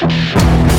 Welcome 0.00 0.78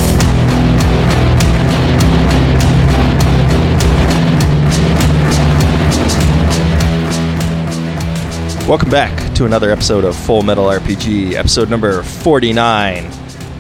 back 8.90 9.36
to 9.36 9.44
another 9.44 9.72
episode 9.72 10.06
of 10.06 10.16
Full 10.16 10.44
Metal 10.44 10.68
RPG, 10.68 11.34
episode 11.34 11.70
number 11.70 12.02
49. 12.02 13.12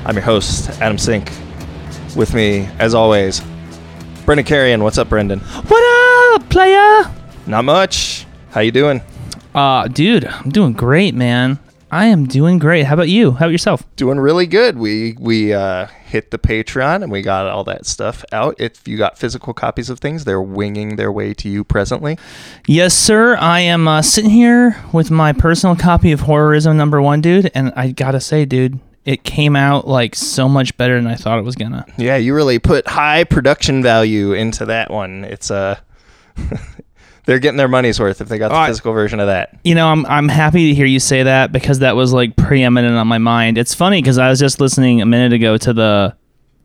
I'm 0.05 0.15
your 0.15 0.23
host, 0.23 0.69
Adam 0.79 0.97
Sink. 0.97 1.29
With 2.15 2.33
me, 2.33 2.69
as 2.79 2.93
always, 2.93 3.41
Brendan 4.23 4.45
Carrion. 4.45 4.81
What's 4.81 4.97
up, 4.97 5.09
Brendan? 5.09 5.39
What 5.39 6.35
up, 6.35 6.49
playa? 6.49 7.11
Not 7.47 7.65
much. 7.65 8.25
How 8.51 8.61
you 8.61 8.71
doing? 8.71 9.01
Uh, 9.53 9.89
dude, 9.89 10.23
I'm 10.23 10.51
doing 10.51 10.71
great, 10.71 11.15
man. 11.15 11.59
I 11.91 12.05
am 12.05 12.27
doing 12.27 12.59
great. 12.59 12.85
How 12.85 12.93
about 12.93 13.09
you? 13.09 13.31
How 13.31 13.45
about 13.45 13.51
yourself? 13.51 13.83
Doing 13.95 14.19
really 14.19 14.45
good. 14.45 14.77
We 14.77 15.15
we 15.19 15.53
uh, 15.53 15.87
hit 15.87 16.31
the 16.31 16.37
Patreon 16.37 17.01
and 17.01 17.11
we 17.11 17.21
got 17.21 17.47
all 17.47 17.63
that 17.63 17.85
stuff 17.85 18.23
out. 18.31 18.55
If 18.59 18.87
you 18.87 18.97
got 18.97 19.17
physical 19.17 19.53
copies 19.53 19.89
of 19.89 19.99
things, 19.99 20.25
they're 20.25 20.41
winging 20.41 20.97
their 20.97 21.11
way 21.11 21.33
to 21.35 21.49
you 21.49 21.63
presently. 21.63 22.17
Yes, 22.67 22.93
sir. 22.93 23.35
I 23.37 23.61
am 23.61 23.87
uh, 23.87 24.01
sitting 24.01 24.29
here 24.29 24.77
with 24.93 25.09
my 25.09 25.33
personal 25.33 25.75
copy 25.75 26.11
of 26.11 26.21
Horrorism 26.21 26.75
number 26.75 27.01
one, 27.01 27.21
dude, 27.21 27.51
and 27.55 27.73
I 27.75 27.91
gotta 27.91 28.19
say, 28.19 28.45
dude, 28.45 28.79
it 29.05 29.23
came 29.23 29.55
out 29.55 29.87
like 29.87 30.15
so 30.15 30.47
much 30.47 30.77
better 30.77 30.95
than 30.95 31.07
I 31.07 31.15
thought 31.15 31.39
it 31.39 31.45
was 31.45 31.55
gonna. 31.55 31.85
Yeah, 31.97 32.17
you 32.17 32.35
really 32.35 32.59
put 32.59 32.87
high 32.87 33.23
production 33.23 33.81
value 33.81 34.33
into 34.33 34.65
that 34.65 34.91
one. 34.91 35.23
It's 35.23 35.49
uh 35.49 35.79
they're 37.29 37.37
getting 37.37 37.57
their 37.57 37.67
money's 37.67 37.99
worth 37.99 38.21
if 38.21 38.27
they 38.27 38.39
got 38.39 38.49
the 38.49 38.71
physical 38.71 38.91
version 38.91 39.19
of 39.19 39.27
that. 39.27 39.55
You 39.63 39.75
know, 39.75 39.87
I'm 39.87 40.03
I'm 40.07 40.27
happy 40.27 40.69
to 40.69 40.73
hear 40.73 40.87
you 40.87 40.99
say 40.99 41.21
that 41.21 41.51
because 41.51 41.77
that 41.79 41.95
was 41.95 42.11
like 42.11 42.35
preeminent 42.35 42.95
on 42.95 43.07
my 43.07 43.19
mind. 43.19 43.59
It's 43.59 43.75
funny 43.75 44.01
because 44.01 44.17
I 44.17 44.29
was 44.29 44.39
just 44.39 44.59
listening 44.59 44.99
a 44.99 45.05
minute 45.05 45.31
ago 45.31 45.55
to 45.55 45.71
the 45.71 46.15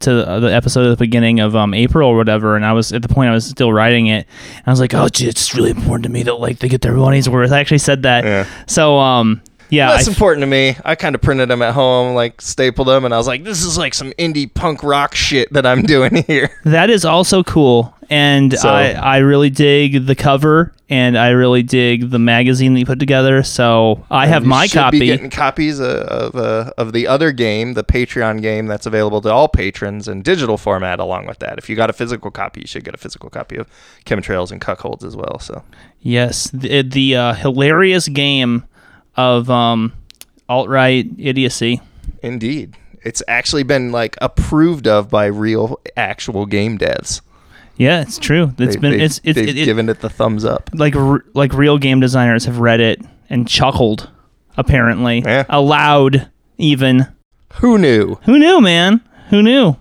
to 0.01 0.15
the, 0.15 0.41
the 0.41 0.55
episode 0.55 0.87
at 0.87 0.91
the 0.99 1.05
beginning 1.05 1.41
of 1.41 1.55
um 1.55 1.75
April 1.75 2.09
or 2.09 2.17
whatever, 2.17 2.57
and 2.57 2.65
I 2.65 2.73
was 2.73 2.95
at 2.95 3.03
the 3.03 3.09
point 3.09 3.29
I 3.29 3.35
was 3.35 3.45
still 3.45 3.75
writing 3.75 4.07
it, 4.07 4.27
and 4.57 4.63
I 4.67 4.71
was 4.71 4.81
like, 4.81 4.95
oh, 4.95 5.09
gee, 5.09 5.29
it's 5.29 5.55
really 5.55 5.71
important 5.71 6.05
to 6.05 6.09
me 6.09 6.23
that 6.23 6.41
like 6.41 6.61
they 6.61 6.69
get 6.69 6.81
their 6.81 6.95
money's 6.95 7.29
worth. 7.29 7.53
I 7.53 7.61
actually 7.61 7.77
said 7.77 8.05
that. 8.05 8.25
Yeah. 8.25 8.47
So 8.67 8.97
um 8.97 9.43
yeah, 9.71 9.91
That's 9.93 10.09
I- 10.09 10.11
important 10.13 10.43
to 10.43 10.47
me. 10.47 10.77
I 10.85 10.95
kind 10.95 11.15
of 11.15 11.23
printed 11.23 11.49
them 11.49 11.63
at 11.63 11.75
home, 11.75 12.15
like 12.15 12.41
stapled 12.41 12.89
them, 12.89 13.05
and 13.05 13.13
I 13.15 13.17
was 13.17 13.27
like, 13.27 13.45
"This 13.45 13.65
is 13.65 13.77
like 13.79 13.95
some 13.95 14.13
indie 14.13 14.53
punk 14.53 14.83
rock 14.83 15.15
shit 15.15 15.53
that 15.53 15.67
I'm 15.67 15.83
doing 15.95 16.23
here." 16.25 16.51
that 16.65 16.91
is 16.91 17.05
also 17.05 17.43
cool, 17.43 17.95
and 18.11 18.53
So- 18.59 18.69
I 18.69 18.91
I 18.93 19.17
really 19.19 19.51
dig 19.51 20.07
the 20.07 20.15
cover. 20.15 20.73
And 20.91 21.17
I 21.17 21.31
really 21.31 21.63
dig 21.63 22.11
the 22.11 22.19
magazine 22.19 22.75
that 22.75 22.79
you 22.81 22.85
put 22.87 23.01
together. 23.01 23.43
So 23.43 24.05
I 24.11 24.27
have 24.27 24.43
You 24.43 24.51
my 24.51 24.67
should 24.67 24.79
copy. 24.79 25.01
Be 25.01 25.07
getting 25.07 25.31
copies 25.31 25.81
of 25.81 25.87
of, 25.87 26.37
uh, 26.37 26.73
of 26.77 26.93
the 26.93 27.07
other 27.09 27.33
game, 27.33 27.73
the 27.73 27.83
Patreon 27.83 28.43
game 28.43 28.67
that's 28.67 28.85
available 28.85 29.23
to 29.23 29.33
all 29.33 29.49
patrons 29.49 30.07
in 30.09 30.21
digital 30.21 30.59
format. 30.59 31.01
Along 31.01 31.27
with 31.27 31.39
that, 31.39 31.57
if 31.57 31.71
you 31.71 31.75
got 31.75 31.89
a 31.89 31.95
physical 31.95 32.31
copy, 32.31 32.61
you 32.61 32.67
should 32.67 32.85
get 32.85 32.95
a 32.95 32.99
physical 32.99 33.31
copy 33.31 33.57
of 33.57 33.67
Chemtrails 34.05 34.53
and 34.53 34.61
Cuckolds 34.61 35.05
as 35.05 35.17
well. 35.17 35.39
So 35.41 35.63
Yes, 36.03 36.51
the, 36.53 36.83
the 36.83 37.17
uh, 37.17 37.33
hilarious 37.35 38.07
game 38.09 38.65
of 39.17 39.49
um, 39.51 39.93
alt 40.49 40.69
right 40.69 41.07
idiocy. 41.19 41.81
indeed, 42.23 42.77
it's 43.03 43.23
actually 43.29 43.63
been 43.63 43.93
like 43.93 44.17
approved 44.23 44.87
of 44.87 45.11
by 45.11 45.27
real, 45.27 45.81
actual 45.97 46.47
game 46.47 46.79
devs. 46.79 47.21
Yeah, 47.77 48.03
it's 48.03 48.19
true. 48.19 48.55
It's 48.59 48.75
They- 48.77 48.81
been 48.81 48.93
they've- 48.93 49.03
it's 49.03 49.21
it's 49.25 49.35
they've 49.37 49.49
it, 49.49 49.65
given 49.65 49.89
it 49.89 50.01
the 50.01 50.09
thumbs 50.11 50.45
up. 50.45 50.71
like 50.75 50.95
r- 50.97 51.25
like 51.35 51.53
real 51.53 51.77
game 51.79 52.01
designers 52.01 52.45
have 52.45 52.59
read 52.59 52.81
it 52.81 53.01
and 53.29 53.49
chuckled. 53.49 54.09
Apparently, 54.57 55.23
Yeah. 55.27 55.45
aloud 55.49 56.29
even. 56.59 57.09
Who 57.55 57.77
knew? 57.79 58.17
Who 58.23 58.39
knew, 58.39 58.61
man? 58.61 59.01
Who 59.31 59.43
knew? 59.43 59.77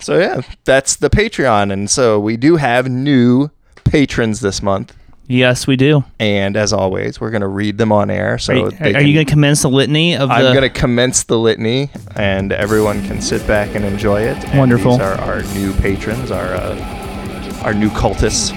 So 0.00 0.18
yeah, 0.18 0.40
that's 0.64 0.96
the 0.96 1.08
Patreon, 1.10 1.72
and 1.72 1.88
so 1.88 2.18
we 2.18 2.36
do 2.36 2.56
have 2.56 2.88
new 2.88 3.50
patrons 3.84 4.40
this 4.40 4.60
month. 4.62 4.92
Yes, 5.30 5.66
we 5.66 5.76
do. 5.76 6.04
And 6.18 6.56
as 6.56 6.72
always, 6.72 7.20
we're 7.20 7.30
going 7.30 7.42
to 7.42 7.48
read 7.48 7.76
them 7.76 7.92
on 7.92 8.08
air. 8.10 8.38
So 8.38 8.52
Are, 8.54 8.56
you- 8.56 8.96
are 8.96 9.00
you 9.02 9.12
going 9.12 9.26
to 9.26 9.30
commence 9.30 9.60
the 9.60 9.68
litany 9.68 10.16
of 10.16 10.30
I'm 10.30 10.42
the? 10.42 10.50
going 10.52 10.62
to 10.62 10.70
commence 10.70 11.24
the 11.24 11.38
litany, 11.38 11.90
and 12.16 12.50
everyone 12.50 13.06
can 13.06 13.20
sit 13.20 13.46
back 13.46 13.74
and 13.74 13.84
enjoy 13.84 14.22
it. 14.22 14.42
And 14.46 14.58
Wonderful. 14.58 14.92
These 14.92 15.00
are 15.02 15.20
our 15.20 15.42
new 15.54 15.74
patrons, 15.74 16.30
our 16.30 16.54
uh, 16.54 17.60
our 17.62 17.74
new 17.74 17.90
cultists. 17.90 18.54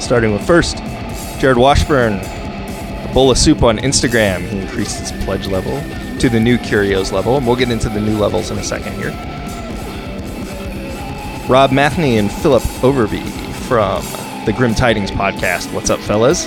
Starting 0.00 0.32
with 0.32 0.46
first, 0.46 0.78
Jared 1.38 1.58
Washburn, 1.58 2.14
a 2.14 3.10
bowl 3.12 3.30
of 3.30 3.36
soup 3.36 3.62
on 3.62 3.76
Instagram. 3.78 4.40
He 4.48 4.58
increased 4.58 4.98
his 5.00 5.24
pledge 5.24 5.46
level 5.48 5.78
to 6.18 6.28
the 6.30 6.40
new 6.40 6.56
Curios 6.56 7.12
level, 7.12 7.36
and 7.36 7.46
we'll 7.46 7.56
get 7.56 7.70
into 7.70 7.90
the 7.90 8.00
new 8.00 8.16
levels 8.16 8.50
in 8.50 8.56
a 8.58 8.62
second 8.64 8.94
here. 8.94 9.10
Rob 11.48 11.70
Mathney 11.72 12.18
and 12.18 12.32
Philip 12.32 12.62
Overby 12.82 13.22
from 13.68 14.02
the 14.46 14.52
Grim 14.52 14.74
Tidings 14.76 15.10
podcast. 15.10 15.72
What's 15.72 15.90
up, 15.90 15.98
fellas? 15.98 16.46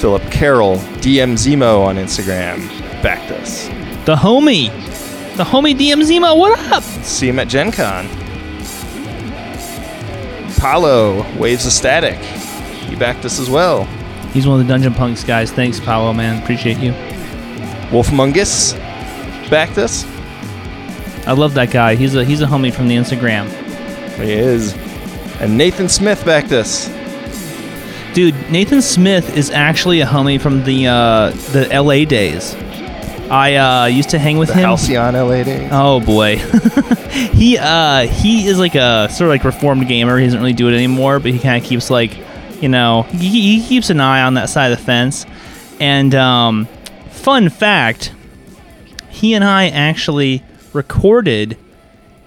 Philip 0.00 0.22
Carroll, 0.32 0.78
DM 0.98 1.34
Zemo 1.34 1.84
on 1.86 1.94
Instagram, 1.94 2.58
backed 3.02 3.30
us. 3.30 3.68
the 4.04 4.16
homie, 4.16 4.66
the 5.36 5.44
homie 5.44 5.76
DM 5.76 6.02
Zemo. 6.02 6.36
What 6.36 6.58
up? 6.72 6.82
See 6.82 7.28
him 7.28 7.38
at 7.38 7.46
Gen 7.46 7.70
Con. 7.70 8.08
Paulo, 10.58 11.24
Waves 11.38 11.64
of 11.66 11.72
Static. 11.72 12.18
He 12.88 12.96
backed 12.96 13.24
us 13.24 13.38
as 13.38 13.48
well. 13.48 13.84
He's 14.32 14.48
one 14.48 14.60
of 14.60 14.66
the 14.66 14.72
Dungeon 14.72 14.92
Punks 14.92 15.22
guys. 15.22 15.52
Thanks, 15.52 15.78
Paolo, 15.78 16.12
man. 16.12 16.42
Appreciate 16.42 16.78
you. 16.78 16.90
Wolfmungus 17.90 18.76
backed 19.48 19.78
us. 19.78 20.04
I 21.28 21.32
love 21.32 21.54
that 21.54 21.70
guy. 21.70 21.94
He's 21.94 22.16
a 22.16 22.24
he's 22.24 22.40
a 22.40 22.46
homie 22.46 22.72
from 22.74 22.88
the 22.88 22.96
Instagram. 22.96 23.48
He 24.16 24.32
is. 24.32 24.74
And 25.40 25.56
Nathan 25.56 25.88
Smith 25.88 26.24
backed 26.24 26.52
us. 26.52 26.88
Dude, 28.14 28.34
Nathan 28.50 28.82
Smith 28.82 29.36
is 29.36 29.50
actually 29.50 30.00
a 30.00 30.06
homie 30.06 30.40
from 30.40 30.64
the 30.64 30.86
uh, 30.88 31.30
the 31.52 31.68
LA 31.72 32.04
days. 32.04 32.54
I 33.30 33.54
uh, 33.54 33.86
used 33.86 34.10
to 34.10 34.18
hang 34.18 34.38
with 34.38 34.48
The 34.48 34.56
him. 34.56 34.64
Halcyon 34.64 35.14
LA 35.14 35.44
days. 35.44 35.68
Oh 35.72 36.00
boy, 36.00 36.36
he 37.32 37.56
uh, 37.56 38.06
he 38.08 38.46
is 38.48 38.58
like 38.58 38.74
a 38.74 39.08
sort 39.08 39.22
of 39.22 39.28
like 39.28 39.44
reformed 39.44 39.86
gamer. 39.86 40.18
He 40.18 40.24
doesn't 40.24 40.40
really 40.40 40.52
do 40.52 40.68
it 40.68 40.74
anymore, 40.74 41.20
but 41.20 41.30
he 41.30 41.38
kind 41.38 41.62
of 41.62 41.68
keeps 41.68 41.90
like, 41.90 42.18
you 42.60 42.68
know, 42.68 43.02
he, 43.02 43.60
he 43.60 43.66
keeps 43.66 43.88
an 43.88 44.00
eye 44.00 44.22
on 44.22 44.34
that 44.34 44.48
side 44.50 44.72
of 44.72 44.78
the 44.78 44.84
fence. 44.84 45.24
And 45.78 46.12
um, 46.14 46.66
fun 47.10 47.48
fact, 47.48 48.12
he 49.08 49.34
and 49.34 49.44
I 49.44 49.68
actually 49.68 50.42
recorded 50.72 51.56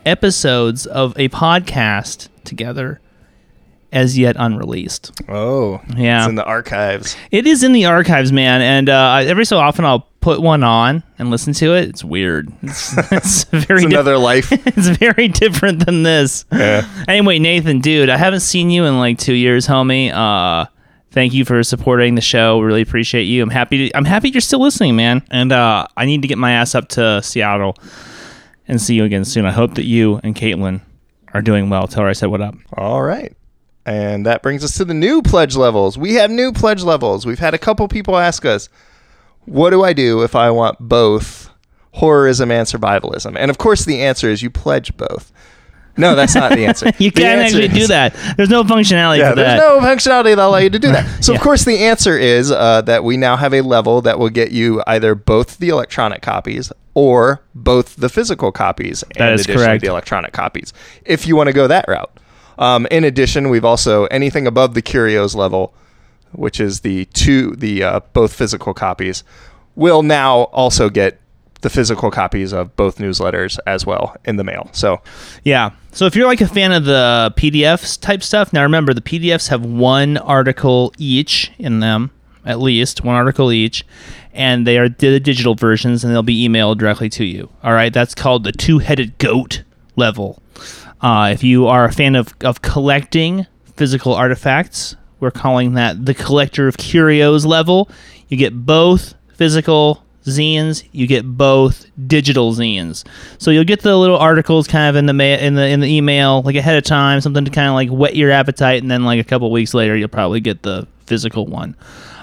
episodes 0.05 0.85
of 0.85 1.13
a 1.17 1.27
podcast 1.29 2.29
together, 2.45 3.01
as 3.93 4.17
yet 4.17 4.35
unreleased. 4.37 5.11
Oh, 5.29 5.81
Yeah. 5.95 6.19
It's 6.23 6.29
in 6.29 6.35
the 6.35 6.43
archives. 6.45 7.15
It 7.31 7.47
is 7.47 7.63
in 7.63 7.71
the 7.71 7.85
archives, 7.85 8.31
man, 8.33 8.61
and 8.61 8.89
uh, 8.89 9.23
every 9.25 9.45
so 9.45 9.57
often 9.59 9.85
I'll 9.85 10.07
put 10.19 10.41
one 10.41 10.63
on 10.63 11.03
and 11.19 11.29
listen 11.29 11.53
to 11.53 11.75
it. 11.75 11.89
It's 11.89 12.03
weird. 12.03 12.51
It's, 12.61 12.93
it's 13.11 13.43
very 13.51 13.83
It's 13.83 13.89
di- 13.91 13.95
another 13.95 14.17
life. 14.17 14.51
it's 14.51 14.87
very 14.89 15.27
different 15.27 15.85
than 15.85 16.03
this. 16.03 16.45
Yeah. 16.51 16.87
Anyway, 17.07 17.39
Nathan, 17.39 17.79
dude, 17.79 18.09
I 18.09 18.17
haven't 18.17 18.39
seen 18.41 18.69
you 18.69 18.85
in 18.85 18.97
like 18.99 19.17
two 19.19 19.33
years, 19.33 19.67
homie. 19.67 20.11
Uh, 20.11 20.65
thank 21.11 21.33
you 21.33 21.45
for 21.45 21.61
supporting 21.63 22.15
the 22.15 22.21
show. 22.21 22.59
Really 22.61 22.81
appreciate 22.81 23.23
you. 23.23 23.43
I'm 23.43 23.49
happy. 23.49 23.89
To, 23.89 23.97
I'm 23.97 24.05
happy 24.05 24.29
you're 24.29 24.41
still 24.41 24.61
listening, 24.61 24.95
man. 24.95 25.23
And 25.29 25.51
uh, 25.51 25.85
I 25.97 26.05
need 26.05 26.21
to 26.23 26.27
get 26.27 26.37
my 26.37 26.53
ass 26.53 26.73
up 26.73 26.87
to 26.89 27.21
Seattle 27.21 27.75
and 28.67 28.81
see 28.81 28.95
you 28.95 29.03
again 29.03 29.25
soon. 29.25 29.45
I 29.45 29.51
hope 29.51 29.75
that 29.75 29.85
you 29.85 30.19
and 30.23 30.33
Caitlin 30.35 30.79
are 31.33 31.41
doing 31.41 31.69
well. 31.69 31.85
Tell 31.87 32.03
her 32.03 32.09
I 32.09 32.13
said 32.13 32.27
what 32.27 32.41
up. 32.41 32.55
All 32.77 33.01
right. 33.01 33.35
And 33.85 34.25
that 34.25 34.41
brings 34.41 34.63
us 34.63 34.77
to 34.77 34.85
the 34.85 34.93
new 34.93 35.21
pledge 35.21 35.55
levels. 35.55 35.97
We 35.97 36.13
have 36.13 36.31
new 36.31 36.51
pledge 36.53 36.83
levels. 36.83 37.25
We've 37.25 37.39
had 37.39 37.53
a 37.53 37.57
couple 37.57 37.87
people 37.87 38.17
ask 38.17 38.45
us, 38.45 38.69
what 39.45 39.71
do 39.71 39.83
I 39.83 39.91
do 39.91 40.21
if 40.23 40.35
I 40.35 40.51
want 40.51 40.79
both 40.79 41.49
horrorism 41.95 42.49
and 42.49 42.65
survivalism? 42.67 43.35
And 43.37 43.51
of 43.51 43.57
course, 43.57 43.83
the 43.85 44.01
answer 44.01 44.29
is 44.29 44.41
you 44.41 44.49
pledge 44.49 44.95
both. 44.95 45.33
No, 45.97 46.15
that's 46.15 46.33
not 46.33 46.53
the 46.53 46.65
answer. 46.65 46.87
You 46.97 47.11
The 47.11 47.21
can't 47.21 47.41
answer 47.41 47.57
actually 47.61 47.67
do 47.79 47.87
that. 47.87 48.15
There's 48.37 48.49
no 48.49 48.63
functionality 48.63 49.17
Yeah, 49.19 49.31
for 49.31 49.35
that. 49.35 49.57
there's 49.57 49.59
no 49.59 49.79
functionality 49.85 50.23
that'll 50.35 50.49
allow 50.49 50.57
you 50.59 50.69
to 50.69 50.79
do 50.79 50.91
that. 50.91 51.23
So, 51.23 51.33
Yeah. 51.33 51.37
of 51.37 51.43
course, 51.43 51.65
the 51.65 51.77
answer 51.79 52.17
is 52.17 52.51
uh, 52.51 52.81
that 52.83 53.03
we 53.03 53.17
now 53.17 53.35
have 53.35 53.53
a 53.53 53.61
level 53.61 54.01
that 54.03 54.17
will 54.17 54.29
get 54.29 54.51
you 54.51 54.81
either 54.87 55.13
both 55.13 55.57
the 55.57 55.69
electronic 55.69 56.21
copies 56.21 56.71
or 56.95 57.43
both 57.53 57.95
the 57.97 58.09
physical 58.09 58.51
copies 58.51 59.03
That 59.17 59.21
and 59.31 59.35
is 59.35 59.41
additionally 59.41 59.65
correct. 59.67 59.81
the 59.83 59.89
electronic 59.89 60.31
copies. 60.31 60.71
If 61.05 61.27
you 61.27 61.35
want 61.35 61.47
to 61.47 61.53
go 61.53 61.67
that 61.67 61.85
route. 61.87 62.12
Um, 62.57 62.87
in 62.91 63.03
addition, 63.03 63.49
we've 63.49 63.65
also 63.65 64.05
anything 64.05 64.47
above 64.47 64.73
the 64.73 64.81
curios 64.81 65.35
level, 65.35 65.73
which 66.31 66.59
is 66.59 66.81
the 66.81 67.05
two 67.05 67.51
the 67.55 67.83
uh, 67.83 67.99
both 68.13 68.33
physical 68.33 68.73
copies, 68.73 69.23
will 69.75 70.03
now 70.03 70.43
also 70.45 70.89
get 70.89 71.19
the 71.61 71.69
physical 71.69 72.11
copies 72.11 72.51
of 72.51 72.75
both 72.75 72.97
newsletters 72.97 73.57
as 73.65 73.85
well 73.85 74.15
in 74.25 74.35
the 74.35 74.43
mail. 74.43 74.69
So 74.73 75.01
Yeah. 75.43 75.71
So 75.91 76.05
if 76.05 76.15
you're 76.15 76.27
like 76.27 76.41
a 76.41 76.47
fan 76.47 76.71
of 76.71 76.85
the 76.85 77.33
PDFs 77.37 77.99
type 77.99 78.21
stuff, 78.23 78.51
now 78.51 78.63
remember 78.63 78.93
the 78.93 79.01
PDFs 79.01 79.47
have 79.49 79.65
one 79.65 80.17
article 80.17 80.93
each 80.97 81.51
in 81.57 81.79
them. 81.79 82.11
at 82.45 82.59
least 82.59 83.03
one 83.05 83.15
article 83.15 83.53
each, 83.53 83.85
and 84.33 84.67
they 84.67 84.77
are 84.77 84.89
the 84.89 85.17
digital 85.19 85.55
versions, 85.55 86.03
and 86.03 86.13
they'll 86.13 86.23
be 86.23 86.45
emailed 86.45 86.77
directly 86.77 87.07
to 87.07 87.23
you. 87.23 87.49
All 87.63 87.71
right, 87.71 87.93
that's 87.93 88.13
called 88.13 88.43
the 88.43 88.51
two-headed 88.51 89.17
goat 89.17 89.63
level. 89.95 90.42
Uh, 91.03 91.31
if 91.33 91.43
you 91.43 91.67
are 91.67 91.83
a 91.83 91.91
fan 91.91 92.15
of, 92.15 92.33
of 92.45 92.61
collecting 92.61 93.45
physical 93.75 94.13
artifacts, 94.13 94.95
we're 95.19 95.31
calling 95.31 95.73
that 95.73 96.05
the 96.05 96.13
collector 96.13 96.67
of 96.67 96.77
curios 96.77 97.45
level. 97.45 97.89
You 98.29 98.37
get 98.37 98.65
both 98.65 99.13
physical 99.35 100.03
zines, 100.23 100.87
you 100.93 101.05
get 101.05 101.25
both 101.25 101.85
digital 102.07 102.53
zines. 102.53 103.05
So 103.37 103.51
you'll 103.51 103.65
get 103.65 103.81
the 103.81 103.97
little 103.97 104.17
articles 104.17 104.65
kind 104.67 104.89
of 104.89 104.95
in 104.95 105.05
the 105.05 105.13
ma- 105.13 105.23
in 105.23 105.55
the 105.55 105.67
in 105.67 105.81
the 105.81 105.93
email 105.93 106.41
like 106.43 106.55
ahead 106.55 106.77
of 106.77 106.83
time, 106.83 107.19
something 107.19 107.43
to 107.43 107.51
kind 107.51 107.67
of 107.67 107.73
like 107.73 107.89
whet 107.89 108.15
your 108.15 108.31
appetite, 108.31 108.81
and 108.81 108.89
then 108.89 109.03
like 109.03 109.19
a 109.19 109.23
couple 109.25 109.51
weeks 109.51 109.73
later, 109.73 109.97
you'll 109.97 110.07
probably 110.07 110.39
get 110.39 110.63
the 110.63 110.87
physical 111.05 111.45
one 111.45 111.75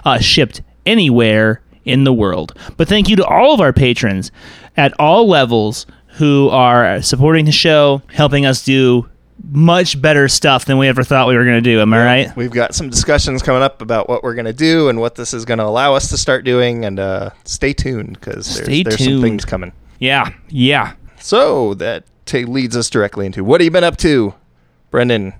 uh, 0.07 0.19
shipped 0.19 0.63
anywhere 0.87 1.61
in 1.85 2.05
the 2.05 2.13
world. 2.13 2.57
But 2.77 2.89
thank 2.89 3.09
you 3.09 3.17
to 3.17 3.25
all 3.27 3.53
of 3.53 3.61
our 3.61 3.73
patrons 3.73 4.33
at 4.77 4.99
all 4.99 5.29
levels 5.29 5.87
who 6.15 6.49
are 6.51 7.01
supporting 7.03 7.45
the 7.45 7.53
show, 7.53 8.03
helping 8.13 8.47
us 8.47 8.65
do 8.65 9.09
much 9.53 10.01
better 10.01 10.29
stuff 10.29 10.67
than 10.67 10.77
we 10.77 10.87
ever 10.87 11.03
thought 11.03 11.27
we 11.27 11.35
were 11.37 11.45
going 11.45 11.57
to 11.57 11.61
do. 11.63 11.81
Am 11.81 11.93
I 11.95 12.05
right? 12.05 12.37
We've 12.37 12.51
got 12.51 12.75
some 12.75 12.91
discussions 12.91 13.43
coming 13.43 13.63
up 13.63 13.81
about 13.81 14.09
what 14.09 14.23
we're 14.23 14.35
going 14.35 14.45
to 14.45 14.53
do 14.53 14.89
and 14.91 15.01
what 15.01 15.15
this 15.15 15.33
is 15.33 15.45
going 15.47 15.59
to 15.59 15.65
allow 15.65 15.95
us 15.95 16.09
to 16.11 16.19
start 16.19 16.45
doing. 16.45 16.85
And 16.85 16.99
uh, 17.01 17.31
stay 17.45 17.73
tuned 17.73 18.15
because 18.21 18.47
Stay 18.47 18.83
there's, 18.83 18.97
there's 18.97 18.99
some 18.99 19.13
tuned. 19.13 19.23
things 19.23 19.45
coming. 19.45 19.73
Yeah, 19.99 20.31
yeah. 20.49 20.95
So 21.21 21.75
that 21.75 22.05
ta 22.27 22.39
leads 22.39 22.77
us 22.77 22.91
directly 22.91 23.27
into 23.27 23.43
what 23.45 23.61
have 23.61 23.65
you 23.65 23.71
been 23.71 23.85
up 23.85 23.97
to, 23.99 24.35
Brendan? 24.91 25.33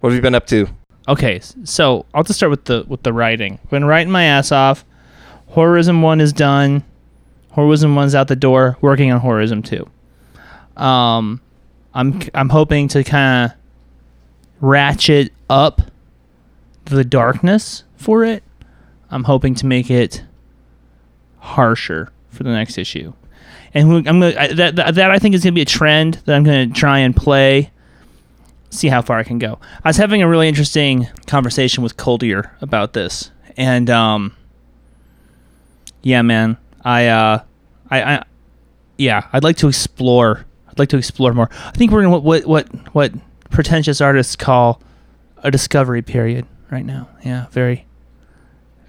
What 0.00 0.10
have 0.10 0.16
you 0.16 0.22
been 0.22 0.34
up 0.34 0.46
to? 0.48 0.68
Okay, 1.08 1.40
so 1.64 2.06
I'll 2.14 2.22
just 2.22 2.38
start 2.38 2.50
with 2.50 2.66
the 2.66 2.84
with 2.86 3.02
the 3.02 3.12
writing. 3.12 3.58
Been 3.70 3.84
writing 3.84 4.12
my 4.12 4.24
ass 4.24 4.52
off. 4.52 4.84
Horrorism 5.52 6.02
one 6.02 6.20
is 6.20 6.32
done. 6.32 6.84
Horrorism 7.52 7.96
one's 7.96 8.14
out 8.14 8.28
the 8.28 8.36
door. 8.36 8.76
Working 8.80 9.10
on 9.10 9.20
Horrorism 9.20 9.64
two. 9.64 9.88
Um, 10.78 11.40
I'm 11.94 12.20
I'm 12.34 12.48
hoping 12.48 12.88
to 12.88 13.04
kind 13.04 13.50
of 13.50 13.58
ratchet 14.60 15.32
up 15.50 15.82
the 16.84 17.04
darkness 17.04 17.84
for 17.96 18.24
it. 18.24 18.42
I'm 19.10 19.24
hoping 19.24 19.54
to 19.56 19.66
make 19.66 19.90
it 19.90 20.22
harsher 21.38 22.10
for 22.30 22.42
the 22.42 22.50
next 22.50 22.78
issue, 22.78 23.12
and 23.74 23.90
I'm 24.08 24.20
gonna 24.20 24.34
I, 24.38 24.52
that, 24.52 24.76
that 24.76 24.94
that 24.94 25.10
I 25.10 25.18
think 25.18 25.34
is 25.34 25.42
gonna 25.42 25.52
be 25.52 25.62
a 25.62 25.66
trend 25.66 26.14
that 26.24 26.36
I'm 26.36 26.44
gonna 26.44 26.68
try 26.68 26.98
and 27.00 27.16
play 27.16 27.70
see 28.70 28.88
how 28.88 29.02
far 29.02 29.18
I 29.18 29.24
can 29.24 29.38
go. 29.38 29.58
I 29.84 29.88
was 29.88 29.96
having 29.96 30.22
a 30.22 30.28
really 30.28 30.48
interesting 30.48 31.08
conversation 31.26 31.82
with 31.82 31.96
Coldier 31.96 32.50
about 32.60 32.92
this, 32.92 33.30
and 33.56 33.88
um, 33.88 34.36
yeah, 36.02 36.22
man, 36.22 36.56
I, 36.84 37.08
uh, 37.08 37.42
I, 37.90 38.02
I, 38.02 38.24
yeah, 38.96 39.26
I'd 39.32 39.44
like 39.44 39.56
to 39.58 39.68
explore. 39.68 40.44
I'd 40.78 40.82
like 40.82 40.88
to 40.90 40.96
explore 40.96 41.34
more. 41.34 41.50
I 41.66 41.72
think 41.72 41.90
we're 41.90 42.04
in 42.04 42.10
what 42.12 42.22
what 42.22 42.46
what 42.46 42.68
what 42.94 43.12
pretentious 43.50 44.00
artists 44.00 44.36
call 44.36 44.80
a 45.38 45.50
discovery 45.50 46.02
period 46.02 46.46
right 46.70 46.84
now. 46.84 47.08
Yeah, 47.24 47.46
very, 47.50 47.84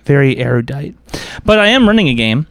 very 0.05 0.37
erudite. 0.37 0.95
But 1.43 1.57
I 1.57 1.67
am 1.69 1.87
running 1.87 2.07
a 2.07 2.13
game, 2.13 2.45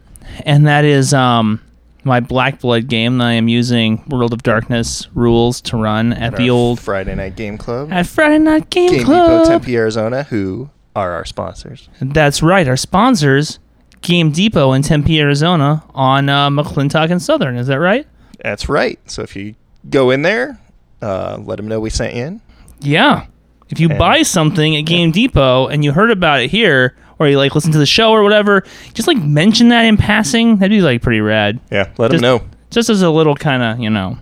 and 0.45 0.67
that 0.67 0.85
is 0.85 1.15
um. 1.15 1.63
My 2.05 2.21
Black 2.21 2.61
Blood 2.61 2.87
game 2.89 3.19
that 3.19 3.27
I 3.27 3.33
am 3.33 3.49
using 3.49 4.03
World 4.09 4.33
of 4.33 4.43
Darkness 4.43 5.09
rules 5.15 5.61
to 5.63 5.77
run 5.77 6.15
at 6.15 6.37
the 6.37 6.49
old 6.49 6.81
Friday 6.81 7.15
Night 7.15 7.37
Game 7.37 7.59
Club, 7.59 7.93
at 7.93 8.07
Friday 8.07 8.39
Night 8.39 8.71
Game, 8.71 8.91
Game 8.91 9.05
Club. 9.05 9.43
Depot, 9.43 9.51
Tempe, 9.51 9.77
Arizona, 9.77 10.23
who 10.23 10.71
are 10.97 11.13
our 11.13 11.27
sponsors. 11.27 11.91
That's 12.01 12.41
right. 12.43 12.67
Our 12.67 12.79
sponsors, 12.79 13.59
Game 14.01 14.31
Depot 14.31 14.73
in 14.73 14.81
Tempe, 14.83 15.21
Arizona, 15.21 15.85
on 15.91 16.31
uh, 16.31 16.49
McClintock 16.49 17.11
and 17.11 17.21
Southern. 17.21 17.57
Is 17.57 17.67
that 17.67 17.81
right? 17.81 18.07
That's 18.43 18.69
right. 18.69 18.99
So 19.11 19.23
if 19.23 19.35
you 19.37 19.55
go 19.89 20.11
in 20.11 20.23
there, 20.23 20.59
uh, 21.03 21.39
let 21.43 21.57
them 21.57 21.69
know 21.69 21.81
we 21.81 21.91
sent 21.91 22.15
you 22.15 22.23
in. 22.25 22.41
Yeah. 22.81 23.27
If 23.71 23.81
you 23.81 23.89
And- 23.91 23.99
buy 23.99 24.23
something 24.23 24.77
at 24.77 24.83
Game 24.83 25.11
Depot 25.11 25.67
and 25.67 25.85
you 25.85 25.93
heard 25.93 26.11
about 26.11 26.41
it 26.41 26.51
here, 26.51 26.95
or 27.19 27.29
you 27.29 27.37
like 27.37 27.55
listen 27.55 27.73
to 27.73 27.79
the 27.79 27.87
show 27.87 28.11
or 28.13 28.23
whatever, 28.23 28.65
just 28.95 29.09
like 29.09 29.19
mention 29.19 29.69
that 29.71 29.83
in 29.83 29.97
passing. 29.97 30.57
That'd 30.59 30.71
be 30.71 30.81
like 30.81 31.03
pretty 31.03 31.21
rad. 31.21 31.59
Yeah, 31.71 31.89
let 31.99 32.11
Just- 32.13 32.23
them 32.23 32.39
know. 32.39 32.45
Just 32.71 32.91
as 32.91 33.03
a 33.03 33.11
little 33.11 33.35
kind 33.35 33.63
of, 33.63 33.81
you 33.81 33.91
know, 33.91 34.19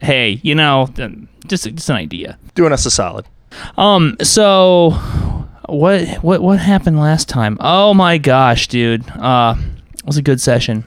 hey, 0.00 0.38
you 0.42 0.54
know, 0.54 0.88
just 1.46 1.64
just 1.74 1.90
an 1.90 1.96
idea. 1.96 2.38
Doing 2.54 2.72
us 2.72 2.86
a 2.86 2.90
solid. 2.90 3.26
Um. 3.76 4.16
So, 4.22 4.90
what 5.68 6.06
what 6.22 6.40
what 6.40 6.58
happened 6.60 6.98
last 7.00 7.28
time? 7.28 7.56
Oh 7.60 7.92
my 7.94 8.16
gosh, 8.16 8.68
dude. 8.68 9.04
Uh, 9.10 9.56
it 9.92 10.06
was 10.06 10.16
a 10.16 10.22
good 10.22 10.40
session. 10.40 10.84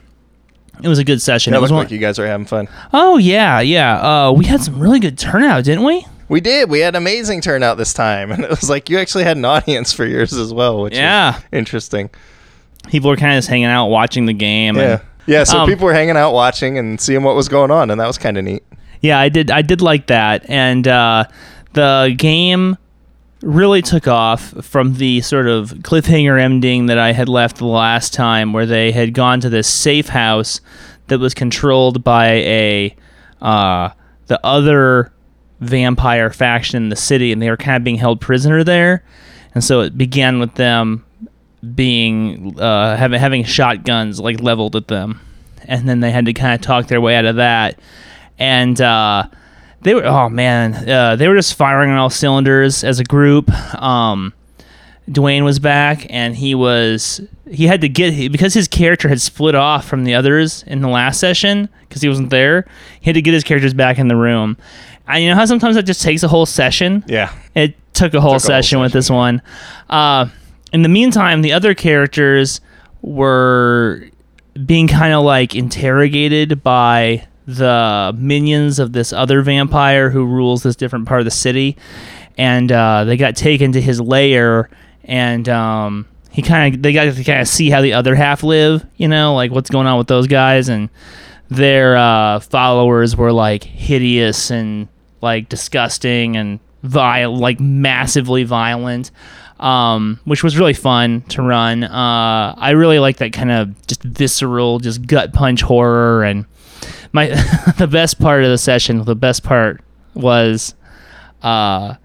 It 0.82 0.88
was 0.88 1.00
a 1.00 1.04
good 1.04 1.22
session. 1.22 1.54
It 1.54 1.58
It 1.58 1.62
was 1.62 1.72
one- 1.72 1.84
like 1.84 1.92
you 1.92 1.98
guys 2.00 2.20
are 2.20 2.28
having 2.28 2.46
fun. 2.46 2.68
oh 2.94 3.18
yeah, 3.18 3.60
yeah. 3.62 4.00
Uh, 4.28 4.32
we 4.32 4.46
had 4.46 4.62
some 4.62 4.80
really 4.80 5.00
good 5.00 5.18
turnout, 5.18 5.64
didn't 5.64 5.84
we? 5.84 6.06
We 6.30 6.42
did. 6.42 6.70
We 6.70 6.80
had 6.80 6.96
amazing 6.96 7.42
turnout 7.42 7.78
this 7.78 7.94
time, 7.94 8.32
and 8.34 8.44
it 8.44 8.50
was 8.50 8.70
like 8.70 8.90
you 8.90 8.98
actually 8.98 9.24
had 9.24 9.38
an 9.38 9.46
audience 9.46 9.94
for 9.94 10.06
yours 10.06 10.34
as 10.34 10.54
well, 10.54 10.82
which 10.82 10.96
Yeah. 10.96 11.38
is 11.38 11.44
interesting. 11.52 12.10
People 12.88 13.10
were 13.10 13.16
kind 13.18 13.34
of 13.34 13.38
just 13.38 13.50
hanging 13.50 13.66
out, 13.66 13.88
watching 13.88 14.26
the 14.26 14.34
game. 14.34 14.76
Yeah, 14.76 14.84
And, 14.84 15.02
yeah. 15.26 15.44
So 15.46 15.60
Um, 15.60 15.70
people 15.70 15.86
were 15.86 15.94
hanging 15.94 16.18
out, 16.18 16.34
watching, 16.34 16.78
and 16.78 17.00
seeing 17.00 17.24
what 17.24 17.36
was 17.36 17.48
going 17.48 17.72
on, 17.72 17.90
and 17.92 18.00
that 18.02 18.08
was 18.08 18.18
kind 18.18 18.38
of 18.38 18.44
neat. 18.44 18.64
yeah, 19.02 19.20
I 19.20 19.30
did. 19.30 19.52
I 19.52 19.62
did 19.62 19.82
like 19.82 20.08
that, 20.08 20.44
and 20.50 20.86
uh, 20.88 21.26
the 21.74 22.14
game 22.18 22.78
really 23.44 23.82
took 23.82 24.08
off 24.08 24.54
from 24.64 24.96
the 24.96 25.22
sort 25.22 25.48
of 25.48 25.72
cliffhanger 25.82 26.40
ending 26.40 26.86
that 26.88 26.98
I 26.98 27.12
had 27.12 27.28
left 27.28 27.58
the 27.58 27.66
last 27.66 28.14
time, 28.14 28.54
where 28.54 28.66
they 28.66 28.92
had 28.92 29.14
gone 29.14 29.42
to 29.42 29.50
this 29.50 29.68
safe 29.68 30.10
house 30.10 30.62
that 31.08 31.20
was 31.20 31.34
controlled 31.34 32.04
by 32.04 32.28
a 32.28 32.96
uh, 33.42 33.90
the 34.28 34.40
other 34.46 35.12
vampire 35.60 36.30
faction 36.30 36.84
in 36.84 36.90
the 36.90 36.96
city, 36.96 37.32
and 37.32 37.42
they 37.42 37.50
were 37.50 37.58
kind 37.58 37.78
of 37.78 37.84
being 37.84 37.98
held 37.98 38.22
prisoner 38.22 38.64
there. 38.64 39.04
And 39.54 39.64
so 39.64 39.82
it 39.82 39.98
began 39.98 40.40
with 40.40 40.56
them 40.56 41.06
being 41.76 42.60
uh, 42.60 42.96
having 42.98 43.20
having 43.20 43.44
shotguns 43.44 44.20
like 44.20 44.40
leveled 44.40 44.76
at 44.76 44.88
them, 44.88 45.20
and 45.66 45.88
then 45.88 46.00
they 46.00 46.12
had 46.12 46.26
to 46.26 46.34
kind 46.34 46.54
of 46.54 46.62
talk 46.62 46.88
their 46.88 47.02
way 47.02 47.16
out 47.16 47.26
of 47.26 47.36
that. 47.36 47.78
And 48.40 48.80
uh, 48.80 49.28
they 49.84 49.94
were 49.94 50.06
oh 50.06 50.30
man, 50.30 50.90
uh, 50.90 51.16
they 51.16 51.28
were 51.28 51.36
just 51.36 51.56
firing 51.56 51.92
on 51.92 51.98
all 51.98 52.10
cylinders 52.10 52.84
as 52.84 53.00
a 53.00 53.04
group. 53.04 53.50
Um, 53.76 54.34
Dwayne 55.10 55.44
was 55.44 55.60
back, 55.60 56.06
and 56.10 56.36
he 56.36 56.56
was 56.56 57.22
he 57.50 57.68
had 57.68 57.82
to 57.82 57.90
get 57.90 58.32
because 58.32 58.54
his 58.54 58.68
character 58.68 59.10
had 59.10 59.20
split 59.20 59.56
off 59.56 59.86
from 59.86 60.06
the 60.06 60.16
others 60.16 60.64
in 60.64 60.82
the 60.82 60.88
last 60.88 61.20
session 61.20 61.70
because 61.88 62.02
he 62.02 62.08
wasn't 62.10 62.30
there. 62.30 62.66
He 63.02 63.10
had 63.10 63.16
to 63.16 63.22
get 63.22 63.34
his 63.34 63.44
characters 63.44 63.74
back 63.74 64.00
in 64.00 64.08
the 64.08 64.16
room. 64.16 64.58
And 65.08 65.24
you 65.24 65.30
know 65.30 65.36
how 65.36 65.46
sometimes 65.46 65.76
that 65.76 65.84
just 65.84 66.02
takes 66.02 66.24
a 66.24 66.30
whole 66.30 66.46
session. 66.46 67.04
Yeah, 67.08 67.34
It 67.54 67.76
took 67.94 68.14
a 68.14 68.22
whole 68.22 68.32
whole 68.32 68.40
session 68.40 68.80
with 68.80 68.92
session, 68.92 68.98
this 68.98 69.10
one. 69.10 69.42
Uh, 69.90 70.28
in 70.72 70.82
the 70.82 70.90
meantime, 70.90 71.42
the 71.42 71.52
other 71.52 71.74
characters 71.76 72.62
were 73.02 74.10
being 74.66 74.88
kind 74.88 75.14
of 75.14 75.24
like 75.24 75.56
interrogated 75.56 76.64
by 76.64 77.28
the 77.46 78.14
minions 78.18 78.80
of 78.80 78.94
this 78.94 79.14
other 79.14 79.42
vampire 79.42 80.10
who 80.10 80.26
rules 80.26 80.64
this 80.64 80.76
different 80.76 81.08
part 81.08 81.22
of 81.22 81.26
the 81.26 81.32
city, 81.32 81.78
and 82.38 82.72
uh, 82.72 83.04
they 83.04 83.18
got 83.18 83.36
taken 83.36 83.72
to 83.74 83.82
his 83.82 84.00
lair, 84.00 84.70
and 85.04 85.48
um, 85.50 86.08
he 86.32 86.42
kind 86.42 86.76
of 86.76 86.82
they 86.82 86.94
got 86.94 87.06
to 87.06 87.24
kind 87.24 87.42
of 87.42 87.48
see 87.48 87.70
how 87.70 87.82
the 87.82 87.94
other 87.94 88.16
half 88.16 88.44
live, 88.44 88.86
you 88.98 89.08
know, 89.08 89.36
like 89.36 89.52
what's 89.52 89.70
going 89.70 89.88
on 89.88 89.98
with 89.98 90.08
those 90.08 90.28
guys, 90.28 90.70
and 90.70 90.90
their 91.50 91.96
uh, 91.96 92.40
followers 92.40 93.16
were 93.16 93.32
like 93.32 93.64
hideous 93.64 94.50
and 94.50 94.88
like 95.22 95.50
disgusting 95.50 96.36
and 96.36 96.60
vile, 96.82 97.36
like 97.36 97.60
massively 97.60 98.44
violent, 98.44 99.12
um, 99.60 100.20
which 100.26 100.44
was 100.44 100.58
really 100.58 100.74
fun 100.74 101.22
to 101.30 101.42
run. 101.42 101.84
Uh, 101.84 102.56
I 102.58 102.72
really 102.72 103.00
like 103.00 103.18
that 103.18 103.34
kind 103.34 103.52
of 103.52 103.88
just 103.88 104.04
visceral, 104.04 104.80
just 104.80 105.06
gut 105.08 105.34
punch 105.34 105.62
horror. 105.62 106.24
And 106.24 106.46
my 107.14 107.28
the 107.78 107.88
best 107.88 108.20
part 108.20 108.44
of 108.44 108.50
the 108.50 108.58
session, 108.58 109.06
the 109.06 109.16
best 109.16 109.44
part 109.44 109.82
was 110.14 110.76
uh, 111.42 111.96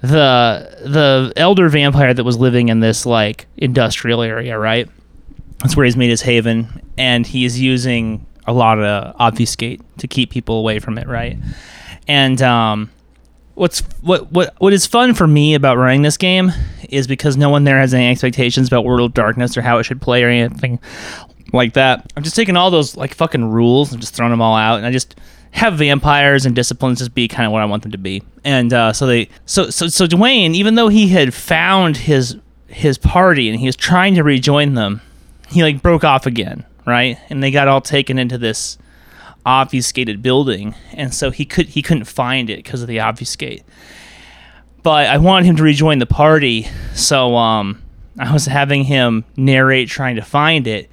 the 0.00 0.76
the 0.82 1.32
elder 1.36 1.68
vampire 1.68 2.12
that 2.12 2.24
was 2.24 2.38
living 2.38 2.68
in 2.68 2.80
this 2.80 3.06
like 3.06 3.46
industrial 3.56 4.22
area, 4.22 4.58
right? 4.58 4.88
That's 5.58 5.76
where 5.76 5.84
he's 5.84 5.96
made 5.96 6.10
his 6.10 6.22
haven, 6.22 6.82
and 6.98 7.26
he's 7.26 7.60
using 7.60 8.26
a 8.46 8.52
lot 8.52 8.78
of 8.80 9.14
obfuscate 9.18 9.82
to 9.98 10.08
keep 10.08 10.30
people 10.30 10.58
away 10.58 10.78
from 10.78 10.96
it, 10.98 11.06
right? 11.06 11.38
And 12.08 12.40
um, 12.40 12.90
what's 13.54 13.80
what 14.00 14.32
what 14.32 14.54
what 14.58 14.72
is 14.72 14.86
fun 14.86 15.12
for 15.12 15.26
me 15.26 15.54
about 15.54 15.76
running 15.76 16.02
this 16.02 16.16
game 16.16 16.50
is 16.88 17.06
because 17.06 17.36
no 17.36 17.50
one 17.50 17.64
there 17.64 17.78
has 17.78 17.92
any 17.92 18.08
expectations 18.08 18.68
about 18.68 18.84
World 18.84 19.10
of 19.10 19.14
Darkness 19.14 19.56
or 19.56 19.62
how 19.62 19.78
it 19.78 19.84
should 19.84 20.00
play 20.00 20.24
or 20.24 20.28
anything 20.28 20.80
like 21.52 21.74
that. 21.74 22.12
I'm 22.16 22.22
just 22.22 22.36
taking 22.36 22.56
all 22.56 22.70
those 22.70 22.96
like 22.96 23.14
fucking 23.14 23.50
rules 23.50 23.92
and 23.92 24.00
just 24.00 24.14
throwing 24.14 24.30
them 24.30 24.42
all 24.42 24.56
out, 24.56 24.76
and 24.76 24.86
I 24.86 24.90
just 24.90 25.16
have 25.52 25.74
vampires 25.78 26.46
and 26.46 26.54
disciplines 26.54 27.00
just 27.00 27.14
be 27.14 27.26
kind 27.26 27.46
of 27.46 27.52
what 27.52 27.62
I 27.62 27.64
want 27.64 27.82
them 27.82 27.92
to 27.92 27.98
be. 27.98 28.22
And 28.44 28.72
uh, 28.72 28.92
so 28.92 29.06
they 29.06 29.28
so 29.46 29.70
so 29.70 29.88
so 29.88 30.06
Dwayne, 30.06 30.54
even 30.54 30.74
though 30.74 30.88
he 30.88 31.08
had 31.08 31.34
found 31.34 31.96
his 31.96 32.36
his 32.68 32.98
party 32.98 33.48
and 33.48 33.58
he 33.58 33.66
was 33.66 33.76
trying 33.76 34.14
to 34.14 34.22
rejoin 34.22 34.74
them, 34.74 35.00
he 35.48 35.62
like 35.62 35.82
broke 35.82 36.04
off 36.04 36.26
again, 36.26 36.64
right? 36.86 37.18
And 37.28 37.42
they 37.42 37.50
got 37.50 37.68
all 37.68 37.80
taken 37.80 38.18
into 38.18 38.38
this 38.38 38.78
obfuscated 39.44 40.22
building, 40.22 40.74
and 40.92 41.12
so 41.12 41.30
he 41.30 41.44
could 41.44 41.68
he 41.68 41.82
couldn't 41.82 42.04
find 42.04 42.48
it 42.50 42.58
because 42.58 42.82
of 42.82 42.88
the 42.88 43.00
obfuscate. 43.00 43.64
But 44.82 45.06
I 45.08 45.18
wanted 45.18 45.46
him 45.46 45.56
to 45.56 45.62
rejoin 45.62 45.98
the 45.98 46.06
party, 46.06 46.66
so 46.94 47.36
um, 47.36 47.82
I 48.18 48.32
was 48.32 48.46
having 48.46 48.84
him 48.84 49.24
narrate 49.36 49.88
trying 49.88 50.16
to 50.16 50.22
find 50.22 50.66
it, 50.66 50.88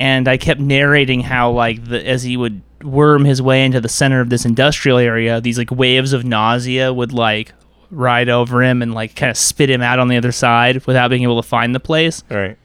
and 0.00 0.26
I 0.26 0.38
kept 0.38 0.60
narrating 0.60 1.20
how 1.20 1.52
like 1.52 1.84
the 1.84 2.04
as 2.04 2.22
he 2.22 2.36
would 2.36 2.62
worm 2.82 3.26
his 3.26 3.42
way 3.42 3.64
into 3.64 3.80
the 3.80 3.88
center 3.88 4.20
of 4.20 4.30
this 4.30 4.46
industrial 4.46 4.96
area, 4.96 5.40
these 5.40 5.58
like 5.58 5.70
waves 5.70 6.14
of 6.14 6.24
nausea 6.24 6.92
would 6.92 7.12
like 7.12 7.52
ride 7.90 8.30
over 8.30 8.62
him 8.62 8.80
and 8.80 8.94
like 8.94 9.14
kind 9.14 9.30
of 9.30 9.36
spit 9.36 9.68
him 9.68 9.82
out 9.82 9.98
on 9.98 10.08
the 10.08 10.16
other 10.16 10.32
side 10.32 10.84
without 10.86 11.08
being 11.08 11.22
able 11.22 11.40
to 11.40 11.46
find 11.46 11.74
the 11.74 11.80
place. 11.80 12.24
Right. 12.30 12.56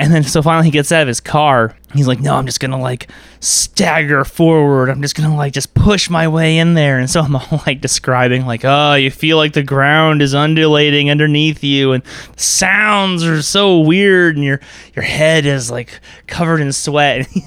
And 0.00 0.14
then 0.14 0.22
so 0.22 0.40
finally 0.40 0.64
he 0.64 0.70
gets 0.70 0.90
out 0.92 1.02
of 1.02 1.08
his 1.08 1.20
car. 1.20 1.76
He's 1.92 2.08
like, 2.08 2.20
"No, 2.20 2.34
I'm 2.34 2.46
just 2.46 2.58
gonna 2.58 2.80
like 2.80 3.10
stagger 3.40 4.24
forward. 4.24 4.88
I'm 4.88 5.02
just 5.02 5.14
gonna 5.14 5.36
like 5.36 5.52
just 5.52 5.74
push 5.74 6.08
my 6.08 6.26
way 6.26 6.56
in 6.56 6.72
there." 6.72 6.98
And 6.98 7.10
so 7.10 7.20
I'm 7.20 7.36
all 7.36 7.62
like 7.66 7.82
describing 7.82 8.46
like, 8.46 8.62
"Oh, 8.64 8.94
you 8.94 9.10
feel 9.10 9.36
like 9.36 9.52
the 9.52 9.62
ground 9.62 10.22
is 10.22 10.34
undulating 10.34 11.10
underneath 11.10 11.62
you, 11.62 11.92
and 11.92 12.02
sounds 12.36 13.24
are 13.24 13.42
so 13.42 13.78
weird, 13.80 14.36
and 14.36 14.44
your 14.44 14.60
your 14.94 15.04
head 15.04 15.44
is 15.44 15.70
like 15.70 16.00
covered 16.26 16.62
in 16.62 16.72
sweat." 16.72 17.28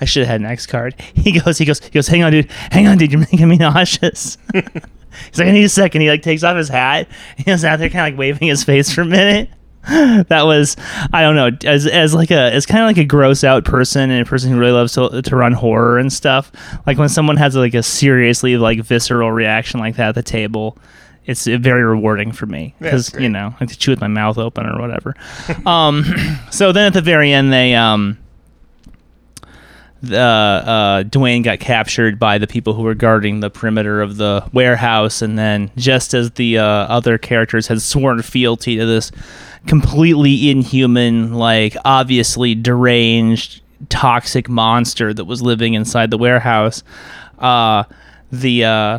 I 0.00 0.04
should 0.04 0.22
have 0.22 0.30
had 0.30 0.40
an 0.40 0.46
X 0.46 0.66
card. 0.66 1.00
He 1.14 1.38
goes, 1.38 1.58
he 1.58 1.64
goes, 1.64 1.80
he 1.80 1.90
goes. 1.90 2.08
Hang 2.08 2.24
on, 2.24 2.32
dude. 2.32 2.50
Hang 2.50 2.88
on, 2.88 2.98
dude. 2.98 3.12
You're 3.12 3.20
making 3.20 3.48
me 3.48 3.56
nauseous. 3.58 4.36
He's 4.52 5.38
like, 5.38 5.48
I 5.48 5.52
need 5.52 5.64
a 5.64 5.68
second. 5.68 6.00
He 6.00 6.08
like 6.08 6.22
takes 6.22 6.42
off 6.42 6.56
his 6.56 6.68
hat. 6.68 7.08
He 7.36 7.50
was 7.50 7.64
out 7.64 7.78
there 7.78 7.88
kind 7.88 8.06
of 8.06 8.12
like 8.14 8.18
waving 8.18 8.48
his 8.48 8.64
face 8.64 8.92
for 8.92 9.02
a 9.02 9.06
minute. 9.06 9.48
That 10.28 10.42
was, 10.44 10.76
I 11.12 11.22
don't 11.22 11.34
know, 11.34 11.50
as 11.68 11.86
as 11.86 12.14
like 12.14 12.30
a 12.30 12.52
as 12.52 12.66
kind 12.66 12.82
of 12.82 12.86
like 12.86 12.98
a 12.98 13.04
gross 13.04 13.42
out 13.42 13.64
person 13.64 14.10
and 14.10 14.26
a 14.26 14.28
person 14.28 14.50
who 14.50 14.58
really 14.58 14.72
loves 14.72 14.92
to, 14.94 15.22
to 15.22 15.36
run 15.36 15.52
horror 15.52 15.98
and 15.98 16.12
stuff. 16.12 16.52
Like 16.86 16.98
when 16.98 17.08
someone 17.08 17.36
has 17.36 17.56
like 17.56 17.74
a 17.74 17.82
seriously 17.82 18.56
like 18.56 18.80
visceral 18.80 19.32
reaction 19.32 19.80
like 19.80 19.96
that 19.96 20.10
at 20.10 20.14
the 20.14 20.22
table, 20.22 20.78
it's 21.26 21.46
very 21.46 21.82
rewarding 21.82 22.32
for 22.32 22.46
me 22.46 22.74
because 22.78 23.10
great. 23.10 23.24
you 23.24 23.28
know 23.28 23.48
I 23.54 23.56
have 23.58 23.68
to 23.70 23.78
chew 23.78 23.90
with 23.92 24.00
my 24.00 24.08
mouth 24.08 24.38
open 24.38 24.66
or 24.66 24.80
whatever. 24.80 25.16
um, 25.66 26.04
so 26.50 26.70
then 26.72 26.86
at 26.86 26.92
the 26.92 27.02
very 27.02 27.32
end 27.32 27.52
they 27.52 27.74
um 27.74 28.18
the, 30.02 30.18
uh, 30.18 31.02
Dwayne 31.04 31.44
got 31.44 31.60
captured 31.60 32.18
by 32.18 32.38
the 32.38 32.48
people 32.48 32.74
who 32.74 32.82
were 32.82 32.94
guarding 32.94 33.38
the 33.38 33.50
perimeter 33.50 34.02
of 34.02 34.16
the 34.16 34.44
warehouse, 34.52 35.22
and 35.22 35.38
then 35.38 35.70
just 35.76 36.12
as 36.12 36.32
the 36.32 36.58
uh, 36.58 36.64
other 36.64 37.18
characters 37.18 37.68
had 37.68 37.80
sworn 37.80 38.20
fealty 38.22 38.76
to 38.76 38.84
this 38.84 39.12
completely 39.66 40.50
inhuman, 40.50 41.34
like 41.34 41.76
obviously 41.84 42.54
deranged, 42.54 43.62
toxic 43.88 44.48
monster 44.48 45.12
that 45.12 45.24
was 45.24 45.42
living 45.42 45.74
inside 45.74 46.10
the 46.10 46.18
warehouse, 46.18 46.82
uh, 47.38 47.84
the 48.30 48.64
uh, 48.64 48.98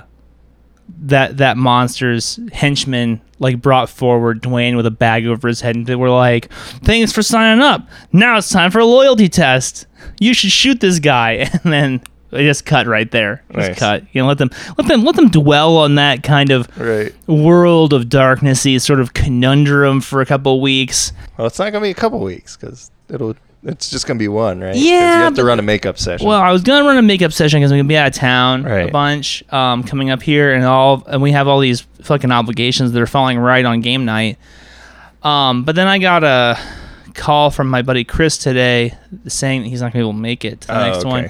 that 1.00 1.38
that 1.38 1.58
monster's 1.58 2.40
henchmen 2.52 3.22
like 3.40 3.62
brought 3.62 3.90
forward 3.90 4.42
Dwayne 4.42 4.76
with 4.76 4.86
a 4.86 4.92
bag 4.92 5.26
over 5.26 5.48
his 5.48 5.62
head 5.62 5.76
and 5.76 5.86
they 5.86 5.96
were 5.96 6.10
like, 6.10 6.52
"Thanks 6.84 7.12
for 7.12 7.22
signing 7.22 7.62
up. 7.64 7.88
Now 8.12 8.38
it's 8.38 8.50
time 8.50 8.72
for 8.72 8.80
a 8.80 8.86
loyalty 8.86 9.30
test. 9.30 9.88
You 10.20 10.34
should 10.34 10.52
shoot 10.52 10.80
this 10.80 11.00
guy." 11.00 11.50
And 11.64 11.74
then 11.74 12.02
they 12.34 12.44
just 12.44 12.66
cut 12.66 12.86
right 12.88 13.10
there. 13.12 13.42
Just 13.54 13.70
Nice. 13.70 13.80
cut. 13.80 14.04
You 14.12 14.22
know, 14.22 14.28
let 14.28 14.38
them 14.38 14.50
let 14.78 14.88
them 14.88 15.04
let 15.04 15.16
them 15.16 15.30
dwell 15.30 15.78
on 15.78 15.96
that 15.96 16.24
kind 16.24 16.50
of 16.52 16.68
Right. 16.78 17.14
world 17.28 17.94
of 17.94 18.06
darknessy 18.06 18.80
sort 18.82 19.00
of 19.00 19.14
conundrum 19.14 20.02
for 20.02 20.22
a 20.22 20.26
couple 20.26 20.60
weeks. 20.62 21.14
Well, 21.38 21.48
it's 21.48 21.60
not 21.60 21.72
gonna 21.72 21.84
be 21.84 21.92
a 21.92 21.96
couple 21.96 22.20
weeks 22.20 22.58
because 22.58 22.92
it'll. 23.10 23.36
It's 23.66 23.90
just 23.90 24.06
gonna 24.06 24.18
be 24.20 24.28
one, 24.28 24.60
right? 24.60 24.76
Yeah, 24.76 25.20
You 25.20 25.24
have 25.24 25.36
to 25.36 25.46
run 25.46 25.58
a 25.58 25.62
makeup 25.62 25.98
session. 25.98 26.28
Well, 26.28 26.42
I 26.42 26.52
was 26.52 26.64
gonna 26.64 26.84
run 26.86 26.98
a 26.98 27.02
makeup 27.02 27.32
session 27.32 27.62
because 27.62 27.72
I'm 27.72 27.78
gonna 27.78 27.88
be 27.88 27.96
out 27.96 28.08
of 28.08 28.14
town 28.14 28.66
a 28.68 28.90
bunch 28.92 29.42
um, 29.54 29.84
coming 29.84 30.10
up 30.10 30.22
here, 30.22 30.54
and 30.54 30.66
all, 30.66 31.02
and 31.08 31.22
we 31.22 31.32
have 31.32 31.48
all 31.48 31.62
these 31.62 31.80
fucking 32.02 32.30
obligations 32.30 32.92
that 32.92 33.02
are 33.02 33.08
falling 33.08 33.40
right 33.40 33.64
on 33.64 33.80
game 33.80 34.04
night. 34.04 34.38
Um, 35.24 35.64
but 35.64 35.76
then 35.76 35.88
I 35.88 35.98
got 36.00 36.26
a 36.26 36.58
call 37.14 37.52
from 37.52 37.70
my 37.70 37.82
buddy 37.84 38.04
Chris 38.04 38.38
today 38.38 38.96
saying 39.28 39.62
that 39.64 39.70
he's 39.70 39.82
not 39.82 39.94
gonna 39.94 40.04
be 40.04 40.10
able 40.10 40.14
to 40.14 40.18
make 40.20 40.44
it 40.44 40.60
to 40.62 40.68
the 40.68 40.78
Oh, 40.78 40.84
next 40.86 40.98
okay. 41.00 41.08
one. 41.08 41.30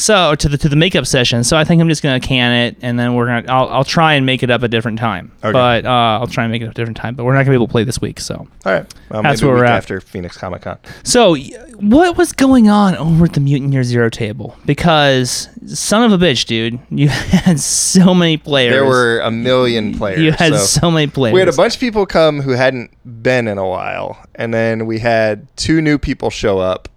So 0.00 0.34
to 0.34 0.48
the 0.48 0.56
to 0.58 0.68
the 0.68 0.76
makeup 0.76 1.06
session. 1.06 1.44
So 1.44 1.56
I 1.56 1.64
think 1.64 1.80
I'm 1.82 1.88
just 1.88 2.02
gonna 2.02 2.20
can 2.20 2.52
it, 2.52 2.76
and 2.80 2.98
then 2.98 3.14
we're 3.14 3.26
gonna 3.26 3.52
I'll, 3.52 3.68
I'll 3.68 3.84
try 3.84 4.14
and 4.14 4.24
make 4.24 4.42
it 4.42 4.50
up 4.50 4.62
a 4.62 4.68
different 4.68 4.98
time. 4.98 5.30
Okay. 5.44 5.52
But 5.52 5.84
uh, 5.84 6.18
I'll 6.20 6.26
try 6.26 6.44
and 6.44 6.50
make 6.50 6.62
it 6.62 6.66
up 6.66 6.70
a 6.72 6.74
different 6.74 6.96
time. 6.96 7.14
But 7.14 7.24
we're 7.24 7.34
not 7.34 7.40
gonna 7.40 7.50
be 7.50 7.56
able 7.56 7.66
to 7.66 7.72
play 7.72 7.84
this 7.84 8.00
week. 8.00 8.18
So 8.18 8.34
All 8.36 8.48
right. 8.64 8.94
Well, 9.10 9.22
That's 9.22 9.42
where 9.42 9.52
we're 9.52 9.64
at. 9.64 9.72
after 9.72 10.00
Phoenix 10.00 10.36
Comic 10.36 10.62
Con. 10.62 10.78
So, 11.02 11.36
what 11.76 12.16
was 12.16 12.32
going 12.32 12.68
on 12.68 12.96
over 12.96 13.24
at 13.26 13.34
the 13.34 13.40
Mutant 13.40 13.72
Year 13.72 13.82
Zero 13.82 14.08
table? 14.08 14.56
Because, 14.64 15.48
son 15.66 16.10
of 16.10 16.12
a 16.12 16.24
bitch, 16.24 16.46
dude, 16.46 16.78
you 16.90 17.08
had 17.08 17.60
so 17.60 18.14
many 18.14 18.36
players. 18.36 18.72
There 18.72 18.86
were 18.86 19.20
a 19.20 19.30
million 19.30 19.96
players. 19.98 20.20
You 20.20 20.32
had 20.32 20.54
so 20.54 20.80
so 20.80 20.90
many 20.90 21.08
players. 21.08 21.34
we 21.34 21.40
had 21.40 21.48
a 21.48 21.52
bunch 21.52 21.74
of 21.74 21.80
people 21.80 22.06
come 22.06 22.40
who 22.40 22.52
hadn't 22.52 22.90
been 23.22 23.48
in 23.48 23.58
a 23.58 23.68
while, 23.68 24.24
and 24.34 24.54
then 24.54 24.86
we 24.86 24.98
had 24.98 25.46
two 25.56 25.82
new 25.82 25.98
people 25.98 26.30
show 26.30 26.58
up 26.58 26.88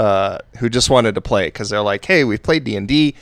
uh, 0.00 0.38
who 0.58 0.68
just 0.70 0.88
wanted 0.88 1.14
to 1.14 1.20
play 1.20 1.46
because 1.48 1.68
they're 1.68 1.82
like, 1.82 2.04
"Hey, 2.04 2.24
we've 2.24 2.42
played 2.42 2.64
D 2.64 2.74
and 2.76 2.88
D. 2.88 3.14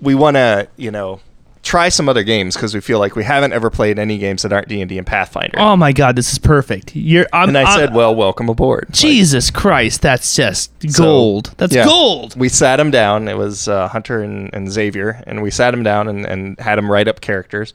We 0.00 0.14
want 0.16 0.34
to, 0.36 0.66
you 0.76 0.90
know, 0.90 1.20
try 1.62 1.88
some 1.90 2.08
other 2.08 2.24
games 2.24 2.56
because 2.56 2.74
we 2.74 2.80
feel 2.80 2.98
like 2.98 3.14
we 3.14 3.22
haven't 3.22 3.52
ever 3.52 3.70
played 3.70 3.96
any 4.00 4.18
games 4.18 4.42
that 4.42 4.52
aren't 4.52 4.66
D 4.66 4.80
and 4.80 4.88
D 4.88 4.98
and 4.98 5.06
Pathfinder." 5.06 5.58
Oh 5.60 5.76
my 5.76 5.92
god, 5.92 6.16
this 6.16 6.32
is 6.32 6.38
perfect. 6.40 6.96
You're. 6.96 7.26
I'm, 7.32 7.50
and 7.50 7.58
I 7.58 7.62
I'm- 7.62 7.78
said, 7.78 7.94
"Well, 7.94 8.14
welcome 8.16 8.48
aboard." 8.48 8.86
Like, 8.88 8.94
Jesus 8.94 9.50
Christ, 9.52 10.02
that's 10.02 10.34
just 10.34 10.72
So, 10.90 11.04
gold. 11.04 11.54
That's 11.56 11.74
yeah. 11.74 11.84
gold. 11.84 12.34
we 12.36 12.48
sat 12.48 12.80
him 12.80 12.90
down. 12.90 13.28
It 13.28 13.38
was 13.38 13.68
uh, 13.68 13.86
Hunter 13.88 14.22
and, 14.22 14.52
and 14.52 14.70
Xavier, 14.72 15.22
and 15.26 15.40
we 15.40 15.50
sat 15.52 15.72
him 15.72 15.84
down 15.84 16.08
and, 16.08 16.26
and 16.26 16.58
had 16.58 16.78
him 16.78 16.90
write 16.90 17.06
up 17.06 17.20
characters. 17.20 17.74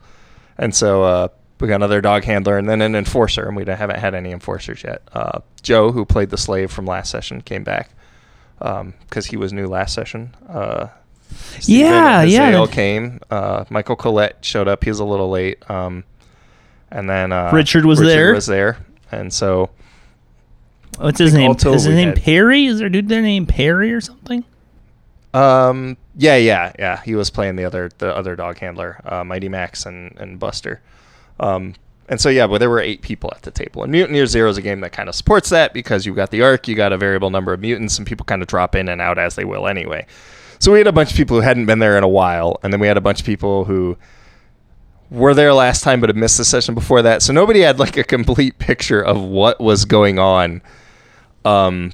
And 0.57 0.75
so 0.75 1.03
uh, 1.03 1.27
we 1.61 1.67
got 1.69 1.75
another 1.75 2.01
dog 2.01 2.25
handler 2.25 2.57
and 2.57 2.67
then 2.67 2.81
an 2.81 2.93
enforcer, 2.93 3.47
and 3.47 3.55
we 3.55 3.63
haven't 3.65 3.99
had 3.99 4.13
any 4.15 4.31
enforcers 4.31 4.83
yet. 4.83 5.01
Uh, 5.13 5.39
Joe, 5.61 5.91
who 5.93 6.03
played 6.03 6.29
the 6.29 6.37
slave 6.37 6.71
from 6.71 6.85
last 6.85 7.09
session, 7.09 7.41
came 7.41 7.63
back 7.63 7.91
because 8.59 9.25
he 9.27 9.37
was 9.37 9.53
new 9.53 9.67
last 9.67 9.93
session. 9.93 10.35
Uh, 10.49 10.87
Steven 11.59 11.85
Yeah, 11.85 12.21
and 12.21 12.31
yeah. 12.31 12.65
Came. 12.67 13.19
Uh, 13.29 13.65
Michael 13.69 13.95
Collette 13.95 14.43
showed 14.43 14.67
up. 14.67 14.83
He 14.83 14.89
was 14.89 14.99
a 14.99 15.05
little 15.05 15.29
late. 15.29 15.69
Um, 15.69 16.03
and 16.89 17.09
then 17.09 17.31
uh, 17.31 17.51
Richard 17.53 17.85
was 17.85 17.99
there. 17.99 18.33
Was 18.33 18.45
there, 18.45 18.77
and 19.11 19.31
so 19.33 19.69
What's 20.97 21.19
his 21.19 21.33
name? 21.33 21.51
Is 21.51 21.63
his 21.63 21.87
name 21.87 22.09
had- 22.09 22.23
Perry? 22.23 22.65
Is 22.65 22.79
there 22.79 22.87
a 22.87 22.91
dude 22.91 23.09
there 23.09 23.21
named 23.21 23.49
Perry 23.49 23.93
or 23.93 24.01
something? 24.01 24.43
Um. 25.33 25.97
Yeah. 26.15 26.37
Yeah. 26.37 26.71
Yeah. 26.79 27.01
He 27.03 27.13
was 27.15 27.29
playing 27.29 27.57
the 27.57 27.65
other 27.65 27.91
the 27.97 28.15
other 28.15 28.35
dog 28.35 28.57
handler, 28.57 28.99
uh, 29.05 29.23
Mighty 29.23 29.49
Max 29.49 29.85
and 29.85 30.15
and 30.17 30.39
Buster. 30.39 30.81
Um. 31.39 31.75
And 32.09 32.21
so 32.21 32.29
yeah, 32.29 32.47
but 32.47 32.59
there 32.59 32.69
were 32.69 32.79
eight 32.79 33.01
people 33.01 33.31
at 33.35 33.41
the 33.41 33.51
table. 33.51 33.83
And 33.83 33.91
Mutant 33.91 34.15
Year 34.15 34.25
Zero 34.25 34.49
is 34.49 34.57
a 34.57 34.61
game 34.61 34.79
that 34.81 34.91
kind 34.91 35.09
of 35.09 35.15
supports 35.15 35.49
that 35.49 35.73
because 35.73 36.05
you've 36.05 36.15
got 36.15 36.31
the 36.31 36.41
arc, 36.41 36.67
you 36.67 36.75
got 36.75 36.93
a 36.93 36.97
variable 36.97 37.29
number 37.29 37.53
of 37.53 37.59
mutants, 37.59 37.97
and 37.97 38.07
people 38.07 38.25
kind 38.25 38.41
of 38.41 38.47
drop 38.47 38.75
in 38.75 38.87
and 38.87 39.01
out 39.01 39.17
as 39.17 39.35
they 39.35 39.43
will 39.43 39.67
anyway. 39.67 40.05
So 40.59 40.71
we 40.71 40.77
had 40.77 40.87
a 40.87 40.91
bunch 40.91 41.11
of 41.11 41.17
people 41.17 41.35
who 41.35 41.41
hadn't 41.41 41.65
been 41.65 41.79
there 41.79 41.97
in 41.97 42.03
a 42.03 42.07
while, 42.07 42.59
and 42.63 42.71
then 42.71 42.79
we 42.79 42.87
had 42.87 42.97
a 42.97 43.01
bunch 43.01 43.19
of 43.19 43.25
people 43.25 43.65
who 43.65 43.97
were 45.09 45.33
there 45.33 45.53
last 45.53 45.83
time 45.83 46.01
but 46.01 46.09
had 46.09 46.17
missed 46.17 46.37
the 46.37 46.45
session 46.45 46.75
before 46.75 47.01
that. 47.01 47.21
So 47.21 47.33
nobody 47.33 47.61
had 47.61 47.79
like 47.79 47.97
a 47.97 48.03
complete 48.03 48.57
picture 48.59 49.01
of 49.01 49.21
what 49.21 49.59
was 49.59 49.85
going 49.85 50.17
on 50.17 50.61
um, 51.45 51.91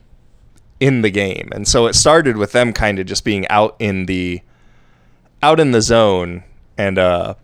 in 0.79 1.01
the 1.01 1.09
game. 1.09 1.49
And 1.53 1.67
so 1.67 1.87
it 1.87 1.93
started 1.93 2.37
with 2.37 2.51
them 2.51 2.73
kind 2.73 2.99
of 2.99 3.05
just 3.05 3.23
being 3.23 3.47
out 3.47 3.75
in 3.79 4.05
the 4.05 4.41
out 5.41 5.59
in 5.59 5.71
the 5.71 5.81
zone 5.81 6.43
and 6.77 6.97
uh 6.97 7.35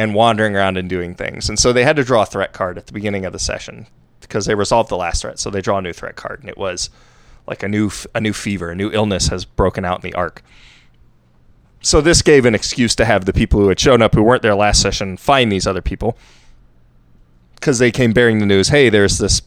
and 0.00 0.14
wandering 0.14 0.56
around 0.56 0.78
and 0.78 0.88
doing 0.88 1.14
things. 1.14 1.50
And 1.50 1.58
so 1.58 1.74
they 1.74 1.84
had 1.84 1.96
to 1.96 2.04
draw 2.04 2.22
a 2.22 2.26
threat 2.26 2.54
card 2.54 2.78
at 2.78 2.86
the 2.86 2.92
beginning 2.94 3.26
of 3.26 3.34
the 3.34 3.38
session 3.38 3.86
because 4.22 4.46
they 4.46 4.54
resolved 4.54 4.88
the 4.88 4.96
last 4.96 5.20
threat. 5.20 5.38
So 5.38 5.50
they 5.50 5.60
draw 5.60 5.76
a 5.76 5.82
new 5.82 5.92
threat 5.92 6.16
card 6.16 6.40
and 6.40 6.48
it 6.48 6.56
was 6.56 6.88
like 7.46 7.62
a 7.62 7.68
new 7.68 7.90
a 8.14 8.20
new 8.20 8.32
fever, 8.32 8.70
a 8.70 8.74
new 8.74 8.90
illness 8.92 9.28
has 9.28 9.44
broken 9.44 9.84
out 9.84 10.02
in 10.02 10.10
the 10.10 10.16
arc. 10.16 10.42
So 11.82 12.00
this 12.00 12.22
gave 12.22 12.46
an 12.46 12.54
excuse 12.54 12.94
to 12.94 13.04
have 13.04 13.26
the 13.26 13.34
people 13.34 13.60
who 13.60 13.68
had 13.68 13.78
shown 13.78 14.00
up 14.00 14.14
who 14.14 14.22
weren't 14.22 14.40
there 14.40 14.54
last 14.54 14.80
session 14.80 15.18
find 15.18 15.52
these 15.52 15.66
other 15.66 15.82
people 15.82 16.16
because 17.56 17.78
they 17.78 17.90
came 17.90 18.14
bearing 18.14 18.38
the 18.38 18.46
news, 18.46 18.68
hey, 18.68 18.88
there's 18.88 19.18
this 19.18 19.42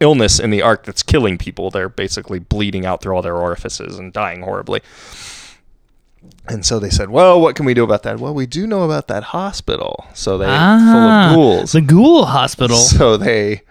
illness 0.00 0.40
in 0.40 0.48
the 0.48 0.62
arc 0.62 0.84
that's 0.84 1.02
killing 1.02 1.36
people. 1.36 1.68
They're 1.68 1.90
basically 1.90 2.38
bleeding 2.38 2.86
out 2.86 3.02
through 3.02 3.16
all 3.16 3.20
their 3.20 3.36
orifices 3.36 3.98
and 3.98 4.14
dying 4.14 4.40
horribly. 4.40 4.80
And 6.46 6.66
so 6.66 6.78
they 6.78 6.90
said, 6.90 7.10
"Well, 7.10 7.40
what 7.40 7.54
can 7.56 7.64
we 7.64 7.74
do 7.74 7.84
about 7.84 8.02
that?" 8.02 8.18
Well, 8.18 8.34
we 8.34 8.46
do 8.46 8.66
know 8.66 8.82
about 8.82 9.08
that 9.08 9.22
hospital. 9.24 10.06
So 10.14 10.36
they 10.38 10.46
full 10.46 10.52
Ah, 10.54 11.30
of 11.30 11.34
ghouls. 11.36 11.72
The 11.72 11.80
Ghoul 11.80 12.24
Hospital. 12.26 12.76
So 12.76 13.16
they 13.16 13.62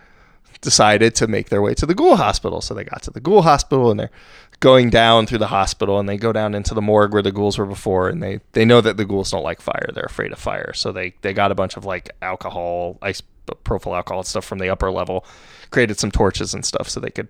decided 0.62 1.15
to 1.15 1.27
make 1.27 1.50
their 1.50 1.62
way 1.62 1.74
to 1.74 1.86
the 1.86 1.96
ghoul 1.96 2.18
hospital. 2.18 2.62
So 2.62 2.74
they 2.74 2.84
got 2.84 3.01
to 3.03 3.12
the 3.12 3.20
ghoul 3.22 3.44
hospital 3.44 3.91
and 3.91 4.00
they're 4.00 4.12
going 4.60 4.89
down 4.89 5.25
through 5.25 5.38
the 5.38 5.48
hospital 5.48 6.00
and 6.00 6.10
they 6.10 6.18
go 6.18 6.34
down 6.34 6.53
into 6.53 6.74
the 6.74 6.82
morgue 6.82 7.13
where 7.13 7.22
the 7.22 7.32
ghouls 7.32 7.58
were 7.58 7.65
before 7.65 8.10
and 8.10 8.22
they, 8.22 8.41
they 8.51 8.65
know 8.65 8.82
that 8.82 8.98
the 8.98 9.06
ghouls 9.06 9.32
don't 9.32 9.44
like 9.44 9.62
fire. 9.62 9.89
They're 9.94 10.03
afraid 10.03 10.34
of 10.34 10.39
fire. 10.39 10.74
So 10.74 10.91
they, 10.91 11.13
they 11.22 11.34
got 11.34 11.51
a 11.51 11.56
bunch 11.56 11.77
of 11.77 11.86
like 11.86 12.10
alcohol, 12.22 12.98
ice 13.01 13.22
the 13.46 13.56
alcohol 13.65 14.24
stuff 14.24 14.44
from 14.44 14.60
the 14.60 14.70
upper 14.70 14.91
level, 14.91 15.25
created 15.72 15.98
some 15.98 16.12
torches 16.12 16.53
and 16.53 16.65
stuff 16.65 16.89
so 16.89 17.00
they 17.00 17.10
could 17.10 17.29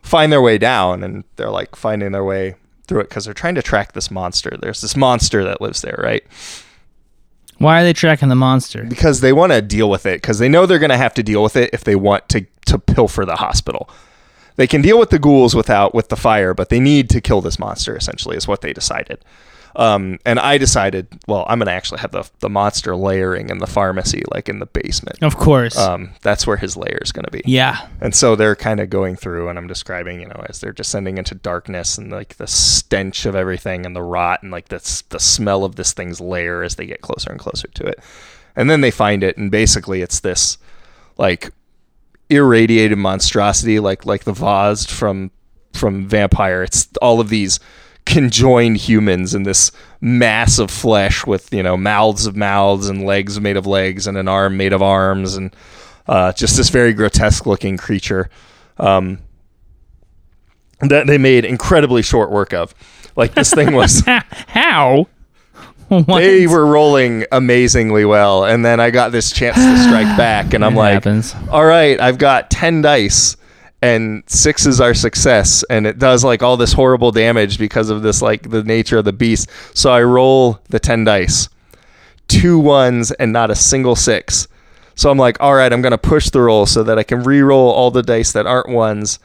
find 0.00 0.32
their 0.32 0.42
way 0.42 0.56
down. 0.56 1.04
And 1.04 1.24
they're 1.36 1.50
like 1.50 1.76
finding 1.76 2.12
their 2.12 2.24
way 2.24 2.54
through 2.92 3.00
it 3.00 3.08
because 3.08 3.24
they're 3.24 3.34
trying 3.34 3.54
to 3.54 3.62
track 3.62 3.92
this 3.92 4.10
monster. 4.10 4.56
There's 4.60 4.82
this 4.82 4.94
monster 4.94 5.42
that 5.44 5.62
lives 5.62 5.80
there, 5.80 5.98
right? 6.02 6.22
Why 7.56 7.80
are 7.80 7.84
they 7.84 7.94
tracking 7.94 8.28
the 8.28 8.34
monster? 8.34 8.84
Because 8.84 9.20
they 9.20 9.32
want 9.32 9.52
to 9.52 9.62
deal 9.62 9.88
with 9.88 10.04
it 10.04 10.20
because 10.20 10.38
they 10.38 10.48
know 10.48 10.66
they're 10.66 10.78
going 10.78 10.90
to 10.90 10.96
have 10.96 11.14
to 11.14 11.22
deal 11.22 11.42
with 11.42 11.56
it 11.56 11.70
if 11.72 11.84
they 11.84 11.96
want 11.96 12.28
to 12.30 12.44
to 12.66 12.78
pilfer 12.78 13.24
the 13.24 13.36
hospital. 13.36 13.88
They 14.56 14.66
can 14.66 14.82
deal 14.82 14.98
with 14.98 15.10
the 15.10 15.18
ghouls 15.18 15.54
without 15.54 15.94
with 15.94 16.08
the 16.08 16.16
fire, 16.16 16.52
but 16.52 16.68
they 16.68 16.80
need 16.80 17.08
to 17.10 17.20
kill 17.20 17.40
this 17.40 17.58
monster. 17.58 17.96
Essentially, 17.96 18.36
is 18.36 18.46
what 18.46 18.60
they 18.60 18.72
decided. 18.72 19.24
Um, 19.74 20.18
and 20.26 20.38
I 20.38 20.58
decided, 20.58 21.08
well, 21.26 21.46
I'm 21.48 21.58
going 21.58 21.66
to 21.66 21.72
actually 21.72 22.00
have 22.00 22.10
the, 22.10 22.28
the 22.40 22.50
monster 22.50 22.94
layering 22.94 23.48
in 23.48 23.58
the 23.58 23.66
pharmacy, 23.66 24.22
like 24.30 24.48
in 24.48 24.58
the 24.58 24.66
basement. 24.66 25.22
Of 25.22 25.36
course. 25.36 25.78
Um, 25.78 26.10
that's 26.20 26.46
where 26.46 26.58
his 26.58 26.76
layer 26.76 26.98
is 27.02 27.12
going 27.12 27.24
to 27.24 27.30
be. 27.30 27.42
yeah. 27.46 27.88
And 28.00 28.14
so 28.14 28.36
they're 28.36 28.56
kind 28.56 28.80
of 28.80 28.90
going 28.90 29.16
through, 29.16 29.48
and 29.48 29.58
I'm 29.58 29.66
describing, 29.66 30.20
you 30.20 30.26
know, 30.26 30.44
as 30.48 30.60
they're 30.60 30.72
descending 30.72 31.16
into 31.18 31.34
darkness 31.34 31.96
and 31.96 32.10
like 32.10 32.36
the 32.36 32.46
stench 32.46 33.24
of 33.24 33.34
everything 33.34 33.86
and 33.86 33.96
the 33.96 34.02
rot 34.02 34.42
and 34.42 34.52
like 34.52 34.68
the, 34.68 35.02
the 35.08 35.20
smell 35.20 35.64
of 35.64 35.76
this 35.76 35.92
thing's 35.92 36.20
lair 36.20 36.62
as 36.62 36.76
they 36.76 36.86
get 36.86 37.00
closer 37.00 37.30
and 37.30 37.40
closer 37.40 37.68
to 37.68 37.84
it. 37.86 37.98
And 38.54 38.68
then 38.68 38.82
they 38.82 38.90
find 38.90 39.22
it, 39.22 39.38
and 39.38 39.50
basically 39.50 40.02
it's 40.02 40.20
this 40.20 40.58
like 41.16 41.50
irradiated 42.28 42.98
monstrosity, 42.98 43.80
like 43.80 44.04
like 44.04 44.24
the 44.24 44.32
Vozhd 44.32 44.90
from 44.90 45.30
from 45.72 46.06
Vampire. 46.06 46.62
It's 46.62 46.88
all 47.00 47.20
of 47.20 47.30
these 47.30 47.60
conjoined 48.04 48.76
humans 48.76 49.34
in 49.34 49.44
this 49.44 49.70
mass 50.00 50.58
of 50.58 50.70
flesh 50.70 51.24
with 51.26 51.52
you 51.54 51.62
know 51.62 51.76
mouths 51.76 52.26
of 52.26 52.34
mouths 52.36 52.88
and 52.88 53.04
legs 53.04 53.40
made 53.40 53.56
of 53.56 53.66
legs 53.66 54.06
and 54.06 54.18
an 54.18 54.26
arm 54.28 54.56
made 54.56 54.72
of 54.72 54.82
arms 54.82 55.36
and 55.36 55.54
uh, 56.08 56.32
just 56.32 56.56
this 56.56 56.68
very 56.68 56.92
grotesque 56.92 57.46
looking 57.46 57.76
creature 57.76 58.28
um, 58.78 59.18
that 60.80 61.06
they 61.06 61.16
made 61.18 61.44
incredibly 61.44 62.02
short 62.02 62.30
work 62.30 62.52
of. 62.52 62.74
Like 63.14 63.34
this 63.34 63.52
thing 63.54 63.74
was, 63.74 64.02
How? 64.48 65.06
What? 65.88 66.06
they 66.20 66.46
were 66.46 66.64
rolling 66.64 67.26
amazingly 67.30 68.06
well, 68.06 68.46
and 68.46 68.64
then 68.64 68.80
I 68.80 68.88
got 68.90 69.12
this 69.12 69.30
chance 69.30 69.56
to 69.56 69.78
strike 69.84 70.16
back, 70.16 70.54
and 70.54 70.64
I'm 70.64 70.72
It 70.72 70.78
like, 70.78 70.94
happens. 70.94 71.34
all 71.50 71.66
right, 71.66 72.00
I've 72.00 72.16
got 72.16 72.50
10 72.50 72.80
dice 72.80 73.36
and 73.82 74.22
six 74.28 74.64
is 74.64 74.80
our 74.80 74.94
success 74.94 75.64
and 75.68 75.88
it 75.88 75.98
does 75.98 76.22
like 76.22 76.40
all 76.40 76.56
this 76.56 76.72
horrible 76.72 77.10
damage 77.10 77.58
because 77.58 77.90
of 77.90 78.02
this 78.02 78.22
like 78.22 78.48
the 78.48 78.62
nature 78.62 78.98
of 78.98 79.04
the 79.04 79.12
beast. 79.12 79.50
So 79.74 79.90
I 79.90 80.02
roll 80.04 80.60
the 80.68 80.78
10 80.78 81.04
dice. 81.04 81.48
Two 82.28 82.60
ones 82.60 83.10
and 83.10 83.32
not 83.32 83.50
a 83.50 83.56
single 83.56 83.96
six. 83.96 84.46
So 84.94 85.10
I'm 85.10 85.18
like, 85.18 85.36
all 85.40 85.54
right, 85.54 85.72
I'm 85.72 85.82
going 85.82 85.90
to 85.90 85.98
push 85.98 86.30
the 86.30 86.40
roll 86.40 86.64
so 86.64 86.84
that 86.84 86.98
I 86.98 87.02
can 87.02 87.24
re-roll 87.24 87.72
all 87.72 87.90
the 87.90 88.04
dice 88.04 88.32
that 88.32 88.46
aren't 88.46 88.68
ones 88.68 89.18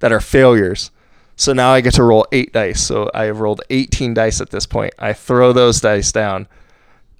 that 0.00 0.12
are 0.12 0.20
failures. 0.20 0.90
So 1.36 1.52
now 1.52 1.70
I 1.70 1.80
get 1.80 1.94
to 1.94 2.02
roll 2.02 2.26
8 2.32 2.52
dice. 2.52 2.82
So 2.82 3.10
I 3.14 3.24
have 3.24 3.38
rolled 3.38 3.62
18 3.70 4.12
dice 4.12 4.40
at 4.40 4.50
this 4.50 4.66
point. 4.66 4.92
I 4.98 5.12
throw 5.12 5.52
those 5.52 5.80
dice 5.80 6.10
down. 6.10 6.48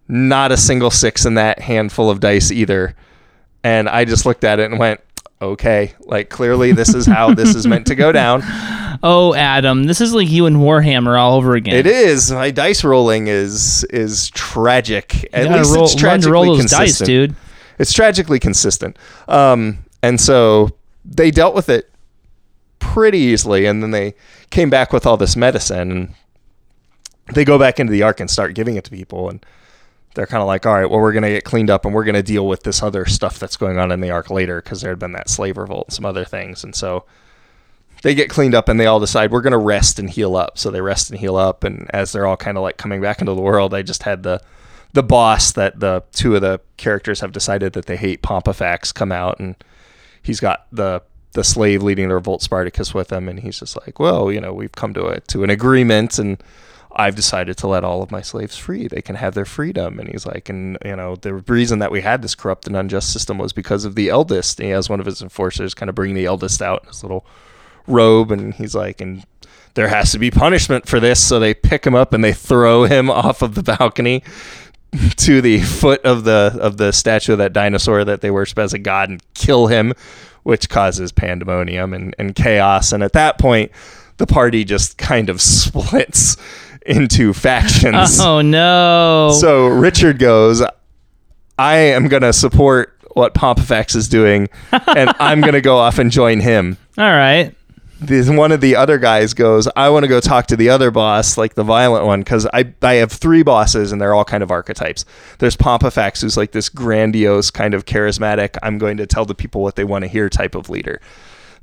Not 0.08 0.50
a 0.50 0.56
single 0.56 0.90
6 0.90 1.24
in 1.24 1.34
that 1.34 1.60
handful 1.60 2.10
of 2.10 2.18
dice 2.18 2.50
either 2.50 2.96
and 3.62 3.88
I 3.88 4.04
just 4.04 4.24
looked 4.24 4.44
at 4.44 4.58
it 4.58 4.70
and 4.70 4.78
went, 4.78 5.00
okay, 5.40 5.94
like 6.00 6.28
clearly 6.28 6.72
this 6.72 6.94
is 6.94 7.06
how 7.06 7.34
this 7.34 7.54
is 7.54 7.66
meant 7.66 7.86
to 7.88 7.94
go 7.94 8.12
down. 8.12 8.42
Oh, 9.02 9.32
Adam, 9.34 9.84
this 9.84 10.02
is 10.02 10.12
like 10.12 10.28
you 10.28 10.44
and 10.44 10.56
Warhammer 10.58 11.18
all 11.18 11.38
over 11.38 11.54
again. 11.54 11.74
It 11.74 11.86
is. 11.86 12.30
My 12.30 12.50
dice 12.50 12.84
rolling 12.84 13.28
is 13.28 13.82
is 13.84 14.28
tragic. 14.30 15.22
You 15.22 15.28
At 15.32 15.50
least 15.50 15.74
roll, 15.74 15.84
it's 15.84 15.94
tragically 15.94 16.32
roll 16.32 16.44
those 16.44 16.58
consistent. 16.58 16.98
dice, 16.98 17.06
dude. 17.06 17.34
It's 17.78 17.94
tragically 17.94 18.38
consistent. 18.38 18.98
Um, 19.26 19.78
and 20.02 20.20
so 20.20 20.76
they 21.02 21.30
dealt 21.30 21.54
with 21.54 21.70
it 21.70 21.90
pretty 22.78 23.18
easily, 23.18 23.64
and 23.64 23.82
then 23.82 23.90
they 23.90 24.14
came 24.50 24.68
back 24.68 24.92
with 24.92 25.06
all 25.06 25.16
this 25.16 25.34
medicine, 25.34 25.90
and 25.90 26.14
they 27.32 27.46
go 27.46 27.58
back 27.58 27.80
into 27.80 27.90
the 27.92 28.02
ark 28.02 28.20
and 28.20 28.28
start 28.30 28.52
giving 28.54 28.76
it 28.76 28.84
to 28.84 28.90
people, 28.90 29.30
and 29.30 29.46
they're 30.14 30.26
kind 30.26 30.40
of 30.40 30.46
like, 30.46 30.66
all 30.66 30.74
right, 30.74 30.88
well, 30.88 31.00
we're 31.00 31.12
gonna 31.12 31.30
get 31.30 31.44
cleaned 31.44 31.70
up, 31.70 31.84
and 31.84 31.94
we're 31.94 32.04
gonna 32.04 32.22
deal 32.22 32.46
with 32.46 32.62
this 32.62 32.82
other 32.82 33.06
stuff 33.06 33.38
that's 33.38 33.56
going 33.56 33.78
on 33.78 33.92
in 33.92 34.00
the 34.00 34.10
ark 34.10 34.30
later, 34.30 34.60
because 34.60 34.80
there 34.80 34.90
had 34.90 34.98
been 34.98 35.12
that 35.12 35.28
slave 35.28 35.56
revolt 35.56 35.88
and 35.88 35.94
some 35.94 36.04
other 36.04 36.24
things, 36.24 36.64
and 36.64 36.74
so 36.74 37.04
they 38.02 38.14
get 38.14 38.30
cleaned 38.30 38.54
up, 38.54 38.68
and 38.68 38.80
they 38.80 38.86
all 38.86 39.00
decide 39.00 39.30
we're 39.30 39.40
gonna 39.40 39.58
rest 39.58 39.98
and 39.98 40.10
heal 40.10 40.36
up. 40.36 40.58
So 40.58 40.70
they 40.70 40.80
rest 40.80 41.10
and 41.10 41.18
heal 41.20 41.36
up, 41.36 41.64
and 41.64 41.90
as 41.94 42.12
they're 42.12 42.26
all 42.26 42.36
kind 42.36 42.56
of 42.56 42.62
like 42.62 42.76
coming 42.76 43.00
back 43.00 43.20
into 43.20 43.34
the 43.34 43.42
world, 43.42 43.74
I 43.74 43.82
just 43.82 44.02
had 44.02 44.22
the 44.22 44.40
the 44.92 45.02
boss 45.02 45.52
that 45.52 45.78
the 45.80 46.02
two 46.12 46.34
of 46.34 46.40
the 46.40 46.60
characters 46.76 47.20
have 47.20 47.32
decided 47.32 47.72
that 47.74 47.86
they 47.86 47.96
hate 47.96 48.22
Pomphafax 48.22 48.92
come 48.92 49.12
out 49.12 49.38
and 49.38 49.54
he's 50.22 50.40
got 50.40 50.66
the 50.72 51.02
the 51.32 51.44
slave 51.44 51.80
leading 51.80 52.08
the 52.08 52.14
revolt 52.14 52.42
Spartacus 52.42 52.92
with 52.92 53.12
him 53.12 53.28
and 53.28 53.38
he's 53.38 53.60
just 53.60 53.76
like, 53.80 54.00
Well, 54.00 54.32
you 54.32 54.40
know, 54.40 54.52
we've 54.52 54.72
come 54.72 54.92
to 54.94 55.06
a 55.06 55.20
to 55.20 55.44
an 55.44 55.50
agreement 55.50 56.18
and 56.18 56.42
I've 56.92 57.14
decided 57.14 57.56
to 57.58 57.68
let 57.68 57.84
all 57.84 58.02
of 58.02 58.10
my 58.10 58.20
slaves 58.20 58.56
free. 58.56 58.88
They 58.88 59.02
can 59.02 59.16
have 59.16 59.34
their 59.34 59.44
freedom. 59.44 59.98
And 60.00 60.08
he's 60.08 60.26
like, 60.26 60.48
and 60.48 60.76
you 60.84 60.96
know, 60.96 61.16
the 61.16 61.34
reason 61.34 61.78
that 61.78 61.92
we 61.92 62.00
had 62.00 62.22
this 62.22 62.34
corrupt 62.34 62.66
and 62.66 62.76
unjust 62.76 63.12
system 63.12 63.38
was 63.38 63.52
because 63.52 63.84
of 63.84 63.94
the 63.94 64.08
eldest. 64.08 64.58
And 64.58 64.66
he 64.66 64.72
has 64.72 64.88
one 64.88 65.00
of 65.00 65.06
his 65.06 65.22
enforcers 65.22 65.74
kind 65.74 65.88
of 65.88 65.94
bring 65.94 66.14
the 66.14 66.26
eldest 66.26 66.60
out 66.60 66.82
in 66.82 66.88
his 66.88 67.02
little 67.02 67.24
robe 67.86 68.32
and 68.32 68.54
he's 68.54 68.74
like, 68.74 69.00
and 69.00 69.24
there 69.74 69.88
has 69.88 70.12
to 70.12 70.18
be 70.18 70.30
punishment 70.30 70.88
for 70.88 70.98
this. 70.98 71.24
So 71.24 71.38
they 71.38 71.54
pick 71.54 71.86
him 71.86 71.94
up 71.94 72.12
and 72.12 72.24
they 72.24 72.32
throw 72.32 72.84
him 72.84 73.08
off 73.10 73.42
of 73.42 73.54
the 73.54 73.62
balcony 73.62 74.22
to 75.16 75.40
the 75.40 75.60
foot 75.60 76.04
of 76.04 76.24
the 76.24 76.58
of 76.60 76.76
the 76.76 76.92
statue 76.92 77.32
of 77.32 77.38
that 77.38 77.52
dinosaur 77.52 78.04
that 78.04 78.20
they 78.20 78.30
worship 78.30 78.58
as 78.58 78.72
a 78.72 78.78
god 78.78 79.10
and 79.10 79.22
kill 79.34 79.68
him, 79.68 79.92
which 80.42 80.68
causes 80.68 81.12
pandemonium 81.12 81.94
and, 81.94 82.14
and 82.18 82.34
chaos. 82.34 82.92
And 82.92 83.04
at 83.04 83.12
that 83.12 83.38
point, 83.38 83.70
the 84.16 84.26
party 84.26 84.64
just 84.64 84.98
kind 84.98 85.30
of 85.30 85.40
splits 85.40 86.36
into 86.90 87.32
factions. 87.32 88.18
Oh 88.20 88.40
no! 88.40 89.36
So 89.40 89.66
Richard 89.68 90.18
goes, 90.18 90.62
I 91.58 91.76
am 91.76 92.08
going 92.08 92.22
to 92.22 92.32
support 92.32 92.96
what 93.12 93.34
Pomphafax 93.34 93.94
is 93.96 94.08
doing, 94.08 94.48
and 94.72 95.10
I'm 95.20 95.40
going 95.40 95.54
to 95.54 95.60
go 95.60 95.78
off 95.78 95.98
and 95.98 96.10
join 96.10 96.40
him 96.40 96.76
all 96.98 97.04
right. 97.10 97.54
this 98.00 98.28
one 98.28 98.52
of 98.52 98.60
the 98.60 98.76
other 98.76 98.98
guys 98.98 99.32
goes, 99.34 99.68
I 99.74 99.88
want 99.88 100.04
to 100.04 100.08
go 100.08 100.20
talk 100.20 100.46
to 100.48 100.56
the 100.56 100.68
other 100.68 100.90
boss, 100.90 101.38
like 101.38 101.54
the 101.54 101.64
violent 101.64 102.04
one, 102.06 102.20
because 102.20 102.46
I 102.52 102.72
I 102.82 102.94
have 102.94 103.10
three 103.12 103.42
bosses 103.42 103.92
and 103.92 104.00
they're 104.00 104.14
all 104.14 104.24
kind 104.24 104.42
of 104.42 104.50
archetypes. 104.50 105.04
There's 105.38 105.56
Pomphafax, 105.56 106.22
who's 106.22 106.36
like 106.36 106.52
this 106.52 106.68
grandiose, 106.68 107.50
kind 107.50 107.74
of 107.74 107.84
charismatic, 107.86 108.56
I'm 108.62 108.78
going 108.78 108.96
to 108.98 109.06
tell 109.06 109.24
the 109.24 109.34
people 109.34 109.62
what 109.62 109.76
they 109.76 109.84
want 109.84 110.02
to 110.02 110.08
hear 110.08 110.28
type 110.28 110.54
of 110.54 110.68
leader. 110.68 111.00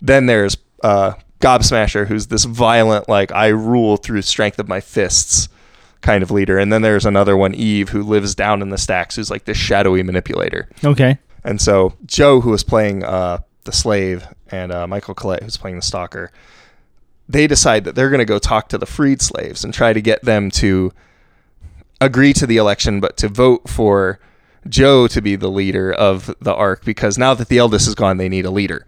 Then 0.02 0.26
there's 0.28 0.58
uh, 0.84 1.14
Gobsmasher, 1.40 2.08
who's 2.08 2.28
this 2.28 2.46
violent, 2.46 3.08
like 3.08 3.32
I 3.32 3.48
rule 3.48 3.98
through 3.98 4.22
strength 4.24 4.60
of 4.60 4.68
my 4.68 4.82
fists 4.82 5.50
kind 6.02 6.24
of 6.24 6.32
leader. 6.32 6.58
And 6.58 6.72
then 6.72 6.82
there's 6.82 7.06
another 7.06 7.36
one, 7.36 7.54
Eve, 7.54 7.90
who 7.90 8.04
lives 8.04 8.36
down 8.36 8.62
in 8.62 8.70
the 8.70 8.78
stacks, 8.78 9.16
who's 9.16 9.30
like 9.30 9.46
this 9.46 9.58
shadowy 9.58 10.04
manipulator. 10.04 10.70
Okay. 10.84 11.18
And 11.44 11.62
so 11.62 11.94
Joe, 12.06 12.42
who 12.42 12.52
was 12.52 12.64
playing 12.64 13.04
uh, 13.04 13.40
the 13.64 13.72
slave, 13.72 14.28
and 14.50 14.72
uh, 14.72 14.88
Michael 14.88 15.14
Collette, 15.14 15.44
who's 15.44 15.58
playing 15.58 15.76
the 15.76 15.82
stalker, 15.82 16.32
they 17.30 17.48
decide 17.48 17.84
that 17.84 17.96
they're 17.96 18.10
going 18.10 18.20
to 18.20 18.26
go 18.26 18.40
talk 18.40 18.70
to 18.70 18.78
the 18.78 18.86
freed 18.86 19.22
slaves 19.22 19.64
and 19.64 19.74
try 19.74 19.94
to 19.94 20.02
get 20.02 20.24
them 20.24 20.50
to 20.52 20.94
agree 22.00 22.34
to 22.34 22.48
the 22.48 22.58
election, 22.58 23.00
but 23.00 23.18
to 23.18 23.28
vote 23.28 23.68
for 23.68 24.20
Joe 24.70 25.08
to 25.08 25.22
be 25.22 25.36
the 25.36 25.50
leader 25.50 25.92
of 25.92 26.34
the 26.40 26.54
arc 26.54 26.86
because 26.86 27.18
now 27.18 27.34
that 27.34 27.50
the 27.50 27.58
eldest 27.58 27.88
is 27.88 27.96
gone, 27.96 28.18
they 28.18 28.30
need 28.30 28.46
a 28.46 28.52
leader, 28.52 28.86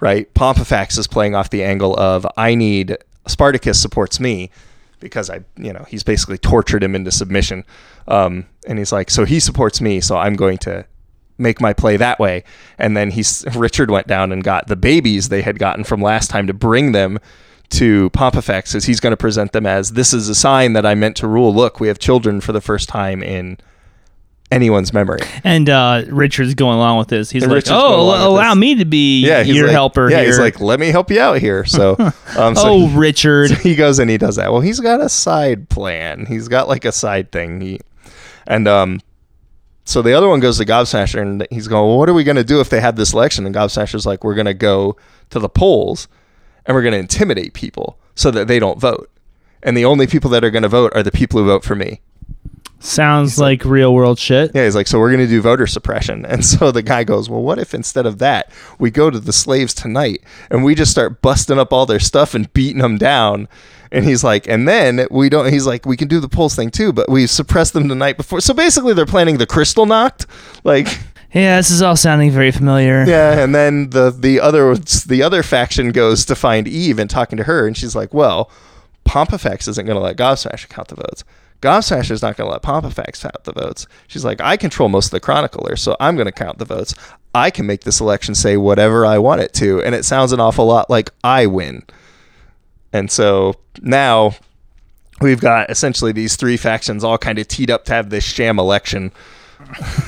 right? 0.00 0.32
Pomphafax 0.34 0.98
is 0.98 1.06
playing 1.06 1.34
off 1.34 1.50
the 1.50 1.64
angle 1.64 1.98
of 1.98 2.26
I 2.36 2.54
need 2.54 2.96
Spartacus 3.26 3.80
supports 3.80 4.20
me 4.20 4.50
because 5.00 5.30
I, 5.30 5.44
you 5.56 5.72
know, 5.72 5.84
he's 5.88 6.02
basically 6.02 6.38
tortured 6.38 6.82
him 6.82 6.94
into 6.94 7.10
submission. 7.10 7.64
Um, 8.06 8.46
and 8.66 8.78
he's 8.78 8.92
like, 8.92 9.10
so 9.10 9.24
he 9.24 9.40
supports 9.40 9.80
me, 9.80 10.00
so 10.00 10.16
I'm 10.16 10.34
going 10.34 10.58
to 10.58 10.86
make 11.36 11.60
my 11.60 11.72
play 11.72 11.96
that 11.96 12.18
way. 12.18 12.44
And 12.78 12.96
then 12.96 13.10
he's 13.10 13.44
Richard 13.54 13.90
went 13.90 14.06
down 14.06 14.32
and 14.32 14.42
got 14.42 14.66
the 14.66 14.76
babies 14.76 15.28
they 15.28 15.42
had 15.42 15.58
gotten 15.58 15.84
from 15.84 16.02
last 16.02 16.30
time 16.30 16.46
to 16.46 16.54
bring 16.54 16.92
them 16.92 17.18
to 17.70 18.10
Pomphafax 18.10 18.74
as 18.74 18.86
he's 18.86 18.98
going 18.98 19.10
to 19.12 19.16
present 19.16 19.52
them 19.52 19.66
as 19.66 19.92
this 19.92 20.14
is 20.14 20.28
a 20.28 20.34
sign 20.34 20.72
that 20.72 20.86
I 20.86 20.94
meant 20.94 21.16
to 21.18 21.28
rule. 21.28 21.54
Look, 21.54 21.80
we 21.80 21.88
have 21.88 21.98
children 21.98 22.40
for 22.40 22.52
the 22.52 22.62
first 22.62 22.88
time 22.88 23.22
in 23.22 23.58
anyone's 24.50 24.92
memory. 24.92 25.20
And 25.44 25.68
uh, 25.68 26.04
Richard's 26.08 26.54
going 26.54 26.76
along 26.76 26.98
with 26.98 27.08
this. 27.08 27.30
He's 27.30 27.42
And 27.42 27.52
like, 27.52 27.56
Richard's 27.56 27.80
"Oh, 27.82 28.28
allow 28.28 28.54
me 28.54 28.76
to 28.76 28.84
be 28.84 29.24
Yeah, 29.26 29.42
your 29.42 29.66
like, 29.66 29.72
helper 29.72 30.10
Yeah, 30.10 30.18
here." 30.18 30.26
he's 30.26 30.38
like, 30.38 30.60
let 30.60 30.80
me 30.80 30.88
help 30.88 31.10
you 31.10 31.20
out 31.20 31.38
here. 31.38 31.64
So, 31.64 31.96
um, 32.36 32.54
so 32.54 32.68
"Oh, 32.68 32.86
he, 32.88 32.96
Richard." 32.98 33.50
he 33.58 33.74
goes 33.74 33.98
and 33.98 34.10
he 34.10 34.18
does 34.18 34.36
that. 34.36 34.50
Well, 34.52 34.60
he's 34.60 34.80
got 34.80 35.00
a 35.00 35.08
side 35.08 35.68
plan. 35.68 36.26
He's 36.26 36.48
got 36.48 36.68
like 36.68 36.84
a 36.84 36.92
side 36.92 37.30
thing. 37.32 37.60
He 37.60 37.80
and 38.46 38.66
um, 38.66 39.00
so 39.84 40.02
the 40.02 40.12
other 40.12 40.28
one 40.28 40.40
goes 40.40 40.58
to 40.58 40.64
Gobsmasher 40.64 41.20
and 41.20 41.46
he's 41.50 41.66
going, 41.68 41.86
well, 41.86 41.98
what 41.98 42.08
are 42.08 42.14
we 42.14 42.24
going 42.24 42.36
to 42.36 42.44
do 42.44 42.60
if 42.60 42.68
they 42.68 42.80
have 42.80 42.96
this 42.96 43.12
election? 43.12 43.46
And 43.46 43.54
Gobsmasher's 43.54 44.04
like, 44.06 44.22
we're 44.22 44.34
going 44.34 44.46
to 44.46 44.54
go 44.54 44.96
to 45.30 45.38
the 45.38 45.48
polls 45.48 46.08
and 46.66 46.74
we're 46.74 46.82
going 46.82 46.92
to 46.92 46.98
intimidate 46.98 47.54
people 47.54 47.98
so 48.14 48.30
that 48.30 48.48
they 48.48 48.58
don't 48.58 48.78
vote. 48.78 49.10
And 49.62 49.76
the 49.76 49.84
only 49.86 50.06
people 50.06 50.30
that 50.30 50.44
are 50.44 50.50
going 50.50 50.62
to 50.62 50.68
vote 50.68 50.92
are 50.94 51.02
the 51.02 51.10
people 51.10 51.40
who 51.40 51.46
vote 51.46 51.64
for 51.64 51.74
me. 51.74 52.00
Sounds 52.80 53.38
like 53.38 53.64
real 53.64 53.92
world 53.92 54.18
shit. 54.18 54.52
Yeah, 54.54 54.64
he's 54.64 54.76
like, 54.76 54.86
so 54.86 54.98
we're 55.00 55.10
going 55.10 55.24
to 55.24 55.26
do 55.26 55.40
voter 55.42 55.66
suppression. 55.66 56.24
And 56.28 56.44
so 56.44 56.70
the 56.70 56.82
guy 56.82 57.04
goes, 57.04 57.28
well, 57.28 57.42
what 57.42 57.58
if 57.58 57.74
instead 57.74 58.06
of 58.06 58.18
that, 58.18 58.50
we 58.78 58.90
go 58.90 59.10
to 59.10 59.18
the 59.18 59.32
slaves 59.32 59.74
tonight 59.74 60.22
and 60.50 60.62
we 60.64 60.74
just 60.74 60.90
start 60.92 61.20
busting 61.22 61.58
up 61.58 61.72
all 61.72 61.86
their 61.86 61.98
stuff 62.00 62.34
and 62.34 62.52
beating 62.52 62.82
them 62.82 62.96
down? 62.98 63.48
And 63.90 64.04
he's 64.04 64.22
like, 64.22 64.46
and 64.46 64.68
then 64.68 65.06
we 65.10 65.28
don't, 65.28 65.50
he's 65.52 65.66
like, 65.66 65.86
we 65.86 65.96
can 65.96 66.06
do 66.08 66.20
the 66.20 66.28
polls 66.28 66.54
thing 66.54 66.70
too, 66.70 66.92
but 66.92 67.08
we 67.08 67.26
suppressed 67.26 67.72
them 67.72 67.88
the 67.88 67.94
night 67.94 68.16
before. 68.16 68.40
So 68.40 68.52
basically, 68.54 68.92
they're 68.94 69.06
planning 69.06 69.38
the 69.38 69.46
Kristallnacht. 69.46 70.26
Like, 70.64 70.86
Yeah, 71.34 71.56
this 71.58 71.70
is 71.70 71.82
all 71.82 71.96
sounding 71.96 72.30
very 72.30 72.50
familiar. 72.50 73.04
yeah. 73.06 73.42
And 73.42 73.54
then 73.54 73.90
the, 73.90 74.10
the 74.10 74.40
other, 74.40 74.74
the 74.76 75.22
other 75.22 75.42
faction 75.42 75.90
goes 75.92 76.24
to 76.26 76.34
find 76.34 76.66
Eve 76.68 76.98
and 76.98 77.10
talking 77.10 77.36
to 77.38 77.44
her. 77.44 77.66
And 77.66 77.76
she's 77.76 77.94
like, 77.96 78.14
well, 78.14 78.50
Pomphafax 79.04 79.68
isn't 79.68 79.84
going 79.86 79.96
to 79.96 80.02
let 80.02 80.16
Gobsmasher 80.16 80.68
count 80.68 80.88
the 80.88 80.94
votes. 80.96 81.24
Gobsmasher's 81.60 82.22
not 82.22 82.36
going 82.36 82.46
to 82.46 82.52
let 82.52 82.62
Pomphafax 82.62 83.20
count 83.20 83.42
the 83.44 83.52
votes. 83.52 83.86
She's 84.06 84.24
like, 84.24 84.40
I 84.40 84.56
control 84.56 84.88
most 84.88 85.06
of 85.06 85.10
the 85.10 85.20
chroniclers, 85.20 85.82
so 85.82 85.96
I'm 85.98 86.14
going 86.14 86.26
to 86.26 86.32
count 86.32 86.58
the 86.58 86.64
votes. 86.64 86.94
I 87.34 87.50
can 87.50 87.66
make 87.66 87.82
this 87.82 88.00
election 88.00 88.34
say 88.34 88.56
whatever 88.56 89.04
I 89.04 89.18
want 89.18 89.40
it 89.40 89.52
to, 89.54 89.82
and 89.82 89.94
it 89.94 90.04
sounds 90.04 90.32
an 90.32 90.40
awful 90.40 90.66
lot 90.66 90.88
like 90.88 91.10
I 91.24 91.46
win. 91.46 91.82
And 92.92 93.10
so 93.10 93.54
now 93.82 94.34
we've 95.20 95.40
got 95.40 95.70
essentially 95.70 96.12
these 96.12 96.36
three 96.36 96.56
factions 96.56 97.04
all 97.04 97.18
kind 97.18 97.38
of 97.38 97.48
teed 97.48 97.70
up 97.70 97.84
to 97.86 97.92
have 97.92 98.10
this 98.10 98.24
sham 98.24 98.58
election 98.58 99.12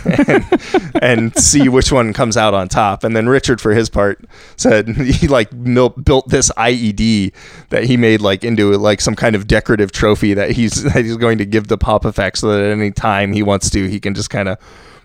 and, 0.05 0.93
and 1.03 1.37
see 1.37 1.69
which 1.69 1.93
one 1.93 2.13
comes 2.13 2.37
out 2.37 2.55
on 2.55 2.69
top. 2.69 3.05
And 3.05 3.15
then 3.15 3.29
Richard, 3.29 3.61
for 3.61 3.73
his 3.73 3.89
part, 3.89 4.25
said 4.57 4.89
he 4.97 5.29
like 5.29 5.53
mil- 5.53 5.91
built 5.91 6.29
this 6.29 6.51
IED 6.57 7.33
that 7.71 7.85
he 7.85 7.97
made 7.97 8.21
like 8.21 8.45
into 8.45 8.77
like 8.79 9.01
some 9.01 9.15
kind 9.15 9.37
of 9.37 9.47
decorative 9.47 9.93
trophy 9.93 10.35
that 10.35 10.53
he's 10.53 10.83
that 10.93 11.05
he's 11.05 11.17
going 11.17 11.39
to 11.39 11.47
give 11.47 11.69
the 11.69 11.79
Pomphafax 11.79 12.39
so 12.39 12.49
that 12.49 12.61
at 12.61 12.71
any 12.71 12.91
time 12.91 13.33
he 13.33 13.43
wants 13.43 13.71
to, 13.71 13.89
he 13.89 14.01
can 14.01 14.15
just 14.15 14.31
kind 14.31 14.49
of 14.49 14.59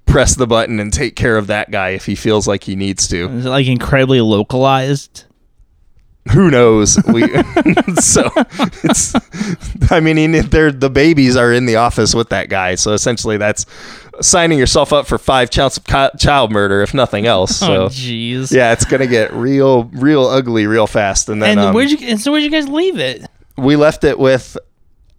press 0.06 0.36
the 0.36 0.48
button 0.48 0.80
and 0.80 0.94
take 0.94 1.16
care 1.16 1.36
of 1.36 1.48
that 1.48 1.72
guy 1.72 1.90
if 1.90 2.06
he 2.06 2.14
feels 2.16 2.48
like 2.48 2.64
he 2.64 2.76
needs 2.76 3.08
to 3.08 3.28
Is 3.30 3.46
it 3.46 3.50
like 3.50 3.68
incredibly 3.68 4.22
localized? 4.22 5.26
Who 6.32 6.50
knows 6.50 6.98
we 7.08 7.22
so 8.00 8.30
it's 8.84 9.14
i 9.92 10.00
mean 10.00 10.18
he, 10.18 10.40
they're 10.42 10.72
the 10.72 10.90
babies 10.90 11.36
are 11.36 11.54
in 11.54 11.66
the 11.66 11.76
office 11.76 12.16
with 12.16 12.30
that 12.30 12.50
guy 12.50 12.76
so 12.76 12.94
essentially 12.94 13.38
that's 13.38 13.66
signing 14.22 14.58
yourself 14.58 14.92
up 14.92 15.06
for 15.06 15.18
five 15.18 15.52
counts 15.52 15.78
of 15.78 15.86
child 16.18 16.52
murder 16.52 16.82
if 16.82 16.94
nothing 16.94 17.26
else 17.26 17.58
so 17.58 17.84
oh, 17.84 17.88
jeez. 17.90 18.52
yeah 18.52 18.72
it's 18.72 18.86
gonna 18.86 19.08
get 19.08 19.32
real 19.34 19.86
real 19.94 20.26
ugly 20.26 20.66
real 20.66 20.88
fast 20.88 21.30
and 21.30 21.42
then 21.42 21.58
And 21.58 21.60
um, 21.60 21.76
where'd 21.76 21.92
you? 21.92 21.98
And 22.08 22.20
so 22.20 22.32
where'd 22.32 22.44
you 22.44 22.50
guys 22.52 22.68
leave 22.68 22.98
it? 22.98 23.26
we 23.58 23.76
left 23.76 24.04
it 24.04 24.18
with 24.20 24.58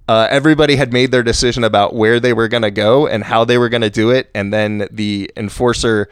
uh, 0.08 0.28
everybody 0.30 0.76
had 0.76 0.92
made 0.92 1.10
their 1.10 1.22
decision 1.22 1.64
about 1.64 1.94
where 1.94 2.20
they 2.20 2.32
were 2.32 2.48
going 2.48 2.62
to 2.62 2.70
go 2.70 3.06
and 3.08 3.24
how 3.24 3.44
they 3.44 3.58
were 3.58 3.68
going 3.68 3.82
to 3.82 3.90
do 3.90 4.10
it 4.10 4.30
and 4.34 4.52
then 4.52 4.86
the 4.90 5.30
enforcer 5.36 6.08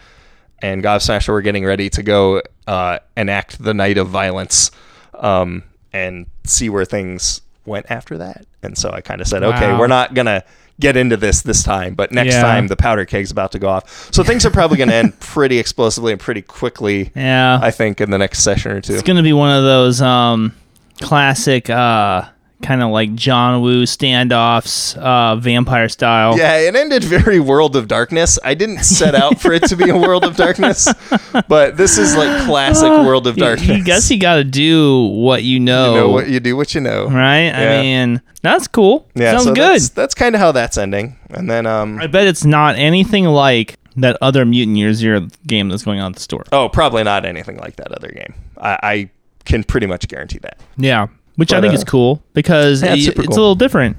and 0.60 0.82
gobsmasher 0.82 1.28
were 1.28 1.42
getting 1.42 1.64
ready 1.64 1.90
to 1.90 2.02
go 2.02 2.42
uh, 2.66 2.98
enact 3.16 3.62
the 3.62 3.74
night 3.74 3.98
of 3.98 4.08
violence 4.08 4.70
um, 5.14 5.62
and 5.92 6.26
see 6.44 6.68
where 6.70 6.84
things 6.84 7.40
went 7.66 7.86
after 7.90 8.18
that. 8.18 8.46
And 8.62 8.76
so 8.78 8.90
i 8.90 9.00
kind 9.02 9.20
of 9.20 9.26
said 9.26 9.42
okay 9.42 9.76
we're 9.78 9.86
not 9.86 10.14
going 10.14 10.24
to 10.26 10.42
get 10.80 10.96
into 10.96 11.16
this 11.18 11.42
this 11.42 11.62
time 11.62 11.94
but 11.94 12.10
next 12.12 12.34
Yeah. 12.34 12.40
time 12.42 12.66
the 12.68 12.76
powder 12.76 13.04
keg's 13.04 13.30
about 13.30 13.52
to 13.52 13.58
go 13.58 13.68
off. 13.68 14.12
So 14.12 14.22
things 14.24 14.44
are 14.46 14.50
probably 14.50 14.78
going 14.78 14.88
to 14.88 14.94
end 14.94 15.20
pretty 15.20 15.58
explosively 15.58 16.12
and 16.12 16.20
pretty 16.20 16.40
quickly 16.42 17.12
Yeah, 17.14 17.58
i 17.62 17.70
think 17.70 18.00
in 18.00 18.10
the 18.10 18.16
next 18.18 18.40
session 18.40 18.72
or 18.72 18.80
two. 18.80 18.94
It's 18.94 19.02
gonna 19.02 19.22
be 19.22 19.34
one 19.34 19.50
of 19.56 19.64
those 19.64 20.00
um 20.00 20.54
classic 21.00 21.68
uh 21.68 22.24
kind 22.64 22.82
of 22.82 22.90
like 22.90 23.14
John 23.14 23.60
Woo 23.62 23.84
standoffs, 23.84 24.96
uh, 24.96 25.36
vampire 25.36 25.88
style. 25.88 26.36
Yeah, 26.38 26.56
it 26.58 26.74
ended 26.74 27.04
very 27.04 27.38
World 27.40 27.76
of 27.76 27.88
Darkness. 27.88 28.38
I 28.42 28.54
didn't 28.54 28.82
set 28.84 29.14
out 29.14 29.40
for 29.40 29.52
it 29.52 29.64
to 29.68 29.76
be 29.76 29.90
a 29.90 29.96
World 29.96 30.24
of 30.24 30.36
Darkness, 30.36 30.88
but 31.48 31.76
this 31.76 31.98
is 31.98 32.16
like 32.16 32.44
classic 32.46 32.88
World 32.88 33.26
of 33.26 33.36
You- 33.36 33.44
Darkness. 33.44 33.68
You 33.68 33.84
guess 33.84 34.10
you 34.10 34.18
got 34.18 34.36
to 34.36 34.44
do 34.44 35.06
what 35.08 35.42
you 35.44 35.60
know, 35.60 35.94
You 35.94 36.00
know 36.00 36.08
what 36.10 36.28
you 36.28 36.40
do, 36.40 36.56
what 36.56 36.74
you 36.74 36.80
know. 36.80 37.06
right? 37.06 37.44
Yeah. 37.44 37.78
I 37.78 37.82
mean, 37.82 38.22
that's 38.42 38.66
cool. 38.68 39.08
Yeah, 39.14 39.32
Sounds 39.32 39.44
so 39.44 39.54
good. 39.54 39.74
That's, 39.74 39.88
that's 39.90 40.14
kind 40.14 40.34
of 40.34 40.40
how 40.40 40.52
that's 40.52 40.78
ending. 40.78 41.16
And 41.30 41.50
then, 41.50 41.66
um, 41.66 41.98
I 42.00 42.06
bet 42.06 42.26
it's 42.26 42.44
not 42.44 42.76
anything 42.76 43.26
like 43.26 43.76
that 43.96 44.16
other 44.20 44.44
Mutant 44.44 44.76
Year 44.76 44.92
Zero 44.92 45.28
game 45.46 45.68
that's 45.68 45.84
going 45.84 46.00
on 46.00 46.12
at 46.12 46.16
the 46.16 46.22
store. 46.22 46.44
oh, 46.52 46.68
probably 46.68 47.04
not 47.04 47.24
anything 47.24 47.58
like 47.58 47.76
that 47.76 47.92
other 47.92 48.08
game. 48.08 48.34
I, 48.58 48.78
I 48.82 49.10
can 49.44 49.62
pretty 49.64 49.86
much 49.86 50.08
guarantee 50.08 50.38
that. 50.38 50.58
Yeah, 50.76 51.08
which 51.36 51.52
I 51.52 51.60
think 51.60 51.72
uh, 51.72 51.76
is 51.76 51.84
cool 51.84 52.22
because 52.32 52.82
yeah, 52.82 52.94
it's 52.94 53.06
it- 53.08 53.18
it's 53.18 53.26
cool. 53.28 53.34
a 53.36 53.40
little 53.40 53.54
different. 53.54 53.96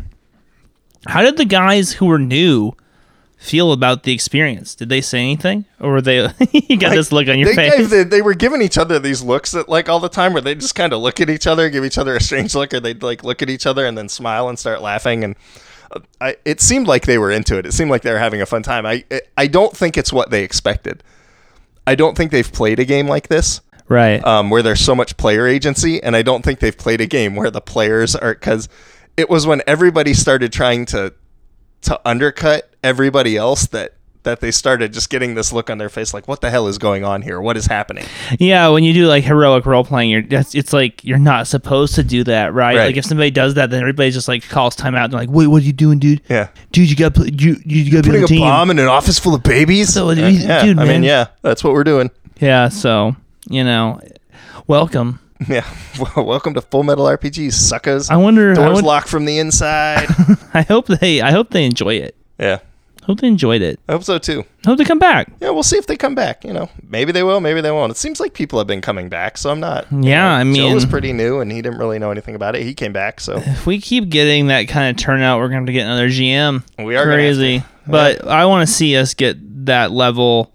How 1.07 1.21
did 1.21 1.37
the 1.37 1.45
guys 1.45 1.93
who 1.93 2.07
were 2.07 2.17
new 2.19 2.73
feel 3.37 3.71
about 3.71 4.03
the 4.03 4.11
experience? 4.13 4.73
Did 4.73 4.89
they 4.89 5.01
say 5.01 5.19
anything, 5.19 5.65
or 5.79 5.91
were 5.91 6.01
they? 6.01 6.17
you 6.51 6.77
got 6.77 6.89
Like, 6.89 6.97
this 6.97 7.11
look 7.11 7.27
on 7.27 7.37
your 7.37 7.49
they 7.49 7.55
face. 7.69 7.89
They, 7.89 8.03
they 8.03 8.21
were 8.23 8.33
giving 8.33 8.61
each 8.61 8.77
other 8.77 8.97
these 8.97 9.21
looks 9.21 9.51
that 9.51 9.69
like 9.69 9.87
all 9.87 9.99
the 9.99 10.09
time 10.09 10.33
where 10.33 10.41
they 10.41 10.55
just 10.55 10.73
kind 10.75 10.93
of 10.93 11.01
look 11.01 11.21
at 11.21 11.29
each 11.29 11.45
other, 11.45 11.69
give 11.69 11.85
each 11.85 11.97
other 11.99 12.15
a 12.15 12.21
strange 12.21 12.55
look, 12.55 12.73
or 12.73 12.79
they'd 12.79 13.03
like 13.03 13.23
look 13.23 13.41
at 13.43 13.49
each 13.49 13.65
other 13.67 13.85
and 13.85 13.97
then 13.97 14.09
smile 14.09 14.49
and 14.49 14.57
start 14.57 14.81
laughing. 14.81 15.23
And 15.23 15.35
uh, 15.91 15.99
I, 16.19 16.37
it 16.43 16.59
seemed 16.61 16.87
like 16.87 17.05
they 17.05 17.19
were 17.19 17.29
into 17.29 17.57
it. 17.59 17.67
It 17.67 17.73
seemed 17.73 17.91
like 17.91 18.01
they 18.01 18.11
were 18.11 18.17
having 18.19 18.41
a 18.41 18.45
fun 18.47 18.63
time. 18.63 18.85
I, 18.87 19.03
I 19.37 19.45
don't 19.45 19.77
think 19.77 19.97
it's 19.97 20.11
what 20.11 20.31
they 20.31 20.43
expected. 20.43 21.03
I 21.85 21.93
don't 21.93 22.17
think 22.17 22.31
they've 22.31 22.51
played 22.51 22.79
a 22.79 22.85
game 22.85 23.07
like 23.07 23.27
this 23.27 23.61
right. 23.87 24.23
um, 24.25 24.49
where 24.49 24.61
there's 24.61 24.81
so 24.81 24.95
much 24.95 25.17
player 25.17 25.47
agency, 25.47 26.01
and 26.01 26.15
I 26.15 26.21
don't 26.21 26.43
think 26.43 26.59
they've 26.59 26.77
played 26.77 27.01
a 27.01 27.07
game 27.07 27.35
where 27.35 27.51
the 27.51 27.61
players 27.61 28.15
are 28.15 28.33
because 28.33 28.69
it 29.17 29.29
was 29.29 29.47
when 29.47 29.61
everybody 29.67 30.13
started 30.13 30.51
trying 30.51 30.85
to 30.87 31.13
to 31.81 31.99
undercut 32.03 32.73
everybody 32.83 33.37
else 33.37 33.67
that 33.67 33.93
that 34.23 34.39
they 34.39 34.49
started 34.49 34.91
just 34.91 35.11
getting 35.11 35.35
this 35.35 35.53
look 35.53 35.69
on 35.69 35.77
their 35.77 35.87
face 35.87 36.11
like 36.11 36.27
what 36.27 36.41
the 36.41 36.49
hell 36.49 36.67
is 36.67 36.79
going 36.79 37.05
on 37.05 37.21
here 37.21 37.39
what 37.39 37.55
is 37.55 37.67
happening 37.67 38.03
yeah, 38.39 38.69
when 38.69 38.83
you 38.83 38.91
do 38.91 39.05
like 39.05 39.23
heroic 39.23 39.67
role 39.67 39.83
playing, 39.83 40.09
you're 40.09 40.23
that's, 40.23 40.55
it's 40.55 40.73
like 40.73 41.03
you're 41.03 41.19
not 41.19 41.45
supposed 41.45 41.93
to 41.95 42.03
do 42.03 42.23
that, 42.23 42.53
right? 42.55 42.75
Right. 42.75 42.85
Like 42.87 42.97
if 42.97 43.05
somebody 43.05 43.29
does 43.29 43.53
that, 43.53 43.69
then 43.69 43.81
everybody 43.81 44.09
just 44.09 44.27
like 44.27 44.47
calls 44.49 44.75
time 44.75 44.95
out 44.95 45.05
and 45.05 45.13
like, 45.13 45.29
"Wait, 45.29 45.45
what 45.45 45.61
are 45.61 45.65
you 45.65 45.73
doing, 45.73 45.99
dude? 45.99 46.21
yeah 46.27 46.49
Dude, 46.71 46.89
you 46.89 46.95
got 46.95 47.13
to 47.15 47.31
you 47.31 47.57
you 47.63 47.91
got 47.91 48.03
to 48.03 48.09
be 48.09 48.15
on 48.15 48.21
the 48.21 48.25
a 48.25 48.27
team." 48.27 48.39
bomb 48.39 48.71
in 48.71 48.79
an 48.79 48.87
office 48.87 49.19
full 49.19 49.35
of 49.35 49.43
babies 49.43 49.93
So, 49.93 50.09
Uh, 50.09 50.15
dude, 50.15 50.33
yeah 50.41 50.65
dude, 50.65 50.79
i 50.79 50.85
mean 50.85 51.03
yeah 51.03 51.27
that's 51.43 51.63
what 51.63 51.73
we're 51.73 51.83
doing 51.83 52.09
Yeah, 52.39 52.69
so 52.69 53.15
you 53.49 53.63
know, 53.63 53.99
welcome. 54.67 55.19
yeah 55.49 55.65
well, 55.99 56.25
welcome 56.25 56.53
to 56.53 56.61
full 56.61 56.81
metal 56.83 57.03
rpg 57.07 57.51
suckers 57.51 58.09
I 58.09 58.15
wonder. 58.15 58.51
I, 58.51 58.55
doors 58.55 58.75
would, 58.77 58.85
locked 58.85 59.09
from 59.09 59.25
the 59.25 59.37
inside 59.39 60.07
I 60.53 60.61
hope 60.61 60.87
they. 60.87 61.19
I 61.21 61.31
hope 61.31 61.49
they 61.49 61.65
enjoy 61.65 61.95
it. 61.95 62.15
yeah 62.39 62.59
Hope 63.03 63.19
they 63.19 63.27
enjoyed 63.27 63.61
it. 63.61 63.77
i 63.89 63.91
hope 63.91 64.03
so 64.05 64.17
too 64.17 64.45
Hope 64.65 64.77
they 64.77 64.85
come 64.85 64.97
back. 64.97 65.29
yeah 65.41 65.49
we'll 65.49 65.61
see 65.61 65.75
if 65.75 65.87
they 65.87 65.97
come 65.97 66.15
back 66.15 66.45
you 66.45 66.53
know 66.53 66.69
maybe 66.87 67.11
they 67.11 67.21
will 67.21 67.41
maybe 67.41 67.59
they 67.59 67.69
won't 67.69 67.91
it 67.91 67.97
seems 67.97 68.21
like 68.21 68.33
people 68.33 68.57
have 68.59 68.65
been 68.67 68.79
coming 68.79 69.09
back 69.09 69.37
so 69.37 69.51
i'm 69.51 69.59
not 69.59 69.85
you 69.91 70.03
Yeah, 70.03 70.23
know, 70.23 70.29
I 70.35 70.43
mean, 70.45 70.69
Joe 70.69 70.73
was 70.73 70.85
pretty 70.85 71.11
new 71.11 71.41
and 71.41 71.51
he 71.51 71.61
didn't 71.61 71.79
really 71.79 71.99
know 71.99 72.11
anything 72.11 72.35
about 72.35 72.55
it 72.55 72.63
he 72.63 72.73
came 72.73 72.93
back 72.93 73.19
so 73.19 73.35
If 73.37 73.65
we 73.67 73.81
keep 73.81 74.07
getting 74.07 74.47
that 74.47 74.69
kind 74.69 74.89
of 74.89 74.95
turnout, 75.03 75.39
we're 75.41 75.49
going 75.49 75.65
to 75.65 75.73
get 75.73 75.83
another 75.83 76.07
GM. 76.07 76.63
We 76.79 76.95
are 76.95 77.03
crazy, 77.03 77.59
to. 77.59 77.65
but 77.85 78.25
I 78.25 78.45
want 78.45 78.65
to 78.67 78.73
see 78.73 78.95
us 78.95 79.13
get 79.13 79.65
that 79.65 79.91
level 79.91 80.53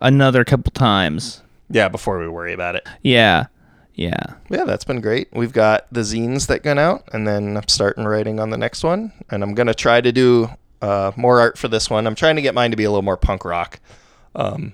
another 0.00 0.44
couple 0.44 0.70
times. 0.70 1.42
Yeah 1.70 1.88
before 1.88 2.18
we 2.18 2.28
worry 2.28 2.52
about 2.52 2.76
it. 2.76 2.86
Yeah, 3.02 3.46
yeah. 3.94 4.34
yeah 4.50 4.64
that's 4.64 4.84
been 4.84 5.00
great. 5.00 5.28
We've 5.32 5.52
got 5.52 5.86
the 5.92 6.00
zines 6.00 6.46
that 6.48 6.64
went 6.64 6.78
out 6.78 7.08
and 7.12 7.26
then 7.26 7.56
i'm 7.56 7.68
starting 7.68 8.04
writing 8.04 8.40
on 8.40 8.50
the 8.50 8.58
next 8.58 8.82
one 8.82 9.12
and 9.30 9.42
i'm 9.42 9.54
going 9.54 9.66
to 9.68 9.74
try 9.74 10.00
to 10.00 10.10
do 10.12 10.48
uh, 10.82 11.12
more 11.16 11.40
art 11.40 11.56
for 11.56 11.68
this 11.68 11.88
one. 11.88 12.06
I'm 12.06 12.14
trying 12.14 12.36
to 12.36 12.42
get 12.42 12.54
mine 12.54 12.70
to 12.72 12.76
be 12.76 12.84
a 12.84 12.90
little 12.90 13.02
more 13.02 13.16
punk 13.16 13.44
rock 13.44 13.80
um, 14.34 14.72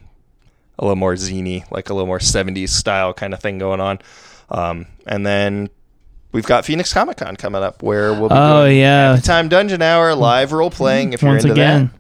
a 0.78 0.84
little 0.84 0.96
more 0.96 1.16
zany 1.16 1.64
like 1.70 1.88
a 1.90 1.94
little 1.94 2.06
more 2.06 2.18
70s 2.18 2.70
style 2.70 3.12
kind 3.12 3.32
of 3.34 3.40
thing 3.40 3.58
going 3.58 3.80
on. 3.80 3.98
Um, 4.48 4.86
and 5.06 5.24
then 5.24 5.68
we've 6.32 6.46
got 6.46 6.64
phoenix 6.64 6.92
comic 6.92 7.18
con 7.18 7.36
coming 7.36 7.62
up 7.62 7.82
where 7.82 8.12
we'll 8.12 8.28
be 8.30 8.34
Oh, 8.36 8.64
doing 8.64 8.78
yeah. 8.78 9.16
Time 9.22 9.48
dungeon 9.48 9.82
hour 9.82 10.14
live 10.14 10.52
role 10.52 10.70
playing 10.70 11.12
if 11.12 11.22
you're 11.22 11.30
Once 11.32 11.44
into 11.44 11.52
again, 11.52 11.86
that 11.92 11.99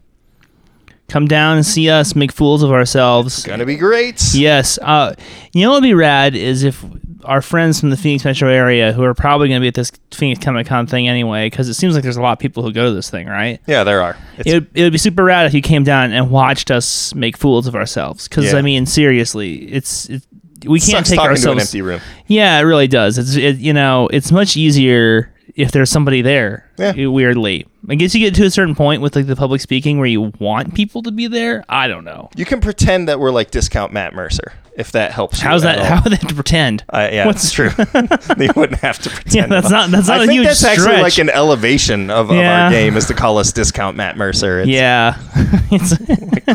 come 1.10 1.26
down 1.26 1.56
and 1.56 1.66
see 1.66 1.90
us 1.90 2.14
make 2.14 2.32
fools 2.32 2.62
of 2.62 2.70
ourselves. 2.72 3.38
It's 3.38 3.46
gonna 3.46 3.66
be 3.66 3.76
great 3.76 4.22
Yes. 4.34 4.78
Uh, 4.80 5.14
you 5.52 5.62
know 5.62 5.70
what 5.70 5.82
would 5.82 5.88
be 5.88 5.94
rad 5.94 6.34
is 6.34 6.62
if 6.64 6.84
our 7.24 7.42
friends 7.42 7.78
from 7.80 7.90
the 7.90 7.96
Phoenix 7.96 8.24
metro 8.24 8.48
area, 8.48 8.92
who 8.92 9.02
are 9.04 9.12
probably 9.14 9.48
going 9.48 9.60
to 9.60 9.62
be 9.62 9.68
at 9.68 9.74
this 9.74 9.92
Phoenix 10.10 10.42
Comic 10.42 10.66
Con 10.66 10.86
thing 10.86 11.06
anyway, 11.06 11.50
because 11.50 11.68
it 11.68 11.74
seems 11.74 11.94
like 11.94 12.02
there's 12.02 12.16
a 12.16 12.22
lot 12.22 12.32
of 12.32 12.38
people 12.38 12.62
who 12.62 12.72
go 12.72 12.86
to 12.86 12.92
this 12.92 13.10
thing, 13.10 13.26
right? 13.26 13.60
yeah 13.66 13.84
there 13.84 14.00
are 14.00 14.16
it's, 14.38 14.48
It 14.48 14.54
would, 14.54 14.70
it 14.74 14.82
would 14.84 14.92
be 14.92 14.98
super 14.98 15.22
rad 15.24 15.46
if 15.46 15.52
you 15.52 15.60
came 15.60 15.84
down 15.84 16.12
and 16.12 16.30
watched 16.30 16.70
us 16.70 17.14
make 17.14 17.36
fools 17.36 17.66
of 17.66 17.74
ourselves. 17.74 18.26
Because 18.26 18.52
Yeah. 18.52 18.58
I 18.58 18.62
mean, 18.62 18.86
seriously, 18.86 19.70
it's 19.70 20.08
it, 20.08 20.22
we 20.66 20.78
can't 20.80 21.06
sucks 21.06 21.10
take 21.10 21.16
talking 21.18 21.36
to 21.36 21.42
an 21.42 21.48
ourselves. 21.48 21.60
empty 21.62 21.82
room 21.82 22.00
Yeah, 22.26 22.58
it 22.58 22.62
really 22.62 22.88
does. 22.88 23.18
It's 23.18 23.34
it, 23.36 23.58
you 23.58 23.72
know, 23.72 24.08
it's 24.08 24.32
much 24.32 24.56
easier 24.56 25.32
if 25.54 25.72
there's 25.72 25.90
somebody 25.90 26.22
there. 26.22 26.70
Yeah. 26.78 27.06
Weirdly, 27.06 27.66
I 27.88 27.94
guess 27.94 28.14
you 28.14 28.20
get 28.20 28.34
to 28.36 28.44
a 28.44 28.50
certain 28.50 28.74
point 28.74 29.00
with 29.02 29.16
like 29.16 29.26
the 29.26 29.36
public 29.36 29.60
speaking 29.60 29.98
where 29.98 30.06
you 30.06 30.32
want 30.38 30.74
people 30.74 31.02
to 31.02 31.10
be 31.10 31.26
there. 31.26 31.64
I 31.68 31.88
don't 31.88 32.04
know. 32.04 32.28
You 32.36 32.44
can 32.44 32.60
pretend 32.60 33.08
that 33.08 33.18
we're 33.18 33.30
like 33.30 33.50
discount 33.50 33.92
Matt 33.92 34.14
Mercer. 34.14 34.52
if 34.76 34.92
that 34.92 35.12
helps. 35.12 35.42
you 35.42 35.48
How's 35.48 35.64
at 35.64 35.76
that? 35.76 35.86
How 35.86 36.02
would 36.02 36.12
they 36.12 36.16
have 36.16 36.28
to 36.28 36.34
pretend? 36.34 36.84
Uh, 36.88 37.08
yeah, 37.12 37.26
What's- 37.26 37.52
that's 37.52 37.52
true. 37.52 37.70
they 38.36 38.48
wouldn't 38.54 38.80
have 38.80 38.98
to 39.00 39.10
pretend. 39.10 39.34
Yeah, 39.34 39.46
that's 39.46 39.70
not- 39.70 39.90
that's 39.90 40.08
not 40.08 40.20
I 40.20 40.24
a 40.24 40.26
think 40.26 40.38
huge 40.40 40.46
that's 40.48 40.62
actually 40.64 40.84
stretch. 40.84 41.02
like 41.02 41.18
an 41.18 41.30
elevation 41.30 42.10
of, 42.10 42.30
of 42.30 42.36
Yeah. 42.36 42.64
our 42.66 42.70
game 42.70 42.96
is 42.96 43.06
to 43.06 43.14
call 43.14 43.38
us 43.38 43.50
discount 43.52 43.96
Matt 43.96 44.16
Mercer. 44.16 44.60
It's 44.60 44.68
yeah, 44.68 45.16
it's, 45.70 45.96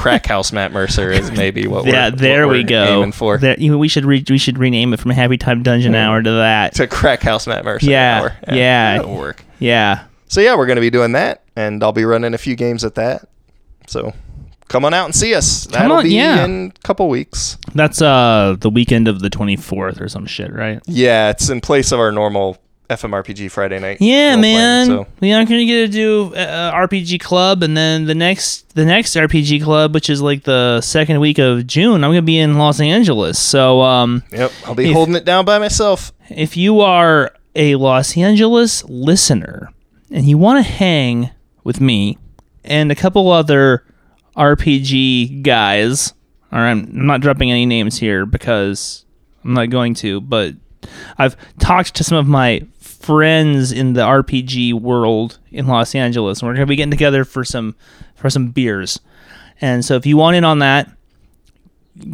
crack 0.01 0.25
house 0.25 0.51
Matt 0.51 0.71
Mercer 0.71 1.11
is 1.11 1.31
maybe 1.31 1.67
what 1.67 1.85
we're 1.85 1.91
yeah. 1.91 2.09
what 2.09 2.19
There 2.19 2.47
we 2.47 2.59
we're 2.61 2.67
go. 2.67 2.99
aiming 2.99 3.11
for. 3.11 3.37
There, 3.37 3.59
you 3.59 3.71
know, 3.71 3.77
we 3.77 3.87
should 3.87 4.05
re- 4.05 4.23
we 4.29 4.37
should 4.37 4.57
rename 4.57 4.93
it 4.93 4.99
from 4.99 5.11
Happy 5.11 5.37
Time 5.37 5.63
Dungeon 5.63 5.93
Hour 5.95 6.21
to 6.21 6.31
that. 6.31 6.75
to 6.75 6.87
crack 6.87 7.21
house 7.21 7.45
Matt 7.47 7.65
Mercer. 7.65 7.89
Yeah, 7.89 8.21
hour. 8.21 8.55
yeah. 8.55 8.97
that'll 8.97 9.15
work. 9.17 9.43
Yeah. 9.59 10.05
So 10.35 10.41
yeah, 10.41 10.57
we're 10.57 10.65
going 10.65 10.75
to 10.75 10.81
be 10.81 10.89
doing 10.89 11.13
that, 11.13 11.45
and 11.55 11.81
I'll 11.81 11.93
be 11.93 12.03
running 12.03 12.33
a 12.33 12.37
few 12.37 12.57
games 12.57 12.83
at 12.83 12.95
that. 12.95 13.29
So 13.87 14.13
come 14.67 14.83
on 14.83 14.93
out 14.93 15.05
and 15.05 15.15
see 15.15 15.33
us. 15.33 15.63
That'll 15.67 15.95
on, 15.95 16.03
be 16.03 16.09
yeah. 16.09 16.43
in 16.43 16.73
a 16.75 16.79
couple 16.81 17.07
weeks. 17.07 17.57
That's 17.73 18.01
uh 18.01 18.57
the 18.59 18.69
weekend 18.69 19.07
of 19.07 19.21
the 19.21 19.29
24th 19.29 20.01
or 20.01 20.09
some 20.09 20.25
shit, 20.25 20.51
right? 20.51 20.81
Yeah, 20.87 21.29
it's 21.29 21.49
in 21.49 21.61
place 21.61 21.93
of 21.93 22.01
our 22.01 22.11
normal 22.11 22.57
FMRPG 22.89 23.49
Friday 23.49 23.79
night. 23.79 23.99
Yeah, 24.01 24.35
man. 24.35 24.87
So 24.87 25.07
We 25.21 25.31
aren't 25.31 25.47
gonna 25.47 25.63
get 25.63 25.85
to 25.85 25.87
do 25.87 26.35
uh, 26.35 26.85
RPG 26.85 27.21
Club, 27.21 27.63
and 27.63 27.77
then 27.77 28.03
the 28.03 28.15
next 28.15 28.75
the 28.75 28.83
next 28.83 29.15
RPG 29.15 29.63
Club, 29.63 29.93
which 29.93 30.09
is 30.09 30.21
like 30.21 30.43
the 30.43 30.81
second 30.81 31.21
week 31.21 31.37
of 31.39 31.65
June, 31.65 32.03
I'm 32.03 32.11
gonna 32.11 32.21
be 32.21 32.39
in 32.39 32.57
Los 32.57 32.81
Angeles. 32.81 33.39
So 33.39 33.79
um, 33.83 34.21
yep, 34.33 34.51
I'll 34.65 34.75
be 34.75 34.89
If- 34.89 34.93
holding 34.95 35.15
it 35.15 35.23
down 35.23 35.45
by 35.45 35.59
myself. 35.59 36.11
if 36.29 36.57
you 36.57 36.81
are 36.81 37.31
a 37.55 37.75
Los 37.75 38.17
Angeles 38.17 38.83
listener 38.89 39.71
and 40.11 40.27
you 40.27 40.37
want 40.37 40.63
to 40.63 40.71
hang 40.71 41.31
with 41.63 41.81
me 41.81 42.17
and 42.63 42.91
a 42.91 42.95
couple 42.95 43.31
other 43.31 43.83
RPG 44.35 45.43
guys, 45.43 46.13
or 46.51 46.59
I'm, 46.59 47.05
not 47.05 47.21
dropping 47.21 47.51
any 47.51 47.65
names 47.65 47.97
here 47.97 48.25
because 48.25 49.05
I'm 49.43 49.53
not 49.53 49.69
going 49.69 49.93
to, 49.95 50.21
but 50.21 50.53
I've 51.17 51.35
talked 51.59 51.95
to 51.95 52.03
some 52.03 52.17
of 52.17 52.27
my 52.27 52.65
friends 52.79 53.71
in 53.71 53.93
the 53.93 54.01
RPG 54.01 54.73
world 54.73 55.39
in 55.51 55.67
Los 55.67 55.95
Angeles, 55.95 56.41
and 56.41 56.47
we're 56.47 56.55
gonna 56.55 56.65
be 56.65 56.75
getting 56.75 56.91
together 56.91 57.23
for 57.23 57.43
some 57.43 57.75
for 58.15 58.29
some 58.29 58.49
beers. 58.49 58.99
And 59.61 59.85
so 59.85 59.95
if 59.95 60.05
you 60.05 60.17
want 60.17 60.35
in 60.35 60.43
on 60.43 60.59
that, 60.59 60.91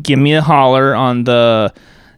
give 0.02 0.20
me 0.20 0.34
a 0.34 0.42
holler 0.42 0.94
on 0.94 1.24
the 1.24 1.74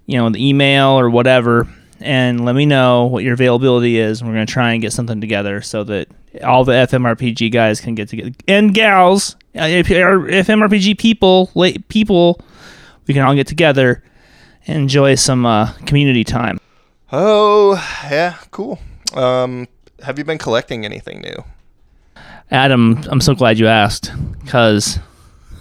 you 0.06 0.18
know 0.18 0.30
the 0.30 0.46
email 0.46 0.90
or 0.90 1.10
whatever 1.10 1.68
and 2.04 2.44
let 2.46 2.54
me 2.56 2.66
know 2.66 3.06
what 3.06 3.24
your 3.24 3.34
availability 3.34 3.98
is 3.98 4.20
and 4.22 4.30
we're 4.30 4.36
going 4.36 4.46
to 4.46 4.52
try 4.54 4.74
and 4.74 4.82
get 4.82 4.92
something 4.94 5.22
together 5.22 5.62
so 5.62 5.84
that 5.84 6.08
all 6.44 6.64
the 6.64 6.72
fmrpg 6.74 7.52
guys 7.52 7.80
can 7.82 7.96
get 7.96 8.10
together 8.10 8.32
and 8.48 8.74
gals 8.74 9.36
uh, 9.56 9.62
fmrpg 9.62 10.98
people 10.98 11.50
people 11.88 12.40
we 13.08 13.14
can 13.14 13.24
all 13.24 13.34
get 13.36 13.48
together 13.48 14.04
and 14.68 14.78
enjoy 14.78 15.16
some 15.16 15.46
uh, 15.46 15.72
community 15.86 16.24
time 16.24 16.60
Oh, 17.16 17.74
yeah, 18.10 18.38
cool. 18.50 18.80
Um, 19.14 19.68
have 20.02 20.18
you 20.18 20.24
been 20.24 20.40
collecting 20.40 20.84
anything 20.84 21.22
new? 21.22 21.44
adam 22.52 23.02
i'm 23.10 23.22
so 23.22 23.34
glad 23.34 23.58
you 23.58 23.68
asked 23.68 24.12
because 24.44 25.00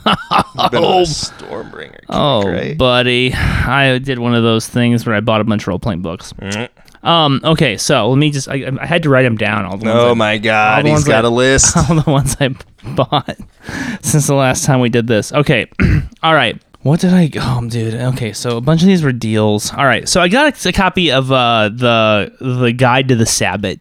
You've 0.07 0.71
been 0.71 0.85
on 0.85 1.01
a 1.03 1.05
Stormbringer. 1.05 1.93
kick, 1.93 2.05
oh 2.11 2.47
right? 2.49 2.77
buddy 2.77 3.33
i 3.35 3.99
did 3.99 4.19
one 4.19 4.35
of 4.35 4.43
those 4.43 4.67
things 4.69 5.07
where 5.07 5.15
i 5.15 5.21
bought 5.21 5.41
a 5.41 5.45
bunch 5.45 5.63
of 5.63 5.69
role-playing 5.69 6.03
books 6.03 6.33
Mm. 6.35 6.69
um 7.03 7.41
okay 7.45 7.77
so 7.77 8.09
let 8.09 8.19
me 8.19 8.31
just 8.31 8.49
i, 8.49 8.71
I 8.81 8.87
had 8.87 9.03
to 9.05 9.11
write 9.11 9.23
them 9.23 9.37
down 9.37 9.65
all 9.65 9.77
the 9.77 9.85
ones 9.87 9.97
I 9.97 10.09
Oh 10.09 10.15
my 10.15 10.39
God, 10.39 10.85
he's 10.87 11.05
got 11.05 11.25
I- 11.25 11.29
a 11.29 11.31
list. 11.31 11.77
all 11.91 11.95
the 12.01 12.11
ones 12.11 12.37
I 12.41 12.49
bought 12.95 13.37
since 14.03 14.27
the 14.27 14.35
last 14.35 14.65
time 14.65 14.81
we 14.81 14.89
did 14.89 15.07
this. 15.07 15.33
Okay. 15.33 15.67
all 16.23 16.35
right. 16.35 16.61
What 16.83 16.99
did 17.01 17.13
I 17.13 17.31
oh 17.37 17.69
dude. 17.69 17.95
Okay, 17.95 18.33
so 18.33 18.57
a 18.57 18.61
bunch 18.61 18.81
of 18.83 18.89
these 18.89 19.03
were 19.05 19.13
deals. 19.13 19.73
All 19.73 19.85
right. 19.85 20.09
So 20.09 20.21
I 20.21 20.27
got 20.29 20.65
a, 20.67 20.69
a 20.69 20.73
copy 20.73 21.13
of 21.13 21.31
uh 21.31 21.69
the 21.69 22.33
the 22.41 22.73
guide 22.73 23.09
to 23.09 23.15
the 23.17 23.27
Sabbath. 23.27 23.79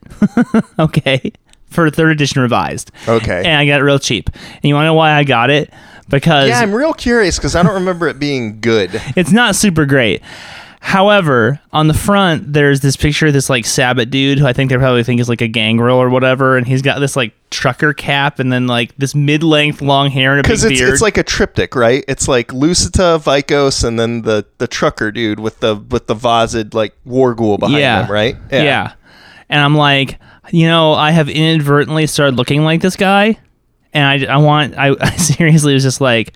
okay. 0.80 1.32
For 1.68 1.90
third 1.90 2.12
edition 2.12 2.42
revised. 2.42 2.92
Okay. 3.08 3.40
And 3.40 3.56
I 3.56 3.66
got 3.66 3.80
it 3.80 3.84
real 3.84 3.98
cheap. 4.00 4.30
And 4.34 4.64
you 4.66 4.76
want 4.76 4.84
to 4.84 4.88
know 4.90 4.94
why 4.94 5.14
I 5.14 5.24
got 5.24 5.50
it? 5.50 5.74
Because 6.12 6.50
Yeah, 6.50 6.60
I'm 6.60 6.76
real 6.76 6.94
curious 6.94 7.38
because 7.38 7.56
I 7.56 7.64
don't 7.64 7.74
remember 7.74 8.08
it 8.08 8.20
being 8.20 8.60
good. 8.60 8.92
it's 9.16 9.32
not 9.32 9.56
super 9.56 9.86
great. 9.86 10.22
However, 10.84 11.60
on 11.72 11.88
the 11.88 11.94
front, 11.94 12.54
there's 12.54 12.80
this 12.80 12.98
picture 12.98 13.28
of 13.28 13.34
this 13.34 13.52
like 13.52 13.68
Sabbath 13.68 14.10
dude 14.10 14.40
who 14.40 14.48
I 14.48 14.54
think 14.54 14.72
they 14.72 14.78
probably 14.78 15.04
think 15.04 15.22
is 15.22 15.30
like 15.30 15.42
a 15.42 15.48
gangrel 15.48 16.00
or 16.00 16.10
whatever, 16.10 16.58
and 16.58 16.66
he's 16.68 16.82
got 16.82 17.00
this 17.00 17.16
like 17.16 17.34
trucker 17.52 17.94
cap 17.94 18.40
and 18.40 18.52
then 18.52 18.66
like 18.66 18.96
this 18.98 19.14
mid-length 19.14 19.84
long 19.84 20.10
hair 20.10 20.32
and 20.32 20.40
a 20.40 20.44
big 20.44 20.50
Because 20.50 20.64
it's, 20.64 20.80
beard. 20.80 20.92
it's 20.92 21.02
like 21.02 21.18
a 21.18 21.24
triptych, 21.24 21.76
right? 21.76 22.04
It's 22.08 22.28
like 22.28 22.48
Lucita, 22.48 23.20
Vykos, 23.24 23.84
and 23.84 24.00
then 24.00 24.24
the, 24.24 24.44
the 24.58 24.68
trucker 24.68 25.12
dude 25.12 25.40
with 25.40 25.60
the 25.60 25.76
with 25.76 26.08
the 26.08 26.16
Vozhd 26.16 26.74
like 26.74 26.96
war 27.06 27.36
ghoul 27.36 27.60
behind 27.60 27.78
yeah, 27.80 28.04
him, 28.06 28.12
right? 28.12 28.36
Yeah. 28.52 28.94
and 29.50 29.62
I'm 29.62 29.76
like, 29.76 30.20
you 30.50 30.66
know, 30.68 30.94
I 30.94 31.12
have 31.12 31.30
inadvertently 31.30 32.08
started 32.08 32.38
looking 32.38 32.64
like 32.64 32.82
this 32.82 32.96
guy, 32.96 33.38
and 33.94 34.26
I, 34.28 34.34
I 34.34 34.38
want, 34.38 34.76
I, 34.78 34.96
I 35.02 35.16
seriously 35.18 35.74
was 35.74 35.84
just 35.84 36.02
like. 36.02 36.34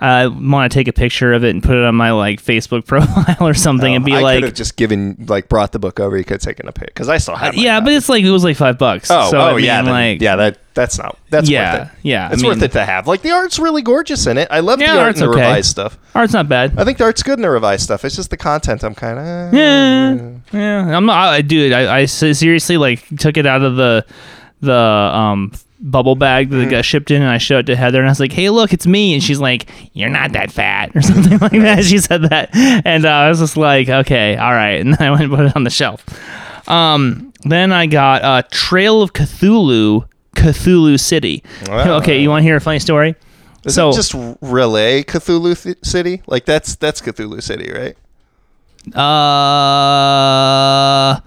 I 0.00 0.26
want 0.26 0.72
to 0.72 0.76
take 0.76 0.88
a 0.88 0.92
picture 0.92 1.32
of 1.32 1.44
it 1.44 1.50
and 1.50 1.62
put 1.62 1.76
it 1.76 1.84
on 1.84 1.94
my 1.94 2.10
like 2.10 2.42
Facebook 2.42 2.84
profile 2.88 3.36
or 3.46 3.54
something 3.54 3.94
and 3.94 4.04
be 4.04 4.10
Oh, 4.10 4.16
I 4.16 4.18
could 4.18 4.24
like, 4.24 4.44
have 4.46 4.54
just 4.54 4.74
given 4.76 5.16
like 5.28 5.48
brought 5.48 5.70
the 5.70 5.78
book 5.78 6.00
over. 6.00 6.16
You 6.18 6.24
could 6.24 6.32
have 6.34 6.40
taken 6.40 6.66
a 6.66 6.72
pic 6.72 6.88
because 6.88 7.08
I 7.08 7.18
still 7.18 7.36
have. 7.36 7.54
my 7.54 7.62
yeah, 7.62 7.76
copy. 7.76 7.84
but 7.84 7.92
it's 7.92 8.08
like 8.08 8.24
it 8.24 8.30
was 8.32 8.42
like 8.42 8.56
five 8.56 8.78
bucks. 8.78 9.12
oh, 9.12 9.30
so, 9.30 9.38
oh 9.38 9.50
I 9.50 9.54
mean, 9.54 9.64
yeah, 9.64 9.82
then- 9.82 9.92
like 9.92 10.20
yeah. 10.20 10.34
That 10.34 10.58
that's 10.74 10.98
not 10.98 11.16
that's 11.30 11.48
Yeah, 11.48 11.78
worth 11.82 11.88
it. 11.88 11.94
yeah, 12.02 12.28
I 12.28 12.32
it's 12.32 12.42
worth 12.42 12.56
mean- 12.56 12.64
it 12.64 12.72
to 12.72 12.84
have. 12.84 13.06
Like 13.06 13.22
the 13.22 13.30
art's 13.30 13.60
really 13.60 13.82
gorgeous 13.82 14.26
in 14.26 14.38
it. 14.38 14.48
I 14.50 14.58
love 14.58 14.80
Yeah, 14.80 14.94
the 14.94 14.98
art 14.98 15.06
art's 15.06 15.20
in 15.20 15.26
the 15.26 15.32
okay. 15.34 15.40
revised 15.46 15.70
stuff. 15.70 15.96
art's 16.16 16.32
not 16.32 16.48
bad. 16.48 16.76
I 16.76 16.82
think 16.84 16.98
the 16.98 17.04
art's 17.04 17.22
good 17.22 17.38
in 17.38 17.42
the 17.42 17.50
revised 17.50 17.84
stuff. 17.84 18.04
It's 18.04 18.16
just 18.16 18.30
the 18.30 18.36
content. 18.36 18.82
I'm 18.82 18.96
kind 18.96 19.20
of 19.20 19.54
Yeah, 19.54 20.30
yeah. 20.52 20.96
I'm 20.96 21.06
not, 21.06 21.28
I, 21.32 21.42
dude. 21.42 21.72
I, 21.72 21.98
I 22.00 22.04
se- 22.06 22.32
seriously 22.32 22.76
like 22.76 23.06
took 23.18 23.36
it 23.36 23.46
out 23.46 23.62
of 23.62 23.76
the 23.76 24.04
the 24.62 24.74
um 24.74 25.52
bubble 25.82 26.14
bag 26.14 26.50
that 26.50 26.60
it 26.60 26.70
got 26.70 26.84
shipped 26.84 27.10
in, 27.10 27.20
and 27.20 27.30
I 27.30 27.38
showed 27.38 27.68
it 27.68 27.72
to 27.72 27.76
Heather, 27.76 27.98
and 27.98 28.08
I 28.08 28.10
was 28.10 28.20
like, 28.20 28.32
"Hey, 28.32 28.48
look, 28.50 28.72
it's 28.72 28.86
me," 28.86 29.14
and 29.14 29.22
she's 29.22 29.40
like, 29.40 29.68
"You're 29.92 30.08
not 30.08 30.32
that 30.32 30.50
fat," 30.50 30.90
or 30.96 31.02
something 31.02 31.38
like 31.38 31.52
that. 31.52 31.84
She 31.84 31.98
said 31.98 32.22
that, 32.22 32.50
and 32.54 33.04
uh, 33.04 33.10
I 33.10 33.28
was 33.28 33.40
just 33.40 33.56
like, 33.56 33.88
"Okay, 33.88 34.36
all 34.36 34.52
right," 34.52 34.80
and 34.84 34.94
then 34.94 35.02
I 35.02 35.10
went 35.10 35.24
and 35.24 35.32
put 35.32 35.46
it 35.46 35.56
on 35.56 35.64
the 35.64 35.70
shelf. 35.70 36.04
Um, 36.68 37.32
then 37.44 37.72
I 37.72 37.86
got 37.86 38.22
uh, 38.22 38.42
Trail 38.50 39.02
of 39.02 39.12
Cthulhu, 39.12 40.08
Cthulhu 40.36 40.98
City. 40.98 41.42
Wow. 41.66 41.98
Okay, 41.98 42.22
you 42.22 42.30
want 42.30 42.42
to 42.42 42.44
hear 42.44 42.56
a 42.56 42.60
funny 42.60 42.78
story? 42.78 43.16
Is 43.64 43.74
so 43.74 43.90
it 43.90 43.94
just 43.94 44.12
R'lyeh 44.12 45.04
Cthulhu 45.04 45.60
th- 45.60 45.78
City? 45.82 46.22
Like 46.26 46.46
that's 46.46 46.76
that's 46.76 47.00
Cthulhu 47.00 47.42
City, 47.42 47.72
right? 47.72 47.96
uh, 48.96 51.20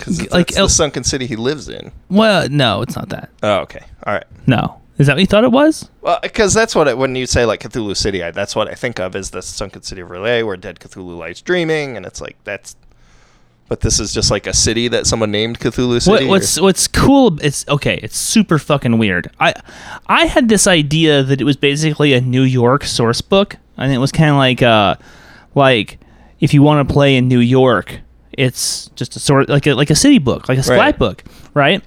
Because 0.00 0.30
Like 0.30 0.56
El- 0.56 0.66
the 0.66 0.70
sunken 0.72 1.04
city 1.04 1.26
he 1.26 1.36
lives 1.36 1.68
in. 1.68 1.92
well, 2.08 2.48
no, 2.48 2.82
it's 2.82 2.96
not 2.96 3.08
that. 3.10 3.30
Oh, 3.42 3.58
okay, 3.60 3.84
all 4.06 4.14
right. 4.14 4.24
No, 4.46 4.80
is 4.98 5.06
that 5.06 5.14
what 5.14 5.20
you 5.20 5.26
thought 5.26 5.44
it 5.44 5.52
was? 5.52 5.88
Well, 6.00 6.18
because 6.22 6.52
that's 6.54 6.74
what 6.74 6.88
it, 6.88 6.98
when 6.98 7.14
you 7.14 7.26
say 7.26 7.44
like 7.44 7.60
Cthulhu 7.60 7.96
City, 7.96 8.22
I, 8.22 8.30
that's 8.30 8.56
what 8.56 8.68
I 8.68 8.74
think 8.74 8.98
of 8.98 9.14
is 9.14 9.30
the 9.30 9.42
sunken 9.42 9.82
city 9.82 10.00
of 10.00 10.08
R'lyeh, 10.08 10.44
where 10.44 10.56
dead 10.56 10.80
Cthulhu 10.80 11.16
lies 11.18 11.40
dreaming, 11.42 11.96
and 11.96 12.04
it's 12.06 12.20
like 12.20 12.36
that's. 12.44 12.76
But 13.68 13.82
this 13.82 14.00
is 14.00 14.12
just 14.12 14.32
like 14.32 14.48
a 14.48 14.52
city 14.52 14.88
that 14.88 15.06
someone 15.06 15.30
named 15.30 15.60
Cthulhu 15.60 16.02
City. 16.02 16.10
What, 16.10 16.22
or- 16.24 16.28
what's 16.28 16.60
what's 16.60 16.88
cool? 16.88 17.38
It's 17.40 17.64
okay. 17.68 18.00
It's 18.02 18.16
super 18.16 18.58
fucking 18.58 18.98
weird. 18.98 19.30
I 19.38 19.54
I 20.08 20.26
had 20.26 20.48
this 20.48 20.66
idea 20.66 21.22
that 21.22 21.40
it 21.40 21.44
was 21.44 21.56
basically 21.56 22.12
a 22.12 22.20
New 22.20 22.42
York 22.42 22.82
source 22.84 23.20
book, 23.20 23.56
and 23.76 23.92
it 23.92 23.98
was 23.98 24.10
kind 24.10 24.30
of 24.30 24.36
like 24.36 24.60
uh 24.60 24.96
like 25.54 25.98
if 26.40 26.52
you 26.52 26.62
want 26.62 26.88
to 26.88 26.92
play 26.92 27.14
in 27.16 27.28
New 27.28 27.38
York, 27.38 28.00
it's 28.40 28.88
just 28.96 29.16
a 29.16 29.20
sort 29.20 29.48
like 29.48 29.66
a 29.66 29.74
like 29.74 29.90
a 29.90 29.94
city 29.94 30.18
book, 30.18 30.48
like 30.48 30.58
a 30.58 30.62
splat 30.62 30.78
Right. 30.78 30.98
book, 30.98 31.24
right? 31.54 31.82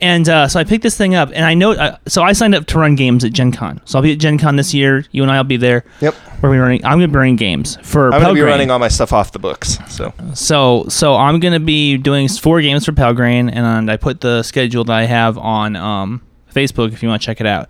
And 0.00 0.28
uh, 0.28 0.46
so 0.46 0.60
I 0.60 0.64
picked 0.64 0.84
this 0.84 0.96
thing 0.96 1.16
up, 1.16 1.30
and 1.34 1.44
I 1.44 1.54
know. 1.54 1.72
Uh, 1.72 1.96
so 2.06 2.22
I 2.22 2.32
signed 2.32 2.54
up 2.54 2.66
to 2.66 2.78
run 2.78 2.94
games 2.94 3.24
at 3.24 3.32
Gen 3.32 3.50
Con. 3.50 3.80
So 3.84 3.98
I'll 3.98 4.02
be 4.02 4.12
at 4.12 4.18
Gen 4.20 4.38
Con 4.38 4.54
this 4.54 4.72
year. 4.72 5.04
You 5.10 5.22
and 5.24 5.30
I 5.32 5.36
will 5.38 5.44
be 5.44 5.56
there. 5.56 5.84
Yep. 6.00 6.14
We're 6.36 6.40
gonna 6.50 6.52
be 6.54 6.58
running. 6.58 6.84
I'm 6.84 6.98
gonna 6.98 7.08
be 7.08 7.16
running 7.16 7.34
games 7.36 7.76
for. 7.82 8.14
I'm 8.14 8.22
gonna 8.22 8.34
be 8.34 8.40
running 8.42 8.70
all 8.70 8.78
my 8.78 8.86
stuff 8.88 9.12
off 9.12 9.32
the 9.32 9.40
books. 9.40 9.76
So 9.88 10.12
So 10.34 10.84
so 10.88 11.16
I'm 11.16 11.40
gonna 11.40 11.58
be 11.58 11.96
doing 11.98 12.28
four 12.28 12.60
games 12.62 12.84
for 12.84 12.92
Pelgrane, 12.92 13.48
and 13.50 13.90
I 13.90 13.96
put 13.96 14.20
the 14.20 14.42
schedule 14.44 14.84
that 14.84 14.92
I 14.96 15.04
have 15.06 15.36
on 15.36 15.74
um, 15.74 16.22
Facebook 16.54 16.92
if 16.92 17.02
you 17.02 17.08
want 17.08 17.20
to 17.20 17.26
check 17.26 17.40
it 17.40 17.46
out. 17.46 17.68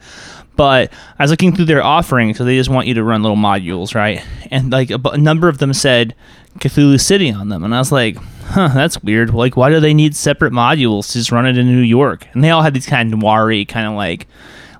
But 0.59 0.93
I 1.19 1.23
was 1.23 1.31
looking 1.31 1.55
through 1.55 1.67
their 1.67 1.85
offering, 1.85 2.35
so 2.35 2.45
they 2.45 2.57
just 2.57 2.69
want 2.69 2.89
you 2.89 2.95
to 2.95 3.05
run 3.05 3.23
little 3.23 3.37
modules, 3.37 3.95
right? 3.95 4.23
And 4.51 4.71
like 4.71 4.91
a, 4.91 5.17
number 5.17 5.49
of 5.49 5.59
them 5.59 5.73
said 5.73 6.15
Cthulhu 6.59 7.01
City 7.01 7.31
on 7.31 7.49
them, 7.49 7.63
and 7.63 7.75
I 7.75 7.79
was 7.79 7.93
like, 7.93 8.17
huh, 8.17 8.69
that's 8.75 9.03
weird. 9.03 9.33
Like, 9.33 9.57
why 9.57 9.71
do 9.71 9.79
they 9.79 9.95
need 9.95 10.17
separate 10.17 10.53
modules 10.53 11.07
to 11.07 11.13
just 11.15 11.33
run 11.33 11.47
it 11.47 11.57
in 11.57 11.67
New 11.67 11.79
York? 11.79 12.27
And 12.35 12.43
they 12.43 12.51
all 12.51 12.63
had 12.63 12.75
these 12.75 12.87
kind 12.87 13.15
of 13.15 13.21
noiry 13.21 13.67
kind 13.67 13.87
of 13.87 13.95
like 13.95 14.27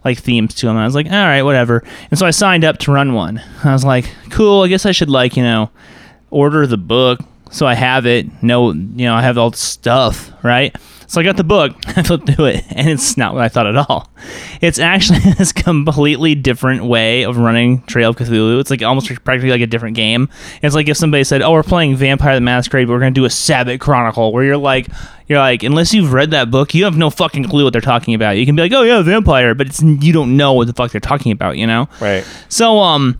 like 0.05 0.19
themes 0.19 0.55
to 0.57 0.67
them. 0.67 0.77
And 0.77 0.83
I 0.83 0.87
was 0.87 0.95
like, 0.95 1.07
all 1.07 1.13
right, 1.13 1.43
whatever. 1.43 1.85
And 2.11 2.19
so 2.19 2.27
I 2.27 2.31
signed 2.31 2.65
up 2.65 2.79
to 2.79 2.93
run 2.93 3.15
one. 3.15 3.41
I 3.65 3.73
was 3.73 3.85
like, 3.85 4.13
cool. 4.31 4.65
I 4.65 4.69
guess 4.69 4.85
I 4.85 4.93
should 4.93 5.11
like 5.11 5.37
you 5.37 5.43
know 5.45 5.71
order 6.31 6.67
the 6.67 6.77
book 6.77 7.21
so 7.51 7.67
I 7.67 7.75
have 7.75 8.07
it. 8.07 8.27
No, 8.43 8.73
you 8.73 9.07
know, 9.07 9.15
I 9.15 9.23
have 9.23 9.39
all 9.39 9.51
the 9.51 9.57
stuff, 9.57 10.31
right? 10.43 10.75
So 11.09 11.21
I 11.21 11.25
got 11.25 11.39
the 11.39 11.45
book, 11.45 11.75
I 11.87 12.03
flipped 12.03 12.31
through 12.31 12.45
it, 12.47 12.65
and 12.71 12.89
it's 12.89 13.17
not 13.17 13.35
what 13.35 13.43
I 13.43 13.49
thought 13.49 13.67
at 13.67 13.77
all. 13.77 14.11
It's 14.61 14.79
actually 14.79 15.19
this 15.39 15.53
completely 15.53 16.35
different 16.35 16.85
way 16.85 17.25
of 17.25 17.39
running 17.39 17.83
Trail 17.83 18.11
of 18.11 18.17
Cthulhu. 18.17 18.61
It's 18.61 18.71
like 18.71 18.83
almost 18.83 19.09
practically 19.25 19.51
like 19.51 19.63
a 19.63 19.67
different 19.67 19.97
game. 19.97 20.29
It's 20.63 20.75
like 20.75 20.87
if 20.89 20.99
somebody 20.99 21.25
said, 21.25 21.41
"Oh, 21.43 21.53
we're 21.53 21.63
playing 21.63 21.97
Vampire 21.97 22.35
the 22.35 22.43
Masquerade, 22.43 22.87
but 22.87 22.93
we're 22.93 23.01
gonna 23.01 23.11
do 23.11 23.25
a 23.25 23.31
Sabbath 23.31 23.81
Chronicle," 23.81 24.33
where 24.33 24.45
you're 24.45 24.59
like, 24.59 24.89
you're 25.29 25.39
like, 25.39 25.63
unless 25.63 25.95
you've 25.95 26.13
read 26.13 26.31
that 26.33 26.51
book, 26.51 26.75
you 26.75 26.85
have 26.85 26.97
no 26.97 27.09
fucking 27.11 27.45
clue 27.45 27.65
what 27.65 27.73
they're 27.73 27.81
talking 27.81 28.15
about. 28.15 28.37
You 28.37 28.45
can 28.45 28.55
be 28.55 28.63
like, 28.63 28.73
"Oh 28.73 28.83
yeah, 28.83 29.01
vampire," 29.01 29.55
but 29.55 29.67
it's 29.67 29.83
you 29.83 30.13
don't 30.13 30.37
know 30.37 30.53
what 30.53 30.67
the 30.67 30.75
fuck 30.75 30.93
they're 30.93 31.01
talking 31.01 31.33
about, 31.33 31.57
you 31.57 31.67
know? 31.67 31.89
Right. 32.01 32.25
So 32.51 32.81
um, 32.81 33.19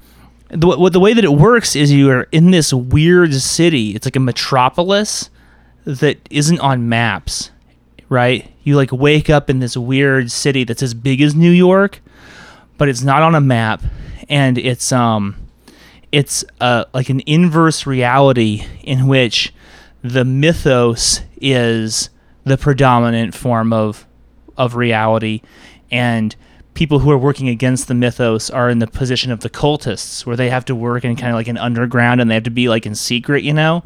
the 0.51 0.67
what 0.67 0.93
the 0.93 1.01
way 1.01 1.15
that 1.15 1.25
it 1.25 1.33
works 1.33 1.75
is 1.75 1.91
you 1.91 2.11
are 2.11 2.29
in 2.33 2.51
this 2.51 2.73
weird 2.73 3.35
city. 3.35 3.95
It's 3.95 4.07
like 4.07 4.17
a 4.17 4.21
metropolis 4.21 5.31
that 5.85 6.19
isn't 6.31 6.61
on 6.61 6.89
maps, 6.89 7.51
right? 8.09 8.51
You 8.63 8.77
like 8.77 8.93
wake 8.93 9.31
up 9.31 9.51
in 9.51 9.59
this 9.59 9.77
weird 9.77 10.31
city 10.31 10.65
that's 10.65 10.83
as 10.83 10.95
big 10.95 11.21
as 11.21 11.35
New 11.35 11.51
York, 11.51 12.01
but 12.77 12.89
it's 12.89 13.03
not 13.03 13.23
on 13.23 13.35
a 13.35 13.41
map, 13.41 13.83
and 14.29 14.59
it's 14.59 14.93
um, 14.93 15.37
it's 16.13 16.45
uh 16.61 16.85
like 16.95 17.09
an 17.09 17.21
inverse 17.27 17.87
reality 17.87 18.65
in 18.83 19.07
which 19.07 19.53
the 20.03 20.25
mythos 20.25 21.21
is 21.41 22.11
the 22.45 22.57
predominant 22.57 23.35
form 23.35 23.73
of 23.73 24.07
of 24.57 24.75
reality, 24.75 25.43
and 25.91 26.35
people 26.75 27.01
who 27.01 27.11
are 27.11 27.19
working 27.19 27.49
against 27.49 27.89
the 27.89 27.95
mythos 27.95 28.51
are 28.51 28.71
in 28.71 28.79
the 28.79 28.87
position 28.87 29.33
of 29.33 29.41
the 29.41 29.51
cultists, 29.51 30.25
where 30.25 30.37
they 30.37 30.49
have 30.49 30.65
to 30.65 30.75
work 30.75 31.05
in 31.05 31.17
kind 31.17 31.31
of 31.31 31.35
like 31.35 31.49
an 31.49 31.59
underground 31.59 32.21
and 32.21 32.31
they 32.31 32.35
have 32.35 32.45
to 32.45 32.51
be 32.51 32.69
like 32.69 32.87
in 32.87 32.95
secret, 32.95 33.43
you 33.43 33.53
know. 33.53 33.83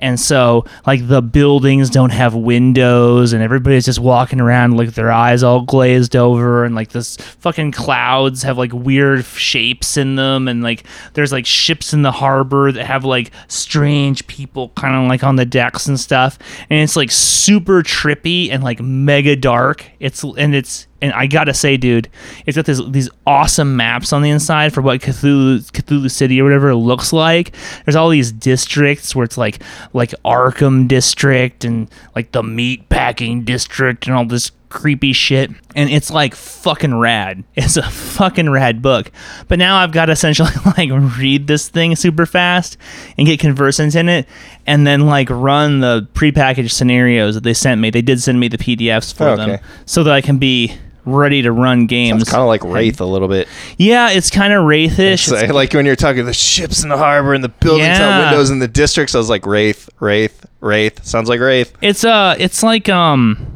And 0.00 0.18
so, 0.18 0.64
like, 0.86 1.06
the 1.06 1.22
buildings 1.22 1.90
don't 1.90 2.10
have 2.10 2.34
windows, 2.34 3.32
and 3.32 3.42
everybody's 3.42 3.84
just 3.84 4.00
walking 4.00 4.40
around 4.40 4.76
like 4.76 4.94
their 4.94 5.12
eyes 5.12 5.42
all 5.42 5.60
glazed 5.60 6.16
over, 6.16 6.64
and 6.64 6.74
like 6.74 6.88
this 6.90 7.16
fucking 7.16 7.72
clouds 7.72 8.42
have 8.42 8.58
like 8.58 8.72
weird 8.72 9.24
shapes 9.24 9.96
in 9.96 10.16
them, 10.16 10.48
and 10.48 10.62
like 10.62 10.84
there's 11.12 11.32
like 11.32 11.46
ships 11.46 11.92
in 11.92 12.02
the 12.02 12.12
harbor 12.12 12.72
that 12.72 12.86
have 12.86 13.04
like 13.04 13.30
strange 13.48 14.26
people 14.26 14.70
kind 14.70 14.96
of 14.96 15.08
like 15.08 15.22
on 15.22 15.36
the 15.36 15.46
decks 15.46 15.86
and 15.86 16.00
stuff, 16.00 16.38
and 16.70 16.80
it's 16.80 16.96
like 16.96 17.10
super 17.10 17.82
trippy 17.82 18.50
and 18.50 18.64
like 18.64 18.80
mega 18.80 19.36
dark. 19.36 19.84
It's 20.00 20.24
and 20.24 20.54
it's 20.54 20.86
and 21.02 21.12
I 21.12 21.26
gotta 21.26 21.54
say, 21.54 21.76
dude, 21.76 22.08
it's 22.46 22.56
got 22.56 22.66
this, 22.66 22.80
these 22.88 23.08
awesome 23.26 23.76
maps 23.76 24.12
on 24.12 24.22
the 24.22 24.30
inside 24.30 24.72
for 24.74 24.82
what 24.82 25.00
Cthulhu, 25.00 25.60
Cthulhu 25.72 26.10
City 26.10 26.40
or 26.40 26.44
whatever 26.44 26.74
looks 26.74 27.12
like. 27.12 27.54
There's 27.84 27.96
all 27.96 28.08
these 28.10 28.32
districts 28.32 29.14
where 29.14 29.24
it's 29.24 29.38
like 29.38 29.62
like 29.92 30.10
Arkham 30.24 30.88
District 30.88 31.64
and 31.64 31.90
like 32.14 32.32
the 32.32 32.42
Meat 32.42 32.88
Packing 32.88 33.44
District 33.44 34.06
and 34.06 34.14
all 34.16 34.24
this 34.24 34.50
creepy 34.68 35.12
shit. 35.12 35.50
And 35.74 35.90
it's 35.90 36.10
like 36.12 36.34
fucking 36.34 36.94
rad. 36.96 37.42
It's 37.56 37.76
a 37.76 37.82
fucking 37.82 38.48
rad 38.50 38.82
book. 38.82 39.10
But 39.48 39.58
now 39.58 39.78
I've 39.78 39.90
got 39.92 40.06
to 40.06 40.12
essentially 40.12 40.50
like 40.78 40.90
read 41.18 41.46
this 41.48 41.68
thing 41.68 41.96
super 41.96 42.24
fast 42.26 42.76
and 43.18 43.26
get 43.26 43.40
conversant 43.40 43.94
in 43.96 44.08
it 44.08 44.26
and 44.66 44.86
then 44.86 45.06
like 45.06 45.28
run 45.30 45.80
the 45.80 46.08
prepackaged 46.14 46.70
scenarios 46.70 47.34
that 47.34 47.42
they 47.42 47.54
sent 47.54 47.80
me. 47.80 47.90
They 47.90 48.02
did 48.02 48.20
send 48.20 48.38
me 48.38 48.46
the 48.48 48.58
PDFs 48.58 49.12
for 49.14 49.28
Oh, 49.30 49.36
them 49.36 49.58
so 49.86 50.02
that 50.04 50.12
I 50.14 50.20
can 50.20 50.38
be 50.38 50.76
ready 51.14 51.42
to 51.42 51.52
run 51.52 51.86
games. 51.86 52.22
It's 52.22 52.30
kind 52.30 52.40
of 52.42 52.48
like 52.48 52.64
Wraith 52.64 53.00
a 53.00 53.04
little 53.04 53.28
bit. 53.28 53.48
yeah, 53.78 54.10
it's 54.10 54.30
kind 54.30 54.52
of 54.52 54.64
wraithish. 54.64 55.12
It's 55.12 55.30
like, 55.30 55.50
like 55.52 55.72
when 55.74 55.86
you're 55.86 55.96
talking 55.96 56.24
the 56.24 56.32
ships 56.32 56.82
in 56.82 56.88
the 56.88 56.96
harbor 56.96 57.34
and 57.34 57.42
the 57.44 57.48
buildings 57.48 57.86
Yeah. 57.86 57.98
have 57.98 58.30
windows 58.30 58.50
in 58.50 58.58
the 58.58 58.68
districts. 58.68 59.14
I 59.14 59.18
was 59.18 59.28
like 59.30 59.46
Wraith, 59.46 59.88
Wraith, 60.00 60.46
Wraith. 60.60 61.04
Sounds 61.04 61.28
like 61.28 61.40
Wraith. 61.40 61.72
It's 61.80 62.04
uh, 62.04 62.36
it's 62.38 62.62
like 62.62 62.88
um, 62.88 63.46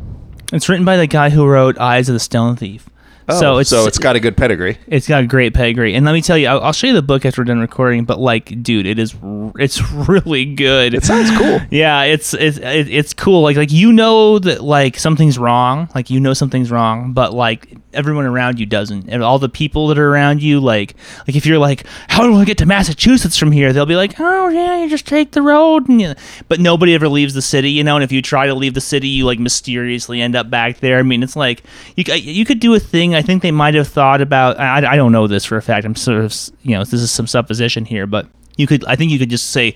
it's 0.53 0.69
written 0.69 0.85
by 0.85 0.97
the 0.97 1.07
guy 1.07 1.31
who 1.31 1.47
wrote 1.47 1.79
Eyes 1.79 2.09
of 2.09 2.13
the 2.15 2.21
Stone 2.21 2.57
Thief. 2.57 2.89
Oh, 3.29 3.41
so 3.41 3.59
it's 3.59 3.73
Oh, 3.73 3.83
so 3.83 3.87
it's 3.89 3.99
got 3.99 4.17
a 4.17 4.21
good 4.21 4.37
pedigree. 4.37 4.79
it's 4.87 5.09
got 5.09 5.23
a 5.25 5.27
great 5.27 5.55
pedigree. 5.55 5.95
And 5.95 6.05
let 6.05 6.13
me 6.13 6.21
tell 6.23 6.37
you, 6.37 6.49
I'll, 6.49 6.61
I'll 6.61 6.73
show 6.73 6.87
you 6.89 6.93
the 6.93 7.03
book 7.03 7.25
after 7.25 7.41
we're 7.41 7.47
done 7.47 7.61
recording. 7.61 8.05
But 8.05 8.19
like, 8.19 8.63
dude, 8.63 8.87
it 8.87 8.99
is 8.99 9.15
it's 9.59 9.81
really 10.09 10.45
good. 10.55 10.95
It 10.95 11.05
sounds 11.05 11.31
cool. 11.39 11.61
yeah, 11.71 12.03
it's 12.03 12.35
it's 12.35 12.59
it's 12.63 13.15
cool. 13.15 13.43
Like 13.43 13.57
like 13.57 13.73
you 13.73 13.93
know 13.93 14.39
that 14.41 14.63
like 14.63 14.99
something's 14.99 15.39
wrong. 15.39 15.89
Like 15.95 16.11
you 16.11 16.21
know 16.21 16.35
something's 16.35 16.71
wrong, 16.71 17.13
but 17.13 17.33
like 17.33 17.77
everyone 17.95 18.27
around 18.27 18.59
you 18.61 18.67
doesn't. 18.67 19.09
And 19.09 19.23
all 19.23 19.39
the 19.39 19.49
people 19.49 19.89
that 19.89 19.99
are 19.99 20.09
around 20.11 20.43
you, 20.43 20.61
like 20.61 20.95
like 21.27 21.37
if 21.37 21.47
you're 21.47 21.59
like, 21.59 21.87
how 22.09 22.25
do 22.25 22.35
I 22.37 22.45
get 22.45 22.59
to 22.59 22.67
Massachusetts 22.67 23.37
from 23.37 23.53
here? 23.53 23.73
They'll 23.73 23.87
be 23.87 23.97
like, 23.97 24.15
oh 24.19 24.49
yeah, 24.49 24.83
you 24.83 24.89
just 24.91 25.07
take 25.07 25.33
the 25.33 25.43
road. 25.43 25.89
And 25.89 26.01
you, 26.01 26.15
but 26.49 26.61
nobody 26.61 26.95
ever 26.95 27.09
leaves 27.09 27.35
the 27.35 27.43
city, 27.43 27.71
you 27.71 27.85
know. 27.85 27.97
And 27.97 28.05
if 28.05 28.13
you 28.13 28.21
try 28.23 28.47
to 28.47 28.55
leave 28.55 28.75
the 28.75 28.81
city, 28.81 29.09
you 29.09 29.25
like 29.25 29.39
mysteriously 29.39 30.21
end 30.21 30.37
up 30.37 30.51
back 30.51 30.79
there. 30.81 30.99
I 30.99 31.03
mean, 31.03 31.23
it's 31.23 31.37
like 31.37 31.63
you 31.97 32.05
you 32.15 32.45
could 32.45 32.61
do 32.61 32.75
a 32.75 32.81
thing. 32.81 33.15
I 33.15 33.23
think 33.23 33.43
they 33.43 33.51
might 33.53 33.75
have 33.75 33.89
thought 33.89 34.21
about. 34.21 34.59
I, 34.59 34.93
I 34.93 34.97
don't 34.97 35.13
know 35.13 35.27
this 35.27 35.45
for 35.45 35.57
a 35.57 35.63
fact. 35.63 35.87
I'm 35.87 35.95
sort 35.97 36.25
of 36.25 36.35
you 36.63 36.77
know 36.77 36.81
this 36.85 36.95
is 36.95 37.11
some 37.11 37.27
supposition 37.27 37.85
here, 37.85 38.07
but 38.07 38.27
you 38.57 38.67
could 38.67 38.85
I 38.85 38.97
think 38.97 39.11
you 39.11 39.19
could 39.19 39.31
just 39.31 39.51
say 39.51 39.75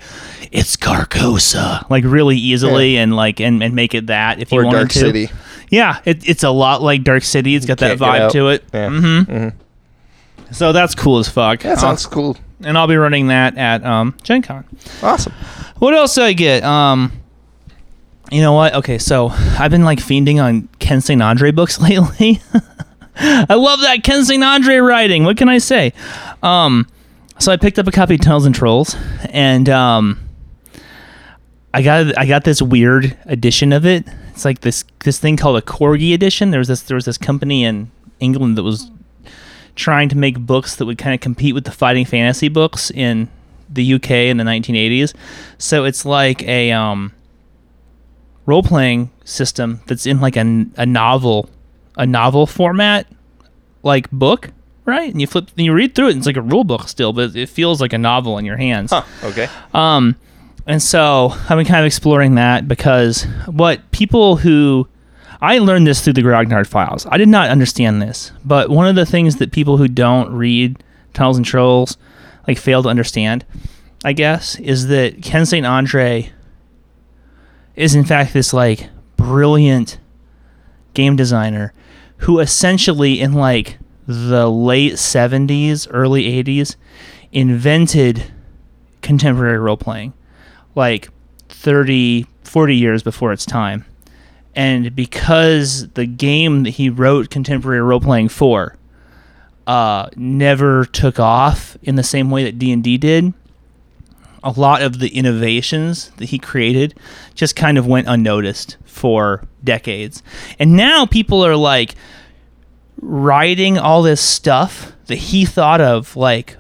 it's 0.53 0.77
Carcosa 0.77 1.89
like 1.91 2.05
really 2.05 2.37
easily 2.37 2.97
and 2.97 3.15
like 3.17 3.41
and, 3.41 3.63
and 3.63 3.75
make 3.75 3.95
it 3.95 4.07
that 4.07 4.41
if 4.41 4.53
you 4.53 4.61
Or 4.61 4.65
wanted 4.65 4.79
Dark 4.79 4.91
to. 4.91 4.99
City. 4.99 5.31
Yeah, 5.71 6.01
it, 6.05 6.29
it's 6.29 6.43
a 6.43 6.51
lot 6.51 6.83
like 6.83 7.05
Dark 7.05 7.23
City. 7.23 7.55
It's 7.55 7.67
got 7.67 7.79
that 7.79 7.99
Can't 7.99 8.01
get 8.01 8.07
vibe 8.07 8.21
out. 8.21 8.33
to 8.33 8.49
it. 8.49 8.65
Yeah. 8.73 8.89
hmm 8.91 9.49
So 10.53 10.73
that's 10.73 10.95
cool 10.95 11.19
as 11.19 11.29
fuck. 11.29 11.61
That 11.61 11.79
sounds 11.79 12.07
cool. 12.07 12.31
Uh, 12.33 12.67
and 12.69 12.79
I'll 12.79 12.87
be 12.89 12.97
running 12.97 13.29
that 13.29 13.57
at 13.57 13.85
um, 13.85 14.17
Gen 14.23 14.43
Con. 14.43 14.65
Awesome. 15.03 15.33
What 15.79 15.95
else 15.95 16.15
did 16.15 16.25
I 16.25 16.33
get? 16.33 16.65
Um, 16.65 17.13
you 18.33 18.41
know 18.41 18.53
what? 18.53 18.75
Okay, 18.75 18.99
so 18.99 19.29
I've 19.29 19.71
been 19.71 19.85
like 19.85 19.99
fiending 20.01 20.43
on 20.43 20.69
Ken 20.81 21.01
St. 21.01 21.23
Andre 21.23 21.51
books 21.53 21.81
lately. 21.81 22.41
I 23.21 23.55
love 23.55 23.81
that 23.83 24.03
Ken 24.05 24.25
St. 24.25 24.43
Andre 24.43 24.77
writing. 24.79 25.25
What 25.25 25.37
can 25.37 25.49
I 25.49 25.59
say? 25.59 25.93
Um, 26.43 26.87
so 27.39 27.53
I 27.53 27.57
picked 27.57 27.79
up 27.79 27.87
a 27.87 27.93
copy 27.93 28.15
of 28.15 28.21
Tunnels 28.21 28.45
and 28.47 28.55
Trolls, 28.55 28.97
and 29.31 29.69
um, 29.69 30.19
I 31.73 31.83
got 31.83 32.19
I 32.19 32.27
got 32.27 32.45
this 32.45 32.61
weird 32.61 33.17
edition 33.27 33.73
of 33.73 33.87
it. 33.87 34.05
It's 34.39 34.45
like 34.45 34.61
this 34.61 34.85
this 35.01 35.19
thing 35.19 35.37
called 35.37 35.57
a 35.57 35.63
Corgi 35.63 36.15
edition. 36.15 36.53
There 36.53 36.61
was 36.61 36.69
this 36.69 36.83
there 36.83 36.95
was 36.95 37.07
this 37.07 37.19
company 37.19 37.65
in 37.65 37.91
England 38.21 38.57
that 38.57 38.63
was 38.63 38.89
trying 39.75 40.09
to 40.11 40.17
make 40.17 40.39
books 40.39 40.77
that 40.77 40.87
would 40.87 40.97
kind 40.97 41.13
of 41.13 41.21
compete 41.21 41.57
with 41.57 41.65
the 41.65 41.73
fighting 41.73 42.05
fantasy 42.05 42.49
books 42.49 42.89
in 42.93 43.29
the 43.69 43.95
UK 43.95 44.11
in 44.31 44.37
the 44.37 44.45
1980s. 44.45 45.13
So 45.59 45.83
it's 45.83 46.05
like 46.05 46.45
a 46.45 46.71
um, 46.71 47.13
role 48.47 48.63
playing 48.63 49.11
system 49.25 49.81
that's 49.89 50.07
in 50.07 50.21
like 50.21 50.37
a, 50.37 50.67
a 50.77 50.87
novel 50.87 51.51
a 51.97 52.07
novel 52.07 52.47
format 52.47 53.09
like 53.83 54.09
book, 54.13 54.51
right? 54.85 55.11
And 55.11 55.21
you 55.21 55.27
flip 55.27 55.49
and 55.57 55.67
you 55.67 55.73
read 55.73 55.97
through 55.97 56.11
it 56.11 56.13
and 56.13 56.19
it's 56.19 56.29
like 56.29 56.37
a 56.37 56.43
rule 56.43 56.63
book 56.63 56.89
still, 56.89 57.13
but 57.13 57.35
it 57.35 57.49
feels 57.49 57.81
like 57.81 57.93
a 57.93 57.99
novel 57.99 58.39
in 58.39 58.45
your 58.45 58.57
hands. 58.57 58.93
Huh. 58.93 59.03
Okay. 59.25 59.49
Um, 59.75 60.15
and 60.69 60.83
so 60.83 61.31
I've 61.31 61.57
been 61.57 61.65
kind 61.65 61.81
of 61.81 61.87
exploring 61.87 62.35
that 62.35 62.69
because 62.69 63.25
what 63.47 63.91
people 63.91 64.37
who 64.37 64.87
I 65.41 65.59
learned 65.59 65.87
this 65.87 66.03
through 66.03 66.13
the 66.13 66.23
Grognard 66.23 66.67
files. 66.67 67.07
I 67.07 67.17
did 67.17 67.29
not 67.29 67.49
understand 67.49 68.03
this, 68.03 68.33
but 68.45 68.71
one 68.71 68.87
of 68.87 68.97
the 68.97 69.07
things 69.07 69.37
that 69.37 69.53
people 69.53 69.77
who 69.79 69.89
don't 69.89 70.33
read 70.33 70.83
Tunnels 71.15 71.39
and 71.39 71.47
Trolls 71.47 71.97
like 72.47 72.59
fail 72.59 72.83
to 72.83 72.89
understand, 72.89 73.47
I 74.05 74.13
guess, 74.13 74.57
is 74.57 74.89
that 74.89 75.23
Ken 75.23 75.47
St. 75.47 75.65
Andre 75.65 76.33
is 77.75 77.95
in 77.95 78.05
fact 78.05 78.33
this 78.33 78.53
like 78.53 78.91
brilliant 79.17 79.99
game 80.93 81.17
designer 81.17 81.73
who 82.19 82.41
essentially 82.41 83.21
in 83.21 83.33
like 83.33 83.79
the 84.07 84.51
late 84.51 84.95
70s, 84.95 85.87
early 85.91 86.25
80s 86.43 86.77
invented 87.33 88.33
contemporary 89.01 89.59
role 89.59 89.77
playing 89.77 90.13
like 90.79 91.11
30 91.49 92.27
40 92.45 92.77
years 92.77 93.03
before 93.03 93.33
its 93.33 93.45
time 93.45 93.85
and 94.55 94.97
because 94.97 95.89
the 95.91 96.07
game 96.07 96.63
that 96.63 96.71
he 96.71 96.89
wrote 96.89 97.29
contemporary 97.31 97.83
role 97.83 98.01
playing 98.01 98.29
for 98.29 98.77
uh, 99.67 100.09
never 100.17 100.87
took 100.87 101.21
off 101.21 101.77
in 101.83 101.97
the 101.97 102.03
same 102.03 102.31
way 102.31 102.45
that 102.45 102.59
d&d 102.59 102.97
did 102.97 103.35
a 104.43 104.51
lot 104.53 104.81
of 104.81 105.01
the 105.01 105.09
innovations 105.09 106.11
that 106.17 106.27
he 106.27 106.39
created 106.39 106.99
just 107.35 107.55
kind 107.55 107.77
of 107.77 107.87
went 107.87 108.09
unnoticed 108.09 108.79
for 108.85 109.47
decades 109.63 110.23
and 110.59 110.77
now 110.77 111.05
people 111.05 111.45
are 111.45 111.57
like 111.57 111.95
writing 113.01 113.77
all 113.79 114.03
this 114.03 114.21
stuff 114.21 114.93
that 115.07 115.17
he 115.17 115.45
thought 115.45 115.81
of 115.81 116.17
like 116.17 116.57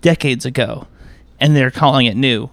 decades 0.00 0.44
ago 0.44 0.86
and 1.42 1.56
they're 1.56 1.72
calling 1.72 2.06
it 2.06 2.16
new. 2.16 2.48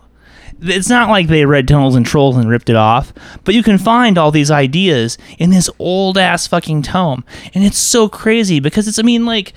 It's 0.62 0.90
not 0.90 1.10
like 1.10 1.28
they 1.28 1.46
read 1.46 1.68
Tunnels 1.68 1.96
and 1.96 2.06
Trolls 2.06 2.38
and 2.38 2.50
ripped 2.50 2.70
it 2.70 2.76
off, 2.76 3.14
but 3.44 3.56
you 3.56 3.64
can 3.64 3.78
find 3.78 4.18
all 4.18 4.32
these 4.32 4.52
ideas 4.52 5.18
in 5.38 5.52
this 5.52 5.70
old 5.80 6.18
ass 6.18 6.48
fucking 6.48 6.82
tome. 6.82 7.24
And 7.54 7.64
it's 7.64 7.78
so 7.78 8.10
crazy 8.10 8.60
because 8.60 8.88
it's 8.88 9.00
I 9.00 9.04
mean 9.04 9.26
like 9.26 9.54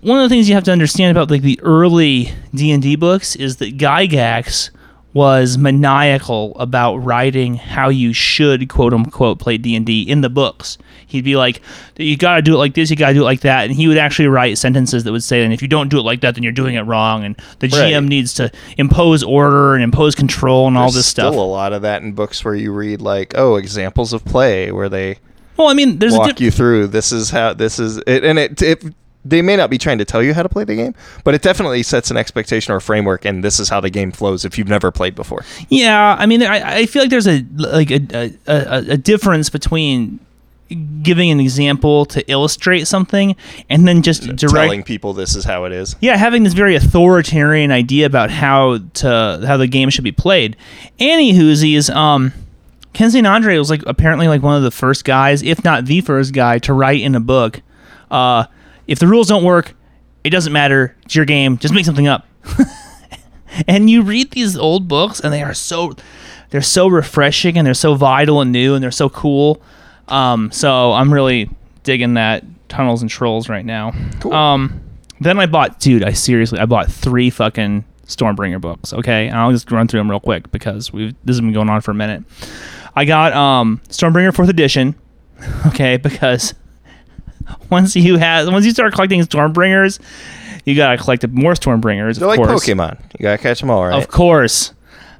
one 0.00 0.18
of 0.18 0.22
the 0.22 0.28
things 0.28 0.48
you 0.48 0.54
have 0.54 0.64
to 0.64 0.72
understand 0.72 1.16
about 1.16 1.30
like 1.30 1.42
the 1.42 1.60
early 1.62 2.32
D&D 2.54 2.96
books 2.96 3.34
is 3.36 3.56
that 3.56 3.76
Gygax 3.76 4.70
was 5.12 5.58
maniacal 5.58 6.56
about 6.56 6.96
writing 6.98 7.56
how 7.56 7.88
you 7.88 8.12
should 8.12 8.68
quote 8.68 8.92
unquote 8.92 9.40
play 9.40 9.58
D&D 9.58 10.02
in 10.02 10.20
the 10.20 10.30
books. 10.30 10.78
He'd 11.10 11.24
be 11.24 11.36
like 11.36 11.60
you 11.98 12.16
got 12.16 12.36
to 12.36 12.42
do 12.42 12.54
it 12.54 12.58
like 12.58 12.74
this, 12.74 12.88
you 12.90 12.96
got 12.96 13.08
to 13.08 13.14
do 13.14 13.20
it 13.20 13.24
like 13.24 13.40
that 13.40 13.64
and 13.66 13.74
he 13.74 13.88
would 13.88 13.98
actually 13.98 14.28
write 14.28 14.56
sentences 14.58 15.04
that 15.04 15.12
would 15.12 15.22
say 15.24 15.44
and 15.44 15.52
if 15.52 15.60
you 15.62 15.68
don't 15.68 15.88
do 15.88 15.98
it 15.98 16.02
like 16.02 16.20
that 16.22 16.34
then 16.34 16.42
you're 16.42 16.52
doing 16.52 16.74
it 16.76 16.82
wrong 16.82 17.24
and 17.24 17.36
the 17.58 17.68
GM 17.68 17.94
Right. 17.94 18.02
needs 18.04 18.32
to 18.34 18.50
impose 18.78 19.22
order 19.22 19.74
and 19.74 19.82
impose 19.84 20.14
control 20.14 20.66
and 20.68 20.76
all 20.76 20.84
There's 20.84 20.94
this 20.94 21.06
stuff. 21.06 21.32
Still 21.34 21.42
a 21.42 21.44
lot 21.44 21.72
of 21.72 21.82
that 21.82 22.02
in 22.02 22.12
books 22.12 22.44
where 22.44 22.54
you 22.54 22.72
read 22.72 23.00
like, 23.00 23.34
oh, 23.36 23.56
examples 23.56 24.12
of 24.12 24.24
play 24.24 24.72
where 24.72 24.88
they 24.88 25.18
well, 25.56 25.68
I 25.68 25.74
mean, 25.74 25.98
there's 25.98 26.14
a 26.14 26.18
walk 26.18 26.28
diff- 26.30 26.40
you 26.40 26.50
through. 26.50 26.86
This 26.86 27.12
is 27.12 27.28
how 27.28 27.52
this 27.52 27.78
is, 27.78 27.98
it, 28.06 28.24
and 28.24 28.38
it, 28.38 28.62
it. 28.62 28.82
They 29.22 29.42
may 29.42 29.54
not 29.56 29.68
be 29.68 29.76
trying 29.76 29.98
to 29.98 30.06
tell 30.06 30.22
you 30.22 30.32
how 30.32 30.42
to 30.42 30.48
play 30.48 30.64
the 30.64 30.74
game, 30.74 30.94
but 31.24 31.34
it 31.34 31.42
definitely 31.42 31.82
sets 31.82 32.10
an 32.10 32.16
expectation 32.16 32.72
or 32.72 32.76
a 32.76 32.80
framework, 32.80 33.26
and 33.26 33.44
this 33.44 33.60
is 33.60 33.68
how 33.68 33.78
the 33.78 33.90
game 33.90 34.10
flows 34.10 34.46
if 34.46 34.56
you've 34.56 34.68
never 34.68 34.90
played 34.90 35.14
before. 35.14 35.44
Yeah, 35.68 36.16
I 36.18 36.24
mean, 36.24 36.42
I, 36.42 36.78
I 36.78 36.86
feel 36.86 37.02
like 37.02 37.10
there's 37.10 37.28
a 37.28 37.44
like 37.56 37.90
a, 37.90 38.32
a, 38.46 38.76
a 38.92 38.96
difference 38.96 39.50
between 39.50 40.18
giving 41.02 41.30
an 41.30 41.40
example 41.40 42.04
to 42.06 42.30
illustrate 42.30 42.86
something 42.86 43.36
and 43.68 43.86
then 43.86 44.02
just 44.02 44.22
direct. 44.36 44.54
Telling 44.54 44.82
people 44.82 45.12
this 45.12 45.34
is 45.34 45.44
how 45.44 45.64
it 45.64 45.72
is. 45.72 45.96
Yeah, 46.00 46.16
having 46.16 46.42
this 46.42 46.52
very 46.52 46.76
authoritarian 46.76 47.70
idea 47.70 48.06
about 48.06 48.30
how 48.30 48.78
to 48.94 49.42
how 49.46 49.56
the 49.56 49.66
game 49.66 49.90
should 49.90 50.04
be 50.04 50.12
played. 50.12 50.56
Annie 50.98 51.32
Hoosies, 51.32 51.94
um, 51.94 52.32
Ken 52.92 53.10
St. 53.10 53.26
Andre 53.26 53.56
was 53.56 53.70
like 53.70 53.82
apparently 53.86 54.28
like 54.28 54.42
one 54.42 54.56
of 54.56 54.62
the 54.62 54.70
first 54.70 55.04
guys, 55.04 55.42
if 55.42 55.64
not 55.64 55.86
the 55.86 56.00
first 56.00 56.32
guy, 56.32 56.58
to 56.58 56.72
write 56.72 57.00
in 57.00 57.14
a 57.14 57.20
book. 57.20 57.62
Uh, 58.10 58.44
if 58.86 58.98
the 58.98 59.06
rules 59.06 59.28
don't 59.28 59.44
work, 59.44 59.74
it 60.24 60.30
doesn't 60.30 60.52
matter. 60.52 60.96
It's 61.04 61.14
your 61.14 61.24
game. 61.24 61.58
Just 61.58 61.74
make 61.74 61.84
something 61.84 62.08
up. 62.08 62.26
and 63.66 63.88
you 63.88 64.02
read 64.02 64.32
these 64.32 64.56
old 64.56 64.88
books, 64.88 65.20
and 65.20 65.32
they 65.32 65.42
are 65.42 65.54
so 65.54 65.94
they're 66.50 66.62
so 66.62 66.88
refreshing, 66.88 67.56
and 67.56 67.66
they're 67.66 67.74
so 67.74 67.94
vital 67.94 68.40
and 68.40 68.52
new, 68.52 68.74
and 68.74 68.82
they're 68.82 68.90
so 68.90 69.08
cool. 69.08 69.62
Um, 70.10 70.50
so 70.52 70.92
I'm 70.92 71.12
really 71.12 71.48
digging 71.82 72.14
that 72.14 72.44
Tunnels 72.68 73.02
and 73.02 73.10
Trolls 73.10 73.48
right 73.48 73.64
now. 73.64 73.92
Cool. 74.20 74.32
Um, 74.32 74.80
then 75.20 75.38
I 75.38 75.46
bought, 75.46 75.80
dude, 75.80 76.04
I 76.04 76.12
seriously, 76.12 76.58
I 76.58 76.66
bought 76.66 76.90
three 76.90 77.30
fucking 77.30 77.84
Stormbringer 78.06 78.60
books. 78.60 78.92
Okay, 78.92 79.28
and 79.28 79.36
I'll 79.36 79.52
just 79.52 79.70
run 79.70 79.86
through 79.88 80.00
them 80.00 80.10
real 80.10 80.20
quick 80.20 80.50
because 80.50 80.92
we've 80.92 81.14
this 81.24 81.36
has 81.36 81.40
been 81.40 81.52
going 81.52 81.68
on 81.70 81.80
for 81.80 81.90
a 81.90 81.94
minute. 81.94 82.24
I 82.96 83.04
got 83.04 83.32
um 83.32 83.80
Stormbringer 83.88 84.34
fourth 84.34 84.48
edition. 84.48 84.94
Okay, 85.68 85.96
because 85.96 86.52
once 87.70 87.96
you 87.96 88.18
have 88.18 88.46
once 88.48 88.66
you 88.66 88.72
start 88.72 88.92
collecting 88.92 89.22
Stormbringers, 89.22 89.98
you 90.66 90.76
gotta 90.76 90.98
collect 91.02 91.26
more 91.28 91.54
Stormbringers. 91.54 92.18
They're 92.18 92.28
of 92.28 92.36
like 92.36 92.46
course. 92.46 92.62
Pokemon. 92.66 93.00
You 93.18 93.22
gotta 93.22 93.38
catch 93.38 93.60
them 93.60 93.70
all, 93.70 93.86
right? 93.86 93.96
Of 94.02 94.08
course. 94.08 94.74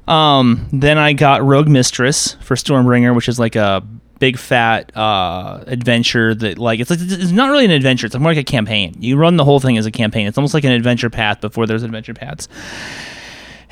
Um, 0.07 0.69
then 0.73 0.99
I 0.99 1.15
got 1.15 1.43
Rogue 1.43 1.69
Mistress 1.69 2.35
for 2.43 2.55
Stormbringer, 2.55 3.15
which 3.17 3.29
is 3.31 3.39
like 3.39 3.57
a 3.57 3.83
big 4.21 4.39
fat 4.39 4.97
uh, 4.97 5.65
adventure 5.67 6.35
that 6.37 6.59
like 6.59 6.79
it's 6.79 6.91
like 6.91 7.01
it's 7.03 7.33
not 7.33 7.51
really 7.51 7.65
an 7.65 7.73
adventure. 7.73 8.07
It's 8.07 8.17
more 8.17 8.31
like 8.31 8.39
a 8.39 8.45
campaign. 8.45 8.95
You 9.01 9.17
run 9.17 9.37
the 9.37 9.45
whole 9.45 9.59
thing 9.59 9.77
as 9.77 9.87
a 9.87 9.91
campaign. 9.91 10.29
It's 10.29 10.39
almost 10.39 10.55
like 10.55 10.63
an 10.63 10.71
adventure 10.71 11.11
path 11.11 11.41
before 11.41 11.67
there's 11.67 11.83
adventure 11.83 12.15
paths. 12.15 12.49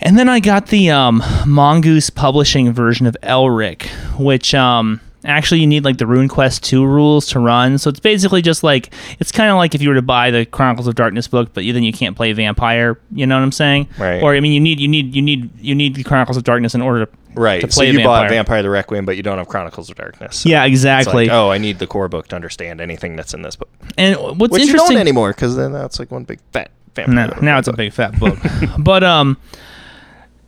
And 0.01 0.18
then 0.18 0.28
I 0.28 0.40
got 0.40 0.68
the 0.68 0.90
um, 0.90 1.22
Mongoose 1.46 2.11
Publishing 2.11 2.72
version 2.72 3.07
of 3.07 3.16
Elric, 3.22 3.88
which 4.16 4.55
um, 4.55 5.01
actually 5.31 5.61
you 5.61 5.66
need 5.66 5.85
like 5.85 5.99
the 5.99 6.05
RuneQuest 6.05 6.62
2 6.62 6.85
rules 6.85 7.26
to 7.29 7.41
run. 7.41 7.79
So 7.79 7.91
it's 7.91 8.01
basically 8.01 8.43
just 8.43 8.62
like 8.62 8.93
it's 9.18 9.33
kind 9.33 9.51
of 9.51 9.57
like 9.57 9.74
if 9.74 9.83
you 9.83 9.89
were 9.89 9.95
to 9.95 10.03
buy 10.03 10.31
the 10.31 10.47
Chronicles 10.47 10.87
of 10.87 10.95
Darkness 10.95 11.29
book, 11.29 11.51
but 11.55 11.64
you, 11.64 11.72
then 11.72 11.83
you 11.83 11.93
can't 11.93 12.16
play 12.16 12.33
Vampire. 12.33 12.99
You 13.12 13.26
know 13.26 13.37
what 13.37 13.43
I'm 13.43 13.53
saying? 13.53 13.89
Right. 13.99 14.22
Or 14.22 14.35
I 14.35 14.41
mean, 14.41 14.53
you 14.53 14.61
need 14.61 14.81
you 14.81 14.89
need 14.89 15.14
you 15.14 15.22
need 15.22 15.51
you 15.61 15.74
need 15.74 15.95
the 15.95 16.05
Chronicles 16.05 16.37
of 16.37 16.45
Darkness 16.45 16.74
in 16.74 16.83
order 16.83 17.07
to 17.07 17.12
right. 17.35 17.61
to 17.61 17.70
so 17.70 17.81
play 17.81 17.91
you 17.91 17.99
bought 17.99 18.22
Vampire. 18.22 18.29
Vampire 18.29 18.62
the 18.62 18.70
Requiem, 18.70 19.05
but 19.05 19.16
you 19.16 19.22
don't 19.22 19.39
have 19.39 19.49
Chronicles 19.49 19.91
of 19.91 19.97
Darkness. 19.97 20.41
So 20.41 20.49
Yeah, 20.49 20.64
exactly. 20.64 21.26
like, 21.26 21.33
oh, 21.33 21.51
I 21.51 21.59
need 21.59 21.79
the 21.79 21.87
core 21.87 22.09
book 22.09 22.29
to 22.29 22.37
understand 22.37 22.81
anything 22.81 23.16
that's 23.16 23.35
in 23.35 23.43
this 23.43 23.57
book. 23.57 23.70
and 23.97 24.16
what's 24.16 24.53
Which 24.53 24.62
you 24.62 24.68
interesting 24.68 24.97
don't 24.97 25.01
anymore 25.01 25.31
because 25.31 25.57
then 25.57 25.72
that's 25.72 25.99
like 25.99 26.11
one 26.11 26.24
big 26.24 26.41
fat 26.53 26.70
vampire. 26.95 27.14
No, 27.14 27.29
book. 27.29 27.43
now 27.43 27.59
it's 27.59 27.68
a 27.68 27.72
big 27.72 27.93
fat 27.93 28.18
book. 28.18 28.39
but 28.79 29.05
um, 29.05 29.37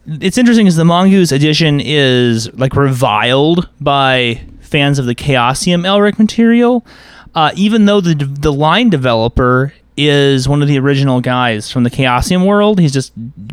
it's 0.06 0.38
interesting 0.38 0.66
is 0.66 0.76
the 0.76 0.84
Mongoose 0.84 1.32
edition 1.32 1.80
is 1.80 2.52
like 2.54 2.74
reviled 2.74 3.68
by 3.80 4.40
fans 4.70 4.98
of 4.98 5.06
the 5.06 5.14
Chaosium 5.14 5.84
Elric 5.84 6.18
material, 6.18 6.86
uh, 7.34 7.52
even 7.56 7.84
though 7.86 8.00
the 8.00 8.14
the 8.14 8.52
line 8.52 8.90
developer 8.90 9.72
is 9.96 10.48
one 10.48 10.62
of 10.62 10.68
the 10.68 10.78
original 10.78 11.20
guys 11.20 11.70
from 11.70 11.82
the 11.82 11.90
Chaosium 11.90 12.46
world. 12.46 12.78
He's 12.78 12.92
just 12.92 13.12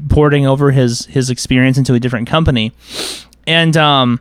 porting 0.09 0.47
over 0.47 0.72
his 0.72 1.05
his 1.07 1.30
experience 1.30 1.78
into 1.78 1.93
a 1.93 1.99
different 1.99 2.28
company, 2.28 2.72
and 3.45 3.76
um. 3.76 4.20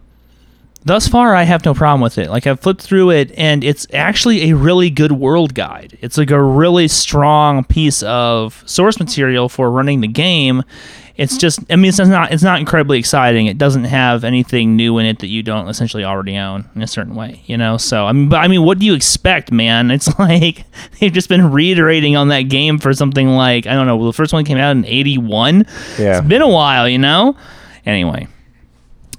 Thus 0.84 1.08
far, 1.08 1.34
I 1.34 1.42
have 1.42 1.64
no 1.64 1.74
problem 1.74 2.00
with 2.00 2.16
it. 2.16 2.30
Like 2.30 2.46
I've 2.46 2.60
flipped 2.60 2.80
through 2.80 3.10
it, 3.10 3.32
and 3.36 3.64
it's 3.64 3.88
actually 3.92 4.50
a 4.50 4.56
really 4.56 4.88
good 4.88 5.10
world 5.10 5.52
guide. 5.52 5.98
It's 6.00 6.16
like 6.16 6.30
a 6.30 6.40
really 6.40 6.86
strong 6.86 7.64
piece 7.64 8.04
of 8.04 8.62
source 8.66 9.00
material 9.00 9.48
for 9.48 9.68
running 9.68 10.00
the 10.00 10.06
game. 10.06 10.62
It's 11.16 11.38
just, 11.38 11.60
I 11.70 11.76
mean, 11.76 11.88
it's 11.88 11.98
not, 11.98 12.30
it's 12.30 12.42
not 12.42 12.60
incredibly 12.60 12.98
exciting. 12.98 13.46
It 13.46 13.56
doesn't 13.56 13.84
have 13.84 14.22
anything 14.22 14.76
new 14.76 14.98
in 14.98 15.06
it 15.06 15.20
that 15.20 15.28
you 15.28 15.42
don't 15.42 15.66
essentially 15.66 16.04
already 16.04 16.36
own 16.36 16.68
in 16.74 16.82
a 16.82 16.86
certain 16.86 17.14
way, 17.14 17.42
you 17.46 17.56
know. 17.56 17.78
So 17.78 18.04
I 18.04 18.12
mean, 18.12 18.28
but 18.28 18.36
I 18.36 18.48
mean, 18.48 18.64
what 18.64 18.78
do 18.78 18.84
you 18.84 18.94
expect, 18.94 19.50
man? 19.50 19.90
It's 19.90 20.18
like 20.18 20.64
they've 21.00 21.12
just 21.12 21.30
been 21.30 21.50
reiterating 21.50 22.16
on 22.16 22.28
that 22.28 22.42
game 22.42 22.78
for 22.78 22.92
something 22.92 23.28
like 23.28 23.66
I 23.66 23.72
don't 23.72 23.86
know. 23.86 24.04
The 24.04 24.12
first 24.12 24.34
one 24.34 24.44
came 24.44 24.58
out 24.58 24.76
in 24.76 24.84
'81. 24.84 25.64
Yeah. 25.98 26.18
It's 26.18 26.26
been 26.26 26.42
a 26.42 26.48
while, 26.48 26.86
you 26.86 26.98
know. 26.98 27.34
Anyway, 27.86 28.28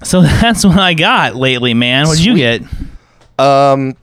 so 0.04 0.22
that's 0.22 0.64
what 0.64 0.78
I 0.78 0.94
got 0.94 1.34
lately, 1.34 1.74
man. 1.74 2.06
What 2.06 2.18
did 2.18 2.24
you 2.24 2.36
get? 2.36 2.62
Um, 3.40 3.96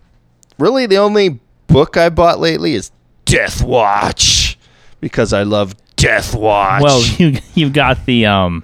really, 0.59 0.85
the 0.85 0.97
only 0.97 1.39
book 1.67 1.95
I 1.95 2.09
bought 2.09 2.39
lately 2.39 2.73
is 2.73 2.91
Death 3.23 3.63
Watch 3.63 4.57
because 4.99 5.31
I 5.31 5.43
love 5.43 5.75
Death 6.05 6.35
Watch. 6.35 6.81
Well, 6.83 7.03
you 7.17 7.37
you 7.53 7.69
got 7.69 8.05
the 8.05 8.25
um 8.27 8.63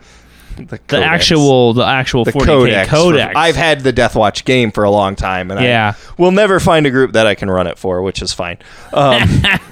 the, 0.57 0.79
the 0.87 1.03
actual 1.03 1.73
the 1.73 1.83
actual 1.85 2.23
the 2.23 2.31
40k 2.33 2.45
codex. 2.45 2.89
codex. 2.89 3.31
for- 3.33 3.37
I've 3.37 3.55
had 3.55 3.81
the 3.81 3.91
Death 3.91 4.15
Watch 4.15 4.45
game 4.45 4.71
for 4.71 4.83
a 4.83 4.91
long 4.91 5.15
time, 5.15 5.49
and 5.51 5.59
Yeah. 5.61 5.93
I 5.97 6.13
will 6.21 6.31
never 6.31 6.59
find 6.59 6.85
a 6.85 6.91
group 6.91 7.13
that 7.13 7.25
I 7.25 7.35
can 7.35 7.49
run 7.49 7.67
it 7.67 7.77
for, 7.79 8.01
which 8.01 8.21
is 8.21 8.31
fine. 8.33 8.57
Um, 8.93 9.23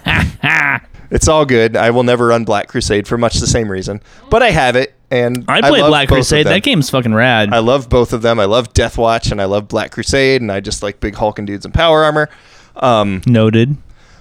it's 1.11 1.28
all 1.28 1.45
good. 1.45 1.76
I 1.76 1.89
will 1.91 2.03
never 2.03 2.28
run 2.28 2.43
Black 2.45 2.67
Crusade 2.67 3.07
for 3.07 3.17
much 3.17 3.36
the 3.36 3.47
same 3.47 3.70
reason, 3.70 4.01
but 4.30 4.41
I 4.41 4.49
have 4.51 4.76
it, 4.76 4.93
and 5.11 5.45
I 5.47 5.61
played 5.61 5.82
love 5.82 5.89
Black 5.89 6.09
both 6.09 6.17
Crusade. 6.17 6.45
them. 6.45 6.53
That 6.53 6.63
game's 6.63 6.89
fucking 6.89 7.13
rad. 7.13 7.53
I 7.53 7.59
love 7.59 7.89
both 7.89 8.13
of 8.13 8.22
them. 8.22 8.39
I 8.39 8.45
love 8.45 8.74
Death 8.74 8.97
Watch 8.97 9.32
and 9.32 9.41
I 9.41 9.45
love 9.45 9.67
Black 9.67 9.91
Crusade, 9.91 10.41
and 10.41 10.51
I 10.51 10.59
just 10.59 10.82
like 10.82 10.99
big 10.99 11.15
hulking 11.15 11.45
dudes 11.45 11.65
in 11.65 11.72
power 11.72 12.03
armor. 12.03 12.30
Um, 12.78 13.22
Noted. 13.28 13.76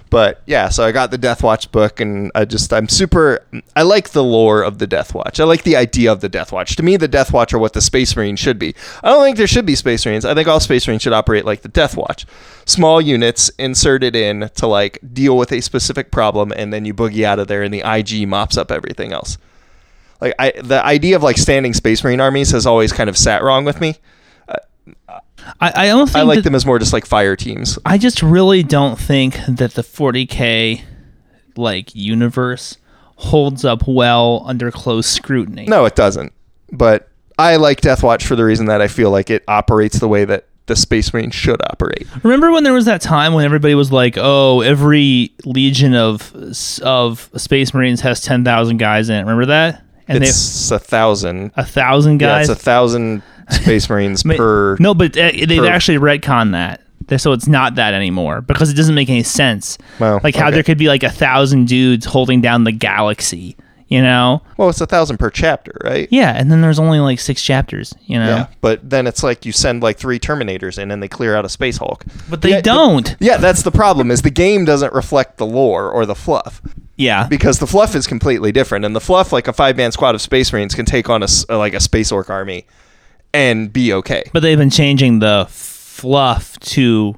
But 0.09 0.41
yeah, 0.45 0.69
so 0.69 0.83
I 0.83 0.91
got 0.91 1.11
the 1.11 1.17
Death 1.17 1.43
Watch 1.43 1.71
book, 1.71 1.99
and 1.99 2.31
I 2.33 2.45
just 2.45 2.73
I'm 2.73 2.87
super. 2.87 3.45
I 3.75 3.83
like 3.83 4.09
the 4.09 4.23
lore 4.23 4.61
of 4.61 4.79
the 4.79 4.87
Death 4.87 5.13
Watch. 5.13 5.39
I 5.39 5.43
like 5.43 5.63
the 5.63 5.75
idea 5.75 6.11
of 6.11 6.21
the 6.21 6.29
Death 6.29 6.51
Watch. 6.51 6.75
To 6.77 6.83
me, 6.83 6.97
the 6.97 7.07
Death 7.07 7.31
Watch 7.31 7.53
are 7.53 7.59
what 7.59 7.73
the 7.73 7.81
Space 7.81 8.15
Marines 8.15 8.39
should 8.39 8.57
be. 8.57 8.75
I 9.03 9.09
don't 9.09 9.23
think 9.23 9.37
there 9.37 9.47
should 9.47 9.65
be 9.65 9.75
Space 9.75 10.05
Marines. 10.05 10.25
I 10.25 10.33
think 10.33 10.47
all 10.47 10.59
Space 10.59 10.87
Marines 10.87 11.03
should 11.03 11.13
operate 11.13 11.45
like 11.45 11.61
the 11.61 11.69
Death 11.69 11.95
Watch, 11.95 12.25
small 12.65 12.99
units 12.99 13.49
inserted 13.59 14.15
in 14.15 14.49
to 14.55 14.67
like 14.67 14.99
deal 15.13 15.37
with 15.37 15.51
a 15.51 15.61
specific 15.61 16.11
problem, 16.11 16.51
and 16.55 16.73
then 16.73 16.85
you 16.85 16.93
boogie 16.93 17.23
out 17.23 17.39
of 17.39 17.47
there, 17.47 17.61
and 17.61 17.73
the 17.73 17.83
IG 17.85 18.27
mops 18.27 18.57
up 18.57 18.71
everything 18.71 19.13
else. 19.13 19.37
Like 20.21 20.33
I, 20.39 20.53
the 20.61 20.83
idea 20.83 21.15
of 21.15 21.23
like 21.23 21.37
standing 21.37 21.73
Space 21.73 22.03
Marine 22.03 22.19
armies 22.19 22.51
has 22.51 22.65
always 22.65 22.91
kind 22.91 23.09
of 23.09 23.17
sat 23.17 23.43
wrong 23.43 23.63
with 23.63 23.79
me. 23.79 23.95
Uh, 24.47 25.19
I, 25.59 25.71
I 25.83 25.87
don't 25.87 26.07
think 26.07 26.17
I 26.17 26.21
like 26.23 26.37
that- 26.37 26.43
them 26.43 26.55
as 26.55 26.65
more 26.65 26.79
just 26.79 26.93
like 26.93 27.05
fire 27.05 27.35
teams. 27.35 27.77
I 27.85 27.97
just 27.97 28.21
really 28.23 28.63
don't 28.63 28.97
think 28.99 29.39
that 29.47 29.73
the 29.73 29.81
40k 29.83 30.81
like 31.55 31.93
universe 31.95 32.77
holds 33.15 33.65
up 33.65 33.83
well 33.87 34.43
under 34.45 34.71
close 34.71 35.07
scrutiny. 35.07 35.65
No, 35.65 35.85
it 35.85 35.95
doesn't. 35.95 36.31
But 36.71 37.09
I 37.37 37.55
like 37.57 37.81
Death 37.81 38.03
Watch 38.03 38.25
for 38.25 38.35
the 38.35 38.45
reason 38.45 38.67
that 38.67 38.81
I 38.81 38.87
feel 38.87 39.11
like 39.11 39.29
it 39.29 39.43
operates 39.47 39.99
the 39.99 40.07
way 40.07 40.25
that 40.25 40.45
the 40.67 40.75
Space 40.75 41.11
Marine 41.13 41.31
should 41.31 41.59
operate. 41.71 42.07
Remember 42.23 42.51
when 42.51 42.63
there 42.63 42.73
was 42.73 42.85
that 42.85 43.01
time 43.01 43.33
when 43.33 43.43
everybody 43.43 43.73
was 43.75 43.91
like, 43.91 44.17
"Oh, 44.17 44.61
every 44.61 45.31
legion 45.43 45.95
of 45.95 46.31
of 46.83 47.29
Space 47.35 47.73
Marines 47.73 48.01
has 48.01 48.21
10,000 48.21 48.77
guys 48.77 49.09
in 49.09 49.15
it." 49.15 49.21
Remember 49.21 49.47
that? 49.47 49.83
And 50.07 50.23
it's 50.23 50.69
a 50.71 50.77
thousand. 50.79 51.51
a 51.55 51.65
thousand 51.65 52.21
Yeah, 52.21 52.27
guys. 52.39 52.49
it's 52.49 52.59
a 52.59 52.63
thousand 52.63 53.23
Space 53.51 53.89
Marines 53.89 54.25
Ma- 54.25 54.35
per. 54.35 54.77
No, 54.79 54.93
but 54.93 55.17
uh, 55.17 55.31
they've 55.31 55.59
per- 55.59 55.67
actually 55.67 55.97
retconned 55.97 56.51
that. 56.51 56.81
So 57.17 57.31
it's 57.31 57.47
not 57.47 57.75
that 57.75 57.95
anymore 57.95 58.41
because 58.41 58.69
it 58.69 58.75
doesn't 58.75 58.93
make 58.93 59.09
any 59.09 59.23
sense. 59.23 59.79
Well, 59.99 60.19
like 60.23 60.35
how 60.35 60.47
okay. 60.47 60.55
there 60.55 60.63
could 60.63 60.77
be 60.77 60.87
like 60.87 61.01
a 61.01 61.09
thousand 61.09 61.67
dudes 61.67 62.05
holding 62.05 62.41
down 62.41 62.65
the 62.65 62.71
galaxy. 62.71 63.57
You 63.87 64.03
know? 64.03 64.43
Well, 64.55 64.69
it's 64.69 64.81
a 64.81 64.85
thousand 64.85 65.17
per 65.17 65.31
chapter, 65.31 65.75
right? 65.83 66.07
Yeah, 66.11 66.31
and 66.37 66.51
then 66.51 66.61
there's 66.61 66.77
only 66.77 66.99
like 66.99 67.19
six 67.19 67.41
chapters. 67.41 67.95
You 68.05 68.19
know? 68.19 68.27
Yeah, 68.27 68.47
but 68.61 68.87
then 68.87 69.07
it's 69.07 69.23
like 69.23 69.47
you 69.47 69.51
send 69.51 69.81
like 69.81 69.97
three 69.97 70.19
Terminators 70.19 70.77
in 70.77 70.91
and 70.91 71.01
they 71.01 71.07
clear 71.07 71.35
out 71.35 71.43
a 71.43 71.49
Space 71.49 71.77
Hulk. 71.77 72.05
But 72.29 72.43
they 72.43 72.51
Yeah, 72.51 72.61
don't. 72.61 73.15
Yeah, 73.19 73.37
that's 73.37 73.63
the 73.63 73.71
problem. 73.71 74.11
Is 74.11 74.21
the 74.21 74.29
game 74.29 74.63
doesn't 74.63 74.93
reflect 74.93 75.37
the 75.37 75.47
lore 75.47 75.89
or 75.89 76.05
the 76.05 76.13
fluff 76.13 76.61
yeah. 76.97 77.25
because 77.27 77.57
the 77.57 77.65
fluff 77.65 77.95
is 77.95 78.05
completely 78.05 78.51
different, 78.51 78.85
and 78.85 78.95
the 78.95 79.01
fluff, 79.01 79.33
like 79.33 79.47
a 79.47 79.53
five 79.53 79.75
man 79.75 79.91
squad 79.91 80.13
of 80.13 80.21
Space 80.21 80.53
Marines, 80.53 80.75
can 80.75 80.85
take 80.85 81.09
on 81.09 81.23
a 81.23 81.27
like 81.49 81.73
a 81.73 81.79
Space 81.79 82.11
Orc 82.11 82.29
army 82.29 82.67
and 83.33 83.71
be 83.71 83.93
okay 83.93 84.23
But 84.33 84.41
they've 84.41 84.57
been 84.57 84.69
changing 84.69 85.19
the 85.19 85.47
fluff 85.49 86.59
to 86.59 87.15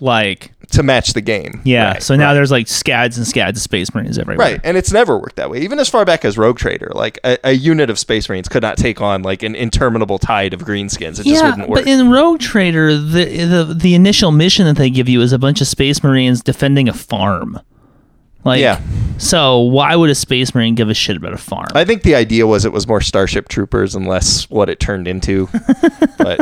like 0.00 0.52
to 0.70 0.82
match 0.82 1.12
the 1.12 1.20
game. 1.20 1.60
yeah. 1.64 1.92
Right, 1.92 2.02
so 2.02 2.16
now 2.16 2.28
right. 2.28 2.34
there's 2.34 2.50
like 2.50 2.66
scads 2.66 3.16
and 3.16 3.24
scads 3.26 3.58
of 3.58 3.62
space 3.62 3.94
marines 3.94 4.18
everywhere. 4.18 4.44
Right, 4.52 4.60
and 4.64 4.76
it's 4.76 4.90
never 4.92 5.16
worked 5.16 5.36
that 5.36 5.48
way. 5.50 5.60
Even 5.60 5.78
as 5.78 5.88
far 5.88 6.04
back 6.04 6.24
as 6.24 6.36
Rogue 6.36 6.58
Trader, 6.58 6.90
like 6.94 7.18
a, 7.22 7.38
a 7.44 7.52
unit 7.52 7.90
of 7.90 7.98
Space 7.98 8.28
Marines 8.28 8.48
could 8.48 8.62
not 8.62 8.76
take 8.76 9.00
on 9.00 9.22
like 9.22 9.42
an 9.44 9.54
interminable 9.54 10.18
tide 10.18 10.52
of 10.52 10.60
greenskins. 10.62 11.20
It 11.20 11.26
just 11.26 11.28
Yeah, 11.28 11.50
wouldn't 11.50 11.68
work. 11.68 11.84
but 11.84 11.86
in 11.88 12.10
Rogue 12.10 12.40
Trader, 12.40 12.96
the, 12.96 13.24
the 13.44 13.74
the 13.74 13.94
initial 13.94 14.32
mission 14.32 14.64
that 14.66 14.76
they 14.76 14.90
give 14.90 15.08
you 15.08 15.20
is 15.20 15.32
a 15.32 15.38
bunch 15.38 15.60
of 15.60 15.68
space 15.68 16.02
marines 16.02 16.42
defending 16.42 16.88
a 16.88 16.92
farm. 16.94 17.60
Like, 18.44 18.60
Yeah. 18.60 18.80
So 19.16 19.60
why 19.60 19.94
would 19.94 20.10
a 20.10 20.14
space 20.14 20.54
marine 20.54 20.74
give 20.74 20.90
a 20.90 20.94
shit 20.94 21.16
about 21.16 21.32
a 21.32 21.38
farm? 21.38 21.68
I 21.74 21.84
think 21.84 22.02
the 22.02 22.16
idea 22.16 22.46
was 22.46 22.64
it 22.64 22.72
was 22.72 22.86
more 22.88 23.00
Starship 23.00 23.48
Troopers 23.48 23.94
and 23.94 24.08
less 24.08 24.50
what 24.50 24.68
it 24.68 24.80
turned 24.80 25.06
into. 25.06 25.48
but 26.18 26.40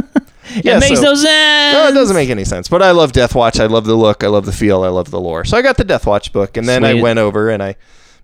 yeah, 0.55 0.79
it 0.79 0.81
makes 0.81 0.99
so- 0.99 1.05
no 1.05 1.15
sense. 1.15 1.75
No, 1.75 1.89
it 1.89 1.93
doesn't 1.93 2.17
make 2.17 2.31
any 2.31 2.45
sense. 2.45 2.69
But 2.69 2.83
I 2.83 2.93
love 2.93 3.13
Death 3.13 3.35
Watch. 3.35 3.61
I 3.61 3.67
love 3.67 3.85
the 3.85 3.95
look. 3.95 4.25
I 4.25 4.29
love 4.29 4.47
the 4.47 4.53
feel. 4.53 4.83
I 4.85 4.89
love 4.89 5.11
the 5.11 5.21
lore. 5.21 5.45
So 5.45 5.57
I 5.57 5.63
got 5.63 5.77
the 5.77 5.85
Death 5.85 6.07
Watch 6.07 6.33
book, 6.33 6.57
and 6.57 6.67
then 6.67 6.83
I 6.83 6.95
went 6.95 7.19
over 7.19 7.51
and 7.51 7.63
I 7.63 7.77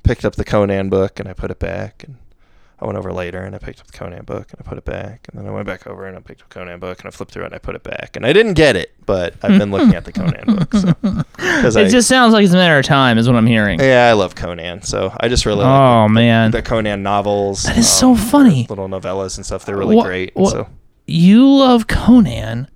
picked 0.03 0.25
up 0.25 0.37
the 0.37 0.45
Conan 0.45 0.89
book 0.89 1.21
and 1.21 1.29
I 1.29 1.35
put 1.35 1.51
it 1.51 1.59
back. 1.59 2.05
And 2.07 2.17
I 2.81 2.87
went 2.87 2.97
over 2.97 3.13
later 3.13 3.41
and 3.43 3.57
I 3.57 3.59
picked 3.59 3.81
up 3.81 3.89
the 3.89 3.99
Conan 3.99 4.25
book 4.25 4.53
and 4.53 4.61
I 4.65 4.69
put 4.69 4.79
it 4.79 4.85
back. 4.85 5.27
And 5.33 5.41
then 5.41 5.49
I 5.49 5.51
went 5.53 5.67
back 5.67 5.87
over 5.89 6.07
and 6.07 6.17
I 6.17 6.21
picked 6.21 6.43
up 6.43 6.49
the 6.49 6.55
Conan 6.55 6.79
book 6.79 7.01
and 7.01 7.09
I 7.09 7.11
flipped 7.11 7.33
through 7.33 7.43
it 7.43 7.47
and 7.47 7.55
I 7.57 7.59
put 7.59 7.75
it 7.75 7.83
back. 7.83 8.15
And 8.15 8.25
I 8.25 8.33
didn't 8.33 8.55
get 8.55 8.77
it, 8.77 8.95
but 9.05 9.35
I've 9.43 9.59
been 9.59 9.73
looking 9.73 9.95
at 9.97 10.05
the 10.05 10.13
Conan 10.13 10.45
book. 10.57 10.73
So. 10.73 10.93
'Cause 11.61 11.77
I, 11.77 11.83
It 11.83 11.89
just 11.91 12.07
sounds 12.09 12.33
like 12.33 12.45
it's 12.45 12.53
a 12.55 12.57
matter 12.57 12.79
of 12.79 12.85
time, 12.85 13.19
is 13.19 13.27
what 13.27 13.37
I'm 13.37 13.47
hearing. 13.47 13.81
yeah, 13.81 14.07
I 14.09 14.13
love 14.13 14.37
Conan. 14.37 14.83
So 14.83 15.13
I 15.19 15.27
just 15.29 15.45
really 15.45 15.65
like 15.65 15.81
Oh 15.81 16.05
the, 16.05 16.09
man, 16.15 16.51
the 16.53 16.63
Conan 16.63 17.03
novels. 17.03 17.65
that 17.65 17.77
is 17.79 17.91
so 17.91 18.13
um, 18.13 18.17
funny. 18.17 18.67
Little 18.69 18.89
novellas 18.89 19.37
and 19.37 19.45
stuff. 19.45 19.65
They're 19.65 19.77
really 19.77 20.01
great. 20.01 20.33
so 20.37 20.69
You 21.07 21.49
love 21.49 21.89
Conan. 21.89 22.69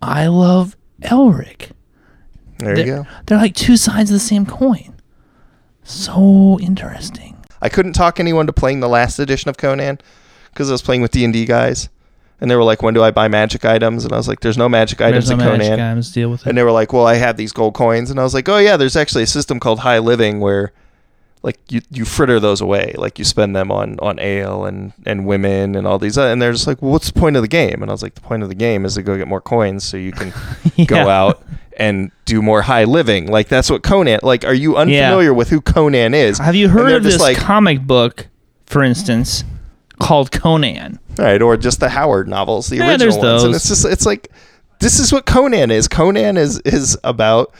I 0.00 0.28
love 0.28 0.76
Elric. 1.00 1.72
there 2.58 2.78
you 2.78 2.84
They're, 2.84 3.02
go. 3.02 3.06
they're 3.26 3.38
like 3.38 3.54
two 3.56 3.76
sides 3.76 4.10
of 4.10 4.14
the 4.14 4.20
same 4.20 4.46
coin. 4.46 4.94
So 5.82 6.58
interesting. 6.60 7.31
I 7.62 7.68
couldn't 7.70 7.94
talk 7.94 8.20
anyone 8.20 8.46
to 8.48 8.52
playing 8.52 8.80
the 8.80 8.88
last 8.88 9.18
edition 9.18 9.48
of 9.48 9.56
Conan 9.56 9.98
because 10.52 10.68
I 10.68 10.72
was 10.72 10.82
playing 10.82 11.00
with 11.00 11.12
D 11.12 11.24
and 11.24 11.32
D 11.32 11.46
guys, 11.46 11.88
and 12.40 12.50
they 12.50 12.56
were 12.56 12.64
like, 12.64 12.82
"When 12.82 12.92
do 12.92 13.02
I 13.02 13.10
buy 13.10 13.28
magic 13.28 13.64
items?" 13.64 14.04
And 14.04 14.12
I 14.12 14.16
was 14.16 14.28
like, 14.28 14.40
"There's 14.40 14.58
no 14.58 14.68
magic 14.68 15.00
items 15.00 15.28
There's 15.28 15.40
in 15.40 15.46
magic 15.46 15.62
Conan." 15.68 15.80
items 15.80 16.12
deal 16.12 16.30
with 16.30 16.42
it. 16.44 16.48
And 16.48 16.58
they 16.58 16.64
were 16.64 16.72
like, 16.72 16.92
"Well, 16.92 17.06
I 17.06 17.14
have 17.14 17.36
these 17.38 17.52
gold 17.52 17.74
coins," 17.74 18.10
and 18.10 18.20
I 18.20 18.24
was 18.24 18.34
like, 18.34 18.48
"Oh 18.48 18.58
yeah, 18.58 18.76
there's 18.76 18.96
actually 18.96 19.22
a 19.22 19.28
system 19.28 19.58
called 19.60 19.78
High 19.80 20.00
Living 20.00 20.40
where." 20.40 20.72
Like 21.42 21.58
you, 21.68 21.80
you 21.90 22.04
fritter 22.04 22.38
those 22.38 22.60
away. 22.60 22.94
Like 22.96 23.18
you 23.18 23.24
spend 23.24 23.56
them 23.56 23.72
on, 23.72 23.98
on 24.00 24.18
ale 24.20 24.64
and, 24.64 24.92
and 25.04 25.26
women 25.26 25.74
and 25.74 25.86
all 25.86 25.98
these. 25.98 26.16
Uh, 26.16 26.26
and 26.26 26.40
they're 26.40 26.52
just 26.52 26.66
like, 26.66 26.80
well, 26.80 26.92
what's 26.92 27.10
the 27.10 27.18
point 27.18 27.36
of 27.36 27.42
the 27.42 27.48
game? 27.48 27.82
And 27.82 27.90
I 27.90 27.92
was 27.92 28.02
like, 28.02 28.14
the 28.14 28.20
point 28.20 28.42
of 28.42 28.48
the 28.48 28.54
game 28.54 28.84
is 28.84 28.94
to 28.94 29.02
go 29.02 29.16
get 29.16 29.26
more 29.26 29.40
coins 29.40 29.84
so 29.84 29.96
you 29.96 30.12
can 30.12 30.32
go 30.86 31.08
out 31.08 31.42
and 31.76 32.12
do 32.26 32.42
more 32.42 32.62
high 32.62 32.84
living. 32.84 33.26
Like 33.26 33.48
that's 33.48 33.70
what 33.70 33.82
Conan. 33.82 34.20
Like, 34.22 34.44
are 34.44 34.54
you 34.54 34.76
unfamiliar 34.76 35.34
with 35.34 35.48
who 35.50 35.60
Conan 35.60 36.14
is? 36.14 36.38
Have 36.38 36.54
you 36.54 36.68
heard 36.68 36.92
of 36.92 37.02
this 37.02 37.20
like, 37.20 37.36
comic 37.36 37.82
book, 37.86 38.28
for 38.66 38.82
instance, 38.82 39.44
called 39.98 40.30
Conan? 40.30 40.98
right? 41.18 41.42
Or 41.42 41.56
just 41.56 41.80
the 41.80 41.88
Howard 41.88 42.28
novels, 42.28 42.68
the 42.68 42.76
Yeah, 42.76 42.90
original 42.92 43.18
ones. 43.18 43.42
And 43.42 43.54
those. 43.54 43.56
it's 43.56 43.68
just 43.68 43.84
it's 43.84 44.06
like 44.06 44.30
this 44.80 44.98
is 44.98 45.12
what 45.12 45.26
Conan 45.26 45.70
is. 45.70 45.88
Conan 45.88 46.36
is 46.36 46.60
is 46.60 46.98
about 47.04 47.54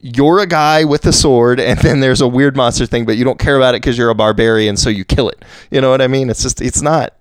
you're 0.00 0.40
a 0.40 0.46
guy 0.46 0.84
with 0.84 1.06
a 1.06 1.12
sword, 1.12 1.58
and 1.60 1.78
then 1.80 2.00
there's 2.00 2.20
a 2.20 2.28
weird 2.28 2.56
monster 2.56 2.86
thing, 2.86 3.04
but 3.04 3.16
you 3.16 3.24
don't 3.24 3.38
care 3.38 3.56
about 3.56 3.74
it 3.74 3.82
because 3.82 3.96
you're 3.98 4.10
a 4.10 4.14
barbarian, 4.14 4.76
so 4.76 4.90
you 4.90 5.04
kill 5.04 5.28
it. 5.28 5.44
You 5.70 5.80
know 5.80 5.90
what 5.90 6.00
I 6.02 6.06
mean? 6.06 6.30
It's 6.30 6.42
just 6.42 6.60
it's 6.60 6.82
not. 6.82 7.14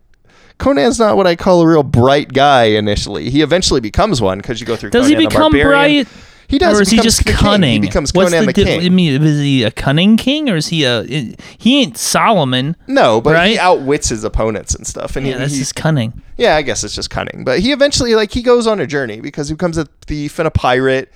Conan's 0.57 0.99
not 0.99 1.17
what 1.17 1.27
I 1.27 1.35
call 1.35 1.61
a 1.61 1.67
real 1.67 1.83
bright 1.83 2.31
guy 2.31 2.63
initially. 2.63 3.29
He 3.29 3.41
eventually 3.41 3.81
becomes 3.81 4.21
one 4.21 4.37
because 4.37 4.61
you 4.61 4.65
go 4.65 4.75
through. 4.75 4.91
Does 4.91 5.07
Conan 5.07 5.19
he 5.19 5.25
the 5.25 5.29
become 5.29 5.51
bright? 5.51 6.07
He 6.47 6.59
does. 6.59 6.77
or 6.77 6.81
is 6.81 6.91
he 6.91 6.99
just 6.99 7.19
the 7.19 7.23
king. 7.25 7.35
cunning? 7.35 7.71
He 7.71 7.79
becomes 7.79 8.13
What's 8.13 8.31
Conan 8.31 8.45
the, 8.45 8.53
di- 8.53 8.63
king. 8.63 8.85
I 8.85 8.89
mean, 8.89 9.21
is 9.23 9.39
he 9.39 9.63
a 9.63 9.71
cunning 9.71 10.15
king 10.15 10.49
or 10.49 10.55
is 10.55 10.67
he 10.67 10.83
a? 10.83 11.03
He 11.57 11.81
ain't 11.81 11.97
Solomon. 11.97 12.75
no, 12.87 13.19
but 13.19 13.47
he 13.47 13.57
outwits 13.57 14.09
his 14.09 14.23
opponents 14.23 14.75
and 14.75 14.85
stuff. 14.85 15.15
And 15.15 15.25
Yeah, 15.25 15.33
he, 15.33 15.39
that's 15.39 15.57
just 15.57 15.75
cunning. 15.75 16.21
Yeah, 16.37 16.55
I 16.55 16.61
guess 16.61 16.83
it's 16.83 16.93
just 16.95 17.09
cunning. 17.09 17.43
But 17.45 17.59
he 17.59 17.71
eventually 17.71 18.15
like 18.15 18.31
he 18.31 18.41
goes 18.41 18.67
on 18.67 18.79
a 18.79 18.87
journey 18.87 19.21
because 19.21 19.49
he 19.49 19.55
becomes 19.55 19.77
a 19.77 19.85
thief 20.05 20.37
and 20.37 20.47
a 20.47 20.51
pirate, 20.51 21.11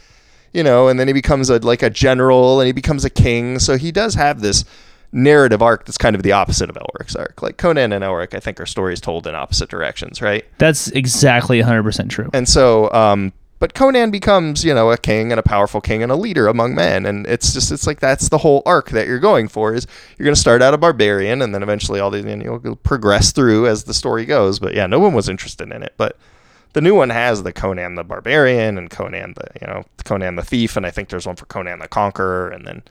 you 0.54 0.64
know, 0.64 0.88
and 0.88 1.00
then 1.00 1.08
he 1.08 1.14
becomes 1.14 1.50
a 1.50 1.60
like 1.60 1.84
a 1.84 1.89
general 1.89 2.60
and 2.60 2.68
he 2.68 2.74
becomes 2.74 3.06
a 3.06 3.10
king. 3.10 3.60
So 3.60 3.78
he 3.78 3.91
does 3.91 4.16
have 4.16 4.41
this 4.41 4.66
narrative 5.12 5.62
arc 5.62 5.86
that's 5.86 5.97
kind 5.97 6.16
of 6.16 6.24
the 6.24 6.32
opposite 6.32 6.70
of 6.70 6.78
Elric's 6.78 7.16
arc. 7.16 7.41
Like 7.41 7.58
Conan 7.58 7.91
and 7.91 8.04
Elric, 8.04 8.34
I 8.34 8.39
think 8.39 8.60
are 8.60 8.66
stories 8.66 9.02
told 9.02 9.26
in 9.26 9.36
opposite 9.36 9.70
directions, 9.70 10.22
right? 10.22 10.45
That's 10.58 10.89
exactly 10.89 11.60
100 11.60 11.84
percent 11.84 12.12
true. 12.12 12.30
And 12.34 12.47
so 12.47 12.91
um 12.91 13.34
but 13.60 13.74
Conan 13.74 14.10
becomes, 14.10 14.64
you 14.64 14.74
know, 14.74 14.89
a 14.89 14.97
king 14.97 15.32
and 15.32 15.39
a 15.39 15.43
powerful 15.43 15.82
king 15.82 16.02
and 16.02 16.12
a 16.12 16.16
leader 16.16 16.47
among 16.47 16.76
men. 16.76 17.06
And 17.06 17.28
it's 17.28 17.54
just, 17.54 17.74
it's 17.74 17.86
like 17.86 18.00
that's 18.00 18.30
the 18.30 18.38
whole 18.38 18.64
arc 18.66 18.91
that 18.91 19.06
you're 19.06 19.20
going 19.20 19.50
for 19.50 19.74
is 19.74 19.86
you're 20.18 20.24
going 20.24 20.34
to 20.34 20.39
start 20.39 20.62
out 20.62 20.74
a 20.74 20.78
barbarian 20.78 21.41
and 21.41 21.54
then 21.54 21.62
eventually 21.62 22.00
all 22.00 22.10
these, 22.10 22.24
and 22.24 22.41
you'll 22.41 22.78
progress 22.78 23.34
through 23.34 23.68
as 23.68 23.84
the 23.84 23.93
story 23.93 24.26
goes. 24.26 24.60
But 24.60 24.76
yeah, 24.76 24.88
no 24.88 24.97
one 24.97 25.14
was 25.14 25.28
interested 25.28 25.70
in 25.74 25.84
it. 25.84 25.93
But 25.97 26.18
the 26.80 26.84
new 26.84 26.95
one 26.95 27.09
has 27.09 27.43
the 27.43 27.51
Conan 27.51 27.95
the 27.95 28.05
barbarian 28.05 28.77
and 28.77 28.89
Conan 28.89 29.34
the, 29.34 29.43
you 29.61 29.67
know, 29.67 29.84
Conan 30.05 30.38
the 30.38 30.41
thief. 30.43 30.77
And 30.77 30.86
I 30.86 30.91
think 30.91 31.09
there's 31.09 31.27
one 31.27 31.36
for 31.36 31.45
Conan 31.47 31.80
the 31.80 31.89
conqueror. 31.89 32.47
And 32.47 32.65
then, 32.65 32.84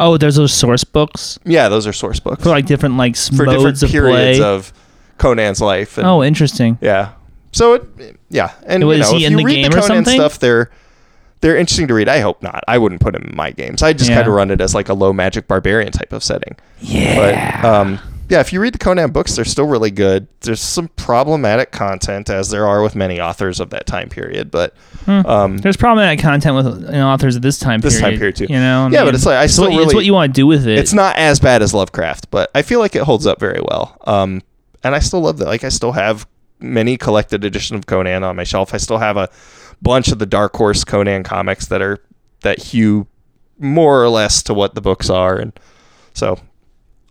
Oh, 0.00 0.16
there's 0.16 0.34
those 0.34 0.52
source 0.52 0.82
books 0.82 1.38
yeah, 1.44 1.68
those 1.68 1.86
are 1.86 1.92
source 1.92 2.18
books 2.18 2.42
for 2.42 2.48
like 2.48 2.66
different 2.66 2.96
like 2.96 3.16
for 3.16 3.44
different 3.46 3.80
of 3.84 3.88
periods 3.88 4.38
play. 4.38 4.42
of 4.48 4.72
Conan's 5.18 5.60
life. 5.60 5.96
And, 5.96 6.08
oh, 6.08 6.24
interesting. 6.24 6.76
Yeah. 6.80 7.12
So 7.52 7.74
it, 7.74 8.18
yeah, 8.30 8.52
and 8.66 8.84
Was 8.84 8.98
you 8.98 9.04
know, 9.04 9.10
he 9.18 9.24
if 9.24 9.26
in 9.26 9.32
you 9.32 9.38
the 9.38 9.44
read 9.44 9.54
game 9.62 9.70
the 9.70 9.80
Conan 9.80 10.04
stuff, 10.06 10.40
they're 10.40 10.68
they're 11.40 11.56
interesting 11.56 11.86
to 11.88 11.94
read. 11.94 12.08
I 12.08 12.18
hope 12.18 12.42
not. 12.42 12.64
I 12.66 12.78
wouldn't 12.78 13.00
put 13.00 13.14
him 13.14 13.22
in 13.30 13.36
my 13.36 13.52
games. 13.52 13.80
I 13.82 13.92
just 13.92 14.10
Yeah. 14.10 14.16
kind 14.16 14.26
of 14.28 14.34
run 14.34 14.50
it 14.50 14.60
as 14.60 14.74
like 14.74 14.88
a 14.88 14.94
low 14.94 15.12
magic 15.12 15.46
barbarian 15.46 15.92
type 15.92 16.12
of 16.12 16.24
setting. 16.24 16.56
Yeah. 16.80 17.62
But 17.62 17.64
um, 17.68 17.98
yeah, 18.30 18.40
if 18.40 18.52
you 18.52 18.60
read 18.60 18.72
the 18.74 18.78
Conan 18.78 19.10
books, 19.10 19.34
they're 19.36 19.44
still 19.44 19.66
really 19.66 19.90
good. 19.90 20.28
There's 20.40 20.60
some 20.60 20.88
problematic 20.88 21.72
content, 21.72 22.30
as 22.30 22.48
there 22.50 22.66
are 22.66 22.82
with 22.82 22.94
many 22.94 23.20
authors 23.20 23.58
of 23.60 23.70
that 23.70 23.86
time 23.86 24.08
period. 24.08 24.50
But 24.50 24.74
um, 25.06 25.58
There's 25.58 25.76
problematic 25.76 26.20
content 26.20 26.54
with 26.54 26.66
you 26.86 26.92
know, 26.92 27.08
authors 27.08 27.34
of 27.36 27.42
this 27.42 27.58
time 27.58 27.80
This 27.80 27.98
period. 27.98 28.10
time 28.12 28.18
period, 28.18 28.36
too. 28.36 28.46
You 28.48 28.60
know. 28.60 28.88
Yeah, 28.90 29.04
but 29.04 29.14
it's 29.14 29.26
like, 29.26 29.36
I 29.36 29.44
it's 29.44 29.54
still 29.54 29.64
what, 29.64 29.72
it's 29.72 29.78
really- 29.80 29.94
what 29.96 30.04
you 30.04 30.14
want 30.14 30.32
to 30.34 30.40
do 30.40 30.46
with 30.46 30.66
it. 30.66 30.78
it's 30.78 30.92
not 30.92 31.16
as 31.16 31.40
bad 31.40 31.60
as 31.62 31.74
Lovecraft, 31.74 32.30
but 32.30 32.50
I 32.54 32.62
feel 32.62 32.78
like 32.78 32.94
it 32.94 33.02
holds 33.02 33.26
up 33.26 33.40
very 33.40 33.60
well. 33.60 33.96
Um, 34.06 34.42
and 34.84 34.94
I 34.94 35.00
still 35.00 35.20
love 35.20 35.38
that. 35.38 35.46
Like 35.46 35.64
I 35.64 35.68
still 35.68 35.92
have 35.92 36.26
many 36.60 36.96
collected 36.96 37.44
edition 37.44 37.74
of 37.76 37.86
Conan 37.86 38.22
on 38.22 38.36
my 38.36 38.44
shelf. 38.44 38.72
I 38.72 38.76
still 38.76 38.98
have 38.98 39.16
a 39.16 39.28
bunch 39.82 40.08
of 40.08 40.18
the 40.18 40.26
Dark 40.26 40.54
Horse 40.56 40.84
Conan 40.84 41.22
comics 41.24 41.66
that 41.66 41.82
are 41.82 41.98
that 42.42 42.58
hew 42.62 43.06
more 43.58 44.02
or 44.02 44.08
less 44.08 44.42
to 44.44 44.54
what 44.54 44.74
the 44.74 44.80
books 44.80 45.10
are, 45.10 45.36
and 45.36 45.58
so 46.14 46.38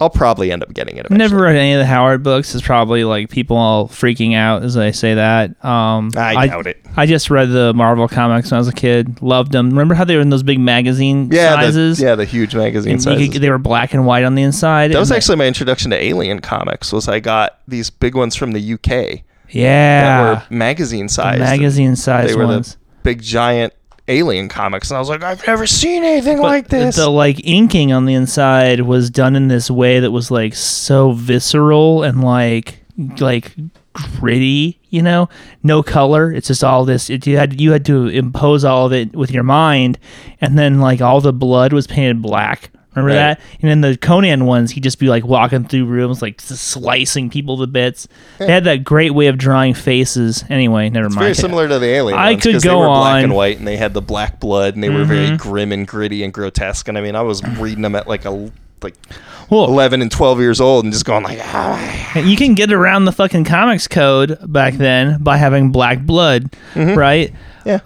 I'll 0.02 0.10
probably 0.10 0.52
end 0.52 0.64
up 0.64 0.74
getting 0.74 0.95
it. 0.95 1.02
I've 1.02 1.12
Eventually. 1.12 1.30
never 1.30 1.43
read 1.43 1.58
any 1.58 1.74
of 1.74 1.80
the 1.80 1.86
Howard 1.86 2.24
books. 2.24 2.56
It's 2.56 2.66
probably 2.66 3.04
like 3.04 3.30
people 3.30 3.58
all 3.58 3.89
freaking 3.89 4.34
out 4.34 4.64
as 4.64 4.78
I 4.78 4.91
say 4.91 5.16
that. 5.16 5.64
Um, 5.66 6.12
I 6.16 6.47
doubt 6.47 6.68
it. 6.68 6.78
I 6.95 7.06
just 7.06 7.30
read 7.30 7.50
the 7.50 7.74
Marvel 7.74 8.08
comics 8.08 8.50
when 8.50 8.56
I 8.56 8.60
was 8.60 8.70
a 8.70 8.74
kid. 8.74 9.22
Loved 9.22 9.52
them. 9.52 9.70
Remember 9.70 9.95
how 9.95 10.06
they 10.06 10.16
were 10.16 10.22
in 10.22 10.30
those 10.30 10.43
big 10.43 10.60
magazine 10.60 11.30
Yeah, 11.32 11.56
sizes? 11.56 11.97
the, 11.97 12.06
yeah, 12.06 12.16
the 12.16 12.24
huge 12.26 12.56
magazine 12.56 12.93
And 12.93 13.02
sizes. 13.04 13.30
could- 13.30 13.41
they 13.41 13.50
were 13.50 13.58
black 13.58 13.93
and 13.93 14.06
white 14.06 14.24
on 14.24 14.36
the 14.36 14.41
inside. 14.43 14.91
that 14.93 15.00
was 15.00 15.12
actually 15.12 15.36
my 15.36 15.47
introduction 15.47 15.91
to 15.91 16.02
Alien 16.02 16.39
comics. 16.39 16.93
Was 16.93 17.10
I 17.10 17.20
got 17.20 17.60
these 17.68 17.89
big 17.89 18.16
ones 18.16 18.36
from 18.38 18.54
the 18.54 18.74
UK 18.74 18.86
that 18.88 19.22
yeah, 19.50 20.22
were 20.22 20.43
magazine 20.50 21.10
sized. 21.10 21.39
magazine 21.39 21.95
size 21.95 22.30
They 22.30 22.36
were 22.38 22.45
ones. 22.47 22.74
the 22.76 22.78
big 23.04 23.22
giant 23.22 23.74
alien 24.10 24.49
comics, 24.49 24.89
and 24.89 24.97
I 24.97 24.99
was 24.99 25.10
like, 25.10 25.24
I've 25.24 25.45
never 25.47 25.68
seen 25.68 26.03
anything 26.03 26.39
like 26.39 26.68
this. 26.68 26.95
The 26.95 27.10
like 27.10 27.45
inking 27.45 27.93
on 27.93 28.05
the 28.05 28.14
inside 28.14 28.82
was 28.82 29.10
done 29.10 29.36
in 29.36 29.47
this 29.47 29.70
way 29.72 29.99
that 29.99 30.12
was 30.12 30.32
like 30.32 30.55
so 30.55 31.12
visceral 31.14 32.03
and 32.03 32.24
like 32.24 32.84
like 33.20 33.55
gritty, 33.93 34.80
you 34.89 35.01
know, 35.01 35.30
no 35.64 35.84
color. 35.84 36.32
It's 36.32 36.47
just 36.47 36.64
all 36.64 36.86
this. 36.86 37.10
It, 37.10 37.26
you 37.28 37.38
had 37.38 37.60
you 37.60 37.72
had 37.72 37.86
to 37.86 38.07
impose 38.07 38.66
all 38.66 38.86
of 38.86 38.93
it 38.93 39.16
with 39.16 39.32
your 39.32 39.43
mind, 39.43 39.97
and 40.41 40.57
then 40.57 40.80
like 40.80 41.01
all 41.01 41.22
the 41.22 41.34
blood 41.34 41.74
was 41.74 41.88
painted 41.88 42.22
black. 42.22 42.72
Remember 42.96 43.10
Right. 43.10 43.16
that? 43.38 43.40
And 43.62 43.70
then 43.70 43.82
the 43.82 43.98
Conan 43.98 44.46
ones, 44.46 44.72
he'd 44.72 44.82
just 44.84 44.98
be 45.00 45.10
like 45.10 45.24
walking 45.26 45.64
through 45.66 45.86
rooms, 45.86 46.22
like 46.22 46.42
slicing 46.42 47.30
people 47.30 47.58
to 47.60 47.68
bits. 47.68 48.08
They 48.40 48.48
had 48.48 48.64
that 48.64 48.84
great 48.84 49.14
way 49.14 49.28
of 49.28 49.38
drawing 49.38 49.74
faces. 49.76 50.44
Anyway, 50.50 50.90
never 50.90 51.08
mind. 51.10 51.20
Very 51.20 51.36
similar 51.36 51.68
to 51.68 51.78
the 51.80 51.86
alien. 51.88 52.18
I 52.18 52.32
ones, 52.32 52.44
could 52.44 52.54
'cause 52.54 52.64
they 52.64 52.70
go 52.70 52.80
were 52.80 52.88
black 52.88 53.24
and 53.24 53.34
white, 53.34 53.60
and 53.60 53.68
they 53.68 53.78
had 53.78 53.94
the 53.94 54.02
black 54.02 54.40
blood, 54.40 54.74
and 54.74 54.84
they 54.84 54.90
were 54.90 55.04
very 55.06 55.28
Mhm. 55.32 55.38
grim 55.38 55.72
and 55.72 55.88
gritty 55.88 56.24
and 56.24 56.34
grotesque. 56.34 56.88
And 56.88 56.98
I 56.98 57.02
mean, 57.02 57.16
I 57.16 57.22
was 57.22 57.44
reading 57.60 57.84
them 57.84 57.96
at 57.96 58.08
like 58.08 58.26
a 58.26 58.50
like 58.82 58.96
Well, 59.50 59.66
11 59.66 60.02
and 60.02 60.10
12 60.10 60.40
years 60.40 60.62
old 60.62 60.86
and 60.86 60.94
just 60.94 61.04
going 61.06 61.24
like, 61.24 61.40
ah. 61.44 62.18
you 62.20 62.38
can 62.38 62.54
get 62.54 62.72
around 62.72 63.06
the 63.06 63.12
fucking 63.12 63.44
comics 63.44 63.88
code 63.88 64.38
back 64.48 64.76
then 64.76 65.18
by 65.22 65.36
having 65.38 65.72
black 65.72 66.00
blood, 66.06 66.50
right? 66.76 67.34
yeah. 67.66 67.80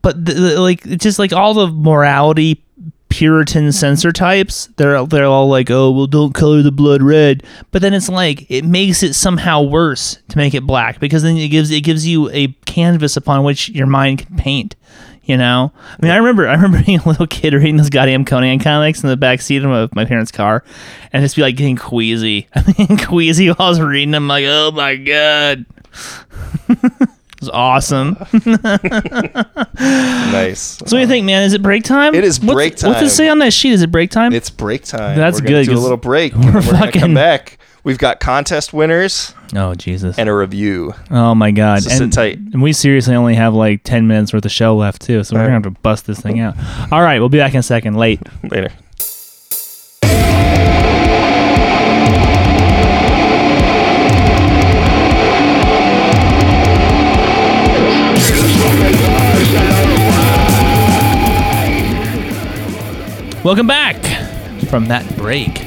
But 0.00 0.24
the, 0.24 0.32
the- 0.34 0.60
like, 0.60 0.86
it's 0.86 1.02
just 1.02 1.18
like 1.18 1.32
all 1.32 1.54
the 1.54 1.66
morality 1.66 2.62
Puritan 3.12 3.64
mm-hmm. 3.64 3.70
censor 3.72 4.10
types, 4.10 4.70
they're 4.78 5.04
they're 5.04 5.26
all 5.26 5.46
like, 5.46 5.70
oh 5.70 5.90
well, 5.90 6.06
don't 6.06 6.32
color 6.32 6.62
the 6.62 6.72
blood 6.72 7.02
red. 7.02 7.42
But 7.70 7.82
then 7.82 7.92
it's 7.92 8.08
like 8.08 8.50
it 8.50 8.64
makes 8.64 9.02
it 9.02 9.14
somehow 9.14 9.62
worse 9.62 10.18
to 10.28 10.38
make 10.38 10.54
it 10.54 10.66
black 10.66 10.98
because 10.98 11.22
then 11.22 11.36
it 11.36 11.48
gives 11.48 11.70
it 11.70 11.82
gives 11.82 12.06
you 12.06 12.30
a 12.30 12.48
canvas 12.64 13.16
upon 13.18 13.44
which 13.44 13.68
your 13.68 13.86
mind 13.86 14.26
can 14.26 14.36
paint. 14.36 14.76
You 15.24 15.36
know, 15.36 15.72
I 15.76 15.96
mean, 16.02 16.10
I 16.10 16.16
remember 16.16 16.48
I 16.48 16.54
remember 16.54 16.82
being 16.86 17.00
a 17.00 17.08
little 17.08 17.26
kid 17.26 17.52
reading 17.52 17.76
those 17.76 17.90
goddamn 17.90 18.24
Conan 18.24 18.58
comics 18.58 19.02
in 19.02 19.10
the 19.10 19.16
back 19.16 19.42
seat 19.42 19.62
of 19.62 19.70
my, 19.70 19.88
my 19.92 20.04
parents' 20.06 20.32
car, 20.32 20.64
and 21.12 21.22
just 21.22 21.36
be 21.36 21.42
like 21.42 21.56
getting 21.56 21.76
queasy. 21.76 22.48
I 22.54 22.74
mean, 22.78 22.96
queasy 22.96 23.48
while 23.48 23.56
I 23.58 23.68
was 23.68 23.80
reading 23.80 24.12
them. 24.12 24.26
Like, 24.26 24.46
oh 24.48 24.72
my 24.72 24.96
god, 24.96 25.66
it 27.42 27.46
was 27.46 27.50
awesome. 27.50 28.16
Nice. 29.78 30.78
So 30.82 30.84
what 30.84 30.90
do 30.90 30.98
you 31.00 31.06
think, 31.06 31.26
man? 31.26 31.42
Is 31.44 31.52
it 31.52 31.62
break 31.62 31.84
time? 31.84 32.14
It 32.14 32.24
is 32.24 32.38
break 32.38 32.48
What's- 32.72 32.82
break 32.82 32.94
What's 32.94 33.02
it 33.06 33.10
say 33.10 33.28
on 33.28 33.38
that 33.38 33.52
sheet? 33.52 33.72
Is 33.72 33.82
it 33.82 33.90
break 33.90 34.10
time? 34.10 34.32
It's 34.32 34.50
break 34.50 34.84
time. 34.84 35.16
That's 35.16 35.40
we're 35.40 35.46
good, 35.48 35.66
Do 35.66 35.72
a 35.72 35.78
little 35.78 35.96
break. 35.96 36.34
we're 36.34 36.46
We're, 36.46 36.52
gonna 36.52 36.62
fucking- 36.78 37.00
come 37.00 37.14
back. 37.14 37.58
We've 37.84 37.98
got 37.98 38.20
contest 38.20 38.72
winners 38.72 39.34
oh 39.56 39.74
Jesus! 39.74 40.16
and 40.18 40.28
a 40.28 40.34
review. 40.34 40.94
Oh 41.10 41.34
my 41.34 41.50
God! 41.50 41.82
So 41.82 41.88
sit 41.90 42.00
and, 42.02 42.12
tight. 42.12 42.38
and 42.38 42.62
we 42.62 42.72
seriously 42.72 43.14
only 43.16 43.34
have 43.34 43.54
like 43.54 43.82
ten 43.82 44.06
minutes 44.06 44.32
worth 44.32 44.44
of 44.44 44.52
show 44.52 44.76
left 44.76 45.02
too, 45.02 45.24
so 45.24 45.34
we're 45.34 45.40
All 45.40 45.46
gonna 45.48 45.54
have 45.54 45.62
to 45.64 45.80
bust 45.82 46.06
this 46.06 46.20
thing 46.20 46.38
out. 46.40 46.54
All 46.92 47.02
right, 47.02 47.18
we'll 47.18 47.28
be 47.28 47.38
back 47.38 47.54
in 47.54 47.58
a 47.60 47.62
second. 47.62 47.96
Late. 47.96 48.20
Later. 48.44 48.70
Welcome 63.44 63.66
back 63.66 63.96
from 64.68 64.86
that 64.86 65.16
break. 65.16 65.58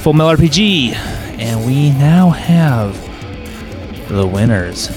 Full 0.00 0.12
Metal 0.12 0.36
RPG, 0.36 0.92
and 0.92 1.66
we 1.66 1.90
now 1.90 2.30
have 2.30 2.94
the 4.08 4.24
winners 4.26 4.88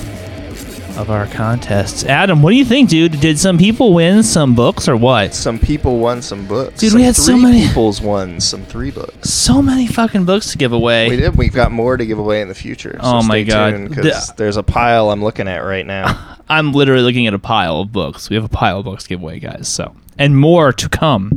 of 0.97 1.09
our 1.09 1.25
contests. 1.27 2.03
Adam, 2.03 2.41
what 2.43 2.51
do 2.51 2.55
you 2.55 2.65
think, 2.65 2.89
dude? 2.89 3.19
Did 3.19 3.39
some 3.39 3.57
people 3.57 3.93
win 3.93 4.21
some 4.21 4.53
books 4.53 4.87
or 4.87 4.95
what? 4.95 5.33
Some 5.33 5.57
people 5.57 5.97
won 5.99 6.21
some 6.21 6.45
books. 6.45 6.79
Dude, 6.79 6.91
some 6.91 6.99
we 6.99 7.05
had 7.05 7.15
so 7.15 7.35
many- 7.37 7.65
people's 7.67 7.99
won 8.01 8.39
some 8.41 8.63
three 8.65 8.91
books. 8.91 9.29
So 9.31 9.61
many 9.61 9.87
fucking 9.87 10.25
books 10.25 10.51
to 10.51 10.57
give 10.57 10.73
away. 10.73 11.09
We 11.09 11.15
did. 11.17 11.35
We've 11.35 11.53
got 11.53 11.71
more 11.71 11.97
to 11.97 12.05
give 12.05 12.19
away 12.19 12.41
in 12.41 12.47
the 12.47 12.55
future. 12.55 12.93
So 13.01 13.07
Oh 13.09 13.23
my 13.23 13.43
stay 13.43 13.45
God. 13.45 13.89
Because 13.89 14.27
The- 14.27 14.33
there's 14.37 14.57
a 14.57 14.63
pile 14.63 15.09
I'm 15.09 15.23
looking 15.23 15.47
at 15.47 15.59
right 15.59 15.85
now. 15.85 16.37
I'm 16.49 16.73
literally 16.73 17.01
looking 17.03 17.25
at 17.27 17.33
a 17.33 17.39
pile 17.39 17.81
of 17.81 17.91
books. 17.91 18.29
We 18.29 18.35
have 18.35 18.45
a 18.45 18.49
pile 18.49 18.79
of 18.79 18.85
books 18.85 19.03
to 19.03 19.09
give 19.09 19.21
away, 19.21 19.39
guys. 19.39 19.67
So, 19.67 19.93
and 20.17 20.37
more 20.37 20.73
to 20.73 20.89
come. 20.89 21.31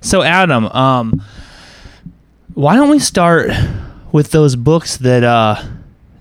So, 0.00 0.22
Adam, 0.22 0.66
um, 0.68 1.22
why 2.54 2.76
don't 2.76 2.90
we 2.90 2.98
start 2.98 3.50
with 4.12 4.30
those 4.30 4.56
books 4.56 4.96
that 4.98 5.22
uh, 5.24 5.62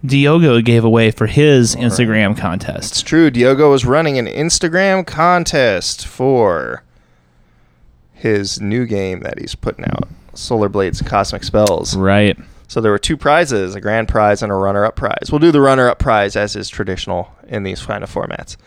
Diogo 0.05 0.61
gave 0.61 0.83
away 0.83 1.11
for 1.11 1.25
his 1.27 1.75
Instagram 1.75 2.31
It's 2.31 2.39
contest? 2.39 3.05
true. 3.07 3.29
Diogo 3.31 3.71
was 3.71 3.85
running 3.85 4.17
an 4.17 4.27
Instagram 4.27 5.05
contest 5.05 6.05
for 6.05 6.83
his 8.13 8.59
new 8.59 8.85
game 8.85 9.19
that 9.21 9.39
he's 9.39 9.55
putting 9.55 9.85
out, 9.85 10.07
Solar 10.33 10.69
Blades 10.69 11.01
Cosmic 11.01 11.43
Spells. 11.43 11.95
Right. 11.95 12.37
So 12.67 12.81
there 12.81 12.91
were 12.91 12.99
two 12.99 13.15
prizes, 13.15 13.75
a 13.75 13.81
grand 13.81 14.07
prize 14.09 14.43
and 14.43 14.51
a 14.51 14.55
runner-up 14.55 14.95
prize. 14.95 15.29
We'll 15.31 15.39
do 15.39 15.51
the 15.51 15.61
runner-up 15.61 15.99
prize 15.99 16.35
as 16.35 16.55
is 16.55 16.67
traditional 16.67 17.31
in 17.47 17.63
these 17.63 17.81
kind 17.85 18.03
of 18.03 18.13
formats. 18.13 18.57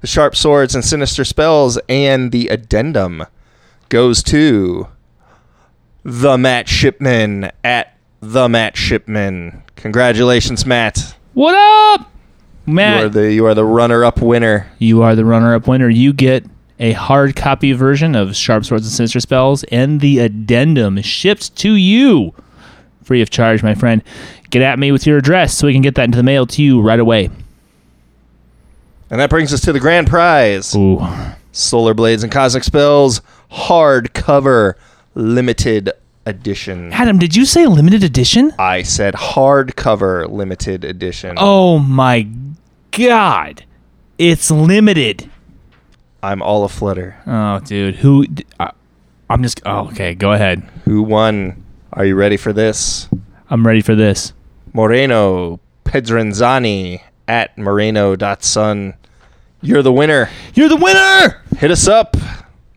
The 0.00 0.06
sharp 0.06 0.34
swords 0.34 0.74
and 0.74 0.84
sinister 0.84 1.24
spells 1.24 1.78
and 1.88 2.32
the 2.32 2.48
addendum 2.48 3.24
goes 3.88 4.22
to 4.24 4.88
the 6.02 6.38
Matt 6.38 6.68
Shipman 6.68 7.50
at 7.62 7.96
the 8.20 8.48
Matt 8.48 8.76
Shipman. 8.76 9.62
Congratulations, 9.76 10.64
Matt. 10.64 11.14
What 11.34 11.54
up, 11.54 12.10
You 12.66 12.72
are 12.72 12.74
Matt? 12.74 13.12
the 13.12 13.32
you 13.32 13.44
are 13.46 13.54
the 13.54 13.64
runner-up 13.64 14.20
winner. 14.22 14.70
You 14.78 15.02
are 15.02 15.14
the 15.14 15.24
runner-up 15.24 15.66
winner. 15.66 15.88
You 15.88 16.12
get 16.12 16.44
a 16.78 16.92
hard 16.92 17.36
copy 17.36 17.72
version 17.72 18.14
of 18.14 18.34
Sharp 18.34 18.64
Swords 18.64 18.86
and 18.86 18.92
Sinister 18.92 19.20
Spells, 19.20 19.64
and 19.64 20.00
the 20.00 20.18
addendum 20.20 21.02
shipped 21.02 21.54
to 21.56 21.72
you 21.74 22.32
free 23.04 23.20
of 23.20 23.28
charge, 23.28 23.62
my 23.62 23.74
friend. 23.74 24.02
Get 24.50 24.62
at 24.62 24.78
me 24.78 24.92
with 24.92 25.06
your 25.06 25.18
address 25.18 25.52
so 25.56 25.66
we 25.66 25.72
can 25.72 25.82
get 25.82 25.94
that 25.96 26.04
into 26.04 26.16
the 26.16 26.22
mail 26.22 26.46
to 26.46 26.62
you 26.62 26.80
right 26.80 27.00
away. 27.00 27.28
And 29.10 29.20
that 29.20 29.28
brings 29.30 29.52
us 29.52 29.60
to 29.62 29.72
the 29.72 29.80
grand 29.80 30.06
prize. 30.06 30.74
Ooh. 30.76 31.00
Solar 31.52 31.94
Blades 31.94 32.22
and 32.22 32.30
Cosmic 32.32 32.62
Spells 32.62 33.20
hardcover 33.50 34.74
limited 35.14 35.90
edition. 36.26 36.92
Adam, 36.92 37.18
did 37.18 37.34
you 37.34 37.44
say 37.44 37.66
limited 37.66 38.04
edition? 38.04 38.52
I 38.58 38.82
said 38.82 39.14
hardcover 39.14 40.30
limited 40.30 40.84
edition. 40.84 41.34
Oh 41.38 41.78
my 41.78 42.28
god. 42.92 43.64
It's 44.18 44.50
limited. 44.50 45.28
I'm 46.22 46.42
all 46.42 46.64
aflutter. 46.64 47.16
Oh, 47.26 47.58
dude. 47.60 47.96
Who 47.96 48.26
uh, 48.60 48.70
I'm 49.28 49.42
just 49.42 49.60
Oh, 49.64 49.88
okay, 49.88 50.14
go 50.14 50.32
ahead. 50.32 50.62
Who 50.84 51.02
won? 51.02 51.64
Are 51.94 52.04
you 52.04 52.14
ready 52.14 52.36
for 52.36 52.52
this? 52.52 53.08
I'm 53.48 53.66
ready 53.66 53.80
for 53.80 53.94
this. 53.94 54.32
Moreno 54.72 55.58
Pedranzani 55.84 57.02
at 57.26 57.56
moreno.sun. 57.58 58.94
You're 59.62 59.82
the 59.82 59.92
winner. 59.92 60.30
You're 60.54 60.68
the 60.68 60.76
winner. 60.76 61.42
Hit 61.58 61.70
us 61.70 61.86
up. 61.86 62.16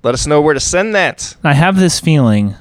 Let 0.03 0.13
us 0.13 0.27
know 0.27 0.41
where 0.41 0.53
to 0.53 0.59
send 0.59 0.93
that. 0.95 1.35
I 1.43 1.53
have 1.53 1.77
this 1.79 1.99
feeling 1.99 2.55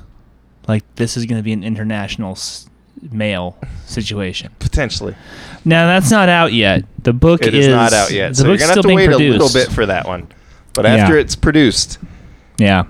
like 0.69 0.85
this 0.95 1.17
is 1.17 1.27
going 1.27 1.39
to 1.41 1.43
be 1.43 1.53
an 1.53 1.65
international 1.65 2.33
s- 2.33 2.69
mail 3.11 3.59
situation. 3.85 4.53
Potentially. 4.61 5.17
Now 5.65 5.87
that's 5.87 6.11
not 6.11 6.29
out 6.29 6.53
yet. 6.53 6.85
The 7.03 7.13
book 7.13 7.43
It 7.43 7.55
is, 7.55 7.67
is 7.67 7.75
not 7.75 7.93
out 7.93 8.13
yet. 8.13 8.29
The 8.31 8.35
So 8.37 8.43
you're 8.47 8.59
going 8.59 8.59
to 8.59 8.65
still 8.67 8.75
have 8.77 8.83
to 8.83 8.87
being 8.89 8.97
wait 8.99 9.07
produced. 9.09 9.37
a 9.41 9.43
little 9.45 9.53
bit 9.61 9.75
for 9.75 9.87
that 9.87 10.07
one. 10.07 10.29
But 10.75 10.87
after 10.87 11.15
Yeah. 11.17 11.21
it's 11.21 11.35
produced, 11.35 11.99
Yeah. 12.59 12.85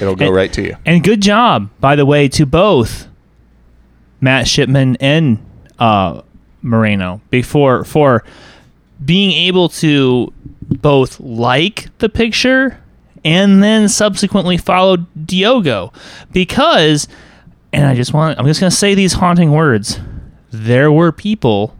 it'll 0.00 0.14
go 0.14 0.26
And- 0.26 0.34
right 0.36 0.52
to 0.52 0.62
you. 0.62 0.76
And 0.86 1.02
good 1.02 1.20
job, 1.20 1.68
by 1.80 1.96
the 1.96 2.06
way, 2.06 2.28
to 2.28 2.46
both 2.46 3.08
Matt 4.20 4.46
Shipman 4.46 4.96
and 5.00 5.38
uh, 5.80 6.22
Moreno 6.62 7.20
before 7.30 7.84
for 7.84 8.22
being 9.04 9.32
able 9.32 9.68
to 9.68 10.32
both 10.68 11.20
like 11.20 11.96
the 11.98 12.08
picture 12.08 12.80
and 13.24 13.62
then 13.62 13.88
subsequently 13.88 14.56
follow 14.56 14.96
Diogo 15.24 15.92
because 16.32 17.08
and 17.72 17.86
I 17.86 17.94
just 17.94 18.12
want 18.12 18.38
I'm 18.38 18.46
just 18.46 18.60
going 18.60 18.70
to 18.70 18.76
say 18.76 18.94
these 18.94 19.14
haunting 19.14 19.52
words. 19.52 20.00
There 20.50 20.90
were 20.90 21.12
people 21.12 21.76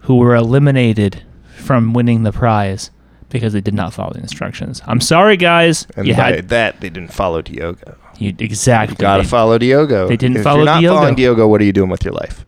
who 0.00 0.16
were 0.16 0.34
eliminated 0.34 1.22
from 1.56 1.92
winning 1.92 2.22
the 2.22 2.32
prize 2.32 2.90
because 3.28 3.52
they 3.52 3.60
did 3.60 3.74
not 3.74 3.92
follow 3.92 4.12
the 4.14 4.20
instructions. 4.20 4.80
I'm 4.86 5.00
sorry 5.00 5.36
guys. 5.36 5.86
And 5.96 6.06
you 6.06 6.14
by 6.14 6.32
had 6.36 6.48
that, 6.48 6.80
they 6.80 6.88
didn't 6.88 7.12
follow 7.12 7.42
Diogo. 7.42 7.96
you 8.18 8.34
exactly 8.38 8.96
Gotta 8.96 9.24
follow 9.24 9.58
Diogo. 9.58 10.08
they 10.08 10.16
didn't 10.16 10.38
if 10.38 10.42
follow 10.44 10.58
you're 10.58 10.64
not 10.66 10.80
Diogo. 10.80 10.96
following 10.96 11.14
Diogo, 11.14 11.46
what 11.48 11.60
are 11.60 11.64
you 11.64 11.72
doing 11.72 11.90
with 11.90 12.04
your 12.04 12.14
life? 12.14 12.46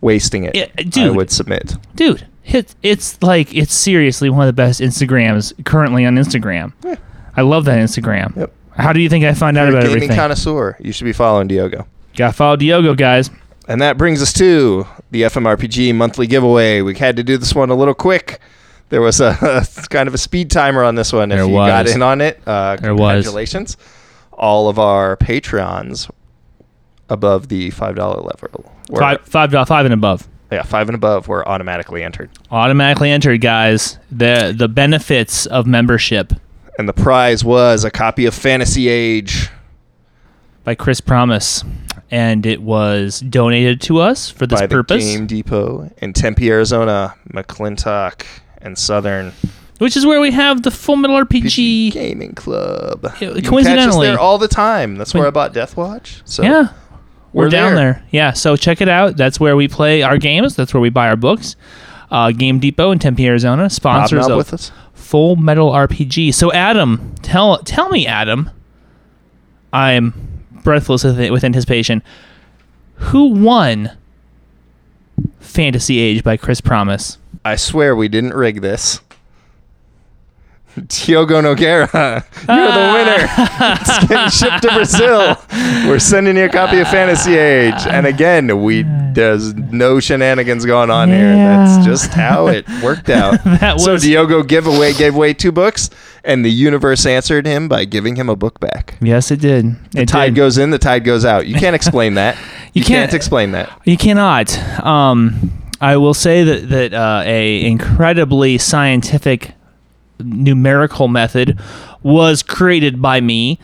Wasting 0.00 0.44
it. 0.44 0.54
Yeah, 0.54 0.66
I 0.78 0.82
dude. 0.82 1.16
would 1.16 1.30
submit. 1.30 1.76
dude 1.94 2.26
it, 2.44 2.74
it's 2.82 3.22
like 3.22 3.54
it's 3.54 3.74
seriously 3.74 4.30
one 4.30 4.40
of 4.40 4.46
the 4.46 4.52
best 4.54 4.80
instagrams 4.80 5.52
currently 5.64 6.06
on 6.06 6.16
instagram 6.16 6.72
i 7.36 7.42
love 7.42 7.64
that 7.66 7.78
instagram 7.78 8.34
Yep. 8.36 8.52
how 8.76 8.92
do 8.94 9.00
you 9.00 9.08
think 9.10 9.24
i 9.26 9.34
find 9.34 9.58
out 9.58 9.64
You're 9.68 9.74
a 9.74 9.78
about 9.80 9.82
gaming 9.88 9.96
everything 10.04 10.16
connoisseur. 10.16 10.76
You 10.80 10.92
should 10.92 11.04
be 11.04 11.12
following 11.12 11.46
Diogo. 11.48 11.86
gotta 12.16 12.32
follow 12.32 12.56
diogo 12.56 12.94
guys 12.94 13.30
And 13.68 13.82
that 13.82 13.98
brings 13.98 14.22
us 14.22 14.32
to 14.34 14.86
the 15.10 15.22
FMRPG 15.24 15.94
monthly 15.94 16.26
giveaway. 16.26 16.80
We 16.80 16.94
had 16.94 17.16
to 17.16 17.22
do 17.22 17.36
this 17.36 17.54
one 17.54 17.68
a 17.68 17.74
little 17.74 17.92
quick. 17.92 18.40
There 18.88 19.02
was 19.02 19.20
a 19.20 19.34
kind 19.90 20.08
of 20.08 20.14
a 20.14 20.18
speed 20.18 20.50
timer 20.50 20.82
on 20.84 20.94
this 20.94 21.12
one. 21.12 21.30
If 21.30 21.36
There 21.36 21.46
you 21.46 21.52
got 21.54 21.86
in 21.86 22.00
on 22.02 22.22
it, 22.22 22.40
uh, 22.46 22.76
There 22.76 22.94
was. 22.94 23.24
congratulations. 23.24 23.76
All 24.32 24.70
of 24.70 24.78
our 24.78 25.18
Patreons 25.18 26.10
above 27.08 27.48
the 27.48 27.70
five 27.70 27.94
dollar 27.96 28.20
level, 28.20 28.70
were, 28.90 29.00
five 29.00 29.20
five 29.22 29.50
dol- 29.50 29.64
five 29.64 29.84
and 29.84 29.94
above 29.94 30.28
yeah, 30.50 30.62
five 30.62 30.88
and 30.88 30.94
above, 30.94 31.28
were 31.28 31.46
automatically 31.46 32.02
entered. 32.02 32.30
automatically 32.50 33.10
entered 33.10 33.40
guys 33.40 33.98
the 34.10 34.54
the 34.56 34.68
benefits 34.68 35.44
of 35.46 35.66
membership 35.66 36.32
And 36.78 36.88
the 36.88 36.92
prize 36.94 37.44
was 37.44 37.84
a 37.84 37.90
copy 37.90 38.24
of 38.26 38.34
Fantasy 38.34 38.88
Age. 38.88 39.50
by 40.64 40.74
Chris 40.74 41.00
Pramas 41.00 41.64
and 42.10 42.46
it 42.46 42.62
was 42.62 43.20
donated 43.20 43.80
to 43.82 43.98
us 43.98 44.30
for 44.30 44.46
this 44.46 44.60
by 44.60 44.66
purpose 44.66 45.04
Game 45.04 45.26
Depot 45.26 45.90
in 45.98 46.12
Tempe, 46.14 46.48
Arizona, 46.50 47.14
McClintock, 47.32 48.24
and 48.62 48.78
Southern 48.78 49.32
which 49.78 49.96
is 49.96 50.04
where 50.04 50.20
we 50.20 50.32
have 50.32 50.62
the 50.62 50.72
Full 50.72 50.96
Metal 50.96 51.24
RPG. 51.24 51.92
Gaming 51.92 52.34
Club. 52.34 53.00
Yeah, 53.20 53.28
You 53.28 53.34
can 53.34 53.42
catch 53.42 53.44
us 53.44 53.48
coincidentally- 53.50 54.06
there 54.08 54.18
all 54.18 54.36
the 54.36 54.48
time. 54.48 54.96
That's 54.96 55.14
where 55.14 55.24
I 55.26 55.30
bought 55.30 55.52
Death 55.52 55.76
Watch. 55.76 56.20
So 56.24 56.42
Yeah. 56.42 56.68
We're, 57.32 57.44
We're 57.44 57.50
down 57.50 57.74
there. 57.74 57.92
there. 57.94 58.04
Yeah, 58.10 58.32
so 58.32 58.56
check 58.56 58.80
it 58.80 58.88
out. 58.88 59.16
That's 59.16 59.38
where 59.38 59.54
we 59.56 59.68
play 59.68 60.02
our 60.02 60.18
games. 60.18 60.56
That's 60.56 60.72
where 60.72 60.80
we 60.80 60.88
buy 60.88 61.08
our 61.08 61.16
books. 61.16 61.56
Uh, 62.10 62.32
Game 62.32 62.58
Depot 62.58 62.90
in 62.90 62.98
Tempe, 62.98 63.26
Arizona, 63.26 63.68
sponsors 63.68 64.20
hobnob 64.20 64.32
of 64.32 64.36
with 64.38 64.54
us. 64.54 64.72
Full 64.94 65.36
Metal 65.36 65.70
RPG. 65.70 66.32
So 66.34 66.50
Adam, 66.52 67.14
tell 67.22 67.58
tell 67.58 67.90
me, 67.90 68.06
Adam. 68.06 68.50
I'm 69.72 70.14
breathless 70.64 71.04
with, 71.04 71.18
with 71.30 71.44
anticipation. 71.44 72.02
Who 72.94 73.28
won 73.28 73.96
Fantasy 75.40 75.98
Age 75.98 76.24
by 76.24 76.36
Chris 76.38 76.60
Pramas? 76.60 77.18
I 77.44 77.56
swear 77.56 77.94
we 77.94 78.08
didn't 78.08 78.34
rig 78.34 78.60
this. 78.62 79.00
Diogo 80.86 81.40
Nogueira, 81.42 81.92
you're 82.48 82.72
the 82.72 82.92
winner. 82.94 83.26
it's 83.80 84.06
getting 84.06 84.30
shipped 84.30 84.62
to 84.62 84.68
Brazil. 84.74 85.36
We're 85.88 85.98
sending 85.98 86.36
you 86.36 86.44
a 86.44 86.48
copy 86.48 86.78
of 86.80 86.88
Fantasy 86.88 87.36
Age, 87.36 87.86
and 87.86 88.06
again, 88.06 88.62
we 88.62 88.84
there's 89.12 89.54
no 89.54 89.98
shenanigans 90.00 90.64
going 90.64 90.90
on 90.90 91.08
here. 91.08 91.34
That's 91.34 91.84
just 91.84 92.10
how 92.12 92.46
it 92.46 92.66
worked 92.82 93.10
out. 93.10 93.42
That 93.44 93.80
so 93.80 93.96
Diogo 93.98 94.42
give 94.42 94.66
away 94.66 94.92
gave 94.92 95.14
away 95.14 95.34
two 95.34 95.52
books, 95.52 95.90
and 96.24 96.44
the 96.44 96.50
universe 96.50 97.04
answered 97.06 97.46
him 97.46 97.68
by 97.68 97.84
giving 97.84 98.16
him 98.16 98.28
a 98.28 98.36
book 98.36 98.60
back. 98.60 98.96
Yes, 99.00 99.30
it 99.30 99.40
did. 99.40 99.76
The 99.92 100.02
it 100.02 100.08
tide 100.08 100.34
did. 100.34 100.36
goes 100.36 100.58
in, 100.58 100.70
the 100.70 100.78
tide 100.78 101.04
goes 101.04 101.24
out. 101.24 101.46
You 101.46 101.54
can't 101.56 101.74
explain 101.76 102.14
that. 102.14 102.36
You 102.74 102.80
You, 102.80 102.82
can't, 102.84 103.10
can't- 103.10 103.14
explain 103.14 103.52
that. 103.52 103.70
You 103.84 103.96
cannot. 103.96 104.56
Um, 104.84 105.52
I 105.80 105.96
will 105.96 106.14
say 106.14 106.42
that 106.44 106.68
that 106.70 106.92
uh, 106.94 107.22
a 107.24 107.64
incredibly 107.64 108.58
scientific 108.58 109.52
numerical 110.20 111.08
method 111.08 111.58
was 112.02 112.42
created 112.42 113.00
by 113.00 113.20
me, 113.20 113.58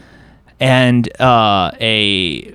and 0.60 1.08
uh, 1.20 1.70
a 1.80 2.54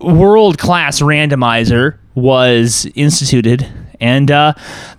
world 0.00 0.58
class 0.58 1.00
randomizer 1.00 1.96
was 2.14 2.86
instituted, 2.94 3.66
and 4.00 4.30
uh, 4.30 4.52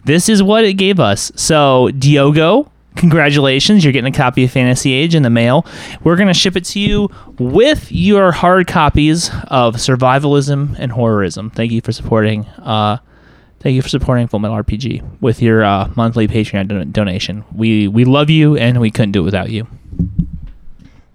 this 0.05 0.29
is 0.29 0.41
what 0.41 0.63
it 0.63 0.73
gave 0.73 0.99
us. 0.99 1.31
So, 1.35 1.89
Diogo. 1.89 2.69
Congratulations, 2.95 3.83
you're 3.83 3.91
getting 3.91 4.13
a 4.13 4.15
copy 4.15 4.43
of 4.43 4.51
Fantasy 4.51 4.93
Age 4.93 5.15
in 5.15 5.23
the 5.23 5.29
mail. 5.31 5.65
We're 6.03 6.15
going 6.15 6.27
to 6.27 6.33
ship 6.33 6.55
it 6.55 6.63
to 6.65 6.79
you 6.79 7.09
with 7.39 7.91
your 7.91 8.31
hard 8.31 8.67
copies 8.67 9.31
of 9.47 9.77
Survivalism 9.77 10.75
and 10.77 10.91
Horrorism. 10.91 11.49
Thank 11.49 11.71
you 11.71 11.81
for 11.81 11.91
supporting 11.91 12.45
uh, 12.45 12.99
Thank 13.63 13.75
you 13.75 13.81
for 13.81 13.87
supporting 13.89 14.27
Full 14.27 14.39
Metal 14.39 14.57
RPG 14.61 15.21
with 15.21 15.41
your 15.41 15.63
uh, 15.63 15.89
monthly 15.95 16.27
Patreon 16.27 16.67
don- 16.67 16.91
donation. 16.91 17.45
We 17.55 17.87
we 17.87 18.03
love 18.03 18.29
you 18.29 18.57
and 18.57 18.79
we 18.81 18.91
couldn't 18.91 19.13
do 19.13 19.21
it 19.21 19.23
without 19.23 19.49
you. 19.51 19.67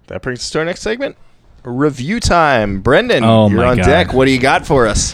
That 0.07 0.23
brings 0.23 0.39
us 0.39 0.49
to 0.51 0.59
our 0.59 0.65
next 0.65 0.81
segment. 0.81 1.15
Review 1.63 2.19
time. 2.19 2.81
Brendan, 2.81 3.23
Oh 3.23 3.49
you're 3.49 3.63
on 3.63 3.77
God. 3.77 3.85
deck. 3.85 4.13
What 4.13 4.25
do 4.25 4.31
you 4.31 4.39
got 4.39 4.65
for 4.65 4.87
us? 4.87 5.13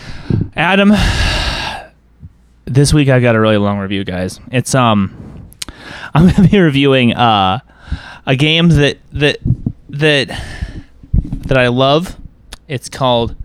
Adam, 0.56 0.94
this 2.64 2.94
week 2.94 3.10
I 3.10 3.20
got 3.20 3.36
a 3.36 3.40
really 3.42 3.58
long 3.58 3.80
review, 3.80 4.06
guys. 4.06 4.40
It's 4.52 4.74
um, 4.74 5.14
I'm 6.14 6.30
gonna 6.30 6.48
be 6.48 6.58
reviewing 6.60 7.14
uh, 7.14 7.60
a 8.26 8.36
game 8.38 8.70
that 8.70 9.00
that 9.12 9.40
that 9.90 10.28
that 11.48 11.58
I 11.58 11.68
love. 11.68 12.16
It's 12.70 12.88
called 12.88 13.36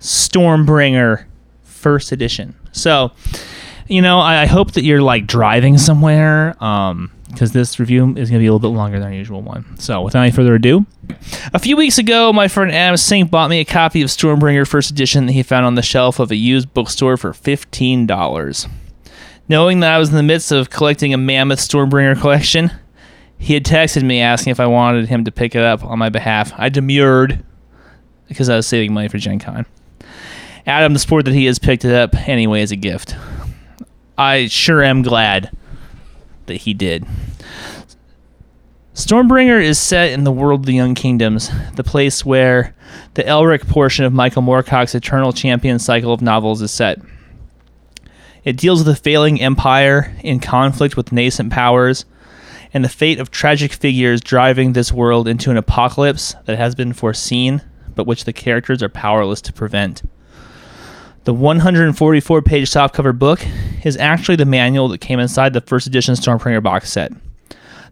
Stormbringer 0.00 1.24
First 1.62 2.12
Edition. 2.12 2.56
So, 2.72 3.12
you 3.86 4.02
know, 4.02 4.18
I, 4.18 4.42
I 4.42 4.46
hope 4.46 4.72
that 4.72 4.82
you're 4.84 5.02
like 5.02 5.26
driving 5.26 5.78
somewhere, 5.78 6.56
um, 6.62 7.12
because 7.28 7.52
this 7.52 7.78
review 7.80 8.14
is 8.16 8.28
gonna 8.28 8.40
be 8.40 8.46
a 8.46 8.52
little 8.52 8.70
bit 8.70 8.76
longer 8.76 8.98
than 8.98 9.08
our 9.08 9.14
usual 9.14 9.40
one. 9.40 9.78
So, 9.78 10.02
without 10.02 10.20
any 10.22 10.32
further 10.32 10.54
ado, 10.54 10.84
a 11.54 11.58
few 11.58 11.76
weeks 11.78 11.96
ago, 11.96 12.30
my 12.32 12.46
friend 12.46 12.70
Adam 12.70 12.96
Sink 12.98 13.30
bought 13.30 13.48
me 13.48 13.60
a 13.60 13.64
copy 13.64 14.02
of 14.02 14.08
Stormbringer 14.08 14.68
First 14.68 14.90
Edition 14.90 15.26
that 15.26 15.32
he 15.32 15.42
found 15.42 15.64
on 15.64 15.74
the 15.74 15.82
shelf 15.82 16.18
of 16.18 16.30
a 16.30 16.36
used 16.36 16.74
bookstore 16.74 17.16
for 17.16 17.32
fifteen 17.32 18.06
dollars. 18.06 18.66
Knowing 19.48 19.80
that 19.80 19.92
I 19.92 19.98
was 19.98 20.10
in 20.10 20.16
the 20.16 20.22
midst 20.22 20.52
of 20.52 20.70
collecting 20.70 21.12
a 21.14 21.18
mammoth 21.18 21.58
Stormbringer 21.58 22.20
collection, 22.20 22.70
he 23.38 23.54
had 23.54 23.64
texted 23.64 24.02
me 24.04 24.20
asking 24.20 24.50
if 24.50 24.60
I 24.60 24.66
wanted 24.66 25.08
him 25.08 25.24
to 25.24 25.32
pick 25.32 25.54
it 25.54 25.62
up 25.62 25.82
on 25.84 25.98
my 25.98 26.10
behalf. 26.10 26.52
I 26.56 26.68
demurred 26.68 27.42
because 28.28 28.48
I 28.48 28.56
was 28.56 28.66
saving 28.66 28.92
money 28.92 29.08
for 29.08 29.18
Gen 29.18 29.38
Con. 29.38 29.66
Adam, 30.66 30.92
the 30.92 30.98
sport 30.98 31.24
that 31.24 31.34
he 31.34 31.46
has 31.46 31.58
picked 31.58 31.84
it 31.84 31.94
up 31.94 32.14
anyway 32.28 32.62
as 32.62 32.70
a 32.70 32.76
gift. 32.76 33.16
I 34.16 34.46
sure 34.46 34.82
am 34.82 35.02
glad 35.02 35.50
that 36.46 36.58
he 36.58 36.74
did. 36.74 37.04
Stormbringer 38.94 39.62
is 39.62 39.78
set 39.78 40.10
in 40.10 40.24
the 40.24 40.30
world 40.30 40.60
of 40.60 40.66
the 40.66 40.74
Young 40.74 40.94
Kingdoms, 40.94 41.50
the 41.76 41.82
place 41.82 42.24
where 42.26 42.74
the 43.14 43.22
Elric 43.22 43.66
portion 43.66 44.04
of 44.04 44.12
Michael 44.12 44.42
Moorcock's 44.42 44.94
Eternal 44.94 45.32
Champion 45.32 45.78
cycle 45.78 46.12
of 46.12 46.20
novels 46.20 46.60
is 46.60 46.70
set. 46.70 47.00
It 48.44 48.56
deals 48.56 48.80
with 48.80 48.96
a 48.96 49.00
failing 49.00 49.40
empire 49.40 50.14
in 50.22 50.40
conflict 50.40 50.96
with 50.96 51.10
nascent 51.10 51.52
powers 51.52 52.04
and 52.74 52.84
the 52.84 52.88
fate 52.88 53.18
of 53.18 53.30
tragic 53.30 53.72
figures 53.72 54.20
driving 54.20 54.72
this 54.72 54.92
world 54.92 55.26
into 55.26 55.50
an 55.50 55.56
apocalypse 55.56 56.34
that 56.44 56.58
has 56.58 56.74
been 56.74 56.92
foreseen, 56.92 57.62
but 57.94 58.06
which 58.06 58.24
the 58.24 58.32
characters 58.32 58.82
are 58.82 58.88
powerless 58.88 59.40
to 59.42 59.52
prevent. 59.52 60.02
The 61.24 61.32
144 61.32 62.42
page 62.42 62.68
softcover 62.68 63.16
book 63.16 63.40
is 63.84 63.96
actually 63.96 64.34
the 64.34 64.44
manual 64.44 64.88
that 64.88 65.00
came 65.00 65.20
inside 65.20 65.52
the 65.52 65.60
first 65.60 65.86
edition 65.86 66.16
Stormbringer 66.16 66.60
box 66.60 66.90
set. 66.90 67.12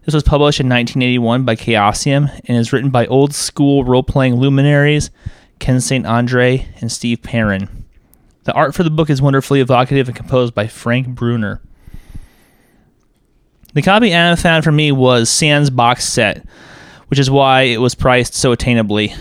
This 0.03 0.13
was 0.13 0.23
published 0.23 0.59
in 0.59 0.67
1981 0.67 1.45
by 1.45 1.55
Chaosium 1.55 2.29
and 2.45 2.57
is 2.57 2.73
written 2.73 2.89
by 2.89 3.05
old 3.05 3.33
school 3.33 3.85
role 3.85 4.03
playing 4.03 4.35
luminaries 4.35 5.11
Ken 5.59 5.79
St. 5.79 6.05
Andre 6.05 6.67
and 6.81 6.91
Steve 6.91 7.21
Perrin. 7.21 7.85
The 8.43 8.51
art 8.51 8.75
for 8.75 8.83
the 8.83 8.89
book 8.89 9.09
is 9.09 9.21
wonderfully 9.21 9.61
evocative 9.61 10.09
and 10.09 10.17
composed 10.17 10.53
by 10.53 10.67
Frank 10.67 11.07
Brunner. 11.07 11.61
The 13.73 13.81
copy 13.81 14.11
Anna 14.11 14.35
found 14.35 14.65
for 14.65 14.73
me 14.73 14.91
was 14.91 15.29
Sans 15.29 15.69
box 15.69 16.03
set, 16.03 16.45
which 17.07 17.19
is 17.19 17.31
why 17.31 17.61
it 17.61 17.79
was 17.79 17.95
priced 17.95 18.33
so 18.33 18.53
attainably. 18.53 19.15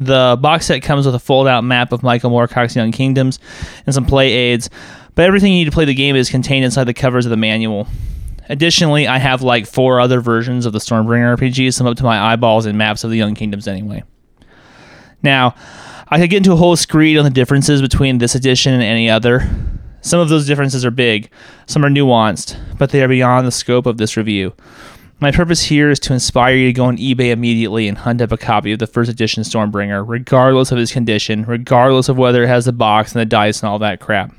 The 0.00 0.38
box 0.40 0.66
set 0.66 0.82
comes 0.82 1.06
with 1.06 1.14
a 1.14 1.18
fold 1.18 1.48
out 1.48 1.64
map 1.64 1.92
of 1.92 2.02
Michael 2.02 2.30
Moorcock's 2.30 2.76
Young 2.76 2.92
Kingdoms 2.92 3.38
and 3.86 3.94
some 3.94 4.04
play 4.04 4.32
aids, 4.32 4.68
but 5.14 5.24
everything 5.24 5.52
you 5.52 5.60
need 5.60 5.64
to 5.64 5.70
play 5.70 5.84
the 5.84 5.94
game 5.94 6.16
is 6.16 6.28
contained 6.28 6.64
inside 6.64 6.84
the 6.84 6.94
covers 6.94 7.26
of 7.26 7.30
the 7.30 7.36
manual. 7.36 7.88
Additionally, 8.48 9.08
I 9.08 9.18
have 9.18 9.42
like 9.42 9.66
four 9.66 10.00
other 10.00 10.20
versions 10.20 10.66
of 10.66 10.72
the 10.72 10.78
Stormbringer 10.78 11.36
RPGs, 11.36 11.74
some 11.74 11.86
up 11.86 11.96
to 11.96 12.04
my 12.04 12.32
eyeballs 12.32 12.66
in 12.66 12.76
maps 12.76 13.02
of 13.02 13.10
the 13.10 13.16
Young 13.16 13.34
Kingdoms 13.34 13.66
anyway. 13.66 14.04
Now, 15.22 15.54
I 16.08 16.20
could 16.20 16.30
get 16.30 16.36
into 16.36 16.52
a 16.52 16.56
whole 16.56 16.76
screed 16.76 17.18
on 17.18 17.24
the 17.24 17.30
differences 17.30 17.82
between 17.82 18.18
this 18.18 18.34
edition 18.36 18.72
and 18.72 18.82
any 18.82 19.10
other. 19.10 19.48
Some 20.02 20.20
of 20.20 20.28
those 20.28 20.46
differences 20.46 20.84
are 20.84 20.92
big, 20.92 21.30
some 21.66 21.84
are 21.84 21.90
nuanced, 21.90 22.56
but 22.78 22.90
they 22.90 23.02
are 23.02 23.08
beyond 23.08 23.44
the 23.44 23.50
scope 23.50 23.86
of 23.86 23.96
this 23.96 24.16
review. 24.16 24.54
My 25.18 25.32
purpose 25.32 25.62
here 25.62 25.88
is 25.88 25.98
to 26.00 26.12
inspire 26.12 26.54
you 26.54 26.66
to 26.66 26.72
go 26.74 26.84
on 26.84 26.98
eBay 26.98 27.30
immediately 27.30 27.88
and 27.88 27.96
hunt 27.96 28.20
up 28.20 28.32
a 28.32 28.36
copy 28.36 28.72
of 28.72 28.78
the 28.78 28.86
first 28.86 29.10
edition 29.10 29.44
Stormbringer, 29.44 30.04
regardless 30.06 30.70
of 30.72 30.78
its 30.78 30.92
condition, 30.92 31.44
regardless 31.46 32.10
of 32.10 32.18
whether 32.18 32.44
it 32.44 32.48
has 32.48 32.66
the 32.66 32.72
box 32.72 33.12
and 33.12 33.20
the 33.20 33.24
dice 33.24 33.62
and 33.62 33.70
all 33.70 33.78
that 33.78 33.98
crap. 33.98 34.34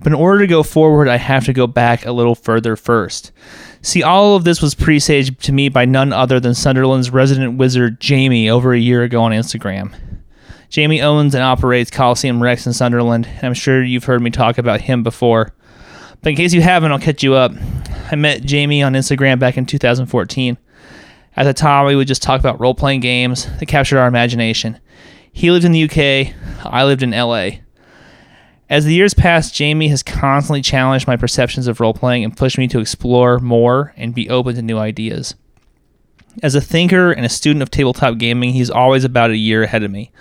But 0.00 0.08
in 0.08 0.14
order 0.14 0.40
to 0.40 0.48
go 0.48 0.64
forward, 0.64 1.06
I 1.06 1.16
have 1.16 1.44
to 1.44 1.52
go 1.52 1.68
back 1.68 2.04
a 2.04 2.10
little 2.10 2.34
further 2.34 2.74
first. 2.74 3.30
See, 3.82 4.02
all 4.02 4.34
of 4.34 4.42
this 4.42 4.60
was 4.60 4.74
presaged 4.74 5.40
to 5.42 5.52
me 5.52 5.68
by 5.68 5.84
none 5.84 6.12
other 6.12 6.40
than 6.40 6.54
Sunderland's 6.54 7.10
resident 7.10 7.56
wizard, 7.56 8.00
Jamie, 8.00 8.50
over 8.50 8.74
a 8.74 8.78
year 8.78 9.04
ago 9.04 9.22
on 9.22 9.30
Instagram. 9.30 9.94
Jamie 10.70 11.02
owns 11.02 11.36
and 11.36 11.44
operates 11.44 11.92
Coliseum 11.92 12.42
Rex 12.42 12.66
in 12.66 12.72
Sunderland, 12.72 13.26
and 13.26 13.44
I'm 13.44 13.54
sure 13.54 13.80
you've 13.84 14.04
heard 14.04 14.22
me 14.22 14.30
talk 14.30 14.58
about 14.58 14.80
him 14.80 15.04
before. 15.04 15.54
But 16.20 16.30
in 16.30 16.36
case 16.36 16.52
you 16.52 16.62
haven't, 16.62 16.90
I'll 16.90 16.98
catch 16.98 17.22
you 17.22 17.34
up. 17.34 17.52
I 18.14 18.16
met 18.16 18.44
Jamie 18.44 18.80
on 18.80 18.92
Instagram 18.92 19.40
back 19.40 19.56
in 19.56 19.66
2014. 19.66 20.56
At 21.36 21.42
the 21.42 21.52
time, 21.52 21.84
we 21.84 21.96
would 21.96 22.06
just 22.06 22.22
talk 22.22 22.38
about 22.38 22.60
role 22.60 22.72
playing 22.72 23.00
games 23.00 23.46
that 23.58 23.66
captured 23.66 23.98
our 23.98 24.06
imagination. 24.06 24.78
He 25.32 25.50
lived 25.50 25.64
in 25.64 25.72
the 25.72 25.82
UK, 25.82 26.32
I 26.64 26.84
lived 26.84 27.02
in 27.02 27.10
LA. 27.10 27.48
As 28.70 28.84
the 28.84 28.94
years 28.94 29.14
passed, 29.14 29.52
Jamie 29.52 29.88
has 29.88 30.04
constantly 30.04 30.62
challenged 30.62 31.08
my 31.08 31.16
perceptions 31.16 31.66
of 31.66 31.80
role 31.80 31.92
playing 31.92 32.22
and 32.22 32.36
pushed 32.36 32.56
me 32.56 32.68
to 32.68 32.78
explore 32.78 33.40
more 33.40 33.92
and 33.96 34.14
be 34.14 34.30
open 34.30 34.54
to 34.54 34.62
new 34.62 34.78
ideas. 34.78 35.34
As 36.40 36.54
a 36.54 36.60
thinker 36.60 37.10
and 37.10 37.26
a 37.26 37.28
student 37.28 37.64
of 37.64 37.70
tabletop 37.72 38.18
gaming, 38.18 38.52
he's 38.52 38.70
always 38.70 39.02
about 39.02 39.30
a 39.30 39.36
year 39.36 39.64
ahead 39.64 39.82
of 39.82 39.90
me. 39.90 40.12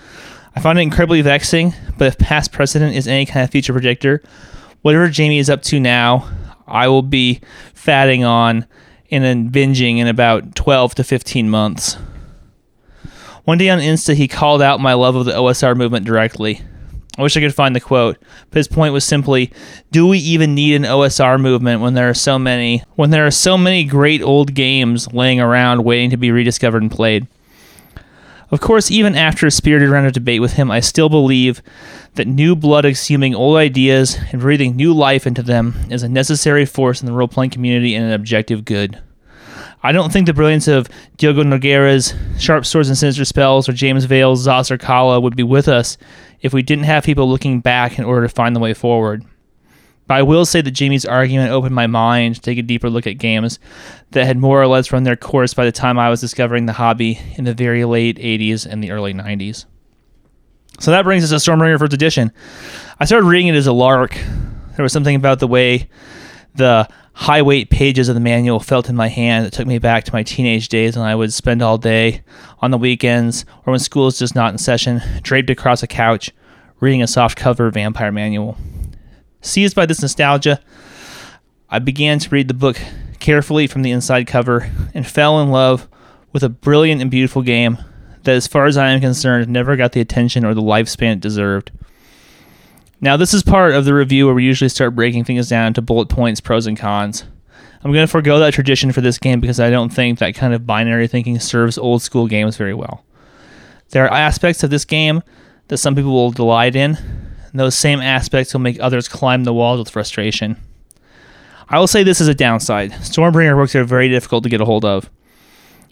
I 0.56 0.62
find 0.62 0.80
it 0.80 0.82
incredibly 0.82 1.22
vexing, 1.22 1.76
but 2.00 2.08
if 2.08 2.18
past 2.18 2.52
precedent 2.52 2.96
is 2.96 3.08
any 3.08 3.28
kind 3.28 3.44
of 3.44 3.52
future 3.52 3.72
predictor, 3.72 4.24
whatever 4.82 5.10
Jamie 5.10 5.38
is 5.38 5.48
up 5.48 5.62
to 5.62 5.80
now, 5.80 6.28
I 6.68 6.88
will 6.88 7.02
be 7.02 7.42
fatting 7.74 8.24
on 8.24 8.66
and 9.12 9.24
then 9.24 9.50
binging 9.50 9.98
in 9.98 10.08
about 10.08 10.56
12 10.56 10.96
to 10.96 11.04
15 11.04 11.50
months. 11.50 11.98
One 13.44 13.58
day 13.58 13.70
on 13.70 13.80
Insta, 13.80 14.16
he 14.16 14.28
called 14.28 14.62
out 14.62 14.80
my 14.80 14.94
love 14.94 15.16
of 15.16 15.26
the 15.26 15.34
OSR 15.34 15.76
movement 15.76 16.06
directly. 16.06 16.62
I 17.18 17.22
wish 17.22 17.38
I 17.38 17.42
could 17.42 17.54
find 17.54 17.76
the 17.76 17.80
quote, 17.80 18.18
but 18.50 18.58
his 18.58 18.68
point 18.68 18.94
was 18.94 19.06
simply, 19.06 19.52
do 19.92 20.08
we 20.08 20.18
even 20.18 20.56
need 20.56 20.76
an 20.76 20.84
OSR 20.84 21.40
movement 21.40 21.82
when 21.82 21.94
there 21.94 22.10
are 22.10 22.16
so 22.16 22.40
many 22.40 22.82
when 22.96 23.12
there 23.12 23.28
are 23.28 23.32
so 23.32 23.56
many 23.56 23.84
great 23.84 24.24
old 24.24 24.56
games 24.56 25.14
laying 25.14 25.40
around 25.40 25.84
waiting 25.84 26.10
to 26.10 26.18
be 26.18 26.32
rediscovered 26.32 26.82
and 26.82 26.90
played? 26.90 27.28
Of 28.54 28.62
course, 28.62 28.92
even 28.92 29.16
after 29.16 29.48
a 29.48 29.52
spirited 29.52 29.90
round 29.90 30.06
of 30.06 30.14
debate 30.14 30.40
with 30.40 30.54
him, 30.54 30.70
I 30.70 30.80
still 30.80 31.10
believe 31.10 31.64
that 32.14 32.28
new 32.28 32.56
blood 32.56 32.86
exhuming 32.86 33.34
old 33.34 33.58
ideas 33.58 34.20
and 34.32 34.40
breathing 34.40 34.76
new 34.76 34.94
life 34.94 35.26
into 35.26 35.42
them 35.42 35.74
is 35.90 36.04
a 36.04 36.08
necessary 36.08 36.64
force 36.64 37.02
in 37.02 37.08
the 37.08 37.14
role 37.14 37.28
playing 37.28 37.50
community 37.50 37.96
and 37.96 38.06
an 38.06 38.12
objective 38.12 38.64
good. 38.64 39.02
I 39.82 39.92
don't 39.92 40.14
think 40.14 40.28
the 40.28 40.36
brilliance 40.36 40.68
of 40.68 40.88
Diogo 41.18 41.42
Nogueira's 41.42 42.14
Sharp 42.38 42.68
Swords 42.68 42.90
and 42.90 42.98
Sinister 42.98 43.26
Spells 43.26 43.68
or 43.68 43.74
James 43.74 44.06
Vale's 44.06 44.46
Zos 44.46 44.80
Kala 44.80 45.20
would 45.20 45.36
be 45.36 45.42
with 45.42 45.68
us 45.68 45.98
if 46.42 46.54
we 46.54 46.62
didn't 46.62 46.84
have 46.84 47.04
people 47.04 47.28
looking 47.28 47.60
back 47.60 47.98
in 47.98 48.06
order 48.06 48.22
to 48.22 48.30
find 48.36 48.56
the 48.56 48.60
way 48.60 48.76
forward. 48.76 49.26
I 50.14 50.22
will 50.22 50.46
say 50.46 50.62
that 50.62 50.72
Jamie's 50.72 51.06
argument 51.06 51.52
opened 51.52 51.76
my 51.76 51.88
mind 51.88 52.36
to 52.36 52.42
take 52.42 52.58
a 52.58 52.62
deeper 52.62 52.90
look 52.90 53.08
at 53.08 53.18
games 53.18 53.60
that 54.12 54.26
had 54.26 54.38
more 54.38 54.62
or 54.62 54.68
less 54.68 54.92
run 54.92 55.04
their 55.04 55.16
course 55.16 55.54
by 55.54 55.66
the 55.66 55.72
time 55.72 56.00
I 56.00 56.10
was 56.10 56.22
discovering 56.22 56.66
the 56.66 56.74
hobby 56.74 57.20
in 57.36 57.44
the 57.44 57.54
very 57.54 57.86
late 57.86 58.18
80s 58.18 58.66
and 58.66 58.84
the 58.84 58.92
early 58.92 59.14
90s. 59.14 59.66
So 60.80 60.92
that 60.92 61.04
brings 61.04 61.24
us 61.24 61.44
to 61.44 61.52
Stormbringer 61.52 61.80
First 61.80 61.94
Edition. 61.94 62.32
I 63.00 63.06
started 63.06 63.28
reading 63.28 63.48
it 63.48 63.56
as 63.56 63.68
a 63.68 63.74
lark. 63.74 64.14
There 64.76 64.84
was 64.84 64.94
something 64.94 65.16
about 65.16 65.40
the 65.40 65.48
way 65.48 65.90
the 66.56 66.88
high 67.14 67.42
weight 67.42 67.70
pages 67.70 68.10
of 68.10 68.16
the 68.16 68.22
manual 68.22 68.60
felt 68.60 68.90
in 68.90 68.96
my 68.96 69.08
hand 69.08 69.46
that 69.46 69.54
took 69.54 69.68
me 69.68 69.78
back 69.78 70.04
to 70.06 70.14
my 70.14 70.24
teenage 70.24 70.68
days 70.68 70.98
when 70.98 71.06
I 71.06 71.16
would 71.16 71.32
spend 71.32 71.62
all 71.62 71.78
day 71.78 72.24
on 72.60 72.72
the 72.72 72.78
weekends 72.78 73.46
or 73.66 73.72
when 73.72 73.80
school 73.80 74.06
was 74.06 74.20
just 74.20 74.36
not 74.36 74.52
in 74.52 74.58
session, 74.58 75.02
draped 75.22 75.50
across 75.50 75.84
a 75.84 75.88
couch, 75.88 76.32
reading 76.80 77.04
a 77.04 77.08
soft 77.08 77.38
cover 77.38 77.70
vampire 77.70 78.12
manual. 78.12 78.58
Seized 79.44 79.76
by 79.76 79.86
this 79.86 80.02
nostalgia, 80.02 80.62
I 81.70 81.80
began 81.80 82.18
to 82.20 82.30
read 82.30 82.48
the 82.48 82.54
book 82.54 82.80
carefully 83.20 83.68
from 83.68 83.82
the 83.82 83.92
inside 83.92 84.26
cover 84.26 84.72
and 84.94 85.06
fell 85.06 85.42
in 85.42 85.52
love 85.52 85.90
with 86.32 86.44
a 86.44 86.50
brilliant 86.50 87.02
and 87.02 87.12
beautiful 87.12 87.42
game 87.42 87.78
that, 88.24 88.36
as 88.36 88.48
far 88.48 88.68
as 88.68 88.78
I 88.78 88.92
am 88.92 89.02
concerned, 89.02 89.50
never 89.50 89.76
got 89.76 89.92
the 89.92 90.00
attention 90.00 90.46
or 90.46 90.54
the 90.54 90.62
lifespan 90.62 91.16
it 91.16 91.20
deserved. 91.20 91.72
Now, 93.02 93.18
this 93.18 93.34
is 93.34 93.44
part 93.44 93.74
of 93.74 93.84
the 93.84 93.94
review 93.94 94.28
where 94.28 94.36
we 94.36 94.46
usually 94.46 94.70
start 94.70 94.96
breaking 94.96 95.26
things 95.26 95.50
down 95.50 95.74
to 95.74 95.82
bullet 95.82 96.08
points, 96.08 96.40
pros, 96.40 96.66
and 96.66 96.80
cons. 96.80 97.26
I'm 97.84 97.92
going 97.92 98.08
to 98.08 98.12
forego 98.12 98.40
that 98.40 98.54
tradition 98.54 98.94
for 98.94 99.02
this 99.02 99.18
game 99.18 99.42
because 99.42 99.60
I 99.60 99.70
don't 99.70 99.90
think 99.90 100.20
that 100.20 100.36
kind 100.36 100.54
of 100.54 100.66
binary 100.66 101.10
thinking 101.10 101.38
serves 101.42 101.78
old 101.78 102.02
school 102.02 102.28
games 102.28 102.56
very 102.56 102.74
well. 102.74 103.04
There 103.90 104.06
are 104.06 104.14
aspects 104.14 104.64
of 104.64 104.70
this 104.70 104.86
game 104.86 105.22
that 105.68 105.80
some 105.80 105.96
people 105.96 106.14
will 106.14 106.32
delight 106.32 106.78
in, 106.78 106.98
those 107.60 107.76
same 107.76 108.00
aspects 108.00 108.54
will 108.54 108.62
make 108.62 108.80
others 108.80 109.08
climb 109.08 109.44
the 109.44 109.54
walls 109.54 109.80
with 109.80 109.90
frustration. 109.90 110.58
I 111.70 111.80
will 111.80 111.88
say 111.88 112.04
this 112.04 112.22
is 112.22 112.28
a 112.28 112.36
downside. 112.36 112.92
Stormbringer 112.92 113.56
books 113.56 113.76
are 113.76 113.84
very 113.84 114.10
difficult 114.10 114.44
to 114.44 114.50
get 114.50 114.62
a 114.62 114.66
hold 114.66 114.86
of. 114.86 115.10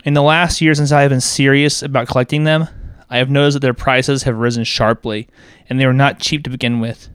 In 0.04 0.14
the 0.14 0.22
last 0.22 0.62
year 0.62 0.74
since 0.74 0.92
I 0.92 1.02
have 1.02 1.10
been 1.10 1.22
serious 1.22 1.82
about 1.84 2.08
collecting 2.08 2.44
them, 2.44 2.68
I 3.10 3.18
have 3.18 3.30
noticed 3.30 3.56
that 3.56 3.60
their 3.60 3.74
prices 3.74 4.24
have 4.24 4.38
risen 4.38 4.64
sharply, 4.64 5.28
and 5.70 5.80
they 5.80 5.86
were 5.86 5.94
not 5.94 6.20
cheap 6.20 6.44
to 6.44 6.50
begin 6.50 6.80
with. 6.80 7.10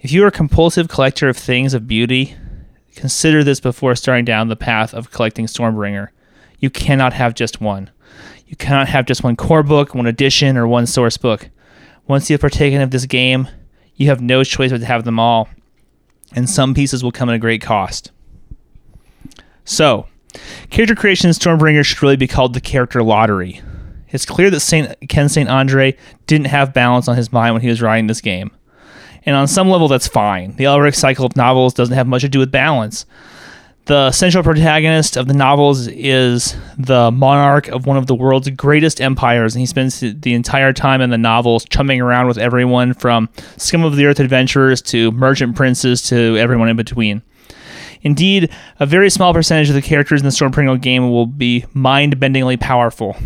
If 0.00 0.12
you 0.12 0.24
are 0.24 0.28
a 0.28 0.32
compulsive 0.32 0.88
collector 0.88 1.28
of 1.28 1.36
things 1.36 1.74
of 1.74 1.86
beauty, 1.86 2.34
consider 2.94 3.42
this 3.42 3.60
before 3.60 3.94
starting 3.94 4.24
down 4.24 4.48
the 4.48 4.56
path 4.56 4.92
of 4.92 5.10
collecting 5.10 5.46
Stormbringer. 5.46 6.08
You 6.58 6.70
cannot 6.70 7.12
have 7.12 7.34
just 7.34 7.60
one. 7.60 7.90
You 8.46 8.56
cannot 8.56 8.88
have 8.88 9.06
just 9.06 9.22
one 9.22 9.36
core 9.36 9.62
book, 9.62 9.94
one 9.94 10.06
edition, 10.06 10.56
or 10.56 10.66
one 10.66 10.86
source 10.86 11.16
book. 11.16 11.50
Once 12.08 12.30
you 12.30 12.34
have 12.34 12.40
partaken 12.40 12.80
of 12.80 12.90
this 12.90 13.06
game, 13.06 13.48
you 13.96 14.08
have 14.08 14.20
no 14.20 14.44
choice 14.44 14.70
but 14.70 14.78
to 14.78 14.86
have 14.86 15.04
them 15.04 15.18
all, 15.18 15.48
and 16.34 16.48
some 16.48 16.74
pieces 16.74 17.02
will 17.02 17.12
come 17.12 17.28
at 17.28 17.34
a 17.34 17.38
great 17.38 17.60
cost. 17.60 18.10
So, 19.64 20.06
character 20.70 20.94
creation 20.94 21.28
in 21.28 21.34
Stormbringer 21.34 21.84
should 21.84 22.02
really 22.02 22.16
be 22.16 22.28
called 22.28 22.54
the 22.54 22.60
character 22.60 23.02
lottery. 23.02 23.60
It's 24.10 24.24
clear 24.24 24.50
that 24.50 24.60
Saint 24.60 25.08
Ken 25.08 25.28
St. 25.28 25.48
Andre 25.48 25.96
didn't 26.26 26.46
have 26.46 26.72
balance 26.72 27.08
on 27.08 27.16
his 27.16 27.32
mind 27.32 27.54
when 27.54 27.62
he 27.62 27.68
was 27.68 27.82
writing 27.82 28.06
this 28.06 28.20
game. 28.20 28.50
And 29.24 29.34
on 29.34 29.48
some 29.48 29.68
level, 29.68 29.88
that's 29.88 30.06
fine. 30.06 30.54
The 30.54 30.64
Elric 30.64 30.94
cycle 30.94 31.26
of 31.26 31.36
novels 31.36 31.74
doesn't 31.74 31.94
have 31.94 32.06
much 32.06 32.22
to 32.22 32.28
do 32.28 32.38
with 32.38 32.52
balance. 32.52 33.04
The 33.86 34.10
central 34.10 34.42
protagonist 34.42 35.16
of 35.16 35.28
the 35.28 35.34
novels 35.34 35.86
is 35.86 36.56
the 36.76 37.12
monarch 37.12 37.68
of 37.68 37.86
one 37.86 37.96
of 37.96 38.08
the 38.08 38.16
world's 38.16 38.50
greatest 38.50 39.00
empires, 39.00 39.54
and 39.54 39.60
he 39.60 39.66
spends 39.66 40.00
the 40.00 40.34
entire 40.34 40.72
time 40.72 41.00
in 41.00 41.10
the 41.10 41.18
novels 41.18 41.64
chumming 41.66 42.00
around 42.00 42.26
with 42.26 42.36
everyone 42.36 42.94
from 42.94 43.28
scum 43.56 43.84
of 43.84 43.94
the 43.94 44.06
earth 44.06 44.18
adventurers 44.18 44.82
to 44.82 45.12
merchant 45.12 45.54
princes 45.54 46.02
to 46.08 46.36
everyone 46.36 46.68
in 46.68 46.76
between. 46.76 47.22
Indeed, 48.02 48.50
a 48.80 48.86
very 48.86 49.08
small 49.08 49.32
percentage 49.32 49.68
of 49.68 49.76
the 49.76 49.82
characters 49.82 50.20
in 50.20 50.26
the 50.26 50.32
Stormbringer 50.32 50.82
game 50.82 51.08
will 51.08 51.26
be 51.26 51.64
mind 51.72 52.18
bendingly 52.18 52.58
powerful. 52.58 53.16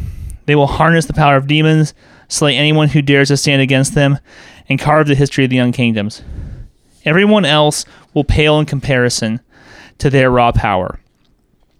They 0.45 0.57
will 0.57 0.67
harness 0.67 1.07
the 1.07 1.15
power 1.15 1.37
of 1.37 1.47
demons, 1.47 1.95
slay 2.29 2.55
anyone 2.55 2.89
who 2.89 3.01
dares 3.01 3.29
to 3.29 3.39
stand 3.39 3.63
against 3.63 3.95
them, 3.95 4.19
and 4.69 4.79
carve 4.79 5.07
the 5.07 5.15
history 5.15 5.45
of 5.45 5.49
the 5.49 5.57
Young 5.57 5.73
Kingdoms. 5.73 6.23
Everyone 7.07 7.47
else 7.47 7.87
will 8.13 8.25
pale 8.25 8.59
in 8.59 8.67
comparison 8.67 9.41
to 10.01 10.11
their 10.11 10.31
raw 10.31 10.53
power. 10.53 11.01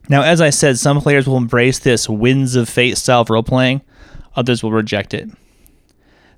Now, 0.09 0.23
as 0.23 0.41
I 0.41 0.51
said, 0.51 0.79
some 0.79 1.01
players 1.01 1.27
will 1.27 1.37
embrace 1.37 1.79
this 1.79 2.09
Winds 2.09 2.57
of 2.57 2.69
Fate 2.69 2.97
style 2.97 3.21
of 3.21 3.31
role 3.31 3.43
playing, 3.43 3.83
others 4.35 4.63
will 4.63 4.73
reject 4.73 5.15
it. 5.15 5.29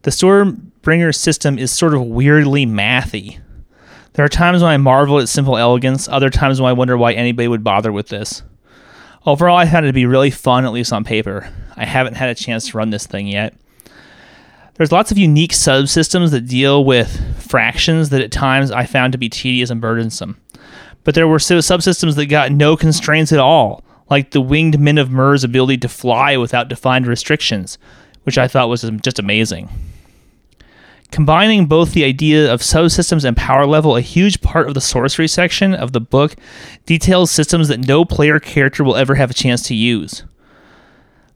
The 0.02 0.10
Stormbringer 0.10 1.14
system 1.14 1.58
is 1.58 1.70
sort 1.70 1.94
of 1.94 2.02
weirdly 2.02 2.66
mathy. 2.66 3.40
There 4.14 4.24
are 4.24 4.28
times 4.28 4.62
when 4.62 4.70
I 4.70 4.76
marvel 4.76 5.20
at 5.20 5.28
simple 5.28 5.56
elegance, 5.56 6.08
other 6.08 6.28
times 6.28 6.60
when 6.60 6.68
I 6.68 6.74
wonder 6.74 6.98
why 6.98 7.12
anybody 7.12 7.48
would 7.48 7.64
bother 7.64 7.92
with 7.92 8.08
this. 8.08 8.42
Overall, 9.24 9.56
I 9.56 9.66
found 9.66 9.86
it 9.86 9.88
to 9.88 9.92
be 9.92 10.06
really 10.06 10.30
fun, 10.30 10.64
at 10.64 10.72
least 10.72 10.92
on 10.92 11.04
paper. 11.04 11.48
I 11.76 11.86
haven't 11.86 12.14
had 12.14 12.28
a 12.28 12.34
chance 12.34 12.68
to 12.68 12.78
run 12.78 12.90
this 12.90 13.06
thing 13.06 13.28
yet. 13.28 13.54
There's 14.74 14.92
lots 14.92 15.12
of 15.12 15.18
unique 15.18 15.52
subsystems 15.52 16.30
that 16.32 16.48
deal 16.48 16.84
with 16.84 17.40
fractions 17.40 18.10
that 18.10 18.20
at 18.20 18.32
times 18.32 18.70
I 18.70 18.84
found 18.84 19.12
to 19.12 19.18
be 19.18 19.28
tedious 19.28 19.70
and 19.70 19.80
burdensome. 19.80 20.41
But 21.04 21.14
there 21.14 21.28
were 21.28 21.38
subsystems 21.38 22.14
that 22.16 22.26
got 22.26 22.52
no 22.52 22.76
constraints 22.76 23.32
at 23.32 23.40
all, 23.40 23.82
like 24.08 24.30
the 24.30 24.40
winged 24.40 24.78
men 24.78 24.98
of 24.98 25.10
Myr's 25.10 25.44
ability 25.44 25.78
to 25.78 25.88
fly 25.88 26.36
without 26.36 26.68
defined 26.68 27.06
restrictions, 27.06 27.78
which 28.24 28.38
I 28.38 28.48
thought 28.48 28.68
was 28.68 28.82
just 29.02 29.18
amazing. 29.18 29.68
Combining 31.10 31.66
both 31.66 31.92
the 31.92 32.04
idea 32.04 32.50
of 32.50 32.62
subsystems 32.62 33.24
and 33.24 33.36
power 33.36 33.66
level, 33.66 33.96
a 33.96 34.00
huge 34.00 34.40
part 34.40 34.66
of 34.66 34.74
the 34.74 34.80
sorcery 34.80 35.28
section 35.28 35.74
of 35.74 35.92
the 35.92 36.00
book 36.00 36.36
details 36.86 37.30
systems 37.30 37.68
that 37.68 37.86
no 37.86 38.04
player 38.04 38.40
character 38.40 38.82
will 38.82 38.96
ever 38.96 39.16
have 39.16 39.30
a 39.30 39.34
chance 39.34 39.62
to 39.64 39.74
use. 39.74 40.24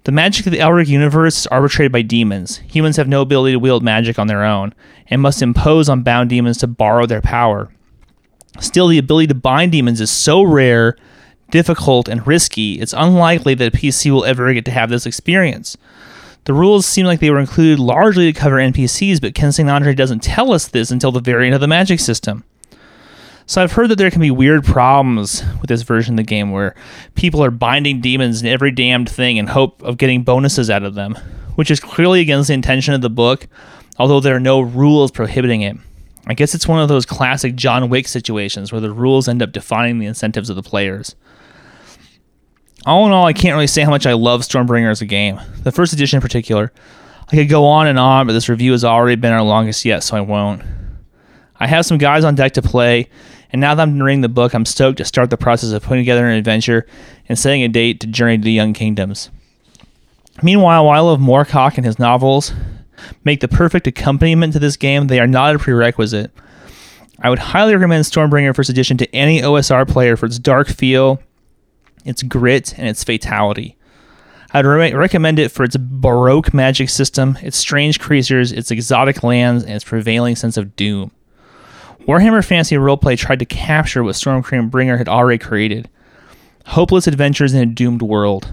The 0.05 0.13
magic 0.13 0.47
of 0.47 0.53
the 0.53 0.61
Elric 0.61 0.87
universe 0.87 1.37
is 1.37 1.47
arbitrated 1.49 1.93
by 1.93 2.03
demons. 2.03 2.59
Humans 2.69 2.97
have 2.97 3.09
no 3.09 3.21
ability 3.21 3.53
to 3.53 3.59
wield 3.59 3.83
magic 3.83 4.19
on 4.19 4.29
their 4.29 4.45
own, 4.45 4.73
and 5.09 5.21
must 5.21 5.43
impose 5.43 5.89
on 5.89 6.03
bound 6.03 6.31
demons 6.31 6.59
to 6.59 6.67
borrow 6.67 7.05
their 7.05 7.21
power. 7.21 7.71
Still, 8.61 8.89
the 8.89 8.99
ability 8.99 9.29
to 9.29 9.35
bind 9.35 9.73
demons 9.73 10.01
is 10.01 10.11
so 10.11 10.43
rare, 10.43 10.97
difficult, 11.51 12.09
and 12.09 12.27
risky, 12.27 12.81
it's 12.81 12.93
unlikely 12.93 13.55
that 13.55 13.75
a 13.75 13.77
PC 13.77 14.11
will 14.11 14.25
ever 14.25 14.53
get 14.53 14.65
to 14.65 14.71
have 14.71 14.91
this 14.91 15.07
experience. 15.07 15.77
The 16.45 16.55
rules 16.55 16.87
seem 16.87 17.07
like 17.07 17.19
they 17.21 17.31
were 17.31 17.41
included 17.41 17.81
largely 17.81 18.33
to 18.33 18.39
cover 18.39 18.57
NPCs, 18.57 19.21
but 19.21 19.35
Ken 19.35 19.51
St. 19.51 19.69
Andre 19.69 19.95
doesn't 19.95 20.23
tell 20.23 20.53
us 20.53 20.69
this 20.69 20.91
until 20.93 21.11
the 21.11 21.21
very 21.21 21.47
end 21.47 21.55
of 21.57 21.61
the 21.61 21.67
magic 21.67 21.99
system. 21.99 22.45
So 23.47 23.63
I've 23.63 23.73
heard 23.73 23.91
that 23.91 23.97
there 23.97 24.11
can 24.11 24.21
be 24.21 24.31
weird 24.31 24.65
problems 24.65 25.45
with 25.61 25.69
this 25.69 25.83
version 25.83 26.15
of 26.15 26.17
the 26.19 26.23
game 26.25 26.51
where 26.51 26.75
people 27.15 27.45
are 27.45 27.51
binding 27.51 28.01
demons 28.01 28.43
in 28.43 28.49
every 28.49 28.73
damned 28.73 29.09
thing 29.09 29.37
in 29.37 29.49
hope 29.49 29.83
of 29.83 29.99
getting 29.99 30.23
bonuses 30.23 30.69
out 30.69 30.83
of 30.83 30.95
them, 30.95 31.17
which 31.55 31.71
is 31.71 31.79
clearly 31.79 32.21
against 32.21 32.49
the 32.49 32.55
intention 32.55 32.95
of 32.95 33.03
the 33.03 33.11
book, 33.11 33.47
although 33.99 34.21
there 34.21 34.35
are 34.35 34.41
no 34.41 34.61
rules 34.61 35.13
prohibiting 35.13 35.63
it. 35.63 35.77
I 36.27 36.35
guess 36.35 36.55
it's 36.55 36.67
one 36.67 36.81
of 36.81 36.89
those 36.89 37.07
classic 37.07 37.55
John 37.55 37.89
Wick 37.89 38.09
situations 38.09 38.73
where 38.73 38.81
the 38.81 38.93
rules 38.93 39.29
end 39.29 39.43
up 39.43 39.53
defining 39.53 39.99
the 39.99 40.07
incentives 40.07 40.51
of 40.51 40.57
the 40.57 40.63
players 40.63 41.15
all 42.87 43.05
in 43.05 43.13
all, 43.13 43.27
I 43.27 43.33
can't 43.33 43.55
really 43.55 43.67
say 43.67 43.83
how 43.83 43.91
much 43.91 44.07
I 44.07 44.13
love 44.13 44.43
Stormbringer 44.43 44.91
as 44.91 45.03
a 45.03 45.07
game. 45.07 45.41
The 45.65 45.73
first 45.73 45.93
edition 45.93 46.19
in 46.19 46.23
particular. 46.23 46.73
I 47.29 47.35
could 47.35 47.49
go 47.49 47.67
on 47.67 47.89
and 47.89 47.99
on, 47.99 48.29
but 48.29 48.33
this 48.33 48.49
review 48.49 48.71
has 48.71 48.85
already 48.85 49.17
been 49.17 49.33
our 49.33 49.43
longest 49.43 49.85
yet, 49.85 50.05
so 50.05 50.17
I 50.17 50.21
won't. 50.21 50.63
I 51.59 51.67
have 51.67 51.85
some 51.85 51.99
guys 51.99 52.23
on 52.23 52.37
deck 52.37 52.53
to 52.53 52.63
play, 52.63 53.09
and 53.51 53.61
now 53.61 53.75
that 53.75 53.83
I'm 53.83 54.01
reading 54.01 54.21
the 54.21 54.29
book, 54.29 54.55
I'm 54.55 54.65
stoked 54.65 54.99
to 54.99 55.05
start 55.05 55.31
the 55.31 55.37
process 55.37 55.73
of 55.73 55.83
putting 55.83 56.03
together 56.03 56.25
an 56.29 56.37
adventure 56.37 56.87
and 57.29 57.37
setting 57.37 57.65
a 57.65 57.69
date 57.69 57.99
to 58.01 58.07
journey 58.07 58.39
to 58.39 58.45
the 58.45 58.53
Young 58.53 58.73
Kingdoms. 58.73 59.31
Meanwhile, 60.41 60.85
while 60.85 60.97
I 60.97 61.01
love 61.01 61.19
Moorcock 61.19 61.77
and 61.77 61.85
his 61.85 61.99
novels 61.99 62.53
make 63.25 63.41
the 63.41 63.49
perfect 63.49 63.87
accompaniment 63.87 64.53
to 64.53 64.59
this 64.59 64.77
game, 64.77 65.07
they 65.07 65.21
are 65.21 65.27
not 65.27 65.57
a 65.57 65.59
prerequisite. 65.59 66.31
I 67.21 67.31
would 67.31 67.39
highly 67.39 67.75
recommend 67.75 68.05
Stormbringer 68.05 68.55
First 68.55 68.71
Edition 68.71 68.97
to 68.99 69.15
any 69.15 69.41
OSR 69.41 69.89
player 69.89 70.17
for 70.17 70.27
its 70.27 70.39
dark 70.39 70.69
feel 70.69 71.21
its 72.07 72.23
grit, 72.23 72.73
and 72.79 72.89
its 72.89 73.05
fatality. 73.05 73.77
I'd 74.53 74.65
re- 74.65 74.95
recommend 74.95 75.39
it 75.39 75.51
for 75.51 75.65
its 75.65 75.77
baroque 75.77 76.55
magic 76.55 76.89
system, 76.89 77.37
its 77.43 77.57
strange 77.57 77.99
creatures, 77.99 78.53
its 78.53 78.71
exotic 78.71 79.23
lands, 79.23 79.65
and 79.65 79.75
its 79.75 79.85
prevailing 79.85 80.37
sense 80.37 80.57
of 80.57 80.77
doom. 80.77 81.11
Warhammer 82.07 82.45
Fantasy 82.45 82.77
Roleplay 82.77 83.19
tried 83.19 83.41
to 83.41 83.45
capture 83.45 84.05
what 84.05 84.15
Stormbringer 84.15 84.97
had 84.97 85.09
already 85.09 85.39
created 85.39 85.91
hopeless 86.67 87.07
adventures 87.07 87.55
in 87.55 87.63
a 87.63 87.67
doomed 87.67 88.03
world. 88.03 88.53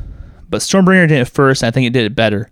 But 0.49 0.61
Stormbringer 0.61 1.07
did 1.07 1.21
it 1.21 1.25
first, 1.25 1.63
and 1.63 1.67
I 1.67 1.71
think 1.71 1.87
it 1.87 1.93
did 1.93 2.05
it 2.05 2.15
better. 2.15 2.49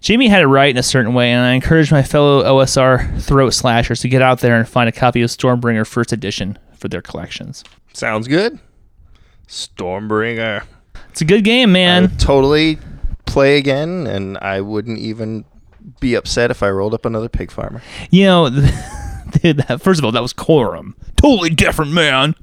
Jamie 0.00 0.28
had 0.28 0.42
it 0.42 0.46
right 0.46 0.70
in 0.70 0.76
a 0.76 0.82
certain 0.82 1.14
way, 1.14 1.30
and 1.30 1.44
I 1.44 1.52
encourage 1.52 1.90
my 1.92 2.02
fellow 2.02 2.42
OSR 2.42 3.20
throat 3.22 3.50
slashers 3.50 4.00
to 4.00 4.08
get 4.08 4.22
out 4.22 4.40
there 4.40 4.56
and 4.56 4.68
find 4.68 4.88
a 4.88 4.92
copy 4.92 5.22
of 5.22 5.30
Stormbringer 5.30 5.86
First 5.86 6.12
Edition 6.12 6.58
for 6.74 6.88
their 6.88 7.02
collections. 7.02 7.64
Sounds 7.92 8.28
good. 8.28 8.58
Stormbringer. 9.48 10.64
It's 11.10 11.20
a 11.20 11.24
good 11.24 11.44
game, 11.44 11.72
man. 11.72 12.16
totally 12.16 12.78
play 13.26 13.58
again, 13.58 14.06
and 14.06 14.38
I 14.38 14.60
wouldn't 14.60 14.98
even 14.98 15.44
be 16.00 16.14
upset 16.14 16.50
if 16.50 16.62
I 16.62 16.70
rolled 16.70 16.94
up 16.94 17.04
another 17.04 17.28
pig 17.28 17.50
farmer. 17.50 17.82
You 18.10 18.24
know, 18.24 18.50
dude, 19.42 19.58
that, 19.58 19.80
first 19.82 19.98
of 20.00 20.04
all, 20.04 20.12
that 20.12 20.22
was 20.22 20.32
Corum. 20.32 20.94
Totally 21.16 21.50
different, 21.50 21.92
man. 21.92 22.34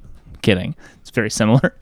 Kidding. 0.41 0.75
It's 1.01 1.09
very 1.09 1.29
similar. 1.29 1.75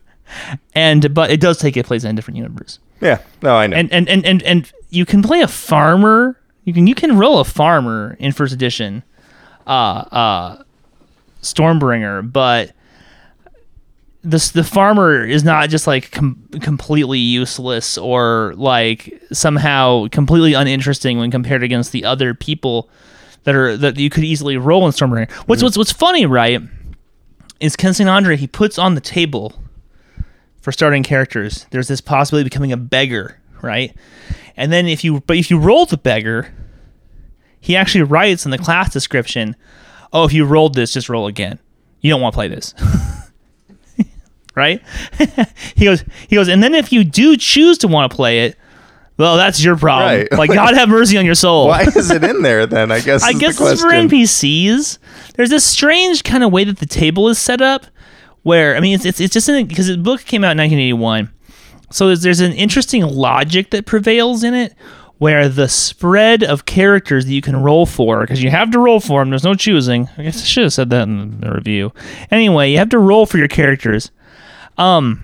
And 0.74 1.14
but 1.14 1.32
it 1.32 1.40
does 1.40 1.58
take 1.58 1.78
it 1.78 1.86
place 1.86 2.04
in 2.04 2.12
a 2.12 2.14
different 2.14 2.38
universe. 2.38 2.80
Yeah, 3.02 3.22
no, 3.42 3.56
I 3.56 3.68
know. 3.68 3.78
And 3.78 3.92
and, 3.92 4.10
and, 4.10 4.26
and 4.26 4.44
and 4.44 4.72
you 4.90 5.06
can 5.06 5.22
play 5.22 5.42
a 5.42 5.48
farmer. 5.48 6.40
You 6.64 6.74
can 6.74 6.88
you 6.88 6.96
can 6.96 7.18
roll 7.18 7.40
a 7.40 7.46
farmer 7.46 8.16
in 8.20 8.32
first 8.32 8.54
edition, 8.54 9.04
uh 9.68 9.70
uh 9.70 10.64
Stormbringer, 11.42 12.32
but 12.32 12.74
this 14.24 14.50
the 14.52 14.64
farmer 14.64 15.24
is 15.24 15.44
not 15.44 15.70
just 15.70 15.86
like 15.86 16.12
com- 16.12 16.50
completely 16.62 17.20
useless 17.20 17.98
or 17.98 18.54
like 18.58 19.22
somehow 19.32 20.08
completely 20.08 20.54
uninteresting 20.54 21.20
when 21.20 21.30
compared 21.30 21.62
against 21.62 21.92
the 21.92 22.04
other 22.04 22.34
people 22.34 22.90
that 23.44 23.54
are 23.54 23.78
that 23.78 23.98
you 23.98 24.10
could 24.10 24.24
easily 24.24 24.58
roll 24.58 24.86
in 24.88 24.92
Stormbringer. 24.92 25.32
What's 25.48 25.62
what's 25.62 25.78
what's 25.78 25.92
funny, 25.92 26.26
right? 26.26 26.62
Is 27.60 27.76
Ken 27.76 27.94
St. 27.94 28.10
Andre 28.10 28.36
he 28.36 28.48
puts 28.48 28.80
on 28.80 28.96
the 28.96 29.02
table 29.02 29.54
for 30.66 30.72
starting 30.72 31.04
characters. 31.04 31.68
There's 31.70 31.88
this 31.88 32.02
possibility 32.02 32.42
of 32.42 32.50
becoming 32.50 32.72
a 32.72 32.78
beggar, 32.78 33.40
right? 33.62 33.96
And 34.58 34.72
then 34.72 34.88
if 34.88 35.04
you 35.04 35.22
but 35.28 35.38
if 35.38 35.52
you 35.52 35.60
roll 35.60 35.86
the 35.86 35.96
beggar, 35.96 36.52
he 37.60 37.76
actually 37.76 38.02
writes 38.02 38.46
in 38.46 38.52
the 38.52 38.58
class 38.58 38.92
description, 38.92 39.56
"Oh, 40.12 40.26
if 40.26 40.34
you 40.34 40.44
rolled 40.44 40.74
this, 40.74 40.92
just 40.92 41.08
roll 41.08 41.28
again. 41.28 41.60
You 42.02 42.10
don't 42.10 42.20
want 42.20 42.34
to 42.34 42.38
play 42.38 42.48
this." 42.48 42.74
right? 44.56 44.82
he 45.76 45.86
goes 45.86 46.04
he 46.28 46.36
goes, 46.36 46.48
"And 46.48 46.64
then 46.64 46.74
if 46.74 46.92
you 46.92 47.04
do 47.04 47.38
choose 47.38 47.78
to 47.80 47.88
want 47.88 48.12
to 48.12 48.16
play 48.16 48.46
it, 48.46 48.58
well, 49.18 49.38
that's 49.38 49.64
your 49.64 49.78
problem. 49.78 50.22
Right. 50.22 50.32
Like 50.32 50.52
God 50.52 50.74
have 50.74 50.90
mercy 50.90 51.16
on 51.20 51.28
your 51.28 51.36
soul." 51.36 51.68
Why 51.68 51.84
is 51.84 52.10
it 52.10 52.24
in 52.24 52.42
there 52.42 52.66
then? 52.66 52.92
I 52.92 53.02
guess. 53.02 53.22
I 53.24 53.34
guess 53.34 53.62
it's 53.62 53.84
for. 53.84 53.90
NPCs. 53.90 54.98
There's 55.36 55.52
this 55.52 55.64
strange 55.64 56.24
kind 56.24 56.44
of 56.44 56.52
way 56.52 56.64
that 56.64 56.80
the 56.80 56.88
table 56.88 57.30
is 57.30 57.38
set 57.38 57.62
up, 57.62 57.86
where 58.46 58.78
I 58.78 58.80
mean, 58.80 58.94
it's 58.94 59.06
it's, 59.06 59.20
it's 59.20 59.34
just 59.34 59.48
because 59.68 59.88
the 59.88 59.98
book 59.98 60.22
came 60.22 60.44
out 60.44 60.52
in 60.52 60.60
1981, 60.60 61.32
so 61.90 62.06
there's, 62.06 62.22
there's 62.22 62.40
an 62.42 62.54
interesting 62.54 63.02
logic 63.04 63.72
that 63.72 63.88
prevails 63.88 64.44
in 64.44 64.54
it, 64.54 64.76
where 65.18 65.50
the 65.50 65.68
spread 65.68 66.44
of 66.44 66.66
characters 66.66 67.26
that 67.26 67.34
you 67.34 67.42
can 67.42 67.56
roll 67.56 67.88
for, 67.88 68.22
because 68.22 68.44
you 68.44 68.52
have 68.52 68.70
to 68.70 68.80
roll 68.80 69.00
for 69.00 69.22
them. 69.22 69.32
There's 69.32 69.44
no 69.44 69.56
choosing. 69.56 70.08
I 70.16 70.24
guess 70.24 70.44
I 70.44 70.46
should 70.46 70.64
have 70.64 70.74
said 70.74 70.92
that 70.92 71.08
in 71.08 71.40
the 71.40 71.52
review. 71.56 71.92
Anyway, 72.30 72.72
you 72.72 72.78
have 72.78 72.90
to 72.90 73.00
roll 73.00 73.26
for 73.26 73.40
your 73.40 73.48
characters. 73.48 74.12
Um, 74.78 75.24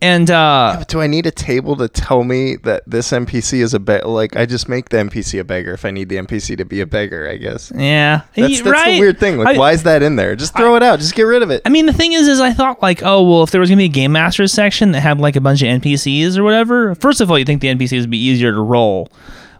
and 0.00 0.30
uh, 0.30 0.76
But 0.78 0.88
do 0.88 1.00
I 1.00 1.06
need 1.08 1.26
a 1.26 1.30
table 1.30 1.74
to 1.76 1.88
tell 1.88 2.22
me 2.22 2.56
that 2.56 2.84
this 2.86 3.10
NPC 3.10 3.60
is 3.60 3.74
a 3.74 3.80
beggar? 3.80 4.06
Like, 4.06 4.36
I 4.36 4.46
just 4.46 4.68
make 4.68 4.90
the 4.90 4.98
NPC 4.98 5.40
a 5.40 5.44
beggar 5.44 5.72
if 5.72 5.84
I 5.84 5.90
need 5.90 6.08
the 6.08 6.16
NPC 6.16 6.56
to 6.58 6.64
be 6.64 6.80
a 6.80 6.86
beggar, 6.86 7.28
I 7.28 7.36
guess. 7.36 7.72
yeah, 7.74 8.22
That's, 8.36 8.60
that's 8.60 8.62
right. 8.62 8.92
the 8.92 9.00
weird 9.00 9.18
thing. 9.18 9.38
Like, 9.38 9.56
I- 9.56 9.58
why 9.58 9.72
is 9.72 9.82
that 9.82 10.02
in 10.02 10.16
there? 10.16 10.36
Just 10.36 10.56
throw 10.56 10.76
it 10.76 10.82
out. 10.82 11.00
Just 11.00 11.14
get 11.14 11.22
rid 11.24 11.42
of 11.42 11.50
it. 11.50 11.62
I 11.64 11.68
mean, 11.68 11.86
the 11.86 11.92
thing 11.92 12.12
is, 12.12 12.28
is 12.28 12.40
I 12.40 12.52
thought 12.52 12.80
like, 12.80 13.02
oh 13.02 13.22
well, 13.28 13.42
if 13.42 13.50
there 13.50 13.60
was 13.60 13.68
gonna 13.70 13.78
be 13.78 13.84
a 13.86 13.88
game 13.88 14.12
masters 14.12 14.52
section 14.52 14.92
that 14.92 15.00
had 15.00 15.18
like 15.18 15.34
a 15.36 15.40
bunch 15.40 15.62
of 15.62 15.68
NPCs 15.68 16.36
or 16.38 16.44
whatever. 16.44 16.94
First 16.94 17.20
of 17.20 17.30
all, 17.30 17.38
you 17.38 17.44
think 17.44 17.60
the 17.60 17.68
NPCs 17.68 18.00
would 18.02 18.10
be 18.10 18.18
easier 18.18 18.52
to 18.52 18.60
roll, 18.60 19.10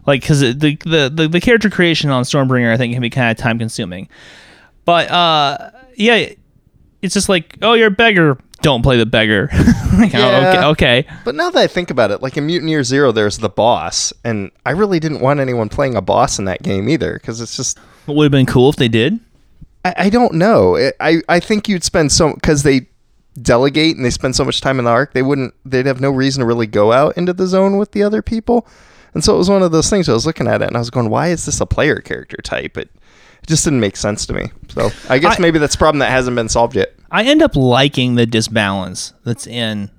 like 0.07 0.21
because 0.21 0.39
the, 0.39 0.53
the 0.53 1.11
the 1.15 1.27
the 1.27 1.41
character 1.41 1.69
creation 1.69 2.09
on 2.11 2.23
Stormbringer 2.23 2.71
I 2.73 2.77
think 2.77 2.93
can 2.93 3.01
be 3.01 3.09
kind 3.09 3.29
of 3.29 3.37
time 3.37 3.59
consuming. 3.59 4.07
But 4.85 5.09
uh, 5.11 5.71
yeah, 5.95 6.29
it's 7.01 7.13
just 7.13 7.27
like, 7.29 7.57
oh, 7.61 7.73
you're 7.73 7.87
a 7.87 7.91
beggar. 7.91 8.37
Don't 8.61 8.81
play 8.81 8.97
the 8.97 9.05
beggar. 9.05 9.49
like, 9.97 10.13
oh, 10.13 10.35
okay, 10.35 10.65
okay. 10.65 11.05
But 11.23 11.35
now 11.35 11.49
that 11.49 11.59
I 11.59 11.67
think 11.67 11.89
about 11.89 12.11
it, 12.11 12.21
like 12.21 12.35
in 12.35 12.45
Mutant 12.45 12.69
Year 12.69 12.83
Zero, 12.83 13.11
there's 13.11 13.37
the 13.37 13.49
boss, 13.49 14.11
and 14.23 14.51
I 14.65 14.71
really 14.71 14.99
didn't 14.99 15.21
want 15.21 15.39
anyone 15.39 15.69
playing 15.69 15.95
a 15.95 16.01
boss 16.01 16.39
in 16.39 16.45
that 16.45 16.61
game 16.61 16.89
either, 16.89 17.13
because 17.13 17.39
it's 17.39 17.55
just 17.55 17.77
It 18.07 18.15
would 18.15 18.25
have 18.25 18.31
been 18.31 18.45
cool 18.45 18.69
if 18.69 18.75
they 18.75 18.89
did. 18.89 19.19
I, 19.85 19.93
I 19.97 20.09
don't 20.09 20.33
know. 20.33 20.75
It, 20.75 20.95
I 20.99 21.21
I 21.29 21.39
think 21.39 21.69
you'd 21.69 21.83
spend 21.83 22.11
so 22.11 22.33
because 22.33 22.63
they 22.63 22.87
delegate 23.41 23.95
and 23.95 24.03
they 24.05 24.09
spend 24.09 24.35
so 24.35 24.43
much 24.43 24.59
time 24.61 24.79
in 24.79 24.85
the 24.85 24.91
arc, 24.91 25.13
they 25.13 25.21
wouldn't. 25.21 25.53
They'd 25.65 25.85
have 25.85 26.01
no 26.01 26.11
reason 26.11 26.41
to 26.41 26.45
really 26.45 26.67
go 26.67 26.91
out 26.91 27.17
into 27.17 27.33
the 27.33 27.47
zone 27.47 27.77
with 27.77 27.91
the 27.91 28.03
other 28.03 28.21
people, 28.21 28.67
and 29.13 29.23
so 29.23 29.35
it 29.35 29.37
was 29.37 29.49
one 29.49 29.63
of 29.63 29.71
those 29.71 29.89
things. 29.89 30.09
I 30.09 30.13
was 30.13 30.25
looking 30.25 30.47
at 30.47 30.61
it 30.61 30.67
and 30.67 30.75
I 30.75 30.79
was 30.79 30.89
going, 30.89 31.09
"Why 31.09 31.29
is 31.29 31.45
this 31.45 31.61
a 31.61 31.65
player 31.65 32.01
character 32.01 32.37
type?" 32.43 32.77
It, 32.77 32.89
it 32.89 32.98
just 33.49 33.65
didn't 33.65 33.81
make 33.81 33.97
sense 33.97 34.25
to 34.27 34.33
me. 34.33 34.51
So 34.69 34.91
I 35.09 35.17
guess 35.19 35.37
I- 35.37 35.41
maybe 35.41 35.59
that's 35.59 35.75
a 35.75 35.77
problem 35.77 35.99
that 35.99 36.11
hasn't 36.11 36.35
been 36.35 36.47
solved 36.49 36.75
yet. 36.75 36.93
I 37.11 37.23
end 37.23 37.41
up 37.41 37.55
liking 37.55 38.15
the 38.15 38.25
disbalance 38.25 39.13
that's 39.25 39.47
in 39.47 39.89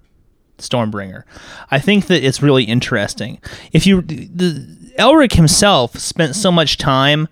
Stormbringer. 0.58 1.24
I 1.70 1.78
think 1.80 2.06
that 2.06 2.22
it's 2.24 2.40
really 2.42 2.64
interesting. 2.64 3.38
If 3.72 3.86
you 3.86 4.02
the 4.02 4.66
Elric 4.98 5.32
himself 5.34 5.96
spent 5.98 6.36
so 6.36 6.50
much 6.52 6.78
time 6.78 7.28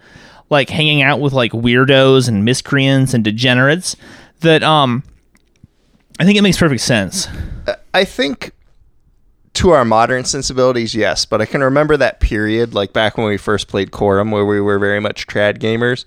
like 0.51 0.71
hanging 0.71 1.03
out 1.03 1.21
with 1.21 1.33
like 1.33 1.53
weirdos 1.53 2.27
and 2.29 2.45
miscreants 2.45 3.13
and 3.15 3.23
degenerates 3.23 3.97
that 4.41 4.63
um 4.63 5.03
I 6.19 6.25
think 6.25 6.37
it 6.39 6.43
makes 6.43 6.57
perfect 6.59 6.81
sense. 6.81 7.29
I 7.95 8.05
think 8.05 8.53
to 9.59 9.71
our 9.71 9.85
modern 9.85 10.25
sensibilities, 10.25 10.95
yes, 10.95 11.25
but 11.25 11.41
I 11.41 11.47
can 11.47 11.63
remember 11.63 11.97
that 11.97 12.21
period, 12.21 12.75
like 12.75 12.93
back 12.93 13.17
when 13.17 13.27
we 13.27 13.37
first 13.37 13.69
played 13.69 13.91
Quorum, 13.93 14.31
where 14.31 14.45
we 14.47 14.61
were 14.61 14.79
very 14.79 15.01
much 15.01 15.27
trad 15.27 15.59
gamers. 15.59 16.05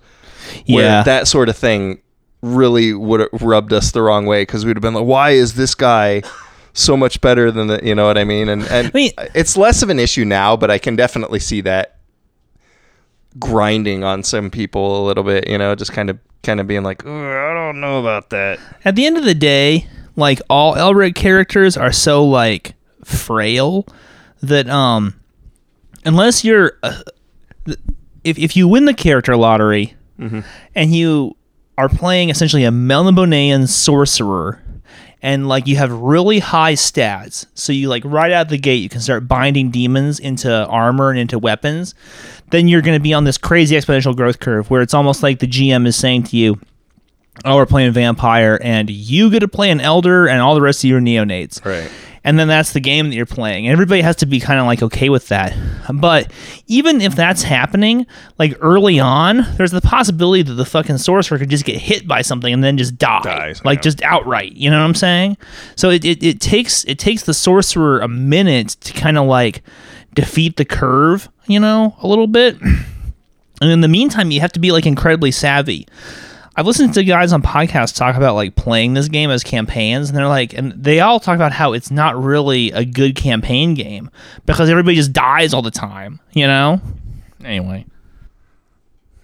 Where 0.68 0.84
Yeah. 0.86 1.04
that 1.04 1.28
sort 1.28 1.49
of 1.49 1.56
thing 1.58 2.02
really 2.41 2.93
would 2.93 3.20
have 3.20 3.41
rubbed 3.41 3.72
us 3.74 3.91
the 3.91 4.02
wrong 4.02 4.26
way 4.26 4.41
because 4.41 4.66
we'd 4.66 4.76
have 4.76 4.82
been 4.82 4.93
like, 4.95 5.06
why 5.06 5.32
is 5.32 5.54
this 5.54 5.76
guy 5.76 6.24
so 6.74 6.97
much 6.97 7.22
better 7.22 7.52
than 7.52 7.68
the, 7.68 7.80
you 7.84 7.93
know 7.93 8.06
what 8.08 8.18
I 8.18 8.24
mean? 8.24 8.49
And 8.49 8.64
and 8.64 8.93
mean- 8.93 9.12
it's 9.36 9.56
less 9.58 9.84
of 9.84 9.89
an 9.89 9.99
issue 9.99 10.26
now, 10.26 10.56
but 10.58 10.72
I 10.72 10.78
can 10.78 10.95
definitely 10.95 11.39
see 11.39 11.62
that 11.62 11.97
grinding 13.39 14.04
on 14.04 14.24
some 14.24 14.49
people 14.49 15.04
a 15.04 15.06
little 15.06 15.24
bit, 15.24 15.47
you 15.47 15.58
know, 15.58 15.76
just 15.76 15.93
kind 15.93 16.10
of 16.10 16.18
kind 16.43 16.60
of 16.60 16.68
being 16.68 16.84
like, 16.84 17.06
I 17.06 17.54
don't 17.54 17.80
know 17.80 17.99
about 17.99 18.30
that. 18.32 18.60
At 18.84 18.95
the 18.95 19.06
end 19.06 19.18
of 19.18 19.24
the 19.26 19.36
day, 19.36 19.88
like 20.16 20.41
all 20.49 20.76
Elric 20.76 21.16
characters 21.16 21.78
are 21.78 21.91
so 21.91 22.26
like 22.26 22.74
frail 23.06 23.86
that 24.41 24.70
um 24.70 25.14
unless 26.06 26.43
you're 26.43 26.74
uh, 26.84 27.02
if 28.24 28.38
if 28.38 28.56
you 28.56 28.68
win 28.68 28.86
the 28.86 28.93
character 28.93 29.36
lottery 29.36 29.95
and 30.76 30.93
you 30.95 31.36
are 31.78 31.89
playing 31.89 32.30
essentially 32.30 32.64
a 32.64 32.70
Melnibonean 32.70 33.68
sorcerer 33.68 34.62
and 35.24 35.47
like 35.47 35.66
you 35.68 35.76
have 35.78 35.91
really 35.91 36.39
high 36.39 36.74
stats 36.74 37.45
so 37.56 37.74
you 37.74 37.89
like 37.89 38.04
right 38.06 38.32
out 38.32 38.49
the 38.49 38.58
gate 38.58 38.82
you 38.84 38.89
can 38.89 39.02
start 39.02 39.28
binding 39.28 39.72
demons 39.72 40.20
into 40.20 40.66
armor 40.68 41.10
and 41.10 41.20
into 41.20 41.39
weapons 41.39 41.95
then 42.52 42.68
you're 42.68 42.82
going 42.82 42.97
to 42.97 43.02
be 43.02 43.14
on 43.14 43.24
this 43.24 43.38
crazy 43.38 43.76
exponential 43.76 44.16
growth 44.16 44.39
curve 44.39 44.70
where 44.70 44.82
it's 44.82 44.93
almost 44.93 45.24
like 45.24 45.39
the 45.39 45.47
GM 45.47 45.88
is 45.88 45.95
saying 45.95 46.24
to 46.24 46.38
you 46.38 46.60
oh, 47.45 47.56
we're 47.56 47.66
playing 47.66 47.91
vampire, 47.91 48.60
and 48.62 48.89
you 48.89 49.30
get 49.30 49.39
to 49.39 49.47
play 49.47 49.72
an 49.72 49.80
elder, 49.80 50.28
and 50.28 50.41
all 50.41 50.56
the 50.56 50.62
rest 50.62 50.84
of 50.84 50.89
you 50.89 50.97
are 50.97 51.02
neonates. 51.02 51.64
Right. 51.66 51.89
And 52.24 52.38
then 52.38 52.47
that's 52.47 52.74
the 52.74 52.80
game 52.80 53.09
that 53.09 53.15
you're 53.15 53.26
playing. 53.26 53.67
Everybody 53.67 54.01
has 54.01 54.17
to 54.17 54.28
be 54.28 54.39
kind 54.39 54.59
of 54.59 54.67
like 54.67 54.84
okay 54.84 55.09
with 55.09 55.30
that. 55.30 55.57
But 55.91 56.32
even 56.67 57.01
if 57.01 57.15
that's 57.15 57.41
happening, 57.41 58.05
like 58.38 58.55
early 58.61 58.99
on, 58.99 59.47
there's 59.57 59.72
the 59.72 59.82
possibility 59.82 60.43
that 60.43 60.53
the 60.53 60.65
fucking 60.65 60.99
sorcerer 60.99 61.39
could 61.39 61.49
just 61.49 61.65
get 61.65 61.78
hit 61.78 62.07
by 62.07 62.22
something 62.22 62.53
and 62.53 62.63
then 62.63 62.78
just 62.78 62.97
die. 62.99 63.22
Dies, 63.24 63.65
like 63.65 63.80
yeah. 63.80 63.84
just 63.84 64.03
outright. 64.03 64.53
You 64.53 64.69
know 64.69 64.80
what 64.80 64.86
I'm 64.86 64.95
saying? 64.95 65.38
So 65.76 65.89
it, 65.89 66.05
it, 66.05 66.22
it 66.22 66.39
takes 66.39 66.84
it 66.86 66.99
takes 66.99 67.24
the 67.24 67.34
sorcerer 67.34 67.99
a 68.01 68.07
minute 68.07 68.69
to 68.82 68.93
kind 68.93 69.17
of 69.17 69.26
like 69.26 69.63
defeat 70.13 70.57
the 70.57 70.65
curve, 70.65 71.28
you 71.47 71.59
know, 71.59 71.95
a 72.01 72.07
little 72.07 72.28
bit. 72.28 72.61
And 72.61 73.69
in 73.69 73.82
the 73.82 73.88
meantime, 73.88 74.32
you 74.32 74.41
have 74.41 74.51
to 74.53 74.59
be 74.59 74.72
like 74.72 74.86
incredibly 74.86 75.32
savvy. 75.32 75.88
I've 76.62 76.68
listened 76.68 76.93
to 76.93 77.03
guys 77.03 77.34
on 77.34 77.41
podcasts 77.41 77.95
talk 77.95 78.16
about 78.16 78.36
like 78.36 78.55
playing 78.55 78.93
this 78.93 79.07
game 79.07 79.32
as 79.32 79.43
campaigns, 79.43 80.09
and 80.09 80.16
they're 80.16 80.28
like, 80.28 80.53
and 80.53 80.72
they 80.74 80.99
all 80.99 81.20
talk 81.20 81.34
about 81.34 81.51
how 81.51 81.74
it's 81.74 81.89
not 81.89 82.22
really 82.24 82.70
a 82.72 82.86
good 82.86 83.16
campaign 83.16 83.74
game 83.74 84.12
because 84.45 84.70
everybody 84.70 84.95
just 84.95 85.12
dies 85.12 85.55
all 85.55 85.64
the 85.64 85.72
time, 85.72 86.20
you 86.34 86.45
know? 86.45 86.80
Anyway, 87.43 87.88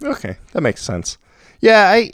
Okay, 0.01 0.38
that 0.53 0.61
makes 0.61 0.81
sense. 0.81 1.19
Yeah, 1.61 1.91
I 1.91 2.11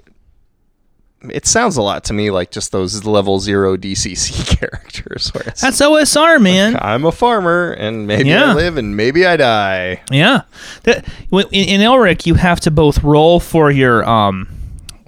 it 1.30 1.46
sounds 1.46 1.78
a 1.78 1.82
lot 1.82 2.04
to 2.04 2.14
me 2.14 2.30
like 2.32 2.52
just 2.52 2.74
those 2.74 3.06
level 3.06 3.40
zero 3.40 3.78
DCC 3.78 4.58
characters. 4.60 5.34
Where 5.34 5.44
it's, 5.48 5.62
That's 5.62 5.80
OSR, 5.80 6.42
man. 6.42 6.76
I'm 6.82 7.06
a 7.06 7.14
farmer, 7.14 7.72
and 7.72 8.08
maybe 8.08 8.28
Yeah. 8.28 8.52
I 8.52 8.54
live, 8.56 8.76
and 8.76 8.98
maybe 8.98 9.26
I 9.26 9.38
die. 9.38 10.02
Yeah, 10.12 10.42
that, 10.84 11.06
in, 11.32 11.46
in 11.54 11.80
Elric, 11.80 12.26
you 12.26 12.34
have 12.34 12.60
to 12.60 12.72
both 12.72 13.02
roll 13.06 13.40
for 13.40 13.72
your 13.72 14.04
um, 14.04 14.50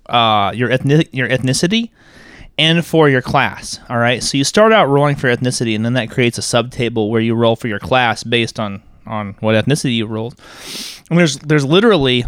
uh, 0.08 0.52
your 0.56 0.72
ethnic 0.72 1.10
your 1.12 1.28
ethnicity 1.28 1.90
and 2.58 2.86
for 2.86 3.10
your 3.10 3.22
class. 3.22 3.80
All 3.90 3.98
right, 3.98 4.24
so 4.24 4.38
you 4.38 4.44
start 4.44 4.72
out 4.72 4.88
rolling 4.88 5.16
for 5.16 5.28
ethnicity, 5.28 5.76
and 5.76 5.86
then 5.86 5.94
that 5.94 6.10
creates 6.10 6.38
a 6.38 6.42
subtable 6.42 7.10
where 7.10 7.22
you 7.22 7.36
roll 7.36 7.56
for 7.56 7.68
your 7.68 7.80
class 7.80 8.24
based 8.24 8.60
on 8.60 8.82
on 9.06 9.36
what 9.40 9.54
ethnicity 9.54 9.96
you 9.96 10.06
rolled. 10.06 10.40
And 11.10 11.20
there's 11.20 11.38
there's 11.40 11.66
literally 11.66 12.26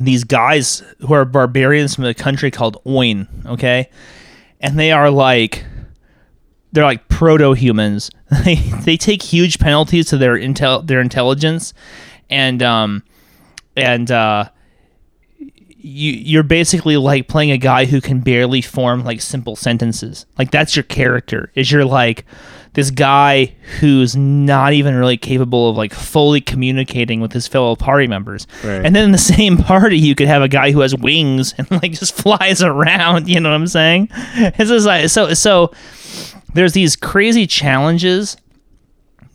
these 0.00 0.24
guys 0.24 0.82
who 1.00 1.14
are 1.14 1.24
barbarians 1.24 1.94
from 1.94 2.04
a 2.04 2.14
country 2.14 2.50
called 2.50 2.82
Oin. 2.84 3.28
Okay, 3.46 3.88
and 4.60 4.78
they 4.78 4.92
are 4.92 5.10
like 5.10 5.64
they're 6.72 6.84
like 6.84 7.08
proto 7.08 7.52
humans. 7.52 8.10
They 8.44 8.56
they 8.56 8.96
take 8.96 9.22
huge 9.22 9.60
penalties 9.60 10.06
to 10.06 10.18
their 10.18 10.36
intel 10.36 10.84
their 10.84 11.00
intelligence, 11.00 11.72
and 12.28 12.60
um 12.60 13.04
and 13.76 14.10
uh 14.10 14.48
you 15.86 16.12
you're 16.12 16.42
basically 16.42 16.96
like 16.96 17.28
playing 17.28 17.52
a 17.52 17.58
guy 17.58 17.84
who 17.84 18.00
can 18.00 18.20
barely 18.20 18.60
form 18.60 19.04
like 19.04 19.20
simple 19.20 19.54
sentences. 19.54 20.26
Like 20.36 20.50
that's 20.50 20.74
your 20.74 20.82
character. 20.82 21.52
Is 21.54 21.70
you're 21.70 21.84
like 21.84 22.24
this 22.72 22.90
guy 22.90 23.54
who's 23.78 24.16
not 24.16 24.72
even 24.72 24.96
really 24.96 25.16
capable 25.16 25.70
of 25.70 25.76
like 25.76 25.94
fully 25.94 26.40
communicating 26.40 27.20
with 27.20 27.32
his 27.32 27.46
fellow 27.46 27.76
party 27.76 28.08
members. 28.08 28.48
Right. 28.64 28.84
And 28.84 28.96
then 28.96 29.04
in 29.04 29.12
the 29.12 29.18
same 29.36 29.58
party 29.58 29.96
you 29.96 30.16
could 30.16 30.26
have 30.26 30.42
a 30.42 30.48
guy 30.48 30.72
who 30.72 30.80
has 30.80 30.94
wings 30.96 31.54
and 31.56 31.70
like 31.70 31.92
just 31.92 32.14
flies 32.22 32.62
around, 32.62 33.28
you 33.28 33.38
know 33.38 33.50
what 33.50 33.54
I'm 33.54 33.68
saying? 33.68 34.08
It's 34.10 34.68
just 34.68 34.86
like 34.86 35.08
so 35.08 35.34
so 35.34 35.72
there's 36.54 36.72
these 36.72 36.96
crazy 36.96 37.46
challenges 37.46 38.36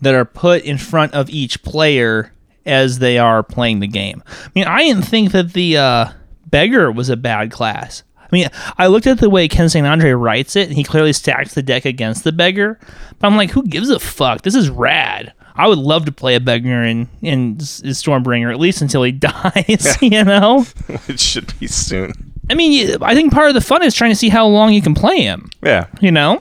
that 0.02 0.14
are 0.14 0.26
put 0.26 0.64
in 0.64 0.76
front 0.76 1.14
of 1.14 1.30
each 1.30 1.62
player 1.62 2.32
as 2.66 2.98
they 2.98 3.18
are 3.18 3.42
playing 3.42 3.80
the 3.80 3.88
game. 3.88 4.22
I 4.26 4.50
mean, 4.54 4.64
I 4.64 4.84
didn't 4.84 5.04
think 5.04 5.32
that 5.32 5.52
the 5.52 5.78
uh, 5.78 6.12
beggar 6.52 6.92
was 6.92 7.08
a 7.08 7.16
bad 7.16 7.50
class. 7.50 8.04
I 8.18 8.28
mean, 8.30 8.48
I 8.78 8.86
looked 8.86 9.08
at 9.08 9.18
the 9.18 9.28
way 9.28 9.48
Ken 9.48 9.68
St. 9.68 9.86
Andre 9.86 10.12
writes 10.12 10.54
it, 10.56 10.68
and 10.68 10.76
he 10.76 10.84
clearly 10.84 11.12
stacks 11.12 11.52
the 11.52 11.62
deck 11.62 11.84
against 11.84 12.22
the 12.24 12.32
beggar. 12.32 12.78
But 13.18 13.26
I'm 13.26 13.36
like, 13.36 13.50
who 13.50 13.64
gives 13.64 13.90
a 13.90 13.98
fuck? 13.98 14.42
This 14.42 14.54
is 14.54 14.70
rad. 14.70 15.34
I 15.54 15.68
would 15.68 15.78
love 15.78 16.06
to 16.06 16.12
play 16.12 16.34
a 16.34 16.40
beggar 16.40 16.82
in 16.82 17.08
in 17.20 17.56
Stormbringer 17.56 18.50
at 18.50 18.58
least 18.58 18.80
until 18.80 19.02
he 19.02 19.12
dies. 19.12 19.98
You 20.00 20.24
know, 20.24 20.64
it 21.08 21.20
should 21.20 21.58
be 21.58 21.66
soon. 21.66 22.32
I 22.48 22.54
mean, 22.54 22.96
I 23.02 23.14
think 23.14 23.32
part 23.32 23.48
of 23.48 23.54
the 23.54 23.60
fun 23.60 23.82
is 23.82 23.94
trying 23.94 24.10
to 24.10 24.16
see 24.16 24.28
how 24.28 24.46
long 24.46 24.72
you 24.72 24.82
can 24.82 24.94
play 24.94 25.20
him. 25.20 25.50
Yeah. 25.62 25.86
You 26.00 26.10
know, 26.10 26.40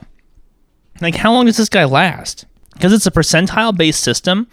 like 1.02 1.16
how 1.16 1.34
long 1.34 1.46
does 1.46 1.58
this 1.58 1.70
guy 1.70 1.84
last? 1.86 2.46
Because 2.74 2.94
it's 2.94 3.06
a 3.06 3.12
percentile 3.12 3.76
based 3.76 4.02
system, 4.02 4.48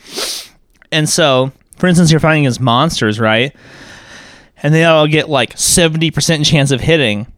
and 0.91 1.09
so, 1.09 1.53
for 1.77 1.87
instance, 1.87 2.11
you're 2.11 2.21
fighting 2.21 2.45
against 2.45 2.61
monsters, 2.61 3.21
right? 3.21 3.55
And 4.63 4.75
they 4.75 4.85
all 4.85 5.07
get 5.07 5.29
like 5.29 5.57
seventy 5.57 6.11
percent 6.11 6.45
chance 6.45 6.71
of 6.71 6.81
hitting. 6.81 7.33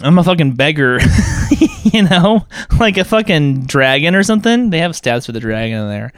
I'm 0.00 0.18
a 0.18 0.24
fucking 0.24 0.52
beggar, 0.52 0.98
you 1.84 2.02
know, 2.02 2.46
like 2.78 2.98
a 2.98 3.04
fucking 3.04 3.66
dragon 3.66 4.14
or 4.14 4.22
something. 4.22 4.70
They 4.70 4.80
have 4.80 4.92
stats 4.92 5.26
for 5.26 5.32
the 5.32 5.40
dragon 5.40 5.78
in 5.78 5.88
there, 5.88 6.12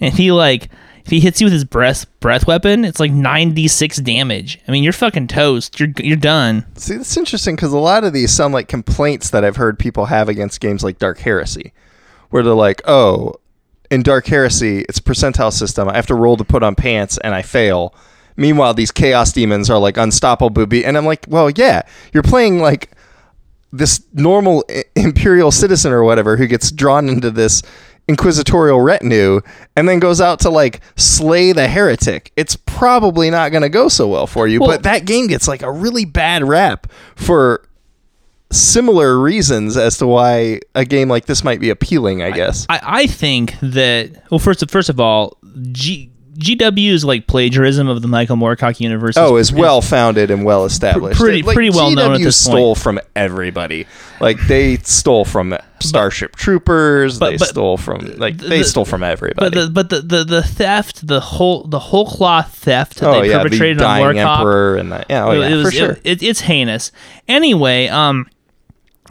and 0.00 0.12
if 0.12 0.18
he 0.18 0.32
like 0.32 0.68
if 1.04 1.10
he 1.10 1.20
hits 1.20 1.40
you 1.40 1.46
with 1.46 1.52
his 1.52 1.64
breath 1.64 2.06
breath 2.20 2.46
weapon, 2.46 2.84
it's 2.84 3.00
like 3.00 3.12
ninety 3.12 3.68
six 3.68 3.98
damage. 3.98 4.60
I 4.66 4.72
mean, 4.72 4.82
you're 4.82 4.92
fucking 4.92 5.28
toast. 5.28 5.78
You're 5.78 5.90
you're 5.98 6.16
done. 6.16 6.66
See, 6.76 6.96
that's 6.96 7.16
interesting 7.16 7.56
because 7.56 7.72
a 7.72 7.78
lot 7.78 8.04
of 8.04 8.12
these 8.12 8.32
sound 8.32 8.54
like 8.54 8.68
complaints 8.68 9.30
that 9.30 9.44
I've 9.44 9.56
heard 9.56 9.78
people 9.78 10.06
have 10.06 10.28
against 10.28 10.60
games 10.60 10.84
like 10.84 10.98
Dark 10.98 11.18
Heresy, 11.18 11.72
where 12.30 12.42
they're 12.42 12.54
like, 12.54 12.82
"Oh, 12.86 13.34
in 13.90 14.02
Dark 14.02 14.26
Heresy, 14.26 14.84
it's 14.88 15.00
percentile 15.00 15.52
system. 15.52 15.88
I 15.88 15.96
have 15.96 16.06
to 16.06 16.14
roll 16.14 16.36
to 16.36 16.44
put 16.44 16.62
on 16.62 16.74
pants, 16.74 17.18
and 17.18 17.34
I 17.34 17.42
fail." 17.42 17.94
Meanwhile, 18.40 18.74
these 18.74 18.90
chaos 18.90 19.32
demons 19.32 19.68
are 19.70 19.78
like 19.78 19.96
unstoppable, 19.96 20.50
booby, 20.50 20.84
and 20.84 20.96
I'm 20.96 21.04
like, 21.06 21.26
"Well, 21.28 21.50
yeah, 21.50 21.82
you're 22.12 22.22
playing 22.24 22.58
like 22.60 22.90
this 23.72 24.00
normal 24.14 24.64
i- 24.68 24.84
imperial 24.96 25.50
citizen 25.52 25.92
or 25.92 26.02
whatever 26.02 26.36
who 26.36 26.46
gets 26.46 26.72
drawn 26.72 27.08
into 27.08 27.30
this." 27.30 27.62
inquisitorial 28.08 28.80
retinue 28.80 29.40
and 29.76 29.88
then 29.88 30.00
goes 30.00 30.20
out 30.20 30.40
to 30.40 30.50
like 30.50 30.80
slay 30.96 31.52
the 31.52 31.68
heretic 31.68 32.32
it's 32.34 32.56
probably 32.56 33.30
not 33.30 33.50
going 33.52 33.62
to 33.62 33.68
go 33.68 33.88
so 33.88 34.08
well 34.08 34.26
for 34.26 34.48
you 34.48 34.58
Well- 34.58 34.70
but 34.70 34.82
that 34.82 35.04
game 35.04 35.28
gets 35.28 35.46
like 35.46 35.62
a 35.62 35.70
really 35.70 36.04
bad 36.06 36.42
rap 36.42 36.88
for 37.14 37.62
similar 38.50 39.16
reasons 39.20 39.76
as 39.76 39.96
to 39.98 40.08
why 40.08 40.58
a 40.74 40.84
game 40.84 41.08
like 41.08 41.26
this 41.26 41.44
might 41.44 41.60
be 41.60 41.70
appealing 41.70 42.20
i 42.20 42.32
guess 42.32 42.66
I, 42.68 42.80
I 42.82 43.06
think 43.06 43.54
that 43.62 44.24
well 44.28 44.40
first 44.40 44.68
first 44.68 44.88
of 44.88 44.98
all 44.98 45.36
G, 45.70 46.09
GW's 46.40 47.04
like 47.04 47.26
plagiarism 47.26 47.86
of 47.88 48.02
the 48.02 48.08
Michael 48.08 48.36
Moorcock 48.36 48.80
universe. 48.80 49.16
oh 49.16 49.36
is 49.36 49.52
well 49.52 49.82
founded 49.82 50.30
and 50.30 50.44
well 50.44 50.64
established 50.64 51.20
pretty- 51.20 51.42
Like, 51.42 51.54
pretty 51.54 51.70
well 51.70 51.90
known 51.90 52.12
at 52.14 52.20
GW 52.20 52.24
this 52.24 52.46
point. 52.46 52.54
stole 52.56 52.74
from 52.74 53.00
everybody 53.14 53.86
like 54.20 54.38
they 54.48 54.76
stole 54.78 55.24
from 55.24 55.56
starship 55.80 56.34
troopers 56.36 57.18
But- 57.18 57.30
they 57.30 57.36
but- 57.36 57.48
stole 57.48 57.76
from 57.76 58.00
like 58.16 58.38
they 58.38 58.58
the- 58.58 58.64
stole 58.64 58.84
from 58.84 59.02
everybody 59.02 59.50
But 59.50 59.54
the 59.54 59.70
but 59.70 59.90
the, 59.90 60.00
the, 60.00 60.24
the 60.24 60.42
theft, 60.42 61.06
the 61.06 61.20
whole 61.20 61.64
the 61.64 61.78
whole 61.78 62.06
cloth 62.06 62.54
theft 62.54 62.96
that 63.00 63.08
oh 63.10 63.20
they 63.20 63.28
yeah 63.30 63.38
the 63.38 63.44
perpetrated 63.50 63.82
on 63.82 64.00
dying 64.00 64.16
Moorcock, 64.16 64.38
emperor 64.38 64.76
and 64.76 64.92
that 64.92 65.06
yeah, 65.10 65.24
oh, 65.26 65.30
it, 65.32 65.38
yeah 65.40 65.48
it 65.48 65.54
was 65.56 65.64
for 65.66 65.70
sure 65.72 65.90
it, 65.92 66.00
it- 66.04 66.22
it's 66.22 66.40
heinous. 66.40 66.90
Anyway, 67.28 67.86
um, 67.88 68.26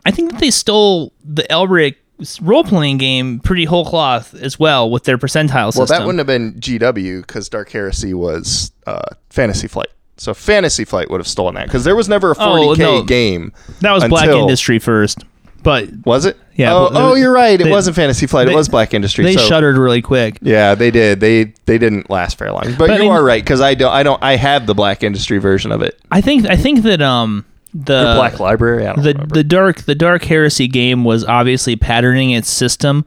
I 0.05 0.11
think 0.11 0.31
that 0.31 0.39
they 0.39 0.51
stole 0.51 1.13
the 1.23 1.43
Elric 1.49 1.95
role 2.41 2.63
playing 2.63 2.97
game 2.97 3.39
pretty 3.39 3.65
whole 3.65 3.85
cloth 3.85 4.33
as 4.35 4.59
well 4.59 4.89
with 4.89 5.03
their 5.05 5.17
percentile 5.17 5.67
system. 5.67 5.79
well 5.79 5.85
that 5.87 6.05
wouldn't 6.05 6.17
have 6.19 6.27
been 6.27 6.53
gw 6.59 7.21
because 7.21 7.47
dark 7.49 7.69
heresy 7.71 8.13
was 8.13 8.71
uh, 8.87 9.01
fantasy 9.29 9.67
flight 9.67 9.87
so 10.17 10.33
fantasy 10.33 10.83
flight 10.83 11.09
would 11.09 11.19
have 11.19 11.27
stolen 11.27 11.55
that 11.55 11.65
because 11.65 11.83
there 11.85 11.95
was 11.95 12.09
never 12.09 12.31
a 12.31 12.35
40k 12.35 12.41
Oh, 12.41 12.73
no. 12.97 13.03
game 13.03 13.53
that 13.81 13.91
was 13.93 14.03
Black 14.05 14.27
Industry 14.29 14.77
first, 14.79 15.23
but 15.63 15.87
Was 16.05 16.25
it? 16.25 16.37
Yeah, 16.55 16.73
Oh, 16.73 16.89
oh, 16.91 17.15
you're 17.15 17.31
right. 17.31 17.59
It 17.59 17.63
they- 17.63 17.69
wasn't 17.69 17.95
Fantasy 17.95 18.27
Flight. 18.27 18.47
they- 18.47 18.53
it 18.53 18.55
was 18.55 18.67
Black 18.67 18.93
Industry. 18.93 19.23
they 19.23 19.35
so, 19.35 19.39
shuttered 19.47 19.77
really 19.77 20.01
quick. 20.01 20.37
Yeah, 20.41 20.75
they 20.75 20.91
did. 20.91 21.21
They 21.21 21.53
they 21.65 21.77
didn't 21.77 22.09
last 22.09 22.37
very 22.37 22.51
long. 22.51 22.63
But, 22.63 22.77
But 22.79 22.89
I 22.91 22.95
you 22.95 23.01
mean- 23.03 23.11
are 23.11 23.23
right 23.23 23.41
because 23.41 23.61
I 23.61 23.75
don't. 23.75 23.93
I 23.93 24.03
don't. 24.03 24.21
I 24.21 24.35
have 24.35 24.65
the 24.67 24.75
Black 24.75 25.03
Industry 25.03 25.37
version 25.37 25.71
of 25.71 25.81
it. 25.81 25.97
I 26.11 26.19
think 26.19 26.45
I 26.49 26.57
think 26.57 26.81
that 26.83 27.01
um 27.01 27.45
the 27.73 28.13
Black 28.15 28.39
Library. 28.39 28.87
I 28.87 28.93
don't 28.93 29.03
the 29.03 29.13
remember. 29.13 29.35
the 29.35 29.43
dark 29.43 29.81
the 29.83 29.95
dark 29.95 30.23
heresy 30.23 30.67
game 30.67 31.03
was 31.03 31.23
obviously 31.25 31.75
patterning 31.75 32.31
its 32.31 32.49
system 32.49 33.05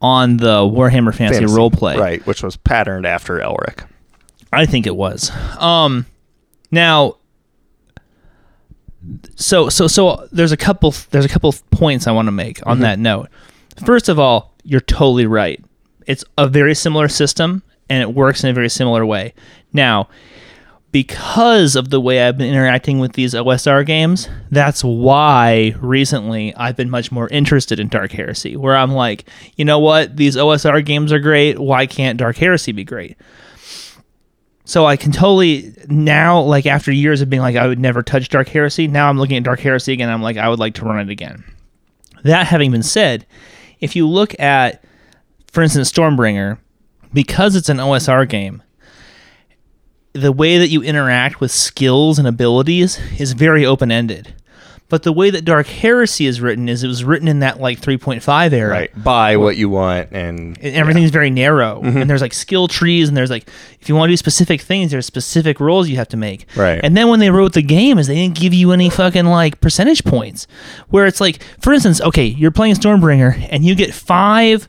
on 0.00 0.38
the 0.38 0.60
Warhammer 0.60 1.14
Fantasy, 1.14 1.40
Fantasy, 1.40 1.56
roleplay. 1.56 1.96
right? 1.96 2.26
Which 2.26 2.42
was 2.42 2.56
patterned 2.56 3.06
after 3.06 3.38
Elric. 3.38 3.86
I 4.52 4.66
think 4.66 4.86
it 4.86 4.96
was. 4.96 5.30
Um, 5.58 6.06
now, 6.70 7.16
so 9.36 9.68
so 9.68 9.86
so 9.86 10.28
there's 10.32 10.52
a 10.52 10.56
couple 10.56 10.94
there's 11.10 11.24
a 11.24 11.28
couple 11.28 11.54
points 11.70 12.06
I 12.06 12.12
want 12.12 12.26
to 12.26 12.32
make 12.32 12.64
on 12.66 12.80
that 12.80 12.98
note. 12.98 13.28
First 13.86 14.08
of 14.08 14.18
all, 14.18 14.54
you're 14.64 14.80
totally 14.80 15.26
right. 15.26 15.62
It's 16.06 16.24
a 16.36 16.48
very 16.48 16.74
similar 16.74 17.08
system 17.08 17.62
and 17.88 18.02
it 18.02 18.14
works 18.14 18.44
in 18.44 18.50
a 18.50 18.52
very 18.52 18.68
similar 18.68 19.04
way. 19.06 19.34
Now, 19.72 20.08
because 20.92 21.74
of 21.74 21.88
the 21.88 22.00
way 22.00 22.22
I've 22.22 22.36
been 22.36 22.50
interacting 22.50 22.98
with 22.98 23.14
these 23.14 23.32
OSR 23.32 23.84
games, 23.84 24.28
that's 24.50 24.84
why 24.84 25.74
recently 25.80 26.54
I've 26.54 26.76
been 26.76 26.90
much 26.90 27.10
more 27.10 27.28
interested 27.28 27.80
in 27.80 27.88
Dark 27.88 28.12
Heresy, 28.12 28.56
where 28.56 28.76
I'm 28.76 28.92
like, 28.92 29.24
you 29.56 29.64
know 29.64 29.78
what, 29.78 30.16
these 30.16 30.36
OSR 30.36 30.84
games 30.84 31.10
are 31.10 31.18
great. 31.18 31.58
Why 31.58 31.86
can't 31.86 32.18
Dark 32.18 32.36
Heresy 32.36 32.72
be 32.72 32.84
great? 32.84 33.16
So 34.64 34.84
I 34.84 34.96
can 34.96 35.12
totally 35.12 35.74
now, 35.88 36.40
like 36.42 36.66
after 36.66 36.92
years 36.92 37.22
of 37.22 37.30
being 37.30 37.42
like, 37.42 37.56
I 37.56 37.66
would 37.66 37.80
never 37.80 38.02
touch 38.02 38.28
Dark 38.28 38.48
Heresy. 38.48 38.86
Now 38.86 39.08
I'm 39.08 39.18
looking 39.18 39.38
at 39.38 39.42
Dark 39.42 39.60
Heresy 39.60 39.94
again. 39.94 40.10
I'm 40.10 40.22
like, 40.22 40.36
I 40.36 40.48
would 40.48 40.60
like 40.60 40.74
to 40.74 40.84
run 40.84 41.00
it 41.00 41.10
again. 41.10 41.42
That 42.22 42.46
having 42.46 42.70
been 42.70 42.82
said, 42.82 43.26
if 43.80 43.96
you 43.96 44.06
look 44.06 44.38
at, 44.38 44.84
for 45.50 45.62
instance, 45.62 45.90
Stormbringer, 45.90 46.58
because 47.12 47.56
it's 47.56 47.68
an 47.68 47.78
OSR 47.78 48.28
game, 48.28 48.62
the 50.12 50.32
way 50.32 50.58
that 50.58 50.68
you 50.68 50.82
interact 50.82 51.40
with 51.40 51.50
skills 51.50 52.18
and 52.18 52.28
abilities 52.28 52.98
is 53.18 53.32
very 53.32 53.64
open 53.64 53.90
ended. 53.90 54.34
But 54.88 55.04
the 55.04 55.12
way 55.12 55.30
that 55.30 55.46
Dark 55.46 55.68
Heresy 55.68 56.26
is 56.26 56.42
written 56.42 56.68
is 56.68 56.84
it 56.84 56.86
was 56.86 57.02
written 57.02 57.26
in 57.26 57.38
that 57.38 57.58
like 57.58 57.80
3.5 57.80 58.52
era. 58.52 58.70
Right. 58.70 59.02
Buy 59.02 59.38
what 59.38 59.56
you 59.56 59.70
want 59.70 60.10
and 60.12 60.58
And 60.60 60.76
everything's 60.76 61.10
very 61.10 61.30
narrow 61.30 61.80
Mm-hmm. 61.80 61.96
and 61.96 62.10
there's 62.10 62.20
like 62.20 62.34
skill 62.34 62.68
trees 62.68 63.08
and 63.08 63.16
there's 63.16 63.30
like 63.30 63.48
if 63.80 63.88
you 63.88 63.94
want 63.96 64.10
to 64.10 64.12
do 64.12 64.18
specific 64.18 64.60
things 64.60 64.90
there's 64.90 65.06
specific 65.06 65.60
roles 65.60 65.88
you 65.88 65.96
have 65.96 66.08
to 66.08 66.18
make 66.18 66.44
Right. 66.54 66.78
and 66.84 66.94
then 66.94 67.08
when 67.08 67.20
they 67.20 67.30
wrote 67.30 67.54
the 67.54 67.62
game 67.62 67.98
is 67.98 68.06
they 68.06 68.16
didn't 68.16 68.34
give 68.38 68.52
you 68.52 68.70
any 68.72 68.90
fucking 68.90 69.24
like 69.24 69.62
percentage 69.62 70.04
points 70.04 70.46
where 70.90 71.06
it's 71.06 71.22
like 71.22 71.42
for 71.62 71.72
instance 71.72 72.02
okay 72.02 72.26
you're 72.26 72.50
playing 72.50 72.74
stormbringer 72.74 73.48
and 73.50 73.64
you 73.64 73.74
get 73.74 73.94
five 73.94 74.68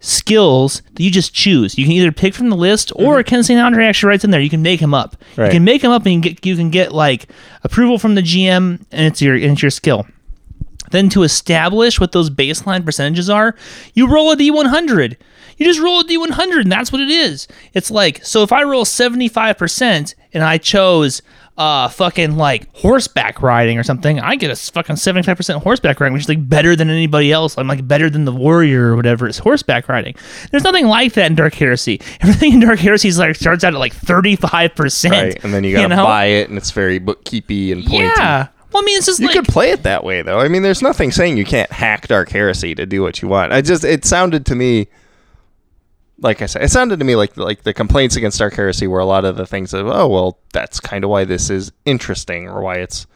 skills 0.00 0.82
that 0.94 1.02
you 1.02 1.10
just 1.10 1.32
choose. 1.32 1.78
You 1.78 1.84
can 1.84 1.92
either 1.92 2.10
pick 2.10 2.34
from 2.34 2.48
the 2.50 2.56
list, 2.56 2.90
or 2.96 3.22
Ken 3.22 3.42
St. 3.42 3.60
Andre 3.60 3.84
actually 3.84 4.08
writes 4.08 4.24
in 4.24 4.30
there. 4.30 4.40
You 4.40 4.50
can 4.50 4.62
make 4.62 4.80
them 4.80 4.94
up. 4.94 5.16
Mm-hmm. 5.16 5.40
Right. 5.40 5.46
You 5.46 5.52
can 5.52 5.64
make 5.64 5.82
them 5.82 5.92
up, 5.92 6.04
and 6.04 6.14
you 6.14 6.20
can 6.20 6.32
get 6.32 6.46
you 6.46 6.56
can 6.56 6.70
get 6.70 6.92
like 6.92 7.28
approval 7.62 7.98
from 7.98 8.14
the 8.14 8.22
GM, 8.22 8.84
and 8.90 9.06
it's 9.06 9.22
your 9.22 9.34
and 9.34 9.52
it's 9.52 9.62
your 9.62 9.70
skill. 9.70 10.06
Then 10.90 11.08
to 11.10 11.22
establish 11.22 12.00
what 12.00 12.12
those 12.12 12.30
baseline 12.30 12.84
percentages 12.84 13.30
are, 13.30 13.54
you 13.94 14.08
roll 14.12 14.32
a 14.32 14.36
D100. 14.36 15.16
You 15.56 15.66
just 15.66 15.78
roll 15.78 16.00
a 16.00 16.04
D100, 16.04 16.62
and 16.62 16.72
that's 16.72 16.90
what 16.90 17.00
it 17.00 17.10
is. 17.10 17.46
It's 17.74 17.90
like 17.90 18.24
so 18.24 18.42
if 18.42 18.50
I 18.52 18.62
roll 18.62 18.84
75% 18.84 20.14
and 20.32 20.42
I 20.42 20.58
chose 20.58 21.22
uh 21.60 21.88
fucking 21.88 22.38
like 22.38 22.74
horseback 22.74 23.42
riding 23.42 23.78
or 23.78 23.82
something, 23.82 24.18
I 24.18 24.36
get 24.36 24.50
a 24.50 24.56
fucking 24.56 24.96
75% 24.96 25.62
horseback 25.62 26.00
riding, 26.00 26.14
which 26.14 26.22
is 26.22 26.28
like 26.28 26.48
better 26.48 26.74
than 26.74 26.88
anybody 26.88 27.30
else. 27.30 27.58
I'm 27.58 27.68
like 27.68 27.86
better 27.86 28.08
than 28.08 28.24
the 28.24 28.32
warrior 28.32 28.86
or 28.92 28.96
whatever. 28.96 29.28
It's 29.28 29.38
horseback 29.38 29.86
riding. 29.86 30.14
There's 30.50 30.64
nothing 30.64 30.86
like 30.86 31.12
that 31.12 31.26
in 31.26 31.34
Dark 31.34 31.52
Heresy. 31.54 32.00
Everything 32.22 32.54
in 32.54 32.60
Dark 32.60 32.78
Heresy 32.78 33.08
is 33.08 33.18
like 33.18 33.36
starts 33.36 33.62
out 33.62 33.74
at 33.74 33.78
like 33.78 33.94
35%. 33.94 35.10
Right, 35.10 35.44
and 35.44 35.52
then 35.52 35.62
you 35.62 35.76
gotta 35.76 35.94
know? 35.94 36.04
buy 36.04 36.24
it, 36.26 36.48
and 36.48 36.56
it's 36.56 36.70
very 36.70 36.98
bookkeepy 36.98 37.72
and 37.72 37.84
pointy. 37.84 38.04
Yeah. 38.04 38.48
Well, 38.72 38.82
I 38.82 38.86
mean, 38.86 38.96
it's 38.96 39.06
just 39.06 39.20
You 39.20 39.26
like 39.26 39.36
could 39.36 39.46
play 39.46 39.72
it 39.72 39.82
that 39.82 40.02
way, 40.02 40.22
though. 40.22 40.38
I 40.38 40.48
mean, 40.48 40.62
there's 40.62 40.80
nothing 40.80 41.10
saying 41.10 41.36
you 41.36 41.44
can't 41.44 41.70
hack 41.70 42.08
Dark 42.08 42.30
Heresy 42.30 42.74
to 42.76 42.86
do 42.86 43.02
what 43.02 43.20
you 43.20 43.28
want. 43.28 43.52
I 43.52 43.60
just 43.60 43.84
it 43.84 44.04
sounded 44.06 44.46
to 44.46 44.54
me, 44.54 44.88
like 46.20 46.42
I 46.42 46.46
said, 46.46 46.62
it 46.62 46.70
sounded 46.70 46.98
to 46.98 47.04
me 47.04 47.16
like 47.16 47.36
like 47.36 47.62
the 47.62 47.72
complaints 47.72 48.16
against 48.16 48.38
Dark 48.38 48.54
Heresy 48.54 48.86
were 48.86 48.98
a 49.00 49.04
lot 49.06 49.24
of 49.24 49.36
the 49.36 49.46
things 49.46 49.72
of 49.74 49.86
oh 49.86 50.08
well, 50.08 50.38
that's 50.52 50.80
kind 50.80 51.04
of 51.04 51.10
why 51.10 51.24
this 51.24 51.50
is 51.50 51.72
interesting 51.84 52.48
or 52.48 52.60
why 52.62 52.76
it's 52.76 53.06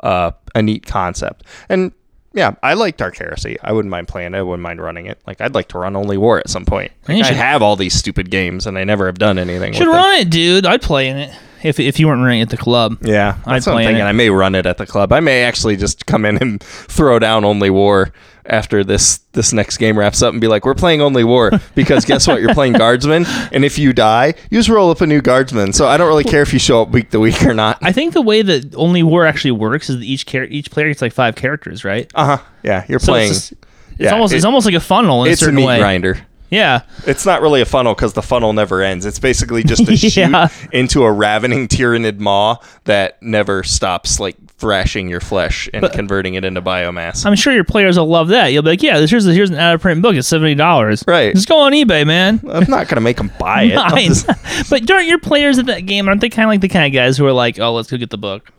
uh, 0.00 0.30
a 0.54 0.62
neat 0.62 0.86
concept. 0.86 1.44
And 1.68 1.92
yeah, 2.32 2.54
I 2.62 2.74
like 2.74 2.96
Dark 2.98 3.16
Heresy. 3.16 3.56
I 3.62 3.72
wouldn't 3.72 3.90
mind 3.90 4.08
playing 4.08 4.34
it. 4.34 4.38
I 4.38 4.42
wouldn't 4.42 4.62
mind 4.62 4.80
running 4.80 5.06
it. 5.06 5.20
Like 5.26 5.40
I'd 5.40 5.54
like 5.54 5.68
to 5.68 5.78
run 5.78 5.96
Only 5.96 6.18
War 6.18 6.38
at 6.38 6.50
some 6.50 6.64
point. 6.66 6.92
Like, 7.08 7.18
I 7.18 7.22
should- 7.28 7.36
have 7.36 7.62
all 7.62 7.76
these 7.76 7.94
stupid 7.94 8.30
games, 8.30 8.66
and 8.66 8.76
I 8.78 8.84
never 8.84 9.06
have 9.06 9.18
done 9.18 9.38
anything. 9.38 9.72
should 9.72 9.86
with 9.88 9.94
them. 9.94 9.96
run 9.96 10.14
it, 10.20 10.30
dude. 10.30 10.66
I'd 10.66 10.82
play 10.82 11.08
in 11.08 11.16
it 11.16 11.34
if 11.66 11.78
if 11.80 11.98
you 12.00 12.06
weren't 12.06 12.22
running 12.22 12.40
at 12.42 12.50
the 12.50 12.56
club. 12.56 12.98
Yeah, 13.02 13.36
I'd 13.44 13.56
that's 13.56 13.66
what 13.66 13.76
I'm 13.76 13.84
thinking. 13.84 14.02
it. 14.04 14.08
I 14.08 14.12
may 14.12 14.30
run 14.30 14.54
it 14.54 14.66
at 14.66 14.78
the 14.78 14.86
club. 14.86 15.12
I 15.12 15.20
may 15.20 15.42
actually 15.44 15.76
just 15.76 16.06
come 16.06 16.24
in 16.24 16.36
and 16.38 16.62
throw 16.62 17.18
down 17.18 17.44
Only 17.44 17.70
War 17.70 18.12
after 18.48 18.84
this 18.84 19.18
this 19.32 19.52
next 19.52 19.78
game 19.78 19.98
wraps 19.98 20.22
up 20.22 20.32
and 20.32 20.40
be 20.40 20.46
like, 20.46 20.64
"We're 20.64 20.74
playing 20.74 21.02
Only 21.02 21.24
War 21.24 21.50
because 21.74 22.04
guess 22.04 22.26
what? 22.28 22.40
You're 22.40 22.54
playing 22.54 22.74
Guardsman, 22.74 23.24
and 23.52 23.64
if 23.64 23.78
you 23.78 23.92
die, 23.92 24.34
you 24.50 24.58
just 24.58 24.68
roll 24.68 24.90
up 24.90 25.00
a 25.00 25.06
new 25.06 25.20
Guardsman. 25.20 25.72
So 25.72 25.86
I 25.88 25.96
don't 25.96 26.08
really 26.08 26.24
care 26.24 26.42
if 26.42 26.52
you 26.52 26.58
show 26.58 26.82
up 26.82 26.90
week 26.90 27.10
to 27.10 27.20
week 27.20 27.42
or 27.42 27.54
not. 27.54 27.78
I 27.82 27.92
think 27.92 28.14
the 28.14 28.22
way 28.22 28.42
that 28.42 28.74
Only 28.76 29.02
War 29.02 29.26
actually 29.26 29.50
works 29.52 29.90
is 29.90 29.96
that 29.98 30.04
each 30.04 30.26
char- 30.26 30.44
each 30.44 30.70
player 30.70 30.88
gets 30.88 31.02
like 31.02 31.12
five 31.12 31.34
characters, 31.34 31.84
right? 31.84 32.10
Uh 32.14 32.36
huh. 32.38 32.44
Yeah, 32.62 32.84
you're 32.88 32.98
So 33.00 33.12
playing. 33.12 33.30
it's, 33.30 33.50
just- 33.50 33.52
it's 33.92 34.00
yeah, 34.04 34.12
almost 34.12 34.32
it- 34.32 34.36
it's 34.36 34.44
almost 34.44 34.66
like 34.66 34.74
a 34.74 34.80
funnel 34.80 35.24
in 35.24 35.28
a 35.28 35.32
it's 35.32 35.42
a 35.42 35.46
certain 35.46 35.56
meat 35.56 35.66
way. 35.66 35.78
grinder. 35.78 36.18
Yeah, 36.50 36.82
It's 37.06 37.26
not 37.26 37.42
really 37.42 37.60
a 37.60 37.64
funnel 37.64 37.94
because 37.94 38.12
the 38.12 38.22
funnel 38.22 38.52
never 38.52 38.80
ends. 38.82 39.04
It's 39.04 39.18
basically 39.18 39.62
just 39.64 39.88
a 39.88 39.94
Yeah. 40.20 40.46
shoot 40.48 40.68
into 40.72 41.02
a 41.04 41.10
ravening 41.12 41.66
Tyranid 41.68 42.18
maw 42.20 42.56
that 42.84 43.20
never 43.22 43.62
stops, 43.64 44.20
like 44.20 44.36
thrashing 44.58 45.08
your 45.08 45.20
flesh 45.20 45.68
and 45.74 45.82
But- 45.82 45.92
converting 45.92 46.34
it 46.34 46.44
into 46.44 46.62
biomass. 46.62 47.26
I'm 47.26 47.34
sure 47.34 47.52
your 47.52 47.64
players 47.64 47.98
will 47.98 48.06
love 48.06 48.28
that. 48.28 48.52
You'll 48.52 48.62
be 48.62 48.70
like, 48.70 48.82
yeah, 48.82 48.98
this 49.00 49.10
here's 49.10 49.24
here's 49.24 49.50
an 49.50 49.56
out 49.56 49.74
of 49.74 49.80
print 49.80 50.02
book. 50.02 50.14
It's 50.14 50.28
seventy 50.28 50.54
dollars. 50.54 51.02
Right. 51.06 51.34
Just 51.34 51.48
go 51.48 51.58
on 51.58 51.72
eBay, 51.72 52.06
man. 52.06 52.40
I'm 52.48 52.70
not 52.70 52.88
gonna 52.88 53.00
make 53.00 53.16
them 53.16 53.30
buy 53.38 53.64
it. 53.64 54.04
Just- 54.06 54.26
but 54.70 54.88
aren't 54.90 55.08
your 55.08 55.18
players 55.18 55.58
at 55.58 55.66
that 55.66 55.80
game? 55.86 56.08
Aren't 56.08 56.20
they 56.20 56.28
kind 56.30 56.44
of 56.48 56.50
like 56.50 56.60
the 56.60 56.68
kind 56.68 56.86
of 56.86 56.92
guys 56.96 57.18
who 57.18 57.26
are 57.26 57.32
like, 57.32 57.58
oh, 57.58 57.72
let's 57.74 57.90
go 57.90 57.96
get 57.96 58.10
the 58.10 58.18
book? 58.18 58.50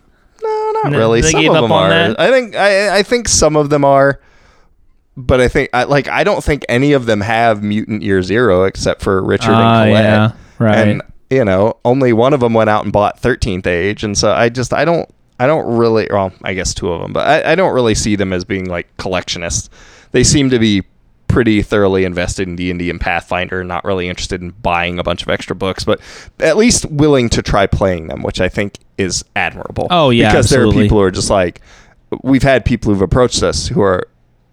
No, 0.43 0.71
not 0.83 0.91
No, 0.91 0.97
really. 0.97 1.21
they 1.21 1.31
some 1.31 1.47
of 1.47 1.53
them 1.55 1.71
are. 1.71 1.89
that? 1.89 2.19
I 2.19 2.29
think 2.29 2.55
I, 2.55 2.99
I 2.99 3.03
think 3.03 3.27
some 3.27 3.55
of 3.55 3.69
them 3.71 3.83
are, 3.83 4.19
but 5.17 5.41
I 5.41 5.47
think 5.49 5.69
I, 5.73 5.83
like 5.83 6.07
I 6.07 6.23
don't 6.23 6.43
think 6.43 6.63
any 6.69 6.93
of 6.93 7.05
them 7.07 7.19
have 7.21 7.63
mutant 7.63 8.03
year 8.03 8.21
zero 8.21 8.63
except 8.63 9.01
for 9.01 9.21
Richard 9.21 9.51
Ah, 9.51 9.81
and 9.83 9.89
Colette. 9.89 10.03
yeah, 10.03 10.31
right. 10.59 10.87
And 10.87 11.01
you 11.29 11.43
know, 11.43 11.77
only 11.83 12.13
one 12.13 12.33
of 12.33 12.39
them 12.39 12.53
went 12.53 12.69
out 12.69 12.83
and 12.83 12.93
bought 12.93 13.19
Thirteenth 13.19 13.67
Age, 13.67 14.03
and 14.03 14.17
so 14.17 14.31
I 14.31 14.47
just 14.49 14.73
I 14.73 14.85
don't 14.85 15.09
I 15.39 15.47
don't 15.47 15.75
really 15.77 16.07
well 16.09 16.31
I 16.43 16.53
guess 16.53 16.73
two 16.73 16.91
of 16.91 17.01
them, 17.01 17.11
but 17.13 17.27
I, 17.27 17.51
I 17.51 17.55
don't 17.55 17.73
really 17.73 17.95
see 17.95 18.15
them 18.15 18.31
as 18.31 18.45
being 18.45 18.65
like 18.69 18.95
collectionists. 18.97 19.69
They 20.11 20.23
seem 20.23 20.49
to 20.51 20.59
be 20.59 20.83
pretty 21.27 21.61
thoroughly 21.61 22.05
invested 22.05 22.47
in 22.47 22.55
D&D 22.55 22.89
and 22.89 23.01
Pathfinder 23.01 23.61
not 23.61 23.83
really 23.83 24.07
interested 24.07 24.41
in 24.41 24.51
buying 24.51 24.97
a 24.97 25.03
bunch 25.03 25.21
of 25.21 25.27
extra 25.27 25.53
books 25.53 25.83
but 25.83 25.99
at 26.39 26.55
least 26.55 26.85
willing 26.85 27.27
to 27.27 27.41
try 27.41 27.67
playing 27.67 28.07
them 28.07 28.23
which 28.23 28.39
I 28.39 28.47
think 28.47 28.77
is 28.97 29.25
admirable 29.35 29.87
Oh, 29.91 30.09
yeah, 30.09 30.29
because 30.31 30.49
there 30.49 30.65
are 30.65 30.71
people 30.71 30.97
who 30.99 31.03
are 31.03 31.11
just 31.11 31.29
like 31.29 31.59
we've 32.23 32.43
had 32.43 32.63
people 32.63 32.93
who've 32.93 33.01
approached 33.01 33.43
us 33.43 33.67
who 33.67 33.81
are 33.81 34.07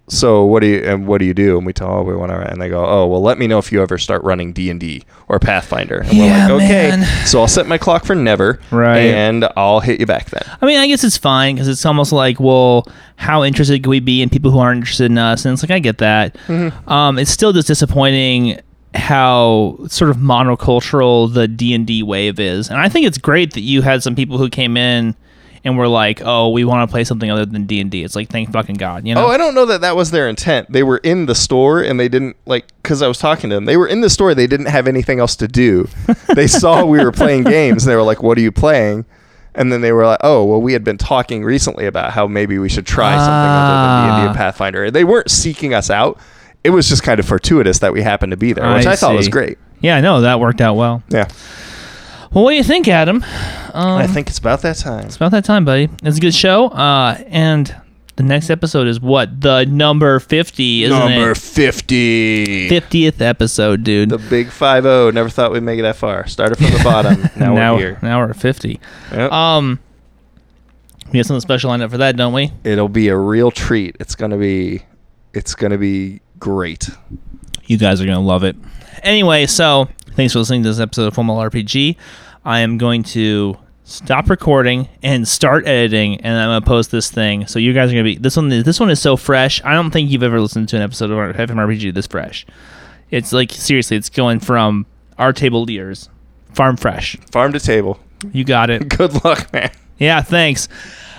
so 0.06 0.44
what 0.44 0.60
do 0.60 0.66
you 0.66 0.78
and 0.84 1.06
what 1.06 1.18
do 1.18 1.24
you 1.24 1.32
do 1.32 1.56
and 1.56 1.64
we 1.64 1.72
tell 1.72 1.88
oh 1.90 2.02
we 2.02 2.14
want 2.14 2.30
to 2.30 2.36
and 2.38 2.60
they 2.60 2.68
go 2.68 2.84
oh 2.84 3.06
well 3.06 3.22
let 3.22 3.38
me 3.38 3.46
know 3.46 3.56
if 3.58 3.72
you 3.72 3.80
ever 3.82 3.96
start 3.96 4.22
running 4.22 4.52
d&d 4.52 5.02
or 5.28 5.38
pathfinder 5.38 6.02
and 6.02 6.12
Yeah, 6.12 6.48
we're 6.48 6.54
like 6.56 6.64
okay 6.64 6.88
man. 6.90 7.26
so 7.26 7.40
i'll 7.40 7.48
set 7.48 7.66
my 7.66 7.78
clock 7.78 8.04
for 8.04 8.14
never 8.14 8.60
Right. 8.70 8.98
and 8.98 9.48
i'll 9.56 9.80
hit 9.80 10.00
you 10.00 10.06
back 10.06 10.28
then 10.30 10.42
I 10.60 10.66
mean, 10.66 10.78
I 10.78 10.86
guess 10.88 11.04
it's 11.04 11.16
fine 11.16 11.54
because 11.54 11.68
it's 11.68 11.84
almost 11.86 12.12
like, 12.12 12.38
well, 12.40 12.86
how 13.16 13.42
interested 13.44 13.82
could 13.82 13.88
we 13.90 14.00
be 14.00 14.22
in 14.22 14.28
people 14.30 14.50
who 14.50 14.58
aren't 14.58 14.78
interested 14.78 15.10
in 15.10 15.18
us? 15.18 15.44
And 15.44 15.52
it's 15.52 15.62
like, 15.62 15.70
I 15.70 15.78
get 15.78 15.98
that. 15.98 16.34
Mm-hmm. 16.46 16.88
Um, 16.90 17.18
it's 17.18 17.30
still 17.30 17.52
just 17.52 17.66
disappointing 17.68 18.60
how 18.94 19.76
sort 19.88 20.10
of 20.10 20.16
monocultural 20.18 21.32
the 21.32 21.46
D 21.48 21.74
and 21.74 21.86
D 21.86 22.02
wave 22.02 22.38
is, 22.40 22.70
and 22.70 22.78
I 22.78 22.88
think 22.88 23.06
it's 23.06 23.18
great 23.18 23.52
that 23.54 23.60
you 23.60 23.82
had 23.82 24.02
some 24.02 24.14
people 24.14 24.38
who 24.38 24.48
came 24.48 24.76
in 24.76 25.14
and 25.64 25.76
were 25.78 25.88
like, 25.88 26.20
"Oh, 26.24 26.50
we 26.50 26.64
want 26.64 26.88
to 26.88 26.92
play 26.92 27.04
something 27.04 27.30
other 27.30 27.46
than 27.46 27.64
D 27.66 27.80
and 27.80 27.90
D." 27.90 28.04
It's 28.04 28.14
like, 28.14 28.28
thank 28.28 28.52
fucking 28.52 28.76
god, 28.76 29.06
you 29.06 29.14
know? 29.14 29.26
oh 29.26 29.28
i 29.28 29.36
don't 29.36 29.54
know 29.54 29.66
that 29.66 29.80
that 29.80 29.96
was 29.96 30.10
their 30.10 30.28
intent 30.28 30.70
they 30.70 30.82
were 30.82 30.98
in 30.98 31.26
the 31.26 31.34
store 31.34 31.82
and 31.82 31.98
they 31.98 32.08
didn't 32.08 32.36
like 32.46 32.66
because 32.82 33.00
i 33.02 33.08
was 33.08 33.18
talking 33.18 33.50
to 33.50 33.56
them 33.56 33.64
they 33.64 33.76
were 33.76 33.86
in 33.86 34.00
the 34.00 34.10
store 34.10 34.34
they 34.34 34.46
didn't 34.46 34.66
have 34.66 34.86
anything 34.86 35.18
else 35.20 35.36
to 35.36 35.48
do 35.48 35.88
they 36.34 36.46
saw 36.46 36.84
we 36.84 37.02
were 37.02 37.12
playing 37.12 37.44
games 37.44 37.84
and 37.84 37.90
they 37.90 37.96
were 37.96 38.02
like 38.02 38.22
what 38.22 38.36
are 38.38 38.40
you 38.42 38.52
playing 38.52 39.04
and 39.56 39.70
then 39.72 39.82
they 39.82 39.92
were 39.92 40.04
like, 40.04 40.18
"Oh, 40.22 40.44
well, 40.44 40.60
we 40.60 40.72
had 40.72 40.82
been 40.82 40.98
talking 40.98 41.44
recently 41.44 41.86
about 41.86 42.12
how 42.12 42.26
maybe 42.26 42.58
we 42.58 42.68
should 42.68 42.86
try 42.86 43.12
something 43.16 43.28
other 43.30 44.08
than 44.08 44.08
D&D 44.16 44.24
Ah. 44.24 44.26
and 44.30 44.36
Pathfinder." 44.36 44.90
They 44.90 45.04
weren't 45.04 45.30
seeking 45.30 45.72
us 45.72 45.90
out. 45.90 46.18
It 46.64 46.70
was 46.70 46.88
just 46.88 47.04
kind 47.04 47.20
of 47.20 47.26
fortuitous 47.26 47.78
that 47.78 47.92
we 47.92 48.02
happened 48.02 48.32
to 48.32 48.36
be 48.36 48.52
there, 48.52 48.74
which 48.74 48.84
I, 48.86 48.96
thought 48.96 49.14
was 49.14 49.28
great. 49.28 49.58
Yeah, 49.80 49.96
I 49.96 50.00
know 50.00 50.22
that 50.22 50.40
worked 50.40 50.60
out 50.60 50.74
well. 50.74 51.04
Yeah, 51.08 51.28
Well, 52.34 52.42
what 52.42 52.50
do 52.50 52.56
you 52.56 52.64
think, 52.64 52.88
Adam? 52.88 53.22
Um, 53.72 53.96
I 53.98 54.08
think 54.08 54.28
it's 54.28 54.38
about 54.38 54.62
that 54.62 54.76
time. 54.76 55.06
It's 55.06 55.14
about 55.16 55.30
that 55.30 55.44
time, 55.44 55.64
buddy. 55.64 55.88
It's 56.02 56.18
a 56.18 56.20
good 56.20 56.34
show. 56.34 56.66
Uh, 56.66 57.22
and 57.28 57.74
the 58.16 58.24
next 58.24 58.50
episode 58.50 58.88
is 58.88 58.98
what? 59.00 59.40
The 59.40 59.64
number 59.66 60.18
50, 60.18 60.82
isn't 60.84 60.98
Number 60.98 61.30
it? 61.30 61.38
fifty, 61.38 62.68
50th 62.68 63.20
episode, 63.20 63.84
dude. 63.84 64.08
the 64.10 64.18
big 64.18 64.48
five 64.48 64.82
zero. 64.82 65.12
Never 65.12 65.28
thought 65.28 65.52
we'd 65.52 65.62
make 65.62 65.78
it 65.78 65.82
that 65.82 65.94
far. 65.94 66.26
Started 66.26 66.56
from 66.56 66.66
the 66.76 66.80
bottom. 66.82 67.22
Now, 67.36 67.54
now, 67.54 67.74
we're 67.74 67.80
here. 67.80 67.98
now 68.02 68.18
we're 68.18 68.30
at 68.30 68.36
50. 68.36 68.80
Yep. 69.12 69.30
Um, 69.32 69.78
we 71.12 71.18
have 71.18 71.26
something 71.26 71.40
special 71.40 71.70
lined 71.70 71.82
up 71.84 71.92
for 71.92 71.98
that, 71.98 72.16
don't 72.16 72.32
we? 72.32 72.50
It'll 72.64 72.88
be 72.88 73.08
a 73.08 73.16
real 73.16 73.52
treat. 73.52 73.96
It's 74.00 74.16
gonna 74.16 74.38
be, 74.38 74.82
it's 75.32 75.54
gonna 75.54 75.78
be 75.78 76.20
great. 76.40 76.88
You 77.66 77.78
guys 77.78 78.00
are 78.00 78.04
going 78.04 78.16
to 78.18 78.22
love 78.24 78.42
it. 78.44 78.56
Anyway, 79.02 79.46
so 79.46 79.88
thanks 80.16 80.32
for 80.32 80.40
listening 80.40 80.62
to 80.64 80.68
this 80.68 80.80
episode 80.80 81.06
of 81.06 81.14
Formal 81.14 81.36
RPG. 81.38 81.96
I 82.44 82.60
am 82.60 82.78
going 82.78 83.02
to 83.04 83.56
stop 83.84 84.28
recording 84.28 84.88
and 85.02 85.26
start 85.26 85.66
editing, 85.66 86.20
and 86.20 86.36
I'm 86.38 86.48
going 86.48 86.62
to 86.62 86.66
post 86.66 86.90
this 86.90 87.10
thing. 87.10 87.46
So 87.46 87.58
you 87.58 87.72
guys 87.72 87.90
are 87.90 87.94
going 87.94 88.04
to 88.04 88.10
be 88.14 88.18
this 88.18 88.36
one. 88.36 88.48
This 88.48 88.80
one 88.80 88.90
is 88.90 89.00
so 89.00 89.16
fresh. 89.16 89.62
I 89.64 89.74
don't 89.74 89.90
think 89.90 90.10
you've 90.10 90.22
ever 90.22 90.40
listened 90.40 90.68
to 90.70 90.76
an 90.76 90.82
episode 90.82 91.10
of 91.10 91.36
FMRPG 91.36 91.94
this 91.94 92.06
fresh. 92.06 92.46
It's 93.10 93.32
like 93.32 93.52
seriously, 93.52 93.96
it's 93.96 94.10
going 94.10 94.40
from 94.40 94.86
our 95.18 95.32
table 95.32 95.64
to 95.66 95.72
yours, 95.72 96.08
farm 96.52 96.76
fresh. 96.76 97.16
Farm 97.30 97.52
to 97.52 97.60
table. 97.60 98.00
You 98.32 98.44
got 98.44 98.70
it. 98.70 98.88
Good 98.96 99.24
luck, 99.24 99.52
man. 99.52 99.70
Yeah, 99.98 100.22
thanks. 100.22 100.68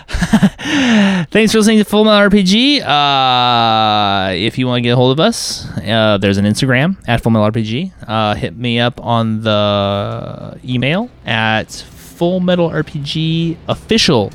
thanks 1.32 1.52
for 1.52 1.58
listening 1.60 1.80
to 1.80 1.84
Full 1.84 2.06
Metal 2.06 2.30
RPG. 2.30 2.82
Uh, 2.82 4.34
if 4.34 4.58
you 4.58 4.68
want 4.68 4.78
to 4.78 4.82
get 4.82 4.92
a 4.92 4.96
hold 4.96 5.12
of 5.12 5.20
us, 5.20 5.66
uh, 5.80 6.18
there's 6.20 6.38
an 6.38 6.46
Instagram 6.46 6.98
at 7.08 7.22
Full 7.22 7.32
Metal 7.32 7.50
RPG. 7.50 7.92
Uh, 8.08 8.36
hit 8.36 8.56
me 8.56 8.80
up 8.80 9.04
on 9.04 9.42
the 9.42 10.60
email 10.64 11.10
at 11.26 11.72
Full 11.72 12.40
Metal 12.40 12.70
RPG 12.70 13.58
official 13.68 14.32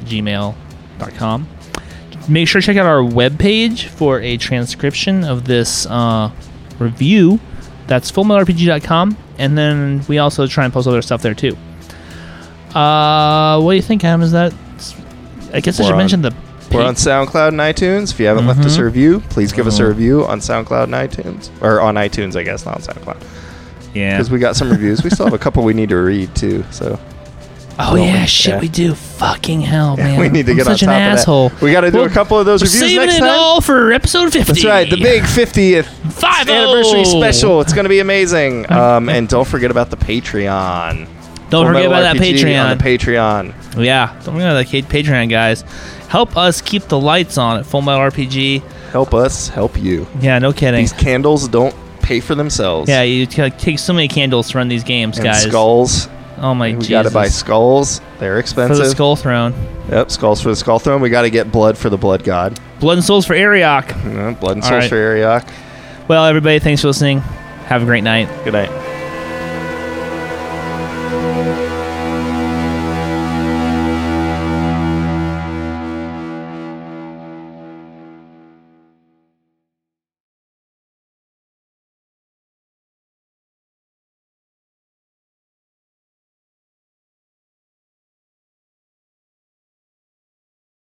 gmail.com. 0.00 1.48
Make 2.28 2.48
sure 2.48 2.60
to 2.60 2.66
check 2.66 2.76
out 2.76 2.86
our 2.86 3.02
webpage 3.02 3.88
for 3.88 4.20
a 4.20 4.36
transcription 4.36 5.24
of 5.24 5.44
this 5.44 5.86
uh, 5.86 6.30
review. 6.78 7.40
That's 7.86 8.10
fullmetalrpg.com. 8.10 9.16
And 9.38 9.58
then 9.58 10.04
we 10.08 10.18
also 10.18 10.46
try 10.46 10.64
and 10.64 10.72
post 10.72 10.88
other 10.88 11.02
stuff 11.02 11.22
there 11.22 11.34
too. 11.34 11.56
Uh, 12.74 13.60
what 13.60 13.72
do 13.72 13.76
you 13.76 13.82
think, 13.82 14.04
Adam? 14.04 14.22
Is 14.22 14.32
that? 14.32 14.54
I 15.54 15.60
guess 15.60 15.80
I 15.80 15.84
should 15.84 15.92
on- 15.92 15.98
mention 15.98 16.22
the. 16.22 16.34
We're 16.72 16.82
on 16.84 16.96
SoundCloud 16.96 17.48
and 17.48 17.60
iTunes. 17.60 18.10
If 18.10 18.18
you 18.18 18.26
haven't 18.26 18.48
left 18.48 18.64
us 18.64 18.76
a 18.76 18.80
Mhm. 18.80 18.84
review, 18.84 19.22
please 19.30 19.52
give 19.52 19.66
us 19.68 19.78
a 19.78 19.84
Oh. 19.84 19.88
review 19.88 20.26
on 20.26 20.40
SoundCloud 20.40 20.84
and 20.84 20.94
iTunes, 20.94 21.50
or 21.60 21.80
on 21.80 21.94
iTunes, 21.94 22.34
I 22.34 22.42
guess, 22.42 22.66
not 22.66 22.76
on 22.76 22.80
SoundCloud, 22.82 23.16
yeah. 23.94 24.16
because 24.16 24.28
we 24.30 24.40
got 24.40 24.56
some 24.56 24.70
reviews. 24.70 25.04
We 25.04 25.10
still 25.10 25.26
have 25.26 25.34
a 25.34 25.38
couple 25.38 25.62
we 25.62 25.72
need 25.72 25.90
to 25.90 25.96
read 25.96 26.34
too. 26.34 26.64
So 26.72 26.98
Oh 27.78 27.94
yeah, 27.96 28.24
shit, 28.24 28.54
yeah. 28.54 28.60
we 28.60 28.68
do. 28.68 28.94
Fucking 28.94 29.60
hell, 29.60 29.96
man. 29.96 30.18
we 30.18 30.28
need 30.28 30.46
to 30.46 30.52
I'm 30.52 30.56
get 30.58 30.66
such 30.66 30.82
on 30.84 30.88
an 30.90 31.00
top 31.10 31.18
asshole. 31.18 31.46
of 31.46 31.52
that. 31.54 31.62
We 31.62 31.70
got 31.72 31.82
to 31.82 31.90
do 31.92 31.98
Well, 31.98 32.06
a 32.06 32.10
couple 32.10 32.38
of 32.40 32.46
those 32.46 32.62
We're 32.62 32.66
reviews 32.66 32.80
saving 32.80 33.06
next 33.06 33.16
it 33.16 33.20
time. 33.20 33.30
all 33.30 33.60
for 33.60 33.92
episode 33.92 34.32
fifty. 34.32 34.52
That's 34.52 34.64
right, 34.64 34.88
the 34.90 34.96
big 34.96 35.24
fiftieth 35.24 35.88
anniversary 36.48 37.04
special. 37.04 37.60
It's 37.60 37.72
going 37.72 37.84
to 37.84 37.88
be 37.88 38.00
amazing. 38.00 38.70
Um, 38.72 39.08
and 39.08 39.28
don't 39.28 39.46
forget 39.46 39.70
about 39.70 39.90
the 39.90 39.96
Patreon. 39.96 41.06
Don't 41.54 41.66
forget 41.66 41.86
about 41.86 42.00
that 42.02 42.16
RPG 42.16 42.34
Patreon. 42.44 42.70
On 42.70 42.78
the 42.78 42.84
Patreon. 42.84 43.84
Yeah, 43.84 44.06
don't 44.24 44.34
forget 44.34 44.50
about 44.50 44.66
that 44.66 44.88
Patreon, 44.88 45.30
guys. 45.30 45.62
Help 46.08 46.36
us 46.36 46.60
keep 46.60 46.84
the 46.84 46.98
lights 46.98 47.38
on 47.38 47.58
at 47.58 47.66
Full 47.66 47.82
Metal 47.82 48.00
RPG. 48.10 48.62
Help 48.90 49.14
us 49.14 49.48
help 49.48 49.76
you. 49.78 50.06
Yeah, 50.20 50.38
no 50.38 50.52
kidding. 50.52 50.80
These 50.80 50.92
candles 50.92 51.48
don't 51.48 51.74
pay 52.02 52.20
for 52.20 52.34
themselves. 52.34 52.88
Yeah, 52.88 53.02
you 53.02 53.26
t- 53.26 53.50
take 53.50 53.78
so 53.78 53.92
many 53.92 54.08
candles 54.08 54.50
to 54.50 54.58
run 54.58 54.68
these 54.68 54.84
games, 54.84 55.16
and 55.18 55.24
guys. 55.24 55.42
skulls. 55.42 56.08
Oh 56.38 56.54
my 56.54 56.68
We 56.70 56.74
Jesus. 56.74 56.88
got 56.90 57.02
to 57.04 57.10
buy 57.10 57.28
skulls. 57.28 58.00
They're 58.18 58.38
expensive. 58.38 58.76
for 58.76 58.82
the 58.84 58.90
Skull 58.90 59.16
Throne. 59.16 59.54
Yep, 59.90 60.10
skulls 60.10 60.40
for 60.40 60.48
the 60.48 60.56
skull 60.56 60.78
throne. 60.78 61.00
We 61.02 61.10
got 61.10 61.22
to 61.22 61.30
get 61.30 61.52
blood 61.52 61.76
for 61.78 61.90
the 61.90 61.98
blood 61.98 62.24
god. 62.24 62.58
Blood 62.80 62.94
and 62.98 63.04
Souls 63.04 63.26
for 63.26 63.34
Arioch. 63.34 63.94
Uh, 63.94 64.32
blood 64.32 64.56
and 64.56 64.62
All 64.64 64.70
souls 64.70 64.70
right. 64.70 64.88
for 64.88 64.96
Arioch. 64.96 65.44
Well, 66.08 66.24
everybody, 66.24 66.58
thanks 66.58 66.80
for 66.80 66.88
listening. 66.88 67.20
Have 67.66 67.82
a 67.82 67.86
great 67.86 68.04
night. 68.04 68.28
Good 68.44 68.52
night. 68.54 68.93